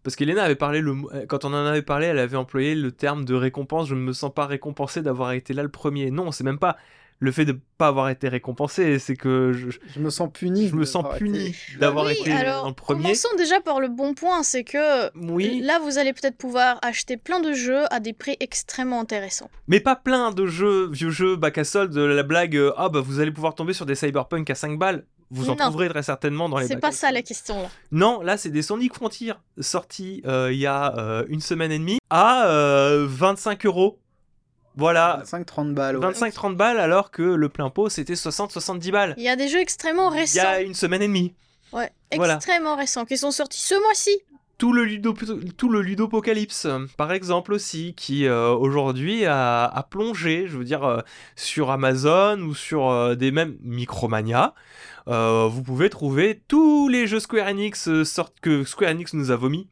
Parce 0.04 0.18
qu'Elena 0.18 0.44
avait 0.44 0.56
parlé, 0.56 0.82
le... 0.82 0.92
euh, 1.14 1.26
quand 1.26 1.46
on 1.46 1.54
en 1.54 1.66
avait 1.66 1.84
parlé, 1.84 2.08
elle 2.08 2.20
avait 2.20 2.36
employé 2.36 2.76
le 2.76 2.92
terme 2.92 3.24
de 3.24 3.34
récompense. 3.34 3.88
Je 3.88 3.96
ne 3.96 4.02
me 4.02 4.12
sens 4.12 4.34
pas 4.34 4.46
récompensé 4.46 5.02
d'avoir 5.02 5.32
été 5.32 5.54
là 5.54 5.64
le 5.64 5.70
premier. 5.70 6.12
Non, 6.12 6.34
c'est 6.34 6.44
même 6.44 6.60
pas 6.60 6.76
le 7.24 7.32
fait 7.32 7.46
de 7.46 7.58
pas 7.78 7.88
avoir 7.88 8.10
été 8.10 8.28
récompensé, 8.28 8.98
c'est 8.98 9.16
que 9.16 9.54
je, 9.54 9.70
Je 9.94 10.00
me 10.00 10.10
sens 10.10 10.28
puni. 10.34 10.68
je 10.68 10.76
me 10.76 10.86
sens 10.86 11.04
d'avoir 11.04 11.18
puni 11.20 11.46
été- 11.50 11.58
d'avoir 11.80 12.06
oui, 12.08 12.18
été 12.20 12.32
alors, 12.32 12.66
en 12.66 12.74
premier. 12.74 13.04
commençons 13.04 13.30
déjà 13.38 13.62
par 13.62 13.80
le 13.80 13.90
bon 13.90 14.16
point, 14.16 14.42
c'est 14.42 14.64
que 14.64 15.16
Oui, 15.16 15.62
là, 15.62 15.80
vous 15.80 16.00
allez 16.00 16.14
peut-être 16.14 16.36
pouvoir 16.38 16.80
acheter 16.82 17.18
plein 17.18 17.40
de 17.40 17.54
jeux 17.54 17.84
à 17.94 18.00
des 18.00 18.14
prix 18.14 18.38
extrêmement 18.40 19.00
intéressants. 19.00 19.50
mais 19.68 19.80
pas 19.80 19.96
plein 19.96 20.32
de 20.32 20.48
jeux, 20.48 20.90
vieux 20.92 21.12
jeux 21.12 21.36
bac 21.36 21.60
à 21.60 21.64
solde, 21.64 21.96
la 21.96 22.24
blague, 22.24 22.58
euh, 22.58 22.74
ah 22.76 22.90
bah 22.90 23.02
vous 23.02 23.20
allez 23.20 23.32
pouvoir 23.32 23.54
tomber 23.54 23.74
sur 23.74 23.86
des 23.86 23.96
cyberpunk 23.96 24.50
à 24.50 24.56
5 24.56 24.80
balles. 24.80 25.06
Vous 25.34 25.46
en 25.50 25.56
Non. 25.56 25.58
trouverez 25.68 25.88
très 25.90 26.04
certainement 26.04 26.50
dans 26.50 26.58
les 26.58 26.68
C'est 26.68 26.76
pas 26.78 26.92
ça 26.92 27.10
la 27.12 27.22
question 27.22 27.62
là. 27.62 27.70
Non, 27.92 28.20
là 28.22 28.36
c'est 28.36 28.50
des 28.50 28.62
Sonic 28.64 28.94
Frontier 28.96 29.32
sortis 29.60 30.22
euh, 30.26 30.50
il 30.52 30.60
y 30.60 30.66
a 30.66 30.98
euh, 30.98 31.24
une 31.30 31.40
semaine 31.40 31.72
et 31.72 31.78
demie 31.80 32.00
à 32.10 32.48
euh, 32.50 33.06
25 33.08 33.66
euros. 33.66 34.00
Voilà, 34.78 35.22
25-30 35.26 35.74
balles. 35.74 35.98
ouais. 35.98 36.12
25-30 36.12 36.56
balles 36.56 36.80
alors 36.80 37.12
que 37.12 37.22
le 37.24 37.50
plein 37.50 37.70
pot 37.70 37.90
c'était 37.90 38.14
60-70 38.14 38.92
balles. 38.92 39.14
Il 39.18 39.24
y 39.24 39.30
a 39.30 39.36
des 39.36 39.48
jeux 39.48 39.60
extrêmement 39.60 40.12
Il 40.14 40.18
y 40.18 40.20
récents, 40.22 40.48
a 40.48 40.62
une 40.62 40.74
semaine 40.74 41.02
et 41.02 41.08
demie. 41.08 41.34
ouais, 41.74 41.92
voilà. 42.16 42.36
extrêmement 42.36 42.76
récents, 42.76 43.06
qui 43.06 43.18
sont 43.18 43.32
sortis 43.32 43.62
ce 43.62 43.76
mois-ci. 43.84 44.12
Tout 44.58 44.74
le, 44.74 44.84
ludo, 44.84 45.16
tout 45.58 45.70
le 45.70 45.82
Ludopocalypse, 45.82 46.68
par 46.96 47.12
exemple 47.12 47.52
aussi, 47.52 47.96
qui 47.96 48.28
euh, 48.28 48.50
aujourd'hui 48.52 49.26
a, 49.26 49.66
a 49.66 49.82
plongé, 49.82 50.46
je 50.48 50.56
veux 50.56 50.64
dire, 50.64 50.84
euh, 50.84 51.02
sur 51.36 51.72
Amazon 51.72 52.38
ou 52.42 52.54
sur 52.54 52.88
euh, 52.92 53.16
des 53.16 53.32
mêmes 53.32 53.58
Micromania. 53.64 54.54
Euh, 55.08 55.48
vous 55.52 55.64
pouvez 55.64 55.90
trouver 55.90 56.44
tous 56.48 56.88
les 56.90 57.08
jeux 57.08 57.20
Square 57.20 57.48
Enix 57.48 57.88
euh, 57.88 58.04
sortent 58.06 58.40
que 58.40 58.64
Square 58.64 58.92
Enix 58.92 59.14
nous 59.16 59.32
a 59.32 59.36
vomi 59.36 59.68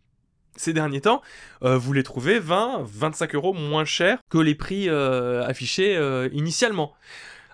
ces 0.60 0.74
derniers 0.74 1.02
temps. 1.02 1.22
Euh, 1.64 1.78
vous 1.78 1.94
les 1.94 2.04
trouvez 2.04 2.40
20, 2.40 2.82
25 2.84 3.36
euros 3.36 3.54
moins 3.54 3.86
cher 3.86 4.20
que 4.30 4.38
les 4.38 4.56
prix 4.56 4.90
euh, 4.90 5.46
affichés 5.46 5.96
euh, 5.96 6.30
initialement. 6.34 6.94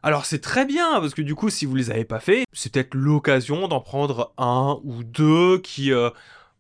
Alors 0.04 0.26
c'est 0.26 0.42
très 0.42 0.66
bien 0.66 1.00
parce 1.00 1.14
que 1.14 1.22
du 1.22 1.34
coup 1.34 1.50
si 1.50 1.66
vous 1.66 1.76
les 1.76 1.90
avez 1.90 2.06
pas 2.06 2.20
fait, 2.20 2.46
c'est 2.54 2.72
peut-être 2.72 2.94
l'occasion 2.94 3.68
d'en 3.68 3.80
prendre 3.80 4.34
un 4.38 4.80
ou 4.84 5.04
deux 5.04 5.60
qui 5.60 5.92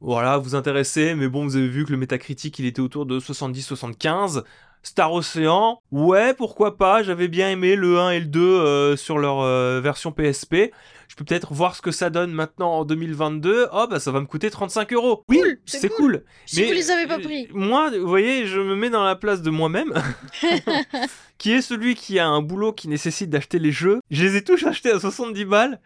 voilà, 0.01 0.37
vous 0.37 0.55
intéressez, 0.55 1.15
mais 1.15 1.27
bon, 1.27 1.45
vous 1.45 1.55
avez 1.55 1.67
vu 1.67 1.85
que 1.85 1.91
le 1.91 1.97
métacritique, 1.97 2.59
il 2.59 2.65
était 2.65 2.81
autour 2.81 3.05
de 3.05 3.19
70-75. 3.19 4.43
Star 4.83 5.13
Ocean, 5.13 5.79
ouais, 5.91 6.33
pourquoi 6.35 6.77
pas, 6.77 7.01
j'avais 7.01 7.27
bien 7.27 7.49
aimé 7.49 7.75
le 7.75 7.97
1 7.97 8.09
et 8.11 8.19
le 8.19 8.25
2 8.25 8.41
euh, 8.41 8.95
sur 8.95 9.17
leur 9.17 9.41
version 9.81 10.11
PSP. 10.11 10.71
Je 11.15 11.23
peux 11.23 11.25
peut-être 11.25 11.53
voir 11.53 11.77
ce 11.77 11.81
que 11.81 11.91
ça 11.91 12.09
donne 12.09 12.33
maintenant 12.33 12.73
en 12.73 12.83
2022. 12.83 13.69
Oh, 13.71 13.87
bah 13.89 14.01
ça 14.01 14.11
va 14.11 14.19
me 14.19 14.25
coûter 14.25 14.49
35 14.49 14.91
euros. 14.91 15.23
Oui, 15.29 15.39
Cool, 15.39 15.57
c'est 15.65 15.79
c'est 15.79 15.87
cool. 15.87 16.25
Si 16.45 16.65
vous 16.65 16.73
les 16.73 16.91
avez 16.91 17.07
pas 17.07 17.19
euh, 17.19 17.23
pris. 17.23 17.47
Moi, 17.53 17.89
vous 17.97 18.05
voyez, 18.05 18.45
je 18.47 18.59
me 18.59 18.75
mets 18.75 18.89
dans 18.89 19.05
la 19.05 19.15
place 19.15 19.41
de 19.41 19.49
moi-même, 19.49 19.93
qui 21.37 21.53
est 21.53 21.61
celui 21.61 21.95
qui 21.95 22.19
a 22.19 22.27
un 22.27 22.41
boulot 22.41 22.73
qui 22.73 22.89
nécessite 22.89 23.29
d'acheter 23.29 23.59
les 23.59 23.71
jeux. 23.71 24.01
Je 24.11 24.25
les 24.25 24.35
ai 24.35 24.43
tous 24.43 24.65
achetés 24.65 24.91
à 24.91 24.99
70 24.99 25.45
balles. 25.45 25.79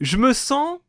Je 0.00 0.16
me 0.16 0.32
sens 0.32 0.80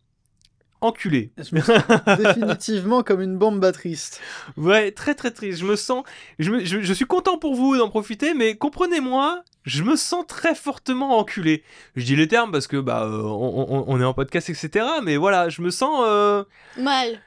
enculé. 0.82 1.32
Je 1.38 1.56
me 1.56 1.62
sens 1.62 1.82
définitivement 2.18 3.04
comme 3.04 3.22
une 3.22 3.38
bombe 3.38 3.60
battriste. 3.60 4.20
Ouais, 4.58 4.92
très 4.92 5.16
très 5.16 5.32
triste. 5.32 5.60
Je 5.60 5.66
me 5.66 5.76
sens, 5.76 6.04
je, 6.40 6.52
me- 6.52 6.66
je- 6.66 6.82
je 6.82 6.94
suis 6.94 7.06
content 7.06 7.38
pour 7.38 7.56
vous 7.56 7.78
d'en 7.78 7.90
profiter, 7.90 8.34
mais 8.34 8.56
comprenez-moi, 8.56 9.44
je 9.64 9.84
me 9.84 9.96
sens 9.96 10.26
très 10.28 10.56
fortement 10.56 11.18
enculé. 11.20 11.64
Je 11.96 12.04
dis 12.06 12.16
les 12.16 12.28
termes 12.28 12.52
parce 12.52 12.68
que 12.68 12.78
bah 12.78 13.04
euh, 13.06 13.22
on, 13.22 13.68
on- 13.70 13.86
on 13.88 14.02
est 14.02 14.06
en 14.06 14.14
podcast 14.14 14.50
etc. 14.50 14.86
Mais 15.04 15.18
voilà, 15.18 15.50
je 15.50 15.62
me 15.62 15.70
sens 15.70 16.02
euh, 16.06 16.44
Mal. 16.78 17.20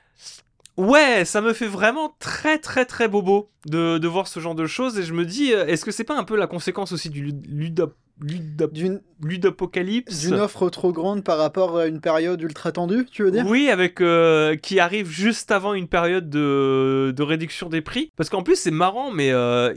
Ouais, 0.76 1.24
ça 1.24 1.40
me 1.40 1.52
fait 1.52 1.68
vraiment 1.68 2.16
très 2.18 2.58
très 2.58 2.84
très 2.84 3.06
bobo 3.06 3.48
de, 3.66 3.98
de 3.98 4.08
voir 4.08 4.26
ce 4.26 4.40
genre 4.40 4.56
de 4.56 4.66
choses 4.66 4.98
et 4.98 5.04
je 5.04 5.12
me 5.12 5.24
dis, 5.24 5.52
euh, 5.52 5.66
est-ce 5.66 5.84
que 5.84 5.92
c'est 5.92 6.02
pas 6.02 6.18
un 6.18 6.24
peu 6.24 6.34
la 6.36 6.48
conséquence 6.48 6.90
aussi 6.90 7.10
du 7.10 7.22
lud- 7.22 7.46
ludop- 7.48 7.92
D'une 8.20 9.00
ludopocalypse 9.22 10.20
d'une 10.20 10.34
offre 10.34 10.70
trop 10.70 10.92
grande 10.92 11.24
par 11.24 11.36
rapport 11.36 11.76
à 11.76 11.86
une 11.86 12.00
période 12.00 12.40
ultra 12.40 12.70
tendue, 12.70 13.06
tu 13.10 13.24
veux 13.24 13.32
dire? 13.32 13.44
Oui, 13.46 13.68
avec 13.68 14.00
euh, 14.00 14.54
qui 14.56 14.78
arrive 14.78 15.10
juste 15.10 15.50
avant 15.50 15.74
une 15.74 15.88
période 15.88 16.30
de, 16.30 17.12
de 17.14 17.22
réduction 17.24 17.68
des 17.68 17.80
prix. 17.80 18.12
Parce 18.16 18.30
qu'en 18.30 18.42
plus 18.42 18.56
c'est 18.56 18.70
marrant, 18.70 19.10
mais 19.10 19.32
euh, 19.32 19.74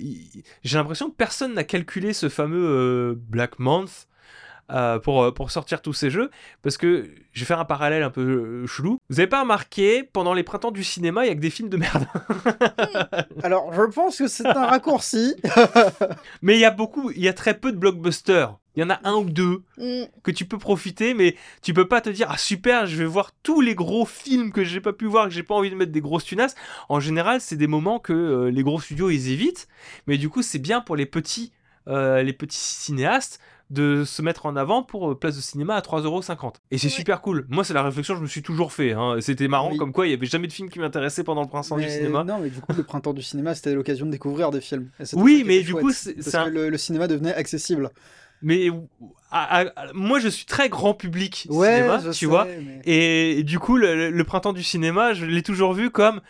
j'ai 0.63 0.77
l'impression 0.77 1.09
que 1.09 1.15
personne 1.15 1.55
n'a 1.55 1.63
calculé 1.63 2.13
ce 2.13 2.29
fameux 2.29 2.67
euh, 2.67 3.15
Black 3.17 3.57
Month. 3.57 4.07
Euh, 4.71 4.99
pour, 4.99 5.23
euh, 5.23 5.31
pour 5.31 5.51
sortir 5.51 5.81
tous 5.81 5.93
ces 5.93 6.09
jeux, 6.09 6.29
parce 6.61 6.77
que 6.77 7.09
je 7.31 7.39
vais 7.39 7.45
faire 7.45 7.59
un 7.59 7.65
parallèle 7.65 8.03
un 8.03 8.09
peu 8.09 8.21
euh, 8.21 8.67
chelou. 8.67 8.99
Vous 9.09 9.19
avez 9.19 9.27
pas 9.27 9.41
remarqué, 9.41 10.03
pendant 10.03 10.33
les 10.33 10.43
printemps 10.43 10.71
du 10.71 10.83
cinéma, 10.83 11.25
il 11.25 11.29
y 11.29 11.31
a 11.31 11.35
que 11.35 11.39
des 11.39 11.49
films 11.49 11.69
de 11.69 11.77
merde. 11.77 12.07
Alors, 13.43 13.73
je 13.73 13.83
pense 13.83 14.17
que 14.17 14.27
c'est 14.27 14.45
un 14.45 14.65
raccourci. 14.65 15.35
Mais 16.41 16.55
il 16.55 16.59
y 16.59 16.65
a 16.65 16.71
beaucoup, 16.71 17.11
il 17.11 17.21
y 17.21 17.27
a 17.27 17.33
très 17.33 17.53
peu 17.53 17.71
de 17.71 17.77
blockbusters. 17.77 18.57
Il 18.75 18.81
y 18.81 18.83
en 18.83 18.89
a 18.91 18.99
un 19.03 19.15
ou 19.15 19.29
deux 19.29 19.63
Mm. 19.77 20.05
que 20.23 20.31
tu 20.31 20.45
peux 20.45 20.57
profiter, 20.57 21.13
mais 21.13 21.35
tu 21.61 21.73
peux 21.73 21.87
pas 21.87 22.01
te 22.01 22.09
dire 22.09 22.27
ah 22.31 22.37
super, 22.37 22.87
je 22.87 22.97
vais 22.97 23.05
voir 23.05 23.31
tous 23.43 23.61
les 23.61 23.75
gros 23.75 24.05
films 24.05 24.51
que 24.51 24.63
j'ai 24.63 24.81
pas 24.81 24.93
pu 24.93 25.05
voir, 25.05 25.27
que 25.27 25.33
j'ai 25.33 25.43
pas 25.43 25.53
envie 25.53 25.69
de 25.69 25.75
mettre 25.75 25.91
des 25.91 26.01
grosses 26.01 26.25
tunasses. 26.25 26.55
En 26.89 26.99
général, 26.99 27.39
c'est 27.41 27.55
des 27.55 27.67
moments 27.67 27.99
que 27.99 28.13
euh, 28.13 28.51
les 28.51 28.63
gros 28.63 28.81
studios 28.81 29.11
ils 29.11 29.31
évitent, 29.31 29.67
mais 30.07 30.17
du 30.17 30.29
coup 30.29 30.41
c'est 30.41 30.59
bien 30.59 30.81
pour 30.81 30.95
les 30.95 31.05
petits, 31.05 31.53
euh, 31.87 32.23
les 32.23 32.33
petits 32.33 32.57
cinéastes 32.57 33.39
de 33.69 34.03
se 34.05 34.21
mettre 34.21 34.45
en 34.45 34.55
avant 34.55 34.81
pour 34.81 35.11
euh, 35.11 35.15
place 35.19 35.35
de 35.35 35.41
cinéma 35.41 35.75
à 35.75 35.81
3,50€. 35.81 36.53
Et 36.71 36.77
c'est 36.77 36.87
super 36.89 37.19
cool. 37.21 37.45
Moi, 37.49 37.63
c'est 37.65 37.73
la 37.73 37.83
réflexion 37.83 38.13
que 38.13 38.19
je 38.19 38.23
me 38.23 38.29
suis 38.29 38.41
toujours 38.41 38.71
fait. 38.71 38.93
hein. 38.93 39.17
C'était 39.19 39.47
marrant, 39.49 39.71
Oui. 39.71 39.77
comme 39.77 39.91
quoi 39.91 40.07
il 40.07 40.11
y 40.11 40.13
avait 40.13 40.25
jamais 40.25 40.47
de 40.47 40.53
film 40.53 40.69
qui 40.69 40.79
m'intéressait 40.79 41.23
pendant 41.23 41.41
le 41.41 41.47
printemps 41.49 41.75
du 41.77 41.89
cinéma. 41.89 42.23
Non, 42.23 42.39
mais 42.39 42.49
du 42.49 42.61
coup, 42.61 42.71
le 42.75 42.83
printemps 42.83 43.13
du 43.13 43.21
cinéma, 43.21 43.55
c'était 43.55 43.73
l'occasion 43.73 44.05
de 44.05 44.11
découvrir 44.11 44.51
des 44.51 44.61
films. 44.61 44.89
Oui, 45.13 45.43
mais 45.45 45.59
du 45.63 45.71
chouette, 45.71 45.83
coup, 45.83 45.91
c'est- 45.91 46.13
parce 46.13 46.27
c'est 46.29 46.37
un- 46.37 46.45
que 46.45 46.49
le, 46.55 46.69
le 46.69 46.77
cinéma 46.77 47.07
devenait 47.07 47.33
accessible. 47.33 47.89
Mais 48.43 48.69
à- 49.31 49.61
à- 49.67 49.93
moi, 49.93 50.19
je 50.19 50.27
suis 50.29 50.45
très 50.45 50.69
grand 50.69 50.93
public 50.93 51.47
Ouais, 51.49 51.75
cinéma, 51.77 51.99
tu 52.03 52.13
sais, 52.13 52.25
vois. 52.27 52.45
mais- 52.45 52.81
Et, 52.85 53.43
du 53.43 53.57
coup, 53.59 53.77
le, 53.77 54.11
le 54.11 54.23
printemps 54.23 54.53
du 54.53 54.61
cinéma, 54.63 55.13
je 55.13 55.25
l'ai 55.25 55.41
toujours 55.43 55.73
vu 55.73 55.89
comme 55.89 56.21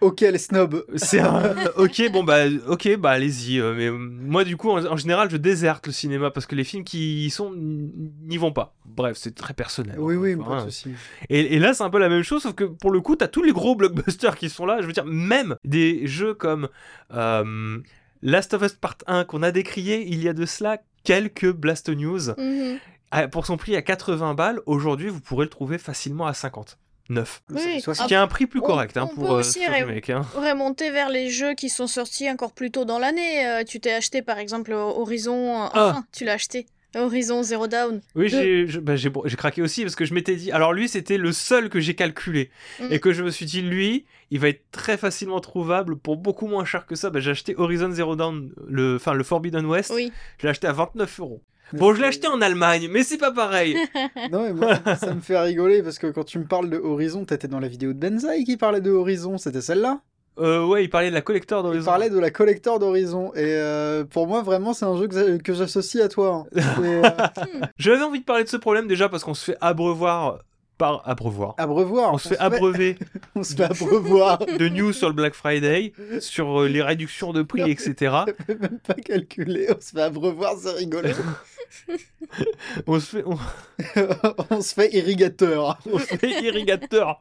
Ok, 0.00 0.20
les 0.22 0.38
snobs. 0.38 0.84
c'est 0.96 1.20
un- 1.20 1.54
ok, 1.76 2.10
bon 2.10 2.24
bah 2.24 2.44
ok, 2.66 2.96
bah 2.96 3.10
allez-y. 3.10 3.58
euh, 3.60 3.74
mais 3.76 3.86
euh, 3.88 3.92
moi, 3.98 4.44
du 4.44 4.56
coup, 4.56 4.70
en, 4.70 4.84
en 4.86 4.96
général, 4.96 5.30
je 5.30 5.36
déserte 5.36 5.86
le 5.86 5.92
cinéma 5.92 6.30
parce 6.30 6.46
que 6.46 6.54
les 6.54 6.64
films 6.64 6.84
qui 6.84 7.26
y 7.26 7.30
sont 7.30 7.52
n'y 7.54 8.36
vont 8.38 8.52
pas. 8.52 8.74
Bref, 8.86 9.16
c'est 9.18 9.34
très 9.34 9.52
personnel. 9.54 9.96
Oui, 9.98 10.14
oui, 10.16 10.34
Enfin, 10.40 10.44
pas 10.50 10.56
hein. 10.56 10.64
de 10.66 10.70
souci. 10.70 10.90
Et, 11.28 11.54
et 11.56 11.58
là, 11.58 11.74
c'est 11.74 11.82
un 11.84 11.90
peu 11.90 11.98
la 11.98 12.08
même 12.08 12.22
chose, 12.22 12.42
sauf 12.42 12.54
que 12.54 12.64
pour 12.64 12.90
le 12.90 13.00
coup, 13.00 13.14
t'as 13.16 13.28
tous 13.28 13.42
les 13.42 13.52
gros 13.52 13.74
blockbusters 13.76 14.36
qui 14.36 14.48
sont 14.48 14.64
là. 14.66 14.78
Je 14.80 14.86
veux 14.86 14.92
dire, 14.92 15.04
même 15.04 15.56
des 15.64 16.06
jeux 16.06 16.34
comme 16.34 16.68
euh, 17.12 17.78
Last 18.22 18.54
of 18.54 18.62
Us 18.62 18.72
Part 18.72 18.96
1 19.06 19.24
qu'on 19.24 19.42
a 19.42 19.50
décrié 19.50 20.06
il 20.08 20.22
y 20.22 20.28
a 20.28 20.32
de 20.32 20.46
cela 20.46 20.78
quelques 21.04 21.50
Blast 21.52 21.88
News. 21.88 22.30
Mhm. 22.38 22.78
Ah, 23.12 23.26
pour 23.28 23.44
son 23.44 23.56
prix 23.56 23.74
à 23.74 23.82
80 23.82 24.34
balles, 24.34 24.60
aujourd'hui, 24.66 25.08
vous 25.08 25.20
pourrez 25.20 25.44
le 25.44 25.50
trouver 25.50 25.78
facilement 25.78 26.26
à 26.26 26.32
50. 26.34 26.78
9. 27.10 27.42
Oui. 27.50 27.80
Soit 27.80 27.94
Ce 27.94 28.02
Ah, 28.02 28.06
qui 28.06 28.14
est 28.14 28.16
un 28.16 28.26
prix 28.26 28.46
plus 28.46 28.60
on- 28.60 28.66
correct 28.66 28.96
hein, 28.96 29.08
on 29.10 29.14
pour 29.14 29.24
peut 29.26 29.30
euh, 29.34 29.36
aussi 29.40 29.60
ce 29.64 29.70
ré- 29.70 29.82
remake. 29.82 30.08
hein. 30.10 30.22
Remonter 30.34 30.90
vers 30.90 31.10
les 31.10 31.28
jeux 31.28 31.54
qui 31.54 31.68
sont 31.68 31.86
sortis 31.86 32.30
encore 32.30 32.52
plus 32.52 32.70
tôt 32.70 32.84
dans 32.86 32.98
l'année. 32.98 33.46
Euh, 33.46 33.64
tu 33.64 33.80
t'es 33.80 33.92
acheté 33.92 34.22
par 34.22 34.38
exemple 34.38 34.72
Horizon. 34.72 35.64
euh, 35.64 35.68
Ah. 35.74 35.86
Enfin, 35.90 36.04
tu 36.12 36.24
l'as 36.24 36.32
acheté. 36.34 36.66
Horizon 36.96 37.44
Zero 37.44 37.68
Dawn. 37.68 38.00
Oui, 38.16 38.28
j'ai 38.28 38.64
bah, 38.80 38.96
j'ai 38.96 39.12
j'ai 39.26 39.36
craqué 39.36 39.62
aussi 39.62 39.82
parce 39.82 39.94
que 39.94 40.04
je 40.04 40.12
m'étais 40.12 40.34
dit. 40.34 40.50
Alors, 40.50 40.72
lui, 40.72 40.88
c'était 40.88 41.18
le 41.18 41.30
seul 41.30 41.68
que 41.68 41.78
j'ai 41.78 41.94
calculé. 41.94 42.50
Mm. 42.80 42.86
Et 42.92 42.98
que 42.98 43.12
je 43.12 43.22
me 43.22 43.30
suis 43.30 43.46
dit, 43.46 43.62
lui, 43.62 44.06
il 44.32 44.40
va 44.40 44.48
être 44.48 44.64
très 44.72 44.96
facilement 44.96 45.38
trouvable 45.38 45.96
pour 45.96 46.16
beaucoup 46.16 46.48
moins 46.48 46.64
cher 46.64 46.86
que 46.86 46.96
ça. 46.96 47.10
Bah, 47.10 47.20
j'ai 47.20 47.30
acheté 47.30 47.54
Horizon 47.56 47.92
Zero 47.92 48.16
Dawn, 48.16 48.50
le, 48.66 48.96
enfin, 48.96 49.12
le 49.14 49.22
Forbidden 49.22 49.66
West. 49.66 49.92
Oui. 49.94 50.10
Je 50.38 50.46
l'ai 50.46 50.50
acheté 50.50 50.66
à 50.66 50.72
29 50.72 51.20
euros. 51.20 51.40
Bon, 51.72 51.94
je 51.94 52.00
l'ai 52.00 52.08
acheté 52.08 52.26
en 52.28 52.40
Allemagne, 52.40 52.88
mais 52.90 53.02
c'est 53.04 53.18
pas 53.18 53.32
pareil. 53.32 53.76
Non, 54.32 54.42
mais 54.42 54.52
moi, 54.52 54.74
ça, 54.96 55.14
me 55.14 55.20
fait 55.20 55.38
rigoler 55.38 55.82
parce 55.82 55.98
que 55.98 56.06
quand 56.08 56.24
tu 56.24 56.38
me 56.38 56.44
parles 56.44 56.68
de 56.70 56.78
Horizon, 56.78 57.24
t'étais 57.24 57.48
dans 57.48 57.60
la 57.60 57.68
vidéo 57.68 57.92
de 57.92 57.98
Benzaï 57.98 58.44
qui 58.44 58.56
parlait 58.56 58.80
de 58.80 58.90
Horizon, 58.90 59.38
c'était 59.38 59.60
celle-là? 59.60 60.00
Euh, 60.38 60.64
ouais, 60.64 60.84
il 60.84 60.88
parlait 60.88 61.10
de 61.10 61.14
la 61.14 61.20
collector 61.20 61.60
Il 61.60 61.62
d'Horizon. 61.64 61.84
parlait 61.84 62.08
de 62.10 62.18
la 62.18 62.30
collector 62.30 62.78
d'Horizon. 62.78 63.32
Et 63.34 63.40
euh, 63.44 64.04
pour 64.04 64.26
moi, 64.26 64.42
vraiment, 64.42 64.72
c'est 64.72 64.84
un 64.86 64.96
jeu 64.96 65.06
que, 65.08 65.14
j'a- 65.14 65.38
que 65.38 65.52
j'associe 65.52 66.02
à 66.02 66.08
toi. 66.08 66.46
hein. 66.56 66.60
Euh, 66.82 67.02
J'avais 67.78 68.02
envie 68.02 68.20
de 68.20 68.24
parler 68.24 68.44
de 68.44 68.48
ce 68.48 68.56
problème 68.56 68.86
déjà 68.86 69.08
parce 69.08 69.22
qu'on 69.24 69.34
se 69.34 69.44
fait 69.44 69.56
abreuvoir 69.60 70.38
par 70.78 71.02
abreuvoir. 71.06 71.54
abreuvoir. 71.58 72.14
On 72.14 72.18
se 72.18 72.28
fait 72.28 72.38
abreuver 72.38 72.96
On 73.34 73.42
se 73.42 73.54
fait 73.54 73.64
abreuvoir. 73.64 74.38
de 74.38 74.68
news 74.68 74.94
sur 74.94 75.08
le 75.08 75.14
Black 75.14 75.34
Friday, 75.34 75.92
sur 76.20 76.62
euh, 76.62 76.68
les 76.68 76.80
réductions 76.80 77.34
de 77.34 77.42
prix, 77.42 77.70
etc. 77.70 77.94
Je 78.28 78.44
peux 78.54 78.58
même 78.58 78.78
pas 78.78 78.94
calculer. 78.94 79.66
On 79.76 79.80
se 79.80 79.90
fait 79.90 80.00
abreuvoir, 80.00 80.54
c'est 80.58 80.70
rigolo. 80.72 81.08
On 82.86 82.98
se 83.00 83.06
fait, 83.16 83.24
on, 83.26 83.38
on 84.50 84.60
se 84.60 84.74
fait 84.74 84.92
irrigateur. 84.94 85.78
on 85.90 85.98
se 85.98 86.04
fait 86.16 86.42
irrigateur 86.42 87.20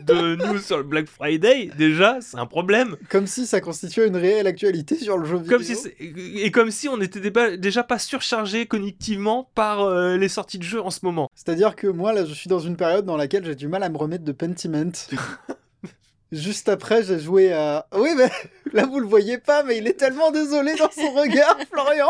de 0.00 0.36
news 0.36 0.58
sur 0.58 0.78
le 0.78 0.82
Black 0.82 1.06
Friday. 1.06 1.70
Déjà, 1.76 2.18
c'est 2.20 2.38
un 2.38 2.46
problème. 2.46 2.96
Comme 3.08 3.26
si 3.26 3.46
ça 3.46 3.60
constituait 3.60 4.06
une 4.06 4.16
réelle 4.16 4.46
actualité 4.46 4.96
sur 4.96 5.18
le 5.18 5.24
jeu 5.26 5.36
vidéo. 5.38 5.56
Comme 5.58 5.62
si 5.64 5.76
et 5.98 6.50
comme 6.50 6.70
si 6.70 6.88
on 6.88 7.00
était 7.00 7.20
déba- 7.20 7.56
déjà 7.56 7.82
pas 7.82 7.98
surchargé 7.98 8.66
cognitivement 8.66 9.50
par 9.54 9.82
euh, 9.82 10.16
les 10.16 10.28
sorties 10.28 10.58
de 10.58 10.64
jeux 10.64 10.82
en 10.82 10.90
ce 10.90 11.00
moment. 11.02 11.30
C'est-à-dire 11.34 11.76
que 11.76 11.86
moi, 11.86 12.12
là, 12.12 12.24
je 12.24 12.32
suis 12.34 12.48
dans 12.48 12.60
une 12.60 12.76
période 12.76 13.04
dans 13.04 13.16
laquelle 13.16 13.44
j'ai 13.44 13.54
du 13.54 13.68
mal 13.68 13.82
à 13.82 13.88
me 13.88 13.96
remettre 13.96 14.24
de 14.24 14.32
Pentiment. 14.32 14.90
Juste 16.32 16.68
après, 16.68 17.04
j'ai 17.04 17.20
joué 17.20 17.52
à... 17.52 17.86
Oui, 17.94 18.10
mais 18.16 18.28
là, 18.72 18.86
vous 18.86 18.98
le 18.98 19.06
voyez 19.06 19.38
pas, 19.38 19.62
mais 19.62 19.76
il 19.78 19.86
est 19.86 19.92
tellement 19.94 20.30
désolé 20.32 20.74
dans 20.74 20.90
son 20.90 21.12
regard, 21.12 21.56
Florian 21.70 22.08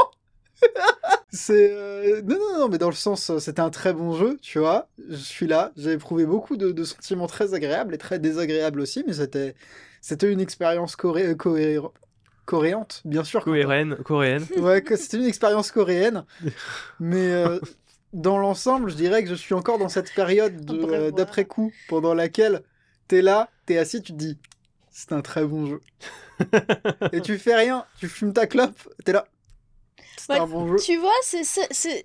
C'est... 1.31 1.71
euh, 1.73 2.23
Non, 2.23 2.37
non, 2.39 2.59
non, 2.61 2.69
mais 2.69 2.79
dans 2.79 2.89
le 2.91 2.95
sens, 2.95 3.31
euh, 3.31 3.39
c'était 3.39 3.61
un 3.61 3.71
très 3.71 3.93
bon 3.93 4.13
jeu, 4.15 4.39
tu 4.41 4.59
vois. 4.59 4.89
Je 5.09 5.17
suis 5.17 5.47
là, 5.47 5.73
j'ai 5.77 5.93
éprouvé 5.93 6.27
beaucoup 6.27 6.57
de, 6.57 6.71
de 6.71 6.85
sentiments 6.85 7.27
très 7.27 7.55
agréables 7.55 7.95
et 7.95 7.99
très 7.99 8.19
désagréables 8.19 8.81
aussi, 8.81 9.05
mais 9.07 9.15
c'était... 9.15 9.55
C'était 10.01 10.31
une 10.31 10.41
expérience 10.41 10.97
coré... 10.97 11.29
euh, 11.29 11.35
cohé- 11.35 11.81
coréante, 12.45 13.03
bien 13.05 13.25
sûr. 13.25 13.45
Coréenne, 13.45 13.97
coréenne. 14.05 14.47
Ouais, 14.59 14.83
c'était 14.97 15.17
une 15.19 15.25
expérience 15.27 15.71
coréenne. 15.71 16.25
Mais 17.01 17.33
euh, 17.33 17.59
dans 18.13 18.39
l'ensemble, 18.39 18.91
je 18.91 18.97
dirais 18.97 19.23
que 19.25 19.31
je 19.31 19.35
suis 19.35 19.55
encore 19.55 19.79
dans 19.79 19.89
cette 19.89 20.13
période 20.15 20.65
de, 20.65 20.75
Après 20.85 20.97
euh, 20.99 21.11
voir. 21.11 21.13
d'après-coup, 21.13 21.73
pendant 21.89 22.15
laquelle 22.15 22.63
t'es 23.09 23.23
là, 23.23 23.51
t'es 23.67 23.79
assis, 23.79 24.03
tu 24.03 24.13
te 24.13 24.19
dis, 24.19 24.39
c'est 24.91 25.13
un 25.13 25.23
très 25.23 25.45
bon 25.47 25.67
jeu. 25.67 25.81
Et 27.13 27.21
tu 27.21 27.39
fais 27.39 27.55
rien, 27.55 27.87
tu 27.99 28.09
fumes 28.09 28.33
ta 28.33 28.47
clope, 28.47 28.89
t'es 29.05 29.13
là, 29.13 29.27
un 30.29 30.47
bon 30.47 30.69
jeu. 30.69 30.77
Tu 30.77 30.97
vois, 30.97 31.13
c'est 31.23 31.45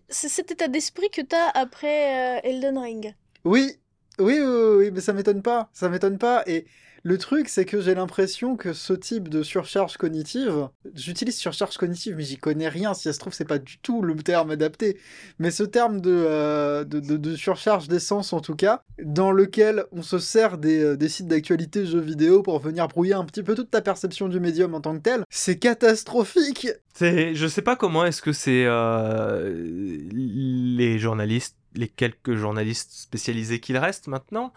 cet 0.09 0.51
état 0.51 0.67
d'esprit 0.67 1.09
que 1.09 1.21
t'as 1.21 1.49
après 1.49 2.37
euh, 2.37 2.41
Elden 2.43 2.77
Ring. 2.77 3.15
Oui, 3.45 3.73
oui, 4.19 4.39
oui, 4.39 4.75
oui, 4.77 4.91
mais 4.91 5.01
ça 5.01 5.13
m'étonne 5.13 5.41
pas, 5.41 5.69
ça 5.73 5.89
m'étonne 5.89 6.17
pas. 6.17 6.43
Et 6.45 6.65
le 7.03 7.17
truc, 7.17 7.49
c'est 7.49 7.65
que 7.65 7.81
j'ai 7.81 7.95
l'impression 7.95 8.55
que 8.55 8.73
ce 8.73 8.93
type 8.93 9.29
de 9.29 9.43
surcharge 9.43 9.97
cognitive, 9.97 10.69
j'utilise 10.95 11.37
surcharge 11.37 11.77
cognitive, 11.77 12.15
mais 12.17 12.23
j'y 12.23 12.37
connais 12.37 12.67
rien. 12.67 12.93
Si 12.93 13.03
ça 13.03 13.13
se 13.13 13.19
trouve, 13.19 13.33
c'est 13.33 13.45
pas 13.45 13.59
du 13.59 13.77
tout 13.79 14.01
le 14.01 14.15
terme 14.15 14.51
adapté. 14.51 14.97
Mais 15.39 15.51
ce 15.51 15.63
terme 15.63 16.01
de, 16.01 16.11
euh, 16.11 16.83
de, 16.83 17.35
surcharge 17.35 17.87
d'essence, 17.87 18.33
en 18.33 18.41
tout 18.41 18.55
cas, 18.55 18.83
dans 19.03 19.31
lequel 19.31 19.85
on 19.91 20.01
se 20.01 20.19
sert 20.19 20.57
des, 20.57 20.83
euh, 20.83 20.97
des 20.97 21.09
sites 21.09 21.27
d'actualité 21.27 21.85
jeux 21.85 21.99
vidéo 21.99 22.41
pour 22.41 22.59
venir 22.59 22.87
brouiller 22.87 23.13
un 23.13 23.25
petit 23.25 23.43
peu 23.43 23.55
toute 23.55 23.71
ta 23.71 23.81
perception 23.81 24.27
du 24.27 24.39
médium 24.39 24.73
en 24.75 24.81
tant 24.81 24.95
que 24.97 25.01
tel, 25.01 25.23
c'est 25.29 25.57
catastrophique. 25.57 26.67
Je 26.99 27.47
sais 27.47 27.61
pas 27.61 27.75
comment 27.75 28.03
est-ce 28.03 28.21
que 28.21 28.33
c'est 28.33 28.65
euh, 28.65 29.65
les 30.11 30.99
journalistes, 30.99 31.55
les 31.75 31.87
quelques 31.87 32.35
journalistes 32.35 32.91
spécialisés 32.91 33.59
qu'il 33.59 33.77
reste 33.77 34.07
maintenant, 34.07 34.51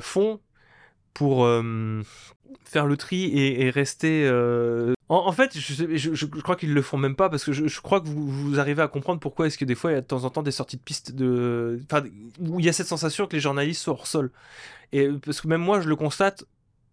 font 0.00 0.40
pour 1.16 1.46
euh, 1.46 2.02
faire 2.66 2.84
le 2.86 2.98
tri 2.98 3.30
et, 3.34 3.70
rester. 3.70 4.26
euh, 4.26 4.92
En, 5.08 5.32
fait, 5.32 5.58
je, 5.58 6.26
crois 6.42 6.56
qu'ils 6.56 6.74
le 6.74 6.82
font 6.82 6.98
même 6.98 7.16
pas 7.16 7.30
parce 7.30 7.42
que 7.42 7.52
je, 7.52 7.80
crois 7.80 8.02
que 8.02 8.06
vous, 8.06 8.28
vous 8.28 8.60
arrivez 8.60 8.82
à 8.82 8.88
comprendre 8.88 9.18
pourquoi 9.18 9.46
est-ce 9.46 9.56
que 9.56 9.64
des 9.64 9.74
fois 9.74 9.92
il 9.92 9.94
y 9.94 9.96
a 9.96 10.02
de 10.02 10.06
temps 10.06 10.24
en 10.24 10.30
temps 10.30 10.42
des 10.42 10.50
sorties 10.50 10.76
de 10.76 10.82
piste 10.82 11.12
de, 11.12 11.80
enfin, 11.90 12.06
où 12.38 12.60
il 12.60 12.66
y 12.66 12.68
a 12.68 12.74
cette 12.74 12.86
sensation 12.86 13.26
que 13.26 13.32
les 13.32 13.40
journalistes 13.40 13.80
sont 13.80 13.92
hors 13.92 14.06
sol. 14.06 14.30
Et 14.92 15.08
parce 15.08 15.40
que 15.40 15.48
même 15.48 15.62
moi, 15.62 15.80
je 15.80 15.88
le 15.88 15.96
constate 15.96 16.44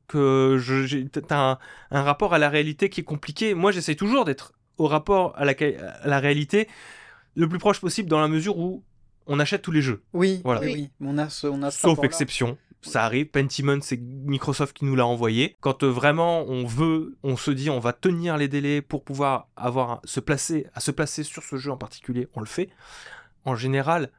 que 0.08 0.58
j'ai 0.58 1.06
un, 1.32 1.58
un 1.92 2.02
rapport 2.02 2.34
à 2.34 2.38
la 2.40 2.48
réalité 2.48 2.90
qui 2.90 3.02
est 3.02 3.04
compliqué. 3.04 3.54
Moi, 3.54 3.74
j'essaie 3.74 3.96
toujours 3.96 4.24
d'être 4.24 4.54
au 4.78 4.88
rapport 4.88 5.34
à 5.36 5.44
la 5.44 6.20
réalité 6.20 6.70
le 7.36 7.50
plus 7.50 7.60
proche 7.60 7.82
possible 7.82 8.08
dans 8.08 8.22
la 8.22 8.30
mesure 8.30 8.58
où 8.58 8.84
on 9.28 9.40
achète 9.40 9.62
tous 9.62 9.72
les 9.72 9.82
jeux. 9.82 10.04
Oui, 10.14 10.42
Voilà. 10.44 10.62
oui, 10.62 10.74
oui. 10.74 10.90
On 11.02 11.18
a 11.18 11.30
ce, 11.30 11.48
on 11.48 11.62
a 11.64 11.72
ce 11.72 11.80
Sauf 11.80 12.04
exception, 12.04 12.58
ça 12.82 13.04
arrive. 13.06 13.28
Pentiment, 13.28 13.80
c'est 13.82 14.00
Microsoft 14.00 14.76
qui 14.78 14.86
nous 14.86 14.96
l'a 14.96 15.06
envoyé. 15.06 15.56
Quand 15.62 15.84
euh, 15.84 15.88
vraiment 15.88 16.44
on 16.48 16.66
veut, 16.66 17.18
on 17.24 17.38
se 17.38 17.52
dit 17.52 17.70
on 17.70 17.80
va 17.80 17.94
tenir 17.94 18.38
les 18.38 18.48
délais 18.48 18.82
pour 18.82 19.04
pouvoir 19.04 19.48
avoir 19.56 20.02
se 20.04 20.20
placer, 20.20 20.68
à 20.74 20.80
se 20.80 20.92
placer 20.92 21.24
sur 21.24 21.44
ce 21.44 21.56
jeu 21.58 21.72
en 21.72 21.78
particulier, 21.78 22.28
on 22.36 22.40
le 22.40 22.46
fait. 22.46 22.70
En 23.46 23.56
général, 23.56 24.10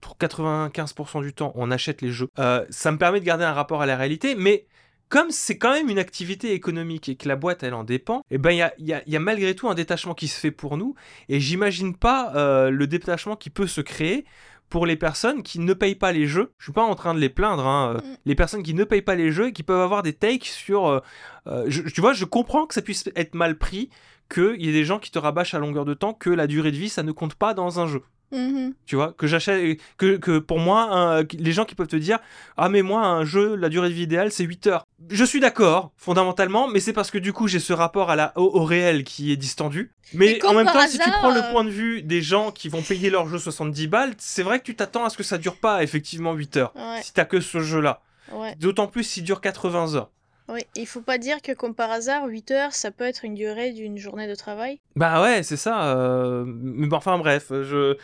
pour 0.00 0.16
95% 0.18 1.22
du 1.22 1.32
temps, 1.32 1.52
on 1.54 1.70
achète 1.70 2.02
les 2.02 2.10
jeux. 2.10 2.28
Euh, 2.38 2.64
ça 2.70 2.92
me 2.92 2.98
permet 2.98 3.20
de 3.20 3.24
garder 3.24 3.44
un 3.44 3.52
rapport 3.54 3.80
à 3.82 3.86
la 3.86 3.96
réalité, 3.96 4.34
mais 4.34 4.66
comme 5.14 5.30
c'est 5.30 5.58
quand 5.58 5.72
même 5.72 5.88
une 5.88 5.98
activité 6.00 6.52
économique 6.54 7.08
et 7.08 7.14
que 7.14 7.28
la 7.28 7.36
boîte 7.36 7.62
elle 7.62 7.74
en 7.74 7.84
dépend, 7.84 8.22
et 8.32 8.38
ben 8.38 8.50
il 8.50 8.56
y 8.56 8.62
a, 8.62 8.74
il 8.78 8.86
y 8.86 8.92
a- 8.92 9.02
il 9.06 9.12
y 9.12 9.16
a 9.16 9.20
malgré 9.20 9.54
tout 9.54 9.68
un 9.68 9.74
détachement 9.74 10.12
qui 10.14 10.26
se 10.26 10.40
fait 10.40 10.50
pour 10.50 10.76
nous. 10.76 10.96
Et 11.28 11.38
j'imagine 11.38 11.96
pas 11.96 12.32
euh, 12.34 12.70
le 12.70 12.86
détachement 12.88 13.36
qui 13.36 13.48
peut 13.50 13.68
se 13.68 13.80
créer 13.80 14.24
pour 14.70 14.86
les 14.86 14.96
personnes 14.96 15.44
qui 15.44 15.60
ne 15.60 15.72
payent 15.72 15.94
pas 15.94 16.10
les 16.10 16.26
jeux. 16.26 16.50
Je 16.58 16.64
suis 16.64 16.72
pas 16.72 16.82
en 16.82 16.96
train 16.96 17.14
de 17.14 17.20
les 17.20 17.28
plaindre, 17.28 17.64
hein, 17.66 17.94
euh, 17.96 17.98
Mm. 17.98 18.16
les 18.24 18.34
personnes 18.34 18.62
qui 18.64 18.74
ne 18.74 18.82
payent 18.82 19.02
pas 19.02 19.14
les 19.14 19.30
jeux 19.30 19.48
et 19.48 19.52
qui 19.52 19.62
peuvent 19.62 19.80
avoir 19.82 20.02
des 20.02 20.14
takes 20.14 20.46
sur. 20.46 20.86
euh, 20.88 21.00
euh, 21.46 21.64
je- 21.68 21.82
tu 21.82 22.00
vois, 22.00 22.12
je 22.12 22.24
comprends 22.24 22.66
que 22.66 22.74
ça 22.74 22.82
puisse 22.82 23.04
être 23.14 23.34
mal 23.36 23.56
pris, 23.56 23.90
qu'il 24.32 24.60
y 24.64 24.68
ait 24.68 24.72
des 24.72 24.84
gens 24.84 24.98
qui 24.98 25.10
te 25.12 25.18
rabâchent 25.20 25.54
à 25.54 25.58
longueur 25.60 25.84
de 25.84 25.94
temps 25.94 26.14
que 26.14 26.30
la 26.30 26.46
durée 26.48 26.72
de 26.72 26.76
vie 26.78 26.88
ça 26.88 27.02
ne 27.04 27.12
compte 27.12 27.34
pas 27.34 27.54
dans 27.54 27.78
un 27.78 27.86
jeu. 27.86 28.02
Mhm. 28.34 28.74
Tu 28.86 28.96
vois, 28.96 29.12
que 29.16 29.26
j'achète, 29.26 29.78
que, 29.96 30.16
que 30.16 30.38
pour 30.38 30.58
moi, 30.58 30.82
un- 30.90 31.22
les 31.38 31.52
gens 31.52 31.64
qui 31.64 31.74
peuvent 31.74 31.86
te 31.86 31.96
dire 31.96 32.18
Ah, 32.56 32.68
mais 32.68 32.82
moi, 32.82 33.02
un 33.06 33.24
jeu, 33.24 33.54
la 33.54 33.68
durée 33.68 33.88
de 33.88 33.94
vie 33.94 34.02
idéale, 34.02 34.32
c'est 34.32 34.44
8 34.44 34.66
heures. 34.66 34.84
Je 35.08 35.24
suis 35.24 35.38
d'accord, 35.40 35.92
fondamentalement, 35.96 36.66
mais 36.68 36.80
c'est 36.80 36.92
parce 36.92 37.10
que 37.10 37.18
du 37.18 37.32
coup, 37.32 37.46
j'ai 37.48 37.60
ce 37.60 37.72
rapport 37.72 38.10
à 38.10 38.16
la, 38.16 38.32
au, 38.36 38.60
au 38.60 38.64
réel 38.64 39.04
qui 39.04 39.30
est 39.32 39.36
distendu. 39.36 39.92
Mais 40.14 40.44
en 40.44 40.52
même 40.54 40.66
temps, 40.66 40.86
si 40.88 40.98
tu 40.98 41.10
prends 41.10 41.30
le 41.32 41.40
euh, 41.42 41.50
point 41.52 41.64
de 41.64 41.70
vue 41.70 42.02
des 42.02 42.22
gens 42.22 42.50
qui 42.50 42.68
vont 42.68 42.82
payer 42.82 43.08
leur 43.10 43.28
jeu 43.28 43.38
70 43.38 43.86
balles, 43.86 44.14
c'est 44.18 44.42
vrai 44.42 44.58
que 44.58 44.64
tu 44.64 44.74
t'attends 44.74 45.04
à 45.04 45.10
ce 45.10 45.16
que 45.16 45.22
ça 45.22 45.38
dure 45.38 45.56
pas, 45.56 45.82
effectivement, 45.82 46.32
8 46.32 46.56
heures. 46.56 46.72
Ouais, 46.74 47.02
Si 47.02 47.12
t'as 47.12 47.24
que 47.24 47.40
ce 47.40 47.60
jeu-là. 47.60 48.00
ouais, 48.32 48.54
D'autant 48.56 48.86
plus 48.86 49.04
s'il 49.04 49.24
dure 49.24 49.40
80 49.40 49.94
heures. 49.94 50.10
Ouais. 50.48 50.66
Il 50.76 50.86
faut 50.86 51.00
pas 51.00 51.18
dire 51.18 51.40
que 51.42 51.52
comme 51.52 51.74
par 51.74 51.90
hasard, 51.90 52.26
8 52.26 52.50
heures, 52.50 52.72
ça 52.74 52.90
peut 52.90 53.04
être 53.04 53.24
une 53.24 53.34
durée 53.34 53.72
d'une 53.72 53.98
journée 53.98 54.26
de 54.28 54.34
travail. 54.34 54.80
Bah 54.96 55.22
ouais, 55.22 55.42
c'est 55.42 55.56
ça. 55.56 55.96
euh, 55.96 56.44
Mais 56.46 56.86
bon, 56.86 56.96
enfin, 56.96 57.18
bref, 57.18 57.46
je. 57.50 57.96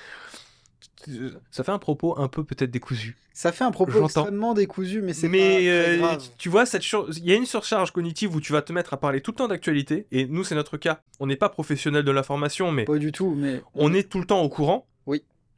Ça 1.51 1.65
fait 1.65 1.73
un 1.73 1.79
propos 1.79 2.19
un 2.19 2.29
peu 2.29 2.45
peut-être 2.45 2.71
décousu. 2.71 3.17
Ça 3.33 3.53
fait 3.53 3.65
un 3.65 3.71
propos 3.71 3.93
J'entends. 3.93 4.05
extrêmement 4.05 4.53
décousu, 4.53 5.01
mais 5.01 5.15
c'est 5.15 5.29
pas 5.29 5.33
Mais 5.33 5.39
très 5.57 5.69
euh, 5.71 5.97
grave. 5.97 6.23
tu- 6.37 6.49
vois, 6.51 6.67
cette 6.67 6.83
sur- 6.83 7.09
il 7.17 7.25
y 7.25 7.33
a 7.33 7.37
une 7.37 7.47
surcharge 7.47 7.91
cognitive 7.91 8.35
où 8.35 8.41
tu 8.41 8.53
vas 8.53 8.61
te 8.61 8.71
mettre 8.71 8.93
à 8.93 8.99
parler 8.99 9.23
tout 9.23 9.31
le 9.31 9.37
temps 9.37 9.49
d'actualité. 9.49 10.07
Et 10.13 10.27
nous, 10.27 10.45
c'est 10.45 10.55
notre 10.55 10.77
cas. 10.77 11.01
On 11.19 11.27
n'est 11.27 11.37
pas 11.37 11.49
professionnel 11.49 12.05
de 12.05 12.11
l'information, 12.11 12.71
mais 12.71 12.85
Pas 12.85 12.99
du 12.99 13.13
tout, 13.13 13.35
mais 13.35 13.63
on 13.75 13.95
est 13.95 14.11
tout 14.11 14.19
le 14.21 14.27
temps 14.27 14.43
au 14.43 14.51
courant. 14.51 14.87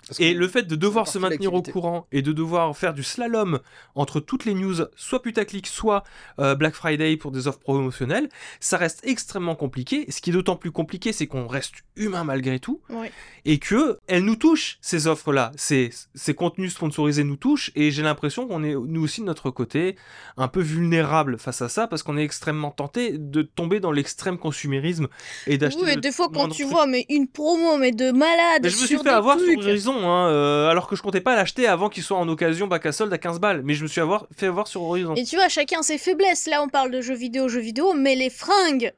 Parce 0.07 0.21
Et 0.21 0.35
le 0.35 0.49
fait 0.49 0.63
de 0.65 0.77
devoir 0.77 1.09
se 1.09 1.19
maintenir 1.19 1.55
au 1.55 1.63
courant 1.63 2.07
et 2.13 2.23
de 2.23 2.33
devoir 2.33 2.77
faire 2.77 2.95
du 2.95 3.03
slalom 3.03 3.61
entre 3.95 4.21
toutes 4.21 4.45
les 4.45 4.55
news, 4.55 4.75
soit 4.97 5.23
putaclic, 5.23 5.67
soit 5.67 6.03
euh, 6.39 6.55
Black 6.55 6.75
Friday 6.75 7.17
pour 7.17 7.31
des 7.31 7.47
offres 7.49 7.61
promotionnelles, 7.61 8.29
ça 8.61 8.77
reste 8.77 9.01
extrêmement 9.05 9.55
compliqué. 9.55 10.07
Ce 10.11 10.21
qui 10.21 10.31
est 10.31 10.33
d'autant 10.33 10.57
plus 10.57 10.73
compliqué, 10.73 11.13
c'est 11.13 11.27
qu'on 11.27 11.47
reste 11.47 11.75
humain 11.97 12.25
malgré 12.25 12.59
tout 12.59 12.81
Ouais. 12.91 13.11
et 13.45 13.59
que 13.59 13.99
elles 14.07 14.25
nous 14.25 14.37
touchent 14.37 14.79
ces 14.81 15.07
offres-là, 15.07 15.53
ces, 15.57 15.91
ces 16.15 16.35
contenus 16.35 16.75
sponsorisés 16.75 17.25
nous 17.25 17.37
touchent 17.37 17.71
et 17.75 17.91
j'ai 17.91 18.03
l'impression 18.03 18.47
qu'on 18.47 18.65
est 18.65 18.75
nous 18.75 19.03
aussi 19.03 19.21
de 19.21 19.27
notre 19.27 19.51
côté 19.51 19.97
un 20.37 20.49
peu 20.49 20.61
vulnérable 20.61 21.39
face 21.39 21.63
à 21.63 21.69
ça 21.69 21.87
parce 21.87 22.03
qu'on 22.03 22.17
est 22.17 22.25
extrêmement 22.25 22.71
tenté 22.71 23.17
de 23.19 23.43
tomber 23.43 23.81
dans 23.81 23.93
l'extrême 23.93 24.39
consumérisme 24.39 25.09
et 25.47 25.59
d'acheter. 25.59 25.83
Oui, 25.85 25.97
des 25.97 26.13
fois, 26.13 26.29
quand 26.33 26.49
tu 26.49 26.63
truc. 26.63 26.73
vois 26.73 26.87
mais 26.87 27.07
une 27.09 27.29
promo, 27.29 27.77
mais 27.79 27.93
de 27.93 28.11
malade. 28.11 28.63
Mais 28.63 28.69
je 28.71 28.75
me 28.77 28.79
sur 28.81 28.87
suis 28.87 28.97
fait 28.99 29.03
des 29.05 29.09
avoir 29.11 29.37
trucs. 29.37 29.61
sur 29.61 29.69
Horizon, 29.69 29.92
hein, 29.99 30.29
euh, 30.29 30.69
alors 30.69 30.89
que 30.89 30.97
je 30.97 31.03
comptais 31.03 31.21
pas 31.21 31.37
l'acheter 31.37 31.67
avant 31.67 31.89
qu'il 31.89 32.03
soit 32.03 32.17
en 32.17 32.29
occasion 32.29 32.67
bac 32.67 32.87
à 32.87 32.93
solde 32.93 33.13
à 33.13 33.19
15 33.19 33.41
balles. 33.41 33.63
Mais 33.65 33.75
je 33.75 33.83
me 33.83 33.89
suis 33.89 34.01
avoir, 34.01 34.27
fait 34.37 34.47
avoir 34.47 34.67
sur 34.67 34.83
Horizon. 34.83 35.15
Et 35.15 35.25
tu 35.25 35.37
vois, 35.37 35.49
chacun 35.49 35.83
ses 35.83 35.99
faiblesses. 35.99 36.47
Là, 36.47 36.63
on 36.63 36.69
parle 36.69 36.91
de 36.91 37.01
jeux 37.01 37.15
vidéo, 37.15 37.49
jeux 37.49 37.61
vidéo, 37.61 37.93
mais 37.95 38.15
les 38.15 38.31
fringues. 38.31 38.93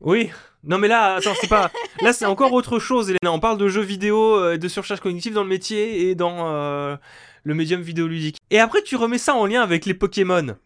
Oui. 0.00 0.30
Non 0.64 0.78
mais 0.78 0.88
là, 0.88 1.14
attends, 1.14 1.34
c'est 1.40 1.48
pas. 1.48 1.70
Là, 2.02 2.12
c'est 2.12 2.26
encore 2.26 2.52
autre 2.52 2.78
chose, 2.78 3.08
Elena. 3.08 3.32
On 3.32 3.40
parle 3.40 3.58
de 3.58 3.68
jeux 3.68 3.82
vidéo, 3.82 4.36
euh, 4.36 4.54
et 4.54 4.58
de 4.58 4.68
surcharge 4.68 5.00
cognitive 5.00 5.32
dans 5.32 5.44
le 5.44 5.48
métier 5.48 6.08
et 6.08 6.14
dans 6.14 6.48
euh, 6.48 6.96
le 7.44 7.54
médium 7.54 7.80
vidéoludique. 7.80 8.38
Et 8.50 8.58
après, 8.58 8.82
tu 8.82 8.96
remets 8.96 9.18
ça 9.18 9.34
en 9.34 9.46
lien 9.46 9.62
avec 9.62 9.86
les 9.86 9.94
Pokémon. 9.94 10.56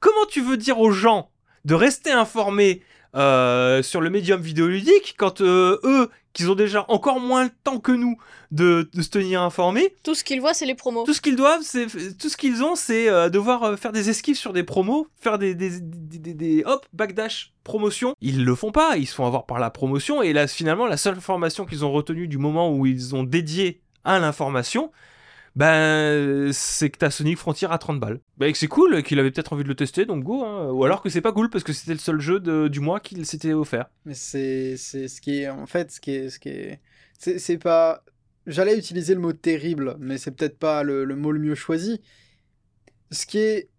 Comment 0.00 0.26
tu 0.28 0.42
veux 0.42 0.56
dire 0.56 0.78
aux 0.80 0.90
gens 0.90 1.30
de 1.64 1.74
rester 1.74 2.12
informés 2.12 2.82
euh, 3.16 3.82
sur 3.82 4.00
le 4.00 4.10
médium 4.10 4.40
vidéoludique 4.40 5.14
quand 5.18 5.40
euh, 5.40 5.78
eux, 5.84 6.10
qu'ils 6.32 6.50
ont 6.50 6.54
déjà 6.54 6.84
encore 6.88 7.18
moins 7.18 7.44
le 7.44 7.50
temps 7.64 7.80
que 7.80 7.92
nous 7.92 8.16
de, 8.50 8.90
de 8.92 9.02
se 9.02 9.08
tenir 9.08 9.40
informés, 9.42 9.94
Tout 10.02 10.14
ce 10.14 10.22
qu'ils 10.22 10.40
voient, 10.40 10.52
c'est 10.54 10.66
les 10.66 10.74
promos. 10.74 11.04
tout 11.04 11.14
ce 11.14 11.20
qu'ils 11.22 11.34
doivent, 11.36 11.62
c'est 11.62 11.86
tout 12.18 12.28
ce 12.28 12.36
qu'ils 12.36 12.62
ont, 12.62 12.74
c'est 12.76 13.08
euh, 13.08 13.30
devoir 13.30 13.78
faire 13.78 13.90
des 13.92 14.10
esquives 14.10 14.36
sur 14.36 14.52
des 14.52 14.62
promos, 14.62 15.06
faire 15.18 15.38
des, 15.38 15.54
des, 15.54 15.80
des, 15.80 16.18
des- 16.18 16.34
des- 16.34 16.62
hop 16.66 16.84
backdash 16.92 17.52
promotion. 17.64 18.14
Ils 18.20 18.44
le 18.44 18.54
font 18.54 18.70
pas, 18.70 18.96
ils 18.98 19.06
se 19.06 19.14
font 19.14 19.26
avoir 19.26 19.46
par 19.46 19.58
la 19.58 19.70
promotion 19.70 20.22
et 20.22 20.32
là 20.34 20.46
finalement 20.46 20.86
la 20.86 20.96
seule 20.98 21.16
information 21.16 21.64
qu'ils 21.64 21.84
ont 21.84 21.92
retenue 21.92 22.28
du 22.28 22.38
moment 22.38 22.70
où 22.70 22.84
ils 22.86 23.14
ont 23.16 23.24
dédié 23.24 23.80
à 24.04 24.18
l'information, 24.18 24.92
ben 25.56 26.52
c'est 26.52 26.90
que 26.90 26.98
t'as 26.98 27.10
Sonic 27.10 27.38
Frontier 27.38 27.66
à 27.70 27.78
30 27.78 27.98
balles. 27.98 28.20
Ben 28.36 28.52
c'est 28.54 28.68
cool 28.68 29.02
qu'il 29.02 29.18
avait 29.18 29.30
peut-être 29.30 29.52
envie 29.54 29.64
de 29.64 29.68
le 29.68 29.74
tester 29.74 30.04
donc 30.06 30.22
go. 30.22 30.44
hein. 30.44 30.70
Ou 30.70 30.84
alors 30.84 31.02
que 31.02 31.08
c'est 31.08 31.22
pas 31.22 31.32
cool 31.32 31.50
parce 31.50 31.64
que 31.64 31.72
c'était 31.72 31.92
le 31.94 31.98
seul 31.98 32.20
jeu 32.20 32.40
de- 32.40 32.68
du 32.68 32.80
mois 32.80 33.00
qu'il 33.00 33.24
s'était 33.26 33.52
offert. 33.54 33.86
Mais 34.04 34.14
c'est 34.14 34.76
ce 34.76 35.20
qui 35.20 35.40
est 35.40 35.48
en 35.48 35.66
fait 35.66 35.90
ce 35.90 36.00
qui 36.00 36.12
est 36.12 36.30
ce 36.30 36.38
qui 36.38 36.50
est 36.50 36.80
c'est 37.18 37.38
c'est 37.38 37.58
pas 37.58 38.04
j'allais 38.46 38.78
utiliser 38.78 39.14
le 39.14 39.20
mot 39.20 39.32
terrible 39.32 39.96
mais 39.98 40.18
c'est 40.18 40.30
peut-être 40.30 40.58
pas 40.58 40.82
le, 40.82 41.04
le 41.04 41.16
mot 41.16 41.32
le 41.32 41.40
mieux 41.40 41.54
choisi. 41.54 42.00
Ce 43.10 43.26
qui 43.26 43.38
est 43.38 43.70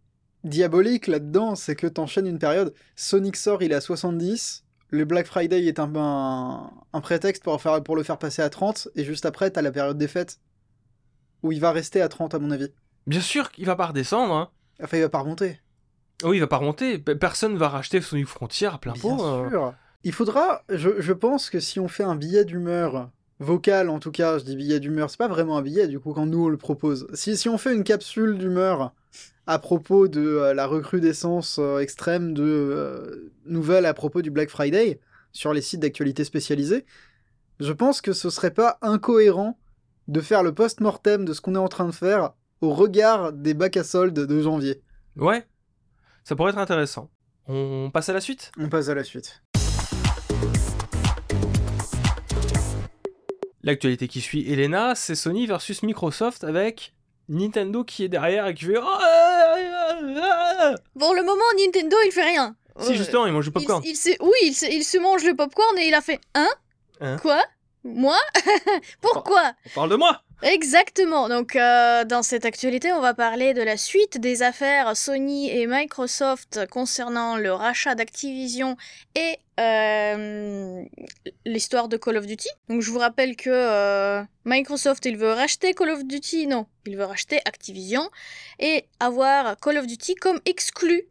diabolique 0.43 1.07
là-dedans, 1.07 1.55
c'est 1.55 1.75
que 1.75 1.88
t'enchaînes 1.88 2.28
une 2.28 2.39
période 2.39 2.73
Sonic 2.95 3.36
sort, 3.36 3.61
il 3.63 3.71
est 3.71 3.75
à 3.75 3.82
70, 3.82 4.65
le 4.89 5.05
Black 5.05 5.25
Friday 5.28 5.65
est 5.65 5.80
un, 5.80 5.93
un, 5.95 6.71
un 6.93 7.01
prétexte 7.01 7.43
pour, 7.43 7.61
faire, 7.61 7.84
pour 7.84 7.95
le 7.95 8.03
faire 8.03 8.17
passer 8.19 8.41
à 8.41 8.49
30 8.49 8.88
et 8.95 9.03
juste 9.03 9.25
après 9.25 9.51
t'as 9.51 9.61
la 9.61 9.71
période 9.71 9.97
des 9.97 10.07
fêtes 10.07 10.39
il 11.52 11.60
va 11.60 11.72
rester 11.72 12.02
à 12.02 12.08
30 12.10 12.34
à 12.36 12.39
mon 12.39 12.52
avis. 12.52 12.70
Bien 13.08 13.22
sûr 13.22 13.52
qu'il 13.52 13.66
va 13.66 13.76
pas 13.76 13.88
redescendre. 13.88 14.34
Hein. 14.34 14.50
Enfin, 14.84 14.98
il 14.98 15.02
va 15.02 15.10
pas 15.10 15.20
remonter. 15.20 15.60
Oui, 16.24 16.38
il 16.38 16.39
va 16.39 16.48
pas 16.48 16.58
remonter. 16.58 16.98
Pe- 17.00 17.16
Personne 17.16 17.58
va 17.58 17.70
racheter 17.70 18.02
Sonic 18.02 18.28
Frontier 18.28 18.68
à 18.68 18.78
plein 18.78 18.93
Bien 18.93 19.02
pot. 19.02 19.24
hein. 19.24 19.48
sûr. 19.50 19.74
Il 20.04 20.14
faudra, 20.14 20.64
je, 20.70 21.00
je 21.00 21.14
pense 21.14 21.50
que 21.50 21.60
si 21.60 21.80
on 21.80 21.88
fait 21.88 22.04
un 22.04 22.16
billet 22.16 22.45
d'humeur, 22.45 23.10
vocal 23.39 23.89
en 23.89 24.00
tout 24.00 24.12
cas, 24.12 24.38
je 24.39 24.43
dis 24.43 24.56
billet 24.56 24.80
d'humeur, 24.80 25.10
c'est 25.10 25.18
pas 25.18 25.28
vraiment 25.28 25.58
un 25.58 25.62
billet 25.62 25.88
du 25.88 26.00
coup 26.00 26.14
quand 26.14 26.26
nous 26.26 26.45
on 26.45 26.50
le 26.50 26.58
propose. 26.58 27.08
Si, 27.14 27.36
si 27.38 27.50
on 27.50 27.58
fait 27.58 27.74
une 27.74 27.84
capsule 27.84 28.38
d'humeur 28.38 28.93
à 29.48 29.60
propos 29.60 30.08
de 30.08 30.22
euh, 30.22 30.54
la 30.54 30.66
recrudescence 30.68 31.58
euh, 31.60 31.80
extrême 31.80 32.34
de 32.34 32.43
euh, 32.43 33.32
nouvelles 33.45 33.86
à 33.86 33.93
propos 33.93 34.22
du 34.22 34.30
Black 34.32 34.50
Friday 34.50 35.00
sur 35.32 35.54
les 35.54 35.62
sites 35.62 35.80
d'actualité 35.82 36.24
spécialisés, 36.24 36.86
je 37.60 37.72
pense 37.74 38.02
que 38.02 38.14
ce 38.14 38.30
serait 38.30 38.52
pas 38.54 38.78
incohérent 38.82 39.58
de 40.08 40.22
faire 40.22 40.43
le 40.43 40.53
post-mortem 40.53 41.26
de 41.26 41.34
ce 41.34 41.41
qu'on 41.41 41.55
est 41.55 41.60
en 41.60 41.68
train 41.68 41.86
de 41.86 41.91
faire 41.91 42.32
au 42.62 42.74
regard 42.74 43.34
des 43.34 43.53
bacs 43.53 43.78
à 43.78 43.84
soldes 43.84 44.14
de 44.20 44.41
janvier. 44.41 44.82
Ouais, 45.16 45.45
ça 46.24 46.36
pourrait 46.36 46.51
être 46.51 46.58
intéressant. 46.58 47.10
On 47.47 47.89
passe 47.93 48.10
à 48.10 48.14
la 48.14 48.22
suite? 48.22 48.51
On 48.60 48.70
passe 48.70 48.89
à 48.89 48.95
la 48.95 49.03
suite. 49.03 49.43
L'actualité 53.64 54.08
qui 54.08 54.22
suit 54.22 54.49
Elena, 54.51 54.95
c'est 54.95 55.16
Sony 55.16 55.45
versus 55.45 55.84
Microsoft 55.84 56.43
avec 56.43 56.93
Nintendo 57.28 57.84
qui 57.84 58.03
est 58.03 58.10
derrière 58.10 58.47
et 58.47 58.53
qui 58.53 58.66
fait. 58.66 58.78
Oh, 58.78 58.82
ah, 58.84 59.55
ah, 59.58 59.99
ah. 60.60 60.76
Pour 60.97 61.14
le 61.14 61.24
moment, 61.24 61.43
Nintendo, 61.58 61.97
il 62.05 62.12
fait 62.12 62.24
rien. 62.24 62.55
Si, 62.80 62.95
justement, 62.95 63.26
il 63.26 63.34
mange 63.34 63.45
du 63.45 63.49
il, 63.49 63.53
popcorn. 63.53 63.82
il 63.86 63.95
se, 63.95 64.12
oui, 64.22 64.38
il 64.43 64.53
se, 64.53 64.66
il 64.68 64.84
se 64.84 64.97
mange 64.99 65.26
le 65.26 65.36
popcorn 65.36 65.78
et 65.80 65.88
il 65.88 65.93
a 65.93 66.01
fait 66.01 66.22
Hein 66.36 66.47
Hein 67.01 67.18
Quoi? 67.22 67.41
Moi 67.96 68.18
Pourquoi 69.02 69.54
On 69.66 69.70
parle 69.76 69.90
de 69.90 69.96
moi 69.96 70.22
Exactement. 70.44 71.30
Donc, 71.30 71.56
euh, 71.56 72.06
dans 72.06 72.22
cette 72.22 72.46
actualité, 72.46 72.94
on 72.94 73.02
va 73.02 73.16
parler 73.16 73.56
de 73.56 73.62
la 73.64 73.76
suite 73.76 74.20
des 74.20 74.44
affaires 74.44 74.96
Sony 74.96 75.50
et 75.50 75.66
Microsoft 75.66 76.68
concernant 76.70 77.38
le 77.38 77.52
rachat 77.52 77.96
d'Activision 77.96 78.78
et 79.16 79.40
euh, 79.60 80.84
l'histoire 81.46 81.88
de 81.88 81.98
Call 81.98 82.18
of 82.18 82.28
Duty. 82.28 82.50
Donc, 82.70 82.82
je 82.82 82.92
vous 82.92 83.00
rappelle 83.00 83.36
que 83.36 83.50
euh, 83.50 84.22
Microsoft, 84.46 85.06
il 85.06 85.18
veut 85.18 85.32
racheter 85.32 85.74
Call 85.74 85.90
of 85.90 86.06
Duty. 86.06 86.46
Non, 86.46 86.68
il 86.86 86.98
veut 86.98 87.06
racheter 87.06 87.40
Activision 87.46 88.08
et 88.60 88.86
avoir 89.00 89.58
Call 89.60 89.80
of 89.80 89.88
Duty 89.88 90.16
comme 90.16 90.40
exclu 90.46 91.08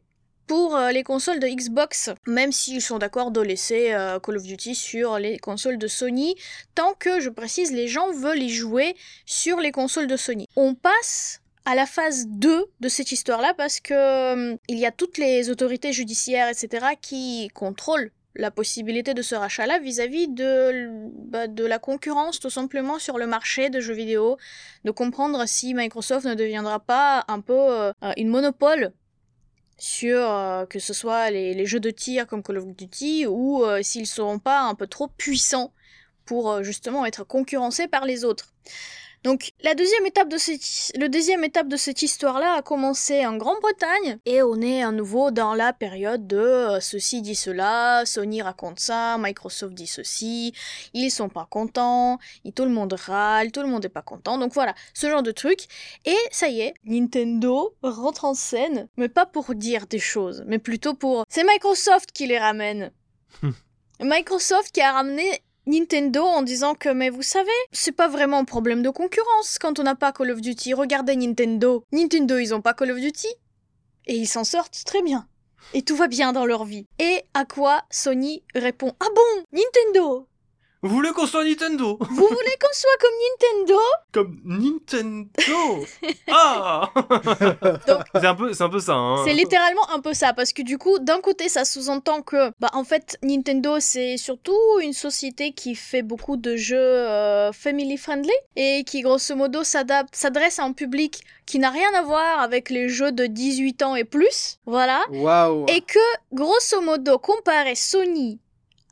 pour 0.47 0.77
euh, 0.77 0.93
les 0.93 1.03
consoles 1.03 1.41
de 1.41 1.47
Xbox, 1.47 2.11
même 2.27 2.53
s'ils 2.53 2.83
sont 2.83 2.99
d'accord 2.99 3.31
de 3.31 3.41
laisser 3.41 3.93
euh, 3.93 4.19
Call 4.21 4.37
of 4.37 4.43
Duty 4.45 4.75
sur 4.75 5.19
les 5.19 5.39
consoles 5.39 5.79
de 5.79 5.87
Sony, 5.87 6.37
tant 6.75 6.95
que, 6.95 7.21
je 7.21 7.31
précise, 7.31 7.73
les 7.73 7.89
gens 7.89 8.13
veulent 8.13 8.43
y 8.43 8.51
jouer 8.51 8.97
sur 9.25 9.59
les 9.59 9.73
consoles 9.73 10.07
de 10.07 10.17
Sony. 10.17 10.49
On 10.57 10.75
passe 10.75 11.41
à 11.65 11.75
la 11.75 11.87
phase 11.87 12.27
2 12.29 12.67
de 12.81 12.89
cette 12.89 13.11
histoire-là 13.11 13.55
parce 13.55 13.81
que 13.81 13.95
euh, 13.95 14.57
il 14.69 14.79
y 14.79 14.87
a 14.87 14.93
toutes 14.93 15.19
les 15.19 15.51
autorités 15.51 15.93
judiciaires, 15.93 16.49
etc., 16.49 16.87
qui 17.01 17.49
contrôlent 17.55 18.11
la 18.39 18.51
possibilité 18.51 19.15
de 19.15 19.23
ce 19.23 19.35
rachat-là 19.35 19.79
vis-à-vis 19.79 20.29
de, 20.29 20.91
bah, 21.31 21.47
de 21.49 21.65
la 21.65 21.79
concurrence 21.79 22.39
tout 22.39 22.51
simplement 22.51 22.99
sur 22.99 23.17
le 23.17 23.27
marché 23.27 23.71
de 23.71 23.81
jeux 23.81 23.95
vidéo, 23.95 24.37
de 24.85 24.91
comprendre 24.91 25.43
si 25.47 25.73
Microsoft 25.73 26.27
ne 26.27 26.35
deviendra 26.35 26.79
pas 26.79 27.25
un 27.29 27.41
peu 27.41 27.93
une 28.19 28.29
monopole 28.29 28.93
sur 29.79 30.19
euh, 30.21 30.67
que 30.67 30.79
ce 30.79 30.95
soit 30.95 31.31
les, 31.31 31.67
jeux 31.67 31.81
de 31.81 31.91
tir 31.91 32.27
comme 32.27 32.43
Call 32.43 32.59
of 32.59 32.67
Duty 32.67 33.27
ou 33.27 33.65
euh, 33.65 33.83
s'ils 33.83 34.07
seront 34.07 34.39
pas 34.39 34.61
un 34.63 34.75
peu 34.75 34.87
trop 34.87 35.09
puissants 35.09 35.73
pour 36.25 36.51
euh, 36.51 36.63
justement 36.63 37.05
être 37.05 37.25
concurrencés 37.25 37.89
par 37.89 38.05
les 38.05 38.25
autres. 38.25 38.55
Donc 39.27 39.51
la 39.61 39.75
deuxième 39.75 40.07
étape 40.07 40.29
de 40.29 40.39
cette, 40.39 40.97
le 40.97 41.09
deuxième 41.09 41.43
étape 41.43 41.67
de 41.67 41.77
cette 41.77 42.01
histoire-là 42.01 42.59
a 42.59 42.63
commencé 42.63 43.27
en 43.27 43.37
Grande-Bretagne 43.37 44.19
et 44.25 44.41
on 44.41 44.61
est 44.61 44.85
à 44.85 44.93
nouveau 44.93 45.33
dans 45.33 45.53
la 45.53 45.73
période 45.73 46.29
de 46.29 46.37
euh, 46.37 46.79
ceci 46.79 47.23
dit 47.23 47.35
cela, 47.35 48.05
Sony 48.07 48.41
raconte 48.41 48.79
ça, 48.79 49.17
Microsoft 49.19 49.75
dit 49.75 49.89
ceci, 49.89 50.55
ils 50.95 51.11
sont 51.11 51.29
pas 51.29 51.49
contents, 51.51 52.21
et 52.45 52.53
tout 52.53 52.63
le 52.63 52.71
monde 52.71 52.93
râle, 52.93 53.51
tout 53.51 53.63
le 53.63 53.67
monde 53.67 53.85
est 53.85 53.89
pas 53.89 54.01
content. 54.01 54.39
Donc 54.39 54.53
voilà, 54.55 54.77
ce 54.95 55.11
genre 55.11 55.25
de 55.25 55.33
truc. 55.33 55.67
Et 56.05 56.15
ça 56.31 56.49
y 56.49 56.61
est, 56.61 56.75
Nintendo 56.85 57.75
rentre 57.83 58.27
en 58.27 58.35
scène, 58.35 58.87
mais 58.97 59.09
pas 59.09 59.27
pour 59.27 59.57
dire 59.57 59.89
des 59.89 59.99
choses, 59.99 60.45
mais 60.47 60.61
plutôt 60.61 60.95
pour... 60.95 61.25
C'est 61.29 61.43
Microsoft 61.43 62.13
qui 62.13 62.29
les 62.29 62.39
ramène. 62.39 62.93
Microsoft 64.01 64.71
qui 64.71 64.83
a 64.83 64.93
ramené 64.93 65.43
Nintendo 65.67 66.23
en 66.23 66.43
disant 66.43 66.75
que 66.75 66.89
mais 66.89 67.11
vous 67.11 67.23
savez, 67.23 67.51
c'est 67.73 67.93
pas 67.93 68.07
vraiment 68.07 68.39
un 68.39 68.45
problème 68.45 68.83
de 68.83 68.91
concurrence 68.91 69.59
quand 69.61 69.81
on 69.81 69.83
n'a 69.83 69.97
pas 69.97 70.13
Call 70.13 70.31
of 70.31 70.41
Duty. 70.41 70.75
Regardez 70.75 71.17
Nintendo. 71.17 71.83
Nintendo, 71.93 72.39
ils 72.39 72.55
ont 72.55 72.61
pas 72.61 72.73
Call 72.73 72.93
of 72.93 73.01
Duty. 73.01 73.27
Et 74.07 74.15
ils 74.15 74.29
s'en 74.29 74.45
sortent 74.45 74.85
très 74.87 75.03
bien. 75.03 75.27
Et 75.75 75.83
tout 75.83 75.97
va 75.97 76.07
bien 76.07 76.33
dans 76.33 76.47
leur 76.47 76.65
vie. 76.65 76.87
Et 77.01 77.25
à 77.35 77.45
quoi 77.45 77.83
Sony 77.91 78.45
répond 78.55 78.95
Ah 79.01 79.09
bon 79.15 79.43
Nintendo? 79.53 80.29
Vous 80.87 80.95
voulez 80.95 81.11
qu'on 81.11 81.27
soit 81.27 81.45
Nintendo? 81.45 81.99
Vous 82.01 82.27
voulez 82.27 82.57
qu'on 82.61 82.73
soit 82.73 82.97
comme 83.01 83.11
Nintendo? 83.27 83.81
Comme 84.13 84.41
Nintendo 84.45 85.85
Ah 86.29 86.91
C'est 88.15 88.27
un, 88.27 88.35
peu, 88.35 88.53
un 88.59 88.69
peu 88.69 88.81
ça. 88.81 88.95
Hein. 88.95 89.25
C'est 89.27 89.35
littéralement 89.35 89.89
un 89.91 90.01
peu 90.01 90.15
ça, 90.15 90.33
parce 90.33 90.53
que 90.53 90.63
du 90.63 90.79
coup, 90.79 90.99
d'un 90.99 91.21
côté, 91.21 91.49
ça 91.49 91.65
sous-entend 91.65 92.23
que, 92.23 92.51
bah, 92.61 92.71
en 92.73 92.85
fait, 92.85 93.19
Nintendo, 93.23 93.81
c'est 93.81 94.17
surtout 94.17 94.59
une 94.83 94.93
société 94.93 95.53
qui 95.53 95.75
fait 95.75 96.03
beaucoup 96.03 96.37
de 96.37 96.57
jeux 96.57 96.77
euh, 96.79 97.53
family-friendly 97.53 98.33
et 98.57 98.85
qui, 98.85 99.03
grosso 99.03 99.35
modo, 99.35 99.65
s'adapte, 99.65 100.15
s'adresse 100.15 100.59
à 100.59 100.65
un 100.65 100.73
public 100.73 101.23
qui 101.47 101.59
n'a 101.59 101.71
rien 101.71 101.93
à 101.95 102.03
voir 102.03 102.41
avec 102.41 102.71
les 102.71 102.89
jeux 102.89 103.13
de 103.13 103.27
18 103.27 103.83
ans 103.83 103.95
et 103.97 104.05
plus. 104.05 104.59
Voilà. 104.67 105.05
Waouh 105.11 105.67
Et 105.69 105.81
que, 105.81 105.99
grosso 106.33 106.81
modo, 106.83 107.19
comparer 107.19 107.75
Sony 107.75 108.41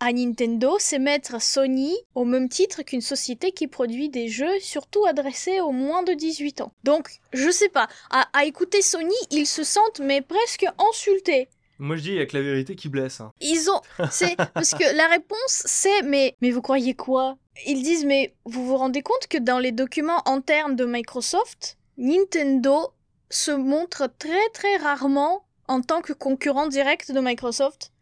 à 0.05 0.12
Nintendo, 0.12 0.76
c'est 0.78 0.98
mettre 0.98 1.40
Sony 1.40 1.96
au 2.14 2.26
même 2.26 2.50
titre 2.50 2.82
qu'une 2.82 3.00
société 3.00 3.52
qui 3.52 3.68
produit 3.68 4.11
des 4.11 4.28
jeux 4.28 4.61
surtout 4.61 5.07
adressés 5.07 5.62
aux 5.62 5.72
moins 5.72 6.02
de 6.02 6.12
18 6.12 6.61
ans. 6.61 6.74
Donc, 6.84 7.09
je 7.32 7.48
sais 7.48 7.70
pas, 7.70 7.88
à, 8.11 8.44
écouter 8.44 8.82
Sony, 8.82 9.14
ils 9.30 9.46
se 9.46 9.64
sentent 9.64 10.00
mais 10.00 10.20
presque 10.20 10.66
insultés. 10.90 11.48
Moi 11.78 11.96
je 11.96 12.02
dis, 12.02 12.09
il 12.11 12.16
y 12.16 12.20
a 12.20 12.26
que 12.26 12.36
la 12.36 12.42
vérité 12.42 12.76
qui 12.76 12.90
blesse. 12.90 13.22
Hein. 13.22 13.32
Ils 13.40 13.70
ont. 13.70 13.80
C'est. 14.11 14.36
Parce 14.55 14.72
que 14.72 14.94
la 14.94 15.07
réponse, 15.09 15.62
c'est 15.64 16.02
mais, 16.02 16.36
mais 16.42 16.50
vous 16.50 16.61
croyez 16.61 16.92
quoi? 16.92 17.38
Ils 17.66 17.82
disent 17.82 18.05
mais 18.05 18.34
vous 18.44 18.66
vous 18.66 18.76
rendez 18.76 19.00
compte 19.00 19.26
que 19.30 19.38
dans 19.38 19.59
les 19.59 19.72
documents 19.72 20.28
internes 20.28 20.76
de 20.76 20.84
Microsoft, 20.84 21.78
Nintendo 21.96 22.92
se 23.30 23.52
montre 23.52 24.11
très 24.18 24.48
très 24.52 24.76
rarement 24.76 25.46
en 25.66 25.80
tant 25.80 26.02
que 26.02 26.12
concurrent 26.12 26.66
direct 26.66 27.11
de 27.11 27.20
Microsoft? 27.20 27.93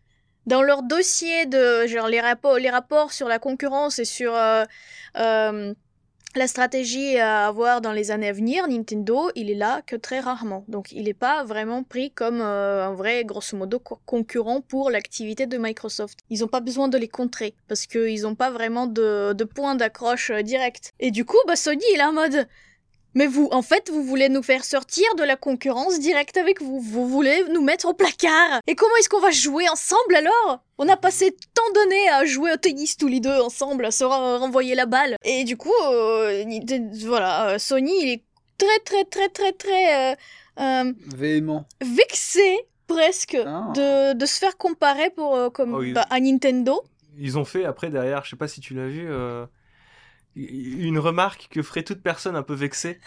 Dans 0.47 0.63
leur 0.63 0.83
dossier 0.83 1.47
de 1.47 1.87
genre 1.87 2.09
les 2.09 2.21
rapports, 2.21 3.13
sur 3.13 3.29
la 3.29 3.39
concurrence 3.39 3.99
et 3.99 4.05
sur 4.05 4.35
euh, 4.35 4.65
euh, 5.17 5.75
la 6.35 6.47
stratégie 6.47 7.19
à 7.19 7.47
avoir 7.47 7.81
dans 7.81 7.93
les 7.93 8.11
années 8.11 8.29
à 8.29 8.33
venir, 8.33 8.67
Nintendo, 8.67 9.31
il 9.35 9.51
est 9.51 9.55
là 9.55 9.83
que 9.87 9.97
très 9.97 10.21
rarement. 10.21 10.65
Donc 10.69 10.91
il 10.93 11.05
n'est 11.05 11.15
pas 11.15 11.45
vraiment 11.45 11.83
pris 11.83 12.11
comme 12.11 12.41
euh, 12.41 12.87
un 12.87 12.95
vrai, 12.95 13.25
grosso 13.25 13.57
modo, 13.57 13.81
concurrent 14.07 14.63
pour 14.63 14.91
l'activité 14.91 15.47
de 15.47 15.59
Microsoft. 15.59 16.21
Ils 16.31 16.41
n'ont 16.41 16.49
pas 16.49 16.61
besoin 16.61 16.89
de 16.89 16.97
les 16.97 17.09
contrer 17.09 17.55
parce 17.69 17.87
qu'ils 17.87 18.23
n'ont 18.23 18.35
pas 18.35 18.51
vraiment 18.51 18.87
de, 18.87 19.45
point 19.45 19.75
d'accroche 19.75 20.33
direct. 20.33 20.93
Et 21.01 21.11
du 21.11 21.25
coup, 21.25 21.39
bah, 21.47 21.57
Sony, 21.57 21.85
il 21.95 22.01
est 22.01 22.05
en 22.05 22.13
mode 22.13 22.49
mais 23.15 23.27
vous, 23.27 23.49
en 23.53 23.63
fait, 23.63 23.91
vous 23.91 24.03
voulez 24.03 24.29
nous 24.29 24.43
faire 24.43 24.65
sortir 24.65 25.05
de 25.17 25.23
la 25.23 25.37
concurrence 25.37 25.99
directe 26.01 26.37
avec 26.37 26.63
vous. 26.63 26.81
Vous 26.81 27.07
voulez 27.07 27.45
nous 27.53 27.63
mettre 27.63 27.89
au 27.89 27.95
placard. 27.95 28.61
Et 28.67 28.75
comment 28.75 28.95
est-ce 28.97 29.09
qu'on 29.09 29.21
va 29.21 29.31
jouer 29.31 29.69
ensemble 29.69 30.15
alors? 30.15 30.63
On 30.79 30.89
a 30.89 30.97
passé 30.97 31.37
tant 31.55 31.73
d'années 31.75 32.09
à 32.09 32.25
jouer 32.25 32.53
au 32.53 32.57
tennis 32.57 32.97
tous 32.97 33.09
les 33.09 33.21
deux 33.21 33.41
ensemble, 33.41 33.85
à 33.85 33.91
se 33.91 34.05
renvoyer 34.05 34.75
la 34.75 34.87
balle. 34.87 35.17
Et 35.25 35.45
du 35.45 35.57
coup, 35.57 35.73
euh, 35.85 36.45
voilà, 37.05 37.51
euh, 37.51 37.59
Sony, 37.59 37.93
il 38.03 38.09
est 38.09 38.25
très 38.59 38.79
très 38.85 39.05
très 39.05 39.29
très 39.29 39.53
très... 39.53 40.13
Euh, 40.59 40.93
Véhément. 41.15 41.67
Vexé 41.81 42.67
presque 42.87 43.39
ah. 43.47 43.73
de, 43.75 44.15
de, 44.15 44.27
se 44.27 44.39
faire 44.39 44.57
comparer 44.57 45.11
pour, 45.11 45.53
comme, 45.53 45.75
oh, 45.75 45.83
bah, 45.95 46.07
à 46.11 46.21
Nintendo. 46.21 46.83
Ils 47.19 47.39
ont 47.39 47.45
fait 47.45 47.65
après 47.65 47.91
derrière, 47.91 48.25
je 48.25 48.31
sais 48.31 48.37
pas 48.37 48.49
si 48.49 48.61
tu 48.61 48.75
l'as 48.75 48.89
vu 48.89 49.09
une 50.35 50.99
remarque 50.99 51.49
que 51.51 51.63
ferait 51.63 51.83
toute 51.83 52.03
personne 52.03 52.37
un 52.37 52.43
peu 52.43 52.55
vexée. 52.55 53.01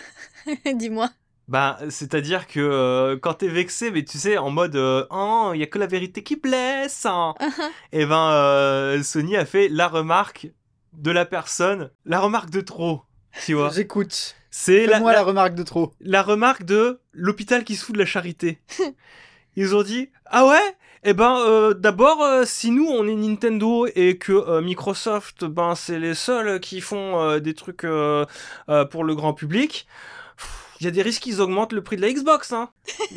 Dis-moi. 0.76 1.10
Bah, 1.48 1.78
c'est-à-dire 1.90 2.48
que 2.48 2.60
euh, 2.60 3.18
quand 3.22 3.36
t'es 3.36 3.48
vexé, 3.48 3.92
mais 3.92 4.04
tu 4.04 4.18
sais, 4.18 4.38
en 4.38 4.50
mode 4.50 4.76
euh, 4.76 5.06
Oh, 5.12 5.52
il 5.54 5.60
y 5.60 5.64
a 5.64 5.68
que 5.68 5.78
la 5.78 5.86
vérité 5.86 6.24
qui 6.24 6.38
blesse 6.38 7.06
hein. 7.06 7.36
uh-huh. 7.40 7.70
Et 7.92 8.02
eh 8.02 8.06
ben, 8.06 8.32
euh, 8.32 9.04
Sony 9.04 9.38
a 9.38 9.46
fait 9.46 9.68
la 9.70 9.88
remarque 9.88 10.50
de 10.94 11.12
la 11.12 11.26
personne, 11.26 11.92
la 12.06 12.20
remarque 12.20 12.50
de 12.50 12.62
trop, 12.62 13.04
tu 13.46 13.54
vois. 13.54 13.70
J'écoute. 13.70 14.36
C'est 14.50 14.88
la, 14.88 15.00
moi 15.00 15.12
la, 15.12 15.22
remarque 15.22 15.54
de 15.54 15.64
trop. 15.64 15.94
La 16.00 16.24
remarque 16.24 16.64
de 16.64 17.00
l'hôpital 17.12 17.64
qui 17.64 17.76
se 17.76 17.86
fout 17.86 17.94
de 17.94 18.00
la 18.00 18.06
charité. 18.06 18.60
Ils 19.56 19.76
ont 19.76 19.84
dit 19.84 20.10
Ah 20.26 20.48
ouais? 20.48 20.76
Eh 21.08 21.14
ben, 21.14 21.38
euh, 21.38 21.76
d'abord, 21.76 22.24
euh, 22.24 22.46
si 22.46 22.72
nous 22.72 22.88
on 22.88 23.08
est 23.08 23.16
Nintendo 23.16 23.86
et 23.96 24.18
que 24.18 24.32
euh, 24.32 24.62
Microsoft, 24.62 25.46
ben 25.46 25.76
c'est 25.76 26.00
les 26.00 26.16
seuls 26.16 26.60
qui 26.60 26.82
font 26.82 27.40
des 27.40 27.54
trucs 27.54 27.82
pour 27.84 29.04
le 29.04 29.16
grand 29.16 29.34
public, 29.34 29.88
il 30.80 30.86
y 30.86 30.88
a 30.88 30.92
des 30.92 31.04
risques 31.04 31.22
qu'ils 31.22 31.42
augmentent 31.42 31.74
le 31.74 31.84
prix 31.84 31.96
de 31.96 32.02
la 32.02 32.12
Xbox, 32.12 32.52
hein. 32.52 32.70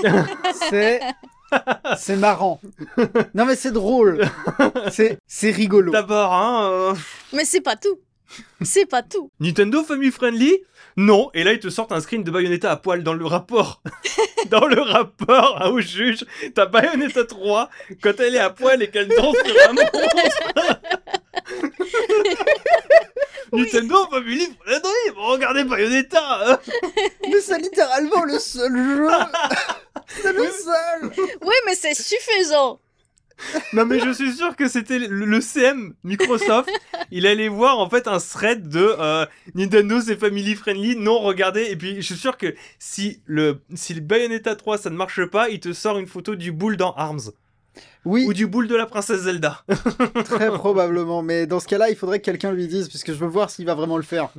c'est 0.70 1.00
c'est 1.96 2.16
marrant. 2.16 2.60
Non 3.34 3.46
mais 3.46 3.56
c'est 3.56 3.72
drôle. 3.72 4.28
C'est 4.90 5.18
c'est 5.26 5.50
rigolo. 5.50 5.90
D'abord, 5.90 6.34
hein. 6.34 6.94
Mais 7.32 7.46
c'est 7.46 7.62
pas 7.62 7.76
tout. 7.76 7.98
C'est 8.62 8.86
pas 8.86 9.02
tout. 9.02 9.30
Nintendo 9.40 9.82
Family 9.82 10.10
Friendly 10.10 10.58
Non. 10.96 11.30
Et 11.34 11.44
là, 11.44 11.52
ils 11.52 11.60
te 11.60 11.68
sortent 11.68 11.92
un 11.92 12.00
screen 12.00 12.24
de 12.24 12.30
Bayonetta 12.30 12.70
à 12.70 12.76
poil 12.76 13.02
dans 13.02 13.14
le 13.14 13.24
rapport. 13.24 13.82
dans 14.50 14.66
le 14.66 14.80
rapport 14.80 15.70
au 15.72 15.80
juge. 15.80 16.24
T'as 16.54 16.66
Bayonetta 16.66 17.24
3 17.24 17.70
quand 18.02 18.20
elle 18.20 18.34
est 18.34 18.40
à 18.40 18.50
poil 18.50 18.82
et 18.82 18.90
qu'elle 18.90 19.08
danse 19.08 19.36
sur 19.44 19.68
un 19.68 19.72
monstre. 19.72 19.92
Nintendo 23.52 24.06
Family 24.10 24.46
Friendly 24.60 25.10
Regardez 25.16 25.64
Bayonetta 25.64 26.20
hein. 26.44 26.58
Mais 27.26 27.40
c'est 27.40 27.58
littéralement 27.58 28.24
le 28.24 28.38
seul 28.38 28.76
jeu 28.76 29.08
C'est 30.22 30.32
le 30.32 30.50
seul 30.50 31.10
Oui, 31.42 31.54
mais 31.66 31.74
c'est 31.74 31.94
suffisant 31.94 32.80
non 33.72 33.86
mais 33.86 33.98
je 34.00 34.10
suis 34.10 34.32
sûr 34.32 34.56
que 34.56 34.68
c'était 34.68 34.98
le, 34.98 35.40
CM 35.40 35.94
Microsoft. 36.04 36.70
Il 37.10 37.26
allait 37.26 37.48
voir 37.48 37.78
en 37.78 37.88
fait 37.88 38.08
un 38.08 38.18
thread 38.18 38.68
de 38.68 38.94
euh, 38.98 39.26
Nintendo 39.54 40.00
c'est 40.00 40.16
family 40.16 40.54
friendly. 40.54 40.96
Non 40.96 41.18
regardez 41.20 41.66
et 41.70 41.76
puis 41.76 41.96
je 41.96 42.02
suis 42.02 42.16
sûr 42.16 42.36
que 42.36 42.54
si 42.78 43.20
le 43.26 43.60
si 43.74 43.94
le 43.94 44.00
Bayonetta 44.00 44.56
3 44.56 44.78
ça 44.78 44.90
ne 44.90 44.96
marche 44.96 45.24
pas, 45.26 45.48
il 45.48 45.60
te 45.60 45.72
sort 45.72 45.98
une 45.98 46.06
photo 46.06 46.34
du 46.34 46.52
boule 46.52 46.76
dans 46.76 46.92
Arms. 46.94 47.30
Oui, 48.04 48.24
Ou 48.26 48.32
du 48.32 48.46
boule 48.46 48.68
de 48.68 48.74
la 48.74 48.86
princesse 48.86 49.22
Zelda. 49.22 49.64
très 50.24 50.50
probablement. 50.50 51.22
Mais 51.22 51.46
dans 51.46 51.60
ce 51.60 51.66
cas-là, 51.66 51.90
il 51.90 51.96
faudrait 51.96 52.20
que 52.20 52.24
quelqu'un 52.24 52.52
lui 52.52 52.66
dise, 52.66 52.88
puisque 52.88 53.08
je 53.08 53.18
veux 53.18 53.26
voir 53.26 53.50
s'il 53.50 53.66
va 53.66 53.74
vraiment 53.74 53.96
le 53.96 54.02
faire. 54.02 54.30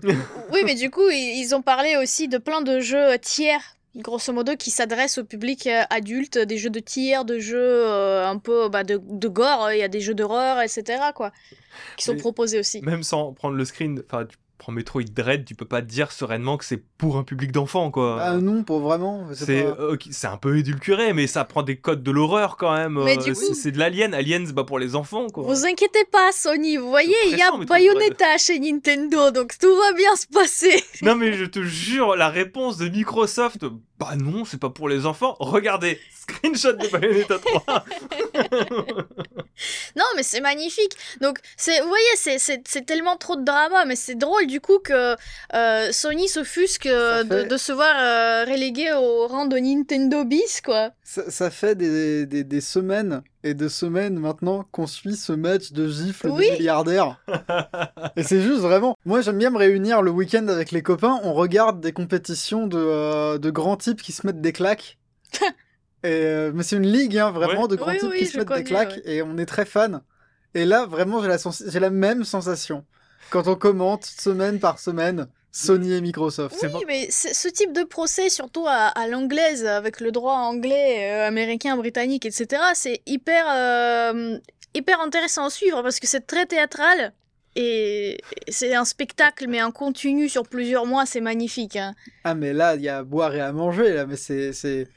Oui, 0.51 0.61
mais 0.65 0.75
du 0.75 0.89
coup, 0.89 1.07
ils 1.09 1.39
ils 1.39 1.55
ont 1.55 1.61
parlé 1.61 1.95
aussi 2.01 2.27
de 2.27 2.37
plein 2.37 2.61
de 2.61 2.79
jeux 2.79 3.17
tiers, 3.21 3.61
grosso 3.95 4.31
modo, 4.33 4.55
qui 4.55 4.71
s'adressent 4.71 5.17
au 5.17 5.23
public 5.25 5.67
euh, 5.67 5.83
adulte, 5.89 6.37
des 6.37 6.57
jeux 6.57 6.69
de 6.69 6.79
tiers, 6.79 7.25
de 7.25 7.39
jeux 7.39 7.57
euh, 7.59 8.27
un 8.27 8.37
peu 8.37 8.69
bah, 8.69 8.83
de, 8.83 8.99
de 9.03 9.27
gore, 9.27 9.71
il 9.71 9.79
y 9.79 9.83
a 9.83 9.87
des 9.87 10.01
jeux 10.01 10.13
d'horreur, 10.15 10.61
etc. 10.61 10.83
quoi, 11.15 11.31
qui 11.97 12.05
sont 12.05 12.13
Mais- 12.13 12.19
proposés 12.19 12.59
aussi. 12.59 12.81
Même 12.81 13.03
sans 13.03 13.33
prendre 13.33 13.55
le 13.55 13.65
screen, 13.65 14.01
enfin, 14.05 14.25
tu 14.25 14.37
prends 14.59 14.71
Metroid 14.71 15.01
Dread, 15.11 15.45
tu 15.45 15.55
peux 15.55 15.65
pas 15.65 15.81
te 15.81 15.87
dire 15.87 16.11
sereinement 16.11 16.57
que 16.57 16.65
c'est 16.65 16.83
pour 16.97 17.17
un 17.17 17.23
public 17.23 17.51
d'enfants, 17.51 17.89
quoi. 17.89 18.19
Ah 18.21 18.33
non, 18.37 18.63
pour 18.63 18.81
vraiment. 18.81 19.25
c'est 19.33 19.63
pas- 19.63 20.29
un 20.31 20.37
peu 20.37 20.57
édulcoré, 20.57 21.13
mais 21.13 21.25
ça 21.25 21.45
prend 21.45 21.63
des 21.63 21.77
codes 21.77 22.03
de 22.03 22.11
l'horreur 22.11 22.57
quand 22.57 22.73
même. 22.75 23.01
Mais 23.03 23.17
euh, 23.17 23.21
du 23.23 23.33
c'est- 23.35 23.47
coup- 23.47 23.53
c'est 23.55 23.71
de 23.71 23.79
l'alien. 23.79 24.13
Alien, 24.13 24.45
c'est 24.45 24.53
pas 24.53 24.65
pour 24.65 24.77
les 24.77 24.95
enfants, 24.95 25.27
quoi. 25.27 25.43
Vous 25.45 25.65
inquiétez 25.65 26.05
pas, 26.11 26.31
Sony, 26.31 26.77
vous 26.77 26.89
voyez, 26.89 27.15
il 27.31 27.37
y 27.37 27.41
a 27.41 27.51
Bayonetta 27.65 28.37
chez 28.37 28.59
Nintendo, 28.59 29.31
donc 29.31 29.57
tout 29.57 29.73
va 29.75 29.93
bien 29.93 30.15
se 30.15 30.27
passer. 30.27 30.83
Non, 31.01 31.15
mais 31.15 31.33
je 31.33 31.45
te 31.45 31.63
jure, 31.63 32.15
la 32.15 32.29
réponse 32.29 32.77
de 32.77 32.89
Microsoft, 32.89 33.65
bah 33.99 34.15
non, 34.15 34.45
c'est 34.45 34.59
pas 34.59 34.69
pour 34.69 34.87
les 34.87 35.05
enfants. 35.05 35.35
Regardez, 35.39 35.99
screenshot 36.21 36.73
de 36.73 36.87
Bayonetta 36.87 37.37
3. 37.37 37.85
Non, 39.97 40.05
mais 40.15 40.23
c'est 40.23 40.39
magnifique. 40.39 40.93
Donc, 41.19 41.39
c'est, 41.57 41.81
vous 41.81 41.89
voyez, 41.89 42.05
c'est, 42.15 42.39
c'est, 42.39 42.61
c'est 42.65 42.85
tellement 42.85 43.17
trop 43.17 43.35
de 43.35 43.43
drama, 43.43 43.83
mais 43.85 43.97
c'est 43.97 44.15
drôle 44.15 44.47
du 44.47 44.61
coup 44.61 44.79
que 44.79 45.17
euh, 45.53 45.91
Sony 45.91 46.29
s'offusque 46.29 46.85
euh, 46.85 47.23
de, 47.23 47.57
se 47.57 47.73
voir 47.73 47.93
euh, 47.97 48.45
relégué 48.49 48.93
au 48.93 49.27
rang 49.27 49.47
de 49.47 49.57
Nintendo 49.57 50.23
bis, 50.23 50.61
quoi. 50.61 50.91
Ça, 51.03 51.29
ça 51.29 51.51
fait 51.51 51.75
des, 51.75 52.25
des, 52.25 52.45
des 52.45 52.61
semaines 52.61 53.21
et 53.43 53.53
de 53.53 53.67
semaines 53.69 54.19
maintenant 54.19 54.65
qu'on 54.71 54.87
suit 54.87 55.15
ce 55.15 55.31
match 55.33 55.71
de 55.71 55.87
gifles 55.87 56.29
Oui. 56.29 56.47
de 56.49 56.53
milliardaires. 56.57 57.23
et 58.15 58.23
c'est 58.23 58.41
juste 58.41 58.59
vraiment. 58.61 58.95
Moi, 59.05 59.21
j'aime 59.21 59.37
bien 59.37 59.49
me 59.49 59.57
réunir 59.57 60.01
le 60.01 60.11
week-end 60.11 60.47
avec 60.47 60.71
les 60.71 60.81
copains. 60.81 61.19
On 61.23 61.33
regarde 61.33 61.79
des 61.79 61.93
compétitions 61.93 62.67
de, 62.67 62.77
euh, 62.77 63.37
de 63.37 63.49
grands 63.49 63.77
types 63.77 64.01
qui 64.01 64.11
se 64.11 64.25
mettent 64.27 64.41
des 64.41 64.51
claques. 64.53 64.97
et, 66.03 66.07
euh, 66.07 66.51
mais 66.53 66.63
c'est 66.63 66.75
une 66.77 66.87
ligue, 66.91 67.17
hein, 67.17 67.31
vraiment, 67.31 67.63
Ouais. 67.63 67.67
de 67.69 67.75
grands 67.75 67.91
Oui, 67.91 67.99
types 67.99 68.09
oui, 68.11 68.19
qui 68.19 68.25
se 68.25 68.37
mettent 68.37 68.47
connais, 68.47 68.63
des 68.63 68.69
claques. 68.69 68.99
Et 69.05 69.21
on 69.21 69.37
est 69.37 69.45
très 69.45 69.65
fans. 69.65 70.01
Et 70.53 70.65
là, 70.65 70.85
vraiment, 70.85 71.21
j'ai 71.21 71.27
la, 71.27 71.37
sens- 71.37 71.61
la 71.61 71.89
même 71.89 72.23
sensation. 72.25 72.85
Quand 73.29 73.47
on 73.47 73.55
commente 73.55 74.05
semaine 74.05 74.59
par 74.59 74.79
semaine 74.79 75.27
Sony 75.51 75.93
et 75.93 76.01
Microsoft. 76.01 76.55
C'est 76.59 76.67
Oui, 76.67 76.73
pas- 76.73 76.79
mais 76.87 77.07
ce 77.11 77.47
type 77.47 77.73
de 77.73 77.83
procès, 77.83 78.29
surtout 78.29 78.65
à, 78.67 78.87
à 78.87 79.07
l'anglaise, 79.07 79.65
avec 79.65 79.99
le 79.99 80.11
droit 80.11 80.33
anglais, 80.35 81.11
euh, 81.11 81.27
américain, 81.27 81.75
britannique, 81.77 82.25
etc., 82.25 82.61
c'est 82.75 83.01
hyper, 83.07 83.45
euh, 83.49 84.37
hyper 84.75 84.99
intéressant 85.01 85.45
à 85.45 85.49
suivre 85.49 85.81
parce 85.81 85.99
que 85.99 86.07
c'est 86.07 86.27
très 86.27 86.45
théâtral. 86.45 87.13
Et 87.55 88.19
c'est 88.47 88.75
un 88.75 88.85
spectacle, 88.85 89.47
mais 89.47 89.59
un 89.59 89.71
continu 89.71 90.29
sur 90.29 90.43
plusieurs 90.43 90.85
mois, 90.85 91.05
c'est 91.07 91.19
magnifique. 91.19 91.75
hein. 91.75 91.95
Ah, 92.23 92.35
mais 92.35 92.53
là, 92.53 92.75
il 92.75 92.81
y 92.83 92.89
a 92.89 92.99
à 92.99 93.03
boire 93.03 93.33
et 93.35 93.41
à 93.41 93.51
manger, 93.51 93.91
là, 93.93 94.05
mais 94.05 94.15
c'est 94.17 94.53
c'est 94.53 94.87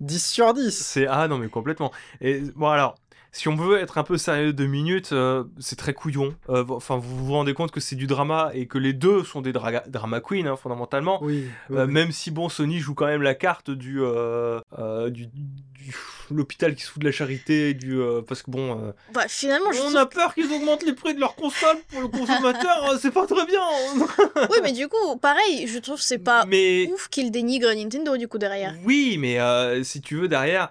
10 0.00 0.26
sur 0.26 0.52
10. 0.52 0.70
C'est 0.76 1.06
ah 1.06 1.28
non 1.28 1.38
mais 1.38 1.48
complètement. 1.48 1.92
Et 2.20 2.40
bon 2.56 2.68
alors, 2.68 2.96
si 3.32 3.48
on 3.48 3.54
veut 3.56 3.78
être 3.78 3.98
un 3.98 4.02
peu 4.02 4.18
sérieux 4.18 4.52
deux 4.52 4.66
minutes, 4.66 5.12
euh, 5.12 5.44
c'est 5.58 5.76
très 5.76 5.94
couillon. 5.94 6.34
Euh, 6.48 6.64
Enfin 6.68 6.96
vous 6.98 7.26
vous 7.26 7.32
rendez 7.32 7.54
compte 7.54 7.70
que 7.70 7.80
c'est 7.80 7.96
du 7.96 8.06
drama 8.06 8.50
et 8.54 8.66
que 8.66 8.78
les 8.78 8.92
deux 8.92 9.22
sont 9.24 9.40
des 9.40 9.52
dra- 9.52 9.88
drama 9.88 10.20
queens 10.20 10.46
hein, 10.46 10.56
fondamentalement. 10.56 11.18
Oui. 11.22 11.46
oui, 11.70 11.76
Euh, 11.76 11.86
oui. 11.86 11.92
Même 11.92 12.12
si 12.12 12.30
bon 12.30 12.48
Sony 12.48 12.78
joue 12.78 12.94
quand 12.94 13.06
même 13.06 13.22
la 13.22 13.34
carte 13.34 13.70
du 13.70 14.00
euh, 14.02 14.60
euh, 14.78 15.10
du, 15.10 15.26
du- 15.26 15.94
l'hôpital 16.30 16.74
qui 16.76 16.82
se 16.82 16.90
fout 16.90 17.00
de 17.00 17.06
la 17.06 17.12
charité 17.12 17.74
du 17.74 17.98
euh, 18.00 18.20
parce 18.22 18.42
que 18.42 18.50
bon 18.50 18.78
euh, 18.78 18.92
Bah, 19.14 19.24
finalement, 19.28 19.72
je 19.72 19.80
on 19.80 19.94
a 19.96 20.06
peur 20.06 20.34
qu'ils 20.34 20.52
augmentent 20.52 20.84
les 20.84 20.92
prix 20.92 21.14
de 21.14 21.20
leurs 21.20 21.34
consoles 21.34 21.78
pour 21.90 22.00
le 22.02 22.08
consommateur, 22.08 22.90
euh, 22.90 22.98
c'est 23.00 23.10
pas 23.10 23.26
très 23.26 23.46
bien. 23.46 23.60
Oui, 24.50 24.58
mais 24.62 24.72
du 24.72 24.88
coup, 24.88 25.16
pareil, 25.20 25.66
je 25.66 25.78
trouve 25.78 25.96
que 25.98 26.04
c'est 26.04 26.18
pas 26.18 26.44
mais 26.46 26.88
ouf 26.92 27.08
qu'il 27.08 27.30
dénigre 27.30 27.68
Nintendo 27.74 28.16
du 28.16 28.28
coup 28.28 28.38
derrière. 28.38 28.74
Oui, 28.84 29.16
mais 29.18 29.40
euh, 29.40 29.82
si 29.82 30.00
tu 30.00 30.16
veux 30.16 30.28
derrière, 30.28 30.70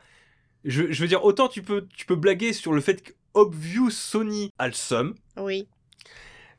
je, 0.65 0.91
je 0.91 1.01
veux 1.01 1.07
dire 1.07 1.23
autant 1.23 1.47
tu 1.47 1.61
peux 1.61 1.87
tu 1.95 2.05
peux 2.05 2.15
blaguer 2.15 2.53
sur 2.53 2.73
le 2.73 2.81
fait 2.81 3.01
que 3.01 3.13
Obvious 3.33 3.89
Sony 3.91 4.51
a 4.57 4.67
le 4.67 4.73
seum, 4.73 5.15
Oui. 5.37 5.67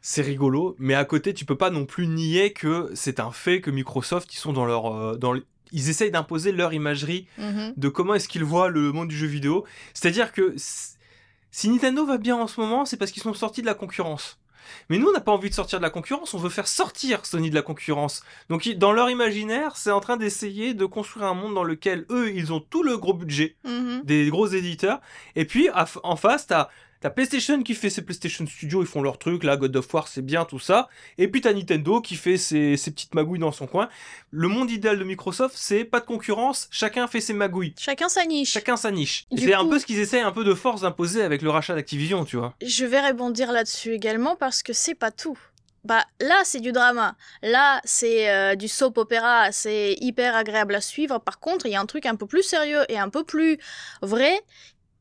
c'est 0.01 0.23
rigolo, 0.23 0.77
mais 0.79 0.95
à 0.95 1.05
côté 1.05 1.35
tu 1.35 1.45
peux 1.45 1.57
pas 1.57 1.71
non 1.71 1.85
plus 1.85 2.07
nier 2.07 2.53
que 2.53 2.91
c'est 2.95 3.21
un 3.21 3.33
fait 3.33 3.61
que 3.61 3.71
Microsoft 3.71 4.33
ils 4.35 4.39
sont 4.39 4.53
dans 4.53 4.65
leur 4.65 4.87
euh, 4.87 5.17
dans 5.17 5.33
le- 5.33 5.45
ils 5.73 5.89
essayent 5.91 6.11
d'imposer 6.11 6.51
leur 6.53 6.73
imagerie 6.73 7.27
Mhm. 7.39 7.75
de 7.77 7.89
comment 7.89 8.15
est-ce 8.15 8.29
qu'ils 8.29 8.43
voient 8.45 8.69
le 8.71 8.91
monde 8.93 9.09
du 9.09 9.17
jeu 9.17 9.27
vidéo. 9.29 9.65
C'est-à-dire 9.95 10.33
que 10.33 10.55
si 11.53 11.69
Nintendo 11.69 12.05
va 12.07 12.19
bien 12.19 12.37
en 12.37 12.47
ce 12.49 12.61
moment, 12.61 12.85
c'est 12.85 12.97
parce 12.97 13.11
qu'ils 13.13 13.23
sont 13.23 13.35
sortis 13.35 13.61
de 13.61 13.67
la 13.67 13.75
concurrence. 13.75 14.40
Mais 14.89 14.99
nous, 14.99 15.09
on 15.09 15.13
n'a 15.13 15.21
pas 15.21 15.33
envie 15.33 15.51
de 15.51 15.55
sortir 15.55 15.79
de 15.79 15.83
la 15.85 15.91
concurrence, 15.91 16.35
on 16.35 16.39
veut 16.39 16.51
faire 16.51 16.69
sortir 16.69 17.25
Sony 17.27 17.51
de 17.51 17.55
la 17.55 17.63
concurrence. 17.63 18.23
Donc, 18.49 18.69
dans 18.77 18.93
leur 18.93 19.11
imaginaire, 19.11 19.77
c'est 19.77 19.91
en 19.91 20.01
train 20.01 20.17
d'essayer 20.17 20.75
de 20.75 20.85
construire 20.87 21.27
un 21.27 21.35
monde 21.35 21.55
dans 21.55 21.65
lequel 21.65 22.07
eux, 22.11 22.31
ils 22.35 22.53
ont 22.53 22.61
tout 22.61 22.83
le 22.83 22.97
gros 22.99 23.15
budget 23.15 23.57
Mhm. 23.65 24.03
des 24.05 24.29
gros 24.31 24.47
éditeurs. 24.47 25.01
Et 25.37 25.45
puis, 25.45 25.69
en 26.03 26.17
face, 26.17 26.47
t'as 26.47 26.69
T'as 27.01 27.09
PlayStation 27.09 27.63
qui 27.63 27.75
fait 27.75 27.89
ses 27.89 28.03
PlayStation 28.03 28.47
Studios, 28.47 28.83
ils 28.83 28.87
font 28.87 29.01
leur 29.01 29.19
truc, 29.19 29.43
là, 29.43 29.57
God 29.57 29.75
of 29.75 29.95
War, 29.95 30.07
c'est 30.07 30.21
bien, 30.21 30.45
tout 30.45 30.59
ça. 30.59 30.91
Et 31.17 31.29
puis 31.29 31.41
t'as 31.41 31.55
Nintendo 31.55 32.03
qui 32.03 32.15
fait 32.15 32.37
ses, 32.37 32.77
ses 32.77 32.91
petites 32.91 33.15
magouilles 33.15 33.39
dans 33.39 33.53
son 33.53 33.67
coin. 33.67 33.89
Le 34.31 34.49
monde 34.49 34.71
idéal 34.71 34.99
de 34.99 35.05
Microsoft, 35.05 35.55
c'est 35.57 35.85
pas 35.85 36.01
de 36.01 36.05
concurrence, 36.05 36.69
chacun 36.71 37.07
fait 37.07 37.23
ses 37.23 37.33
magouilles. 37.33 37.75
Chacun 37.79 38.11
sa 38.11 38.27
niche. 38.27 38.53
Chacun 38.53 38.77
sa 38.77 38.91
niche. 38.91 39.27
C'est 39.35 39.55
un 39.55 39.67
peu 39.67 39.79
ce 39.79 39.87
qu'ils 39.87 39.99
essayent 39.99 40.21
un 40.21 40.31
peu 40.31 40.45
de 40.45 40.53
force 40.53 40.83
d'imposer 40.83 41.23
avec 41.23 41.41
le 41.41 41.49
rachat 41.49 41.75
d'Activision, 41.75 42.27
tu 42.27 42.37
vois. 42.37 42.55
Je 42.61 42.85
vais 42.85 43.01
rebondir 43.01 43.51
là-dessus 43.51 43.95
également 43.95 44.37
parce 44.37 44.63
que 44.63 44.75
c'est 44.75 44.95
pas 44.95 45.11
tout. 45.11 45.39
Bah 45.85 46.05
là 46.21 46.43
c'est 46.45 46.61
du 46.61 46.73
drama, 46.73 47.17
là 47.43 47.81
c'est 47.85 48.31
euh, 48.31 48.55
du 48.55 48.69
soap 48.69 48.99
opéra, 48.99 49.51
c'est 49.51 49.97
hyper 50.03 50.37
agréable 50.37 50.75
à 50.75 50.83
suivre. 50.83 51.19
Par 51.19 51.41
contre 51.41 51.65
il 51.65 51.73
y 51.73 51.75
a 51.75 51.81
un 51.81 51.87
truc 51.87 52.05
un 52.05 52.17
peu 52.17 52.27
plus 52.27 52.43
sérieux 52.43 52.83
et 52.91 52.99
un 52.99 53.09
peu 53.09 53.25
plus 53.25 53.57
vrai, 54.03 54.43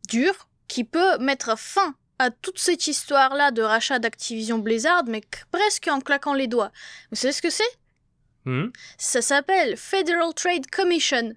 dur, 0.07 0.47
qui 0.69 0.85
peut 0.85 1.17
mettre 1.17 1.59
fin 1.59 1.95
à 2.19 2.31
toute 2.31 2.59
cette 2.59 2.87
histoire-là 2.87 3.51
de 3.51 3.61
rachat 3.61 3.99
d'Activision 3.99 4.59
Blizzard, 4.59 5.03
mais 5.07 5.21
presque 5.51 5.87
en 5.87 5.99
claquant 5.99 6.33
les 6.33 6.47
doigts. 6.47 6.71
Vous 7.11 7.17
savez 7.17 7.33
ce 7.33 7.41
que 7.41 7.49
c'est? 7.49 7.79
Hmm? 8.45 8.67
Ça 8.97 9.21
s'appelle 9.21 9.75
Federal 9.75 10.33
Trade 10.33 10.69
Commission. 10.69 11.33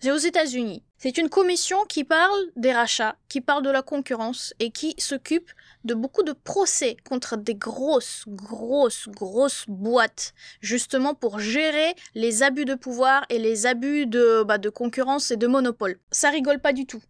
C'est 0.00 0.12
aux 0.12 0.16
États-Unis. 0.16 0.84
C'est 0.96 1.18
une 1.18 1.28
commission 1.28 1.84
qui 1.84 2.02
parle 2.02 2.40
des 2.56 2.72
rachats, 2.72 3.16
qui 3.28 3.40
parle 3.40 3.62
de 3.62 3.70
la 3.70 3.82
concurrence 3.82 4.52
et 4.58 4.70
qui 4.70 4.94
s'occupe 4.98 5.50
de 5.84 5.94
beaucoup 5.94 6.24
de 6.24 6.32
procès 6.32 6.96
contre 7.08 7.36
des 7.36 7.54
grosses, 7.54 8.24
grosses, 8.26 9.08
grosses 9.08 9.64
boîtes, 9.68 10.34
justement 10.60 11.14
pour 11.14 11.38
gérer 11.38 11.94
les 12.14 12.42
abus 12.42 12.64
de 12.64 12.74
pouvoir 12.74 13.24
et 13.28 13.38
les 13.38 13.66
abus 13.66 14.06
de, 14.06 14.42
bah, 14.42 14.58
de 14.58 14.68
concurrence 14.68 15.30
et 15.30 15.36
de 15.36 15.46
monopole. 15.46 15.98
Ça 16.10 16.30
rigole 16.30 16.60
pas 16.60 16.72
du 16.72 16.86
tout. 16.86 17.02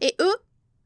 Et 0.00 0.14
eux, 0.20 0.36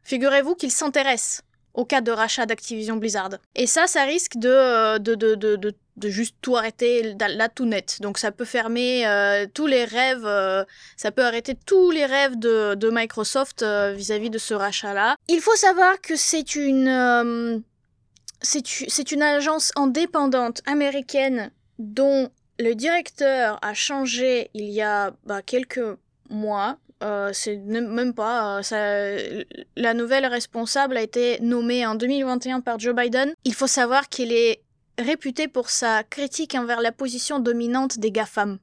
figurez-vous 0.09 0.55
qu'ils 0.55 0.72
s'intéressent 0.72 1.43
au 1.74 1.85
cas 1.85 2.01
de 2.01 2.10
rachat 2.10 2.47
d'Activision 2.47 2.97
Blizzard. 2.97 3.35
Et 3.55 3.66
ça, 3.66 3.86
ça 3.86 4.02
risque 4.02 4.36
de, 4.36 4.48
euh, 4.48 4.98
de, 4.98 5.14
de, 5.14 5.35
de, 5.35 6.09
juste 6.09 6.35
tout 6.40 6.56
arrêter 6.56 7.14
là, 7.20 7.48
tout 7.48 7.66
net. 7.66 7.98
Donc 8.01 8.18
ça 8.18 8.32
peut 8.32 8.47
fermer 8.47 9.06
euh, 9.06 9.47
tous 9.52 9.66
les 9.66 9.85
rêves, 9.85 10.26
euh, 10.26 10.64
ça 10.97 11.12
peut 11.12 11.24
arrêter 11.24 11.55
tous 11.55 11.90
les 11.90 12.06
rêves 12.06 12.36
de, 12.36 12.74
de 12.74 12.90
Microsoft 12.90 13.62
vis-à-vis 13.62 14.30
de 14.30 14.39
ce 14.39 14.55
rachat-là. 14.55 15.16
Il 15.28 15.40
faut 15.40 15.56
savoir 15.56 16.01
que 16.01 16.16
c'est 16.16 16.55
une... 16.55 17.62
une 19.12 19.22
agence 19.22 19.72
indépendante 19.76 20.62
américaine 20.66 21.52
dont 21.78 22.30
le 22.59 22.74
directeur 22.74 23.59
a 23.62 23.74
changé 23.74 24.51
il 24.55 24.68
y 24.70 24.82
a 24.82 25.12
bah, 25.24 25.43
quelques 25.43 25.97
mois. 26.28 26.78
Euh, 27.04 27.30
c'est 27.32 27.56
même 27.56 28.12
pas. 28.12 28.58
euh, 28.58 28.62
ça- 28.62 29.34
la 29.76 29.94
nouvelle 29.94 30.26
responsable 30.26 30.96
a 30.96 31.02
été 31.02 31.38
nommée 31.40 31.86
en 31.86 31.94
2021 31.94 32.60
par 32.60 32.78
Joe 32.78 32.94
Biden. 32.94 33.32
Il 33.44 33.54
faut 33.54 33.68
savoir 33.68 34.08
qu'il 34.08 34.32
est 34.32 34.62
réputé 34.98 35.46
pour 35.46 35.70
sa 35.70 36.02
critique 36.02 36.54
envers 36.56 36.80
la 36.80 36.90
position 36.90 37.38
dominante 37.38 37.98
des 38.00 38.10
GAFAM. 38.10 38.58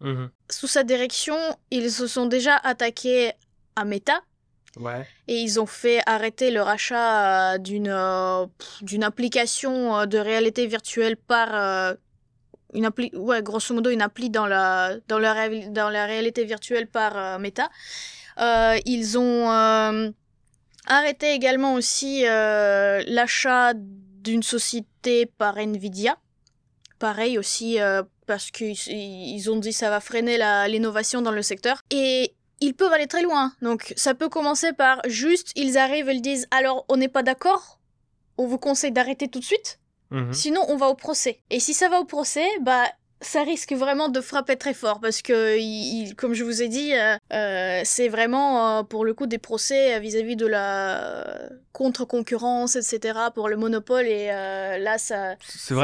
Mhm. 0.00 0.30
Sous 0.50 0.66
sa 0.66 0.82
direction, 0.82 1.36
ils 1.70 1.90
se 1.90 2.06
sont 2.06 2.26
déjà 2.26 2.56
attaqués 2.56 3.32
à 3.76 3.84
Meta, 3.86 4.20
Ouais. 4.76 5.06
et 5.28 5.36
ils 5.38 5.58
ont 5.60 5.66
fait 5.66 6.02
arrêter 6.06 6.50
le 6.50 6.60
rachat 6.60 7.54
euh, 7.54 7.58
d'une 7.58 7.88
euh, 7.88 8.44
application 9.02 10.04
de 10.06 10.18
réalité 10.18 10.66
virtuelle 10.66 11.16
par 11.16 11.48
une 12.72 12.84
appli 12.84 13.10
ouais 13.14 13.42
grosso 13.42 13.74
modo 13.74 13.90
une 13.90 14.02
appli 14.02 14.30
dans 14.30 14.46
la 14.46 14.96
dans 15.08 15.18
la, 15.18 15.48
dans 15.68 15.90
la 15.90 16.06
réalité 16.06 16.44
virtuelle 16.44 16.86
par 16.86 17.16
euh, 17.16 17.38
Meta. 17.38 17.70
Euh, 18.38 18.78
ils 18.86 19.18
ont 19.18 19.50
euh, 19.50 20.10
arrêté 20.86 21.32
également 21.32 21.74
aussi 21.74 22.22
l'achat 22.22 23.74
d'une 23.74 24.42
société 24.42 25.26
par 25.26 25.58
Nvidia. 25.58 26.16
Pareil 26.98 27.36
aussi 27.38 27.78
parce 28.26 28.50
qu'ils 28.50 28.76
ils 28.88 29.50
ont 29.50 29.56
dit 29.56 29.72
ça 29.72 29.90
va 29.90 30.00
freiner 30.00 30.38
l'innovation 30.68 31.20
dans 31.20 31.32
le 31.32 31.42
secteur. 31.42 31.82
Et 31.90 32.34
ils 32.62 32.74
peuvent 32.74 32.92
aller 32.92 33.08
très 33.08 33.22
loin. 33.22 33.52
Donc 33.60 33.92
ça 33.96 34.14
peut 34.14 34.28
commencer 34.28 34.72
par 34.72 35.02
juste, 35.06 35.50
ils 35.56 35.76
arrivent, 35.76 36.08
ils 36.10 36.22
disent 36.22 36.46
alors 36.50 36.84
on 36.88 36.96
n'est 36.96 37.08
pas 37.08 37.22
d'accord, 37.22 37.80
on 38.38 38.46
vous 38.46 38.58
conseille 38.58 38.92
d'arrêter 38.92 39.28
tout 39.28 39.40
de 39.40 39.44
suite, 39.44 39.80
Mhm. 40.12 40.32
sinon 40.32 40.64
on 40.68 40.76
va 40.76 40.86
au 40.88 40.94
procès. 40.94 41.40
Et 41.50 41.58
si 41.60 41.74
ça 41.74 41.88
va 41.88 41.98
au 42.00 42.04
procès, 42.04 42.46
bah 42.60 42.84
ça 43.24 43.44
risque 43.44 43.72
vraiment 43.72 44.08
de 44.08 44.20
frapper 44.20 44.56
très 44.56 44.74
fort 44.74 44.98
parce 44.98 45.22
que, 45.22 45.56
il- 45.56 46.08
il- 46.08 46.16
comme 46.16 46.34
je 46.34 46.42
vous 46.42 46.60
ai 46.60 46.66
dit, 46.68 46.92
euh, 46.92 47.14
euh, 47.32 47.80
c'est 47.84 48.08
vraiment 48.08 48.78
euh, 48.78 48.82
pour 48.82 49.04
le 49.04 49.14
coup 49.14 49.26
des 49.26 49.38
procès 49.38 50.00
vis-à-vis 50.00 50.34
de 50.34 50.46
la 50.46 51.24
contre-concurrence, 51.72 52.76
etc. 52.76 53.18
pour 53.34 53.48
le 53.48 53.56
monopole 53.56 54.06
et 54.06 54.28
euh, 54.30 54.78
là 54.78 54.98
ça, 54.98 55.36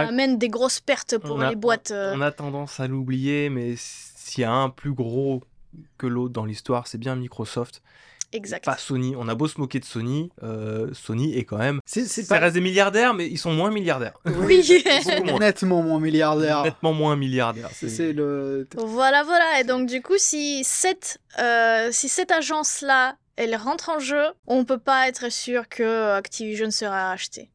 amène 0.09 0.39
des 0.39 0.49
grosses 0.49 0.81
pertes 0.81 1.19
pour 1.19 1.41
a- 1.43 1.51
les 1.51 1.57
boîtes. 1.57 1.93
On 1.95 2.21
a 2.21 2.33
tendance 2.33 2.81
à 2.81 2.87
l'oublier, 2.89 3.51
mais 3.51 3.75
s'il 3.77 4.43
y 4.43 4.45
a 4.45 4.53
un 4.53 4.71
plus 4.71 4.93
gros 4.93 5.43
que 5.97 6.07
l'autre 6.07 6.33
dans 6.33 6.45
l'histoire, 6.45 6.87
c'est 6.87 6.99
bien 6.99 7.15
Microsoft, 7.17 7.83
Exact. 8.33 8.65
pas 8.65 8.77
Sony. 8.77 9.15
On 9.17 9.29
a 9.29 9.35
beau 9.35 9.49
se 9.49 9.59
moquer 9.59 9.81
de 9.81 9.85
Sony, 9.85 10.31
euh, 10.43 10.89
Sony 10.93 11.37
est 11.37 11.45
quand 11.45 11.57
même. 11.59 11.81
C'est 11.87 12.05
c'est 12.05 12.23
Ça 12.23 12.35
pas 12.35 12.41
reste 12.43 12.55
des 12.55 12.61
milliardaires, 12.61 13.15
mais 13.15 13.27
ils 13.27 13.39
sont 13.39 13.53
moins 13.53 13.71
milliardaires. 13.71 14.19
Oui. 14.27 14.85
Moins. 15.25 15.39
nettement 15.39 15.83
moins 15.83 16.01
milliardaire. 16.01 16.63
Nettement 16.63 16.93
moins 16.93 17.17
milliardaires. 17.17 17.71
C'est 17.73 17.89
c'est 17.89 18.13
le. 18.13 18.69
Voilà, 18.77 19.23
voilà. 19.23 19.61
Et 19.61 19.65
donc, 19.65 19.89
du 19.89 20.03
coup, 20.03 20.19
si 20.19 20.63
cette, 20.65 21.19
euh, 21.39 21.89
si 21.91 22.09
cette 22.09 22.31
agence-là, 22.31 23.17
elle 23.37 23.57
rentre 23.57 23.89
en 23.89 23.99
jeu, 23.99 24.25
on 24.47 24.65
peut 24.65 24.79
pas 24.79 25.09
être 25.09 25.31
sûr 25.31 25.69
que 25.69 26.13
Activision 26.13 26.71
sera 26.71 27.13
acheté. 27.13 27.51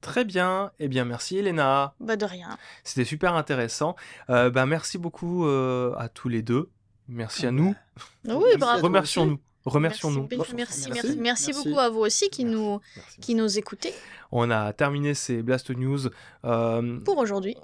Très 0.00 0.24
bien. 0.24 0.70
Eh 0.78 0.86
bien, 0.86 1.04
merci 1.04 1.38
Elena. 1.38 1.94
Bah, 1.98 2.14
de 2.16 2.24
rien. 2.24 2.56
C'était 2.84 3.04
super 3.04 3.34
intéressant. 3.34 3.96
Euh, 4.30 4.50
bah, 4.50 4.66
merci 4.66 4.98
beaucoup 4.98 5.46
euh, 5.46 5.94
à 5.96 6.08
tous 6.08 6.28
les 6.28 6.42
deux. 6.42 6.70
Merci 7.08 7.46
à 7.46 7.50
nous. 7.50 7.74
Oui, 8.24 8.34
Merci 8.44 8.56
bravo. 8.58 8.82
Remercions-nous. 8.84 9.40
Remercions-nous. 9.66 10.28
Merci, 10.30 10.54
merci, 10.54 10.54
merci, 10.54 10.90
Merci. 10.90 11.18
merci 11.20 11.46
Merci. 11.52 11.52
beaucoup 11.68 11.78
à 11.80 11.90
vous 11.90 11.98
aussi 12.00 12.30
qui 12.30 12.44
nous, 12.44 12.80
Merci. 12.96 13.20
qui 13.20 13.34
nous 13.34 13.58
écoutez 13.58 13.92
On 14.32 14.50
a 14.50 14.72
terminé 14.72 15.12
ces 15.14 15.42
Blast 15.42 15.70
News. 15.70 16.08
Euh, 16.44 17.00
pour 17.00 17.18
aujourd'hui. 17.18 17.56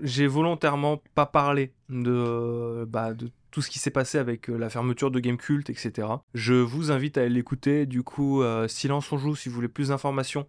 j'ai 0.00 0.26
volontairement 0.26 1.00
pas 1.14 1.26
parlé 1.26 1.72
de, 1.88 2.84
bah, 2.86 3.14
de 3.14 3.30
tout 3.50 3.62
ce 3.62 3.70
qui 3.70 3.78
s'est 3.78 3.90
passé 3.90 4.18
avec 4.18 4.50
euh, 4.50 4.58
la 4.58 4.68
fermeture 4.68 5.10
de 5.10 5.20
Gamecult, 5.20 5.70
etc. 5.70 6.06
Je 6.34 6.52
vous 6.54 6.90
invite 6.92 7.16
à 7.16 7.22
aller 7.22 7.30
l'écouter. 7.30 7.86
Du 7.86 8.02
coup, 8.02 8.42
euh, 8.42 8.68
Silence 8.68 9.10
on 9.10 9.16
joue 9.16 9.34
si 9.34 9.48
vous 9.48 9.54
voulez 9.54 9.68
plus 9.68 9.88
d'informations. 9.88 10.46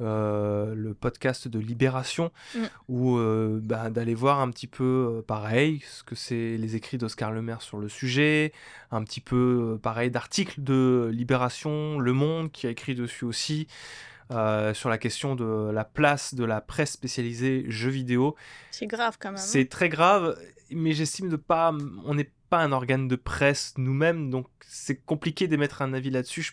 Euh, 0.00 0.74
le 0.74 0.94
podcast 0.94 1.46
de 1.48 1.58
Libération, 1.58 2.30
Mm. 2.54 2.58
ou 2.88 3.16
euh, 3.18 3.60
bah, 3.62 3.90
d'aller 3.90 4.14
voir 4.14 4.40
un 4.40 4.50
petit 4.50 4.66
peu 4.66 5.18
euh, 5.18 5.22
pareil, 5.22 5.82
ce 5.88 6.02
que 6.02 6.14
c'est 6.14 6.56
les 6.56 6.76
écrits 6.76 6.98
d'Oscar 6.98 7.30
Lemaire 7.32 7.62
sur 7.62 7.78
le 7.78 7.88
sujet, 7.88 8.52
un 8.90 9.04
petit 9.04 9.20
peu 9.20 9.78
pareil 9.82 10.10
d'articles 10.10 10.62
de 10.62 11.10
Libération, 11.12 11.98
Le 11.98 12.12
Monde 12.12 12.50
qui 12.52 12.66
a 12.66 12.70
écrit 12.70 12.94
dessus 12.94 13.24
aussi, 13.24 13.66
sur 14.30 14.88
la 14.88 14.98
question 14.98 15.36
de 15.36 15.70
la 15.70 15.84
place 15.84 16.34
de 16.34 16.44
la 16.44 16.60
presse 16.60 16.92
spécialisée 16.92 17.64
jeux 17.68 17.90
vidéo. 17.90 18.34
C'est 18.72 18.86
grave 18.86 19.16
quand 19.20 19.28
même. 19.28 19.36
hein. 19.38 19.42
C'est 19.42 19.68
très 19.68 19.88
grave, 19.88 20.36
mais 20.70 20.92
j'estime 20.92 21.28
de 21.28 21.36
pas. 21.36 21.72
On 22.04 22.14
n'est 22.14 22.30
pas 22.50 22.58
un 22.58 22.72
organe 22.72 23.06
de 23.06 23.16
presse 23.16 23.74
nous-mêmes, 23.76 24.30
donc 24.30 24.46
c'est 24.66 24.96
compliqué 24.96 25.46
d'émettre 25.46 25.82
un 25.82 25.92
avis 25.92 26.10
là-dessus. 26.10 26.42
Je- 26.42 26.52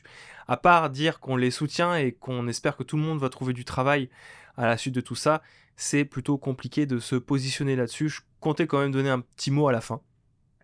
À 0.52 0.58
part 0.58 0.90
dire 0.90 1.22
qu'on 1.22 1.38
les 1.38 1.50
soutient 1.50 1.96
et 1.96 2.12
qu'on 2.12 2.46
espère 2.50 2.76
que 2.76 2.84
tout 2.84 2.98
le 2.98 3.04
monde 3.04 3.20
va 3.20 3.30
trouver 3.30 3.54
du 3.54 3.64
travail 3.64 4.10
à 4.58 4.66
la 4.66 4.76
suite 4.76 4.94
de 4.94 5.00
tout 5.00 5.16
ça, 5.16 5.42
c'est 5.78 6.04
plutôt 6.04 6.38
compliqué 6.38 6.86
de 6.86 7.00
se 7.00 7.16
positionner 7.16 7.78
là-dessus. 7.78 8.10
Je 8.10 8.20
comptais 8.42 8.68
quand 8.68 8.82
même 8.82 8.92
donner 8.92 9.10
un 9.10 9.22
petit 9.22 9.50
mot 9.50 9.70
à 9.70 9.72
la 9.72 9.80
fin. 9.80 10.02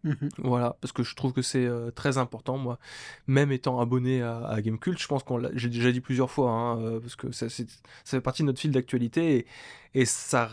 Mhm. 0.04 0.28
Voilà, 0.40 0.76
parce 0.82 0.92
que 0.92 1.04
je 1.04 1.16
trouve 1.16 1.32
que 1.32 1.42
c'est 1.42 1.66
euh, 1.66 1.90
très 1.90 2.18
important, 2.18 2.58
moi, 2.58 2.80
même 3.28 3.54
étant 3.54 3.80
abonné 3.80 4.22
à, 4.22 4.46
à 4.46 4.62
Gamecult, 4.62 5.00
je 5.00 5.08
pense 5.08 5.24
qu'on 5.24 5.38
l'a, 5.38 5.52
j'ai 5.54 5.70
déjà 5.70 5.94
dit 5.94 6.02
plusieurs 6.02 6.32
fois, 6.32 6.52
hein, 6.52 6.82
euh, 6.82 7.00
parce 7.00 7.16
que 7.16 7.32
ça, 7.32 7.48
fait 7.50 8.22
partie 8.22 8.42
de 8.42 8.48
notre 8.48 8.60
fil 8.60 8.72
d'actualité, 8.72 9.38
et, 9.38 10.02
et 10.02 10.06
ça 10.06 10.46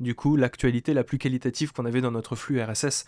du 0.00 0.14
coup, 0.14 0.36
l'actualité 0.36 0.94
la 0.94 1.04
plus 1.04 1.18
qualitative 1.18 1.72
qu'on 1.72 1.84
avait 1.86 2.00
dans 2.00 2.10
notre 2.10 2.36
flux 2.36 2.60
RSS. 2.62 3.04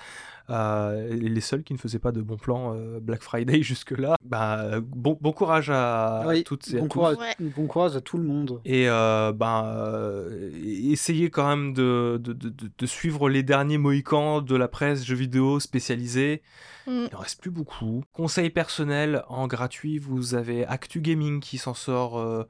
Euh, 0.48 1.08
les 1.12 1.40
seuls 1.40 1.64
qui 1.64 1.72
ne 1.72 1.78
faisaient 1.78 1.98
pas 1.98 2.12
de 2.12 2.22
bons 2.22 2.36
plans 2.36 2.72
euh, 2.74 3.00
Black 3.00 3.22
Friday 3.22 3.62
jusque-là. 3.62 4.14
Bah, 4.24 4.78
bon, 4.80 5.18
bon 5.20 5.32
courage 5.32 5.70
à 5.70 6.22
Oui, 6.26 6.44
toutes 6.44 6.68
et 6.72 6.76
à 6.76 6.80
Bon 6.80 6.86
tous. 6.86 6.92
courage, 6.98 7.16
Ouais. 7.16 7.34
bon 7.40 7.66
courage 7.66 7.96
à 7.96 8.00
tout 8.00 8.16
le 8.16 8.22
monde. 8.24 8.60
Et 8.64 8.88
euh, 8.88 9.32
ben, 9.32 9.64
euh, 9.66 10.50
essayez 10.64 11.30
quand 11.30 11.48
même 11.48 11.72
de, 11.74 12.20
de, 12.22 12.32
de- 12.32 12.48
de- 12.48 12.70
de 12.78 12.86
suivre 12.86 13.28
les 13.28 13.42
derniers 13.42 13.78
mohicans 13.78 14.40
de 14.40 14.54
la 14.56 14.68
presse 14.68 15.04
jeux 15.04 15.16
vidéo 15.16 15.58
spécialisée. 15.58 16.42
Mm. 16.86 17.06
Il 17.06 17.12
n'en 17.12 17.18
reste 17.18 17.40
plus 17.40 17.50
beaucoup. 17.50 18.04
Conseil 18.12 18.50
personnel 18.50 19.24
en 19.28 19.48
gratuit, 19.48 19.98
vous 19.98 20.36
avez 20.36 20.64
Actu 20.66 21.00
Gaming 21.00 21.40
qui 21.40 21.58
s'en 21.58 21.74
sort 21.74 22.18
euh, 22.20 22.44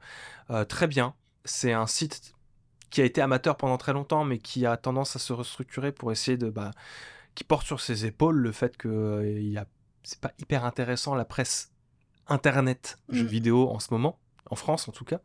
euh, 0.51 0.65
très 0.65 0.85
bien. 0.85 1.15
C'est 1.45 1.73
un 1.73 1.87
site 1.87 2.35
qui 2.89 3.01
a 3.01 3.05
été 3.05 3.21
amateur 3.21 3.57
pendant 3.57 3.77
très 3.77 3.93
longtemps, 3.93 4.23
mais 4.23 4.37
qui 4.37 4.65
a 4.65 4.77
tendance 4.77 5.15
à 5.15 5.19
se 5.19 5.33
restructurer 5.33 5.91
pour 5.91 6.11
essayer 6.11 6.37
de... 6.37 6.49
Bah, 6.49 6.71
qui 7.35 7.43
porte 7.43 7.65
sur 7.67 7.79
ses 7.81 8.05
épaules 8.05 8.37
le 8.37 8.51
fait 8.51 8.77
que 8.77 8.87
euh, 8.87 9.39
il 9.39 9.57
a... 9.57 9.65
c'est 10.03 10.19
pas 10.19 10.31
hyper 10.39 10.65
intéressant 10.65 11.13
la 11.13 11.25
presse 11.25 11.71
internet 12.27 12.97
jeux 13.09 13.23
Mm. 13.25 13.27
vidéo 13.27 13.69
en 13.69 13.79
ce 13.79 13.87
moment, 13.91 14.19
en 14.49 14.55
France 14.55 14.87
en 14.87 14.91
tout 14.91 15.05
cas. 15.05 15.19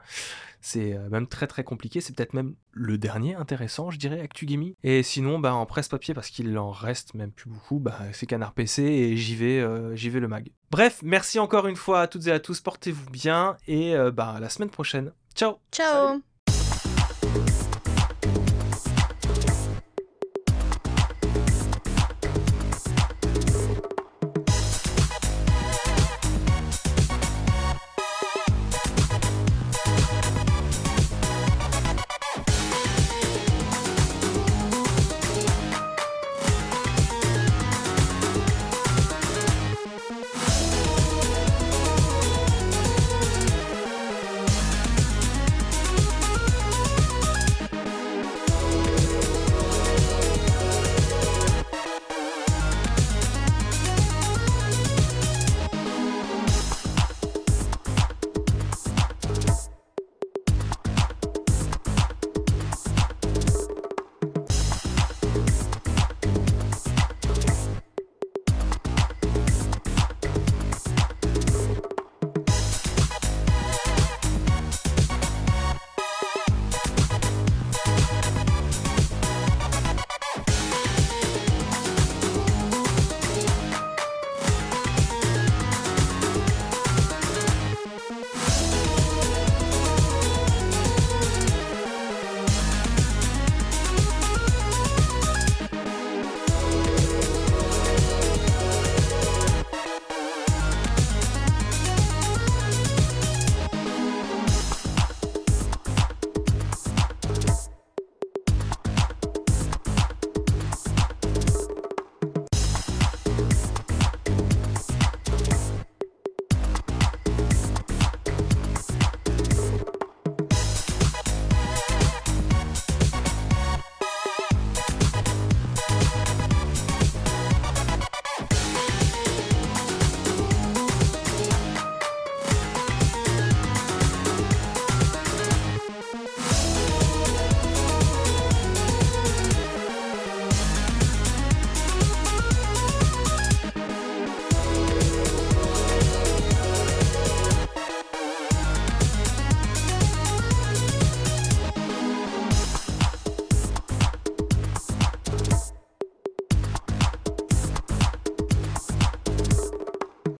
C'est 0.60 0.94
euh, 0.94 1.09
même 1.09 1.26
très 1.26 1.47
très 1.47 1.64
compliqué. 1.64 2.01
C'est 2.01 2.14
peut-être 2.14 2.34
même 2.34 2.55
le 2.70 2.98
dernier 2.98 3.34
intéressant, 3.34 3.90
je 3.90 3.98
dirais, 3.98 4.20
Actu 4.20 4.47
Gaming. 4.47 4.74
Et 4.84 5.02
sinon, 5.02 5.39
bah, 5.40 5.55
en 5.55 5.66
presse 5.66 5.89
papier, 5.89 6.14
parce 6.14 6.30
qu'il 6.30 6.56
en 6.56 6.70
reste 6.70 7.14
même 7.14 7.32
plus 7.32 7.51
beaucoup, 7.51 7.80
bah, 7.80 7.98
c'est 8.12 8.26
Canard 8.26 8.52
PC 8.52 8.82
et 8.82 9.16
j'y 9.16 9.34
vais, 9.34 9.59
euh, 9.60 9.97
j'y 9.97 10.09
vais 10.10 10.20
le 10.20 10.28
mag. 10.28 10.51
Bref, 10.70 11.01
merci 11.02 11.39
encore 11.39 11.66
une 11.66 11.76
fois 11.76 12.02
à 12.02 12.06
toutes 12.06 12.26
et 12.28 12.32
à 12.32 12.39
tous. 12.40 12.60
Portez-vous 12.60 13.10
bien 13.10 13.56
et 13.66 13.97
euh, 13.97 14.10
bah, 14.12 14.34
à 14.36 14.40
la 14.40 14.48
semaine 14.48 14.70
prochaine. 14.70 15.12
Ciao 15.34 15.56
Ciao. 15.72 16.32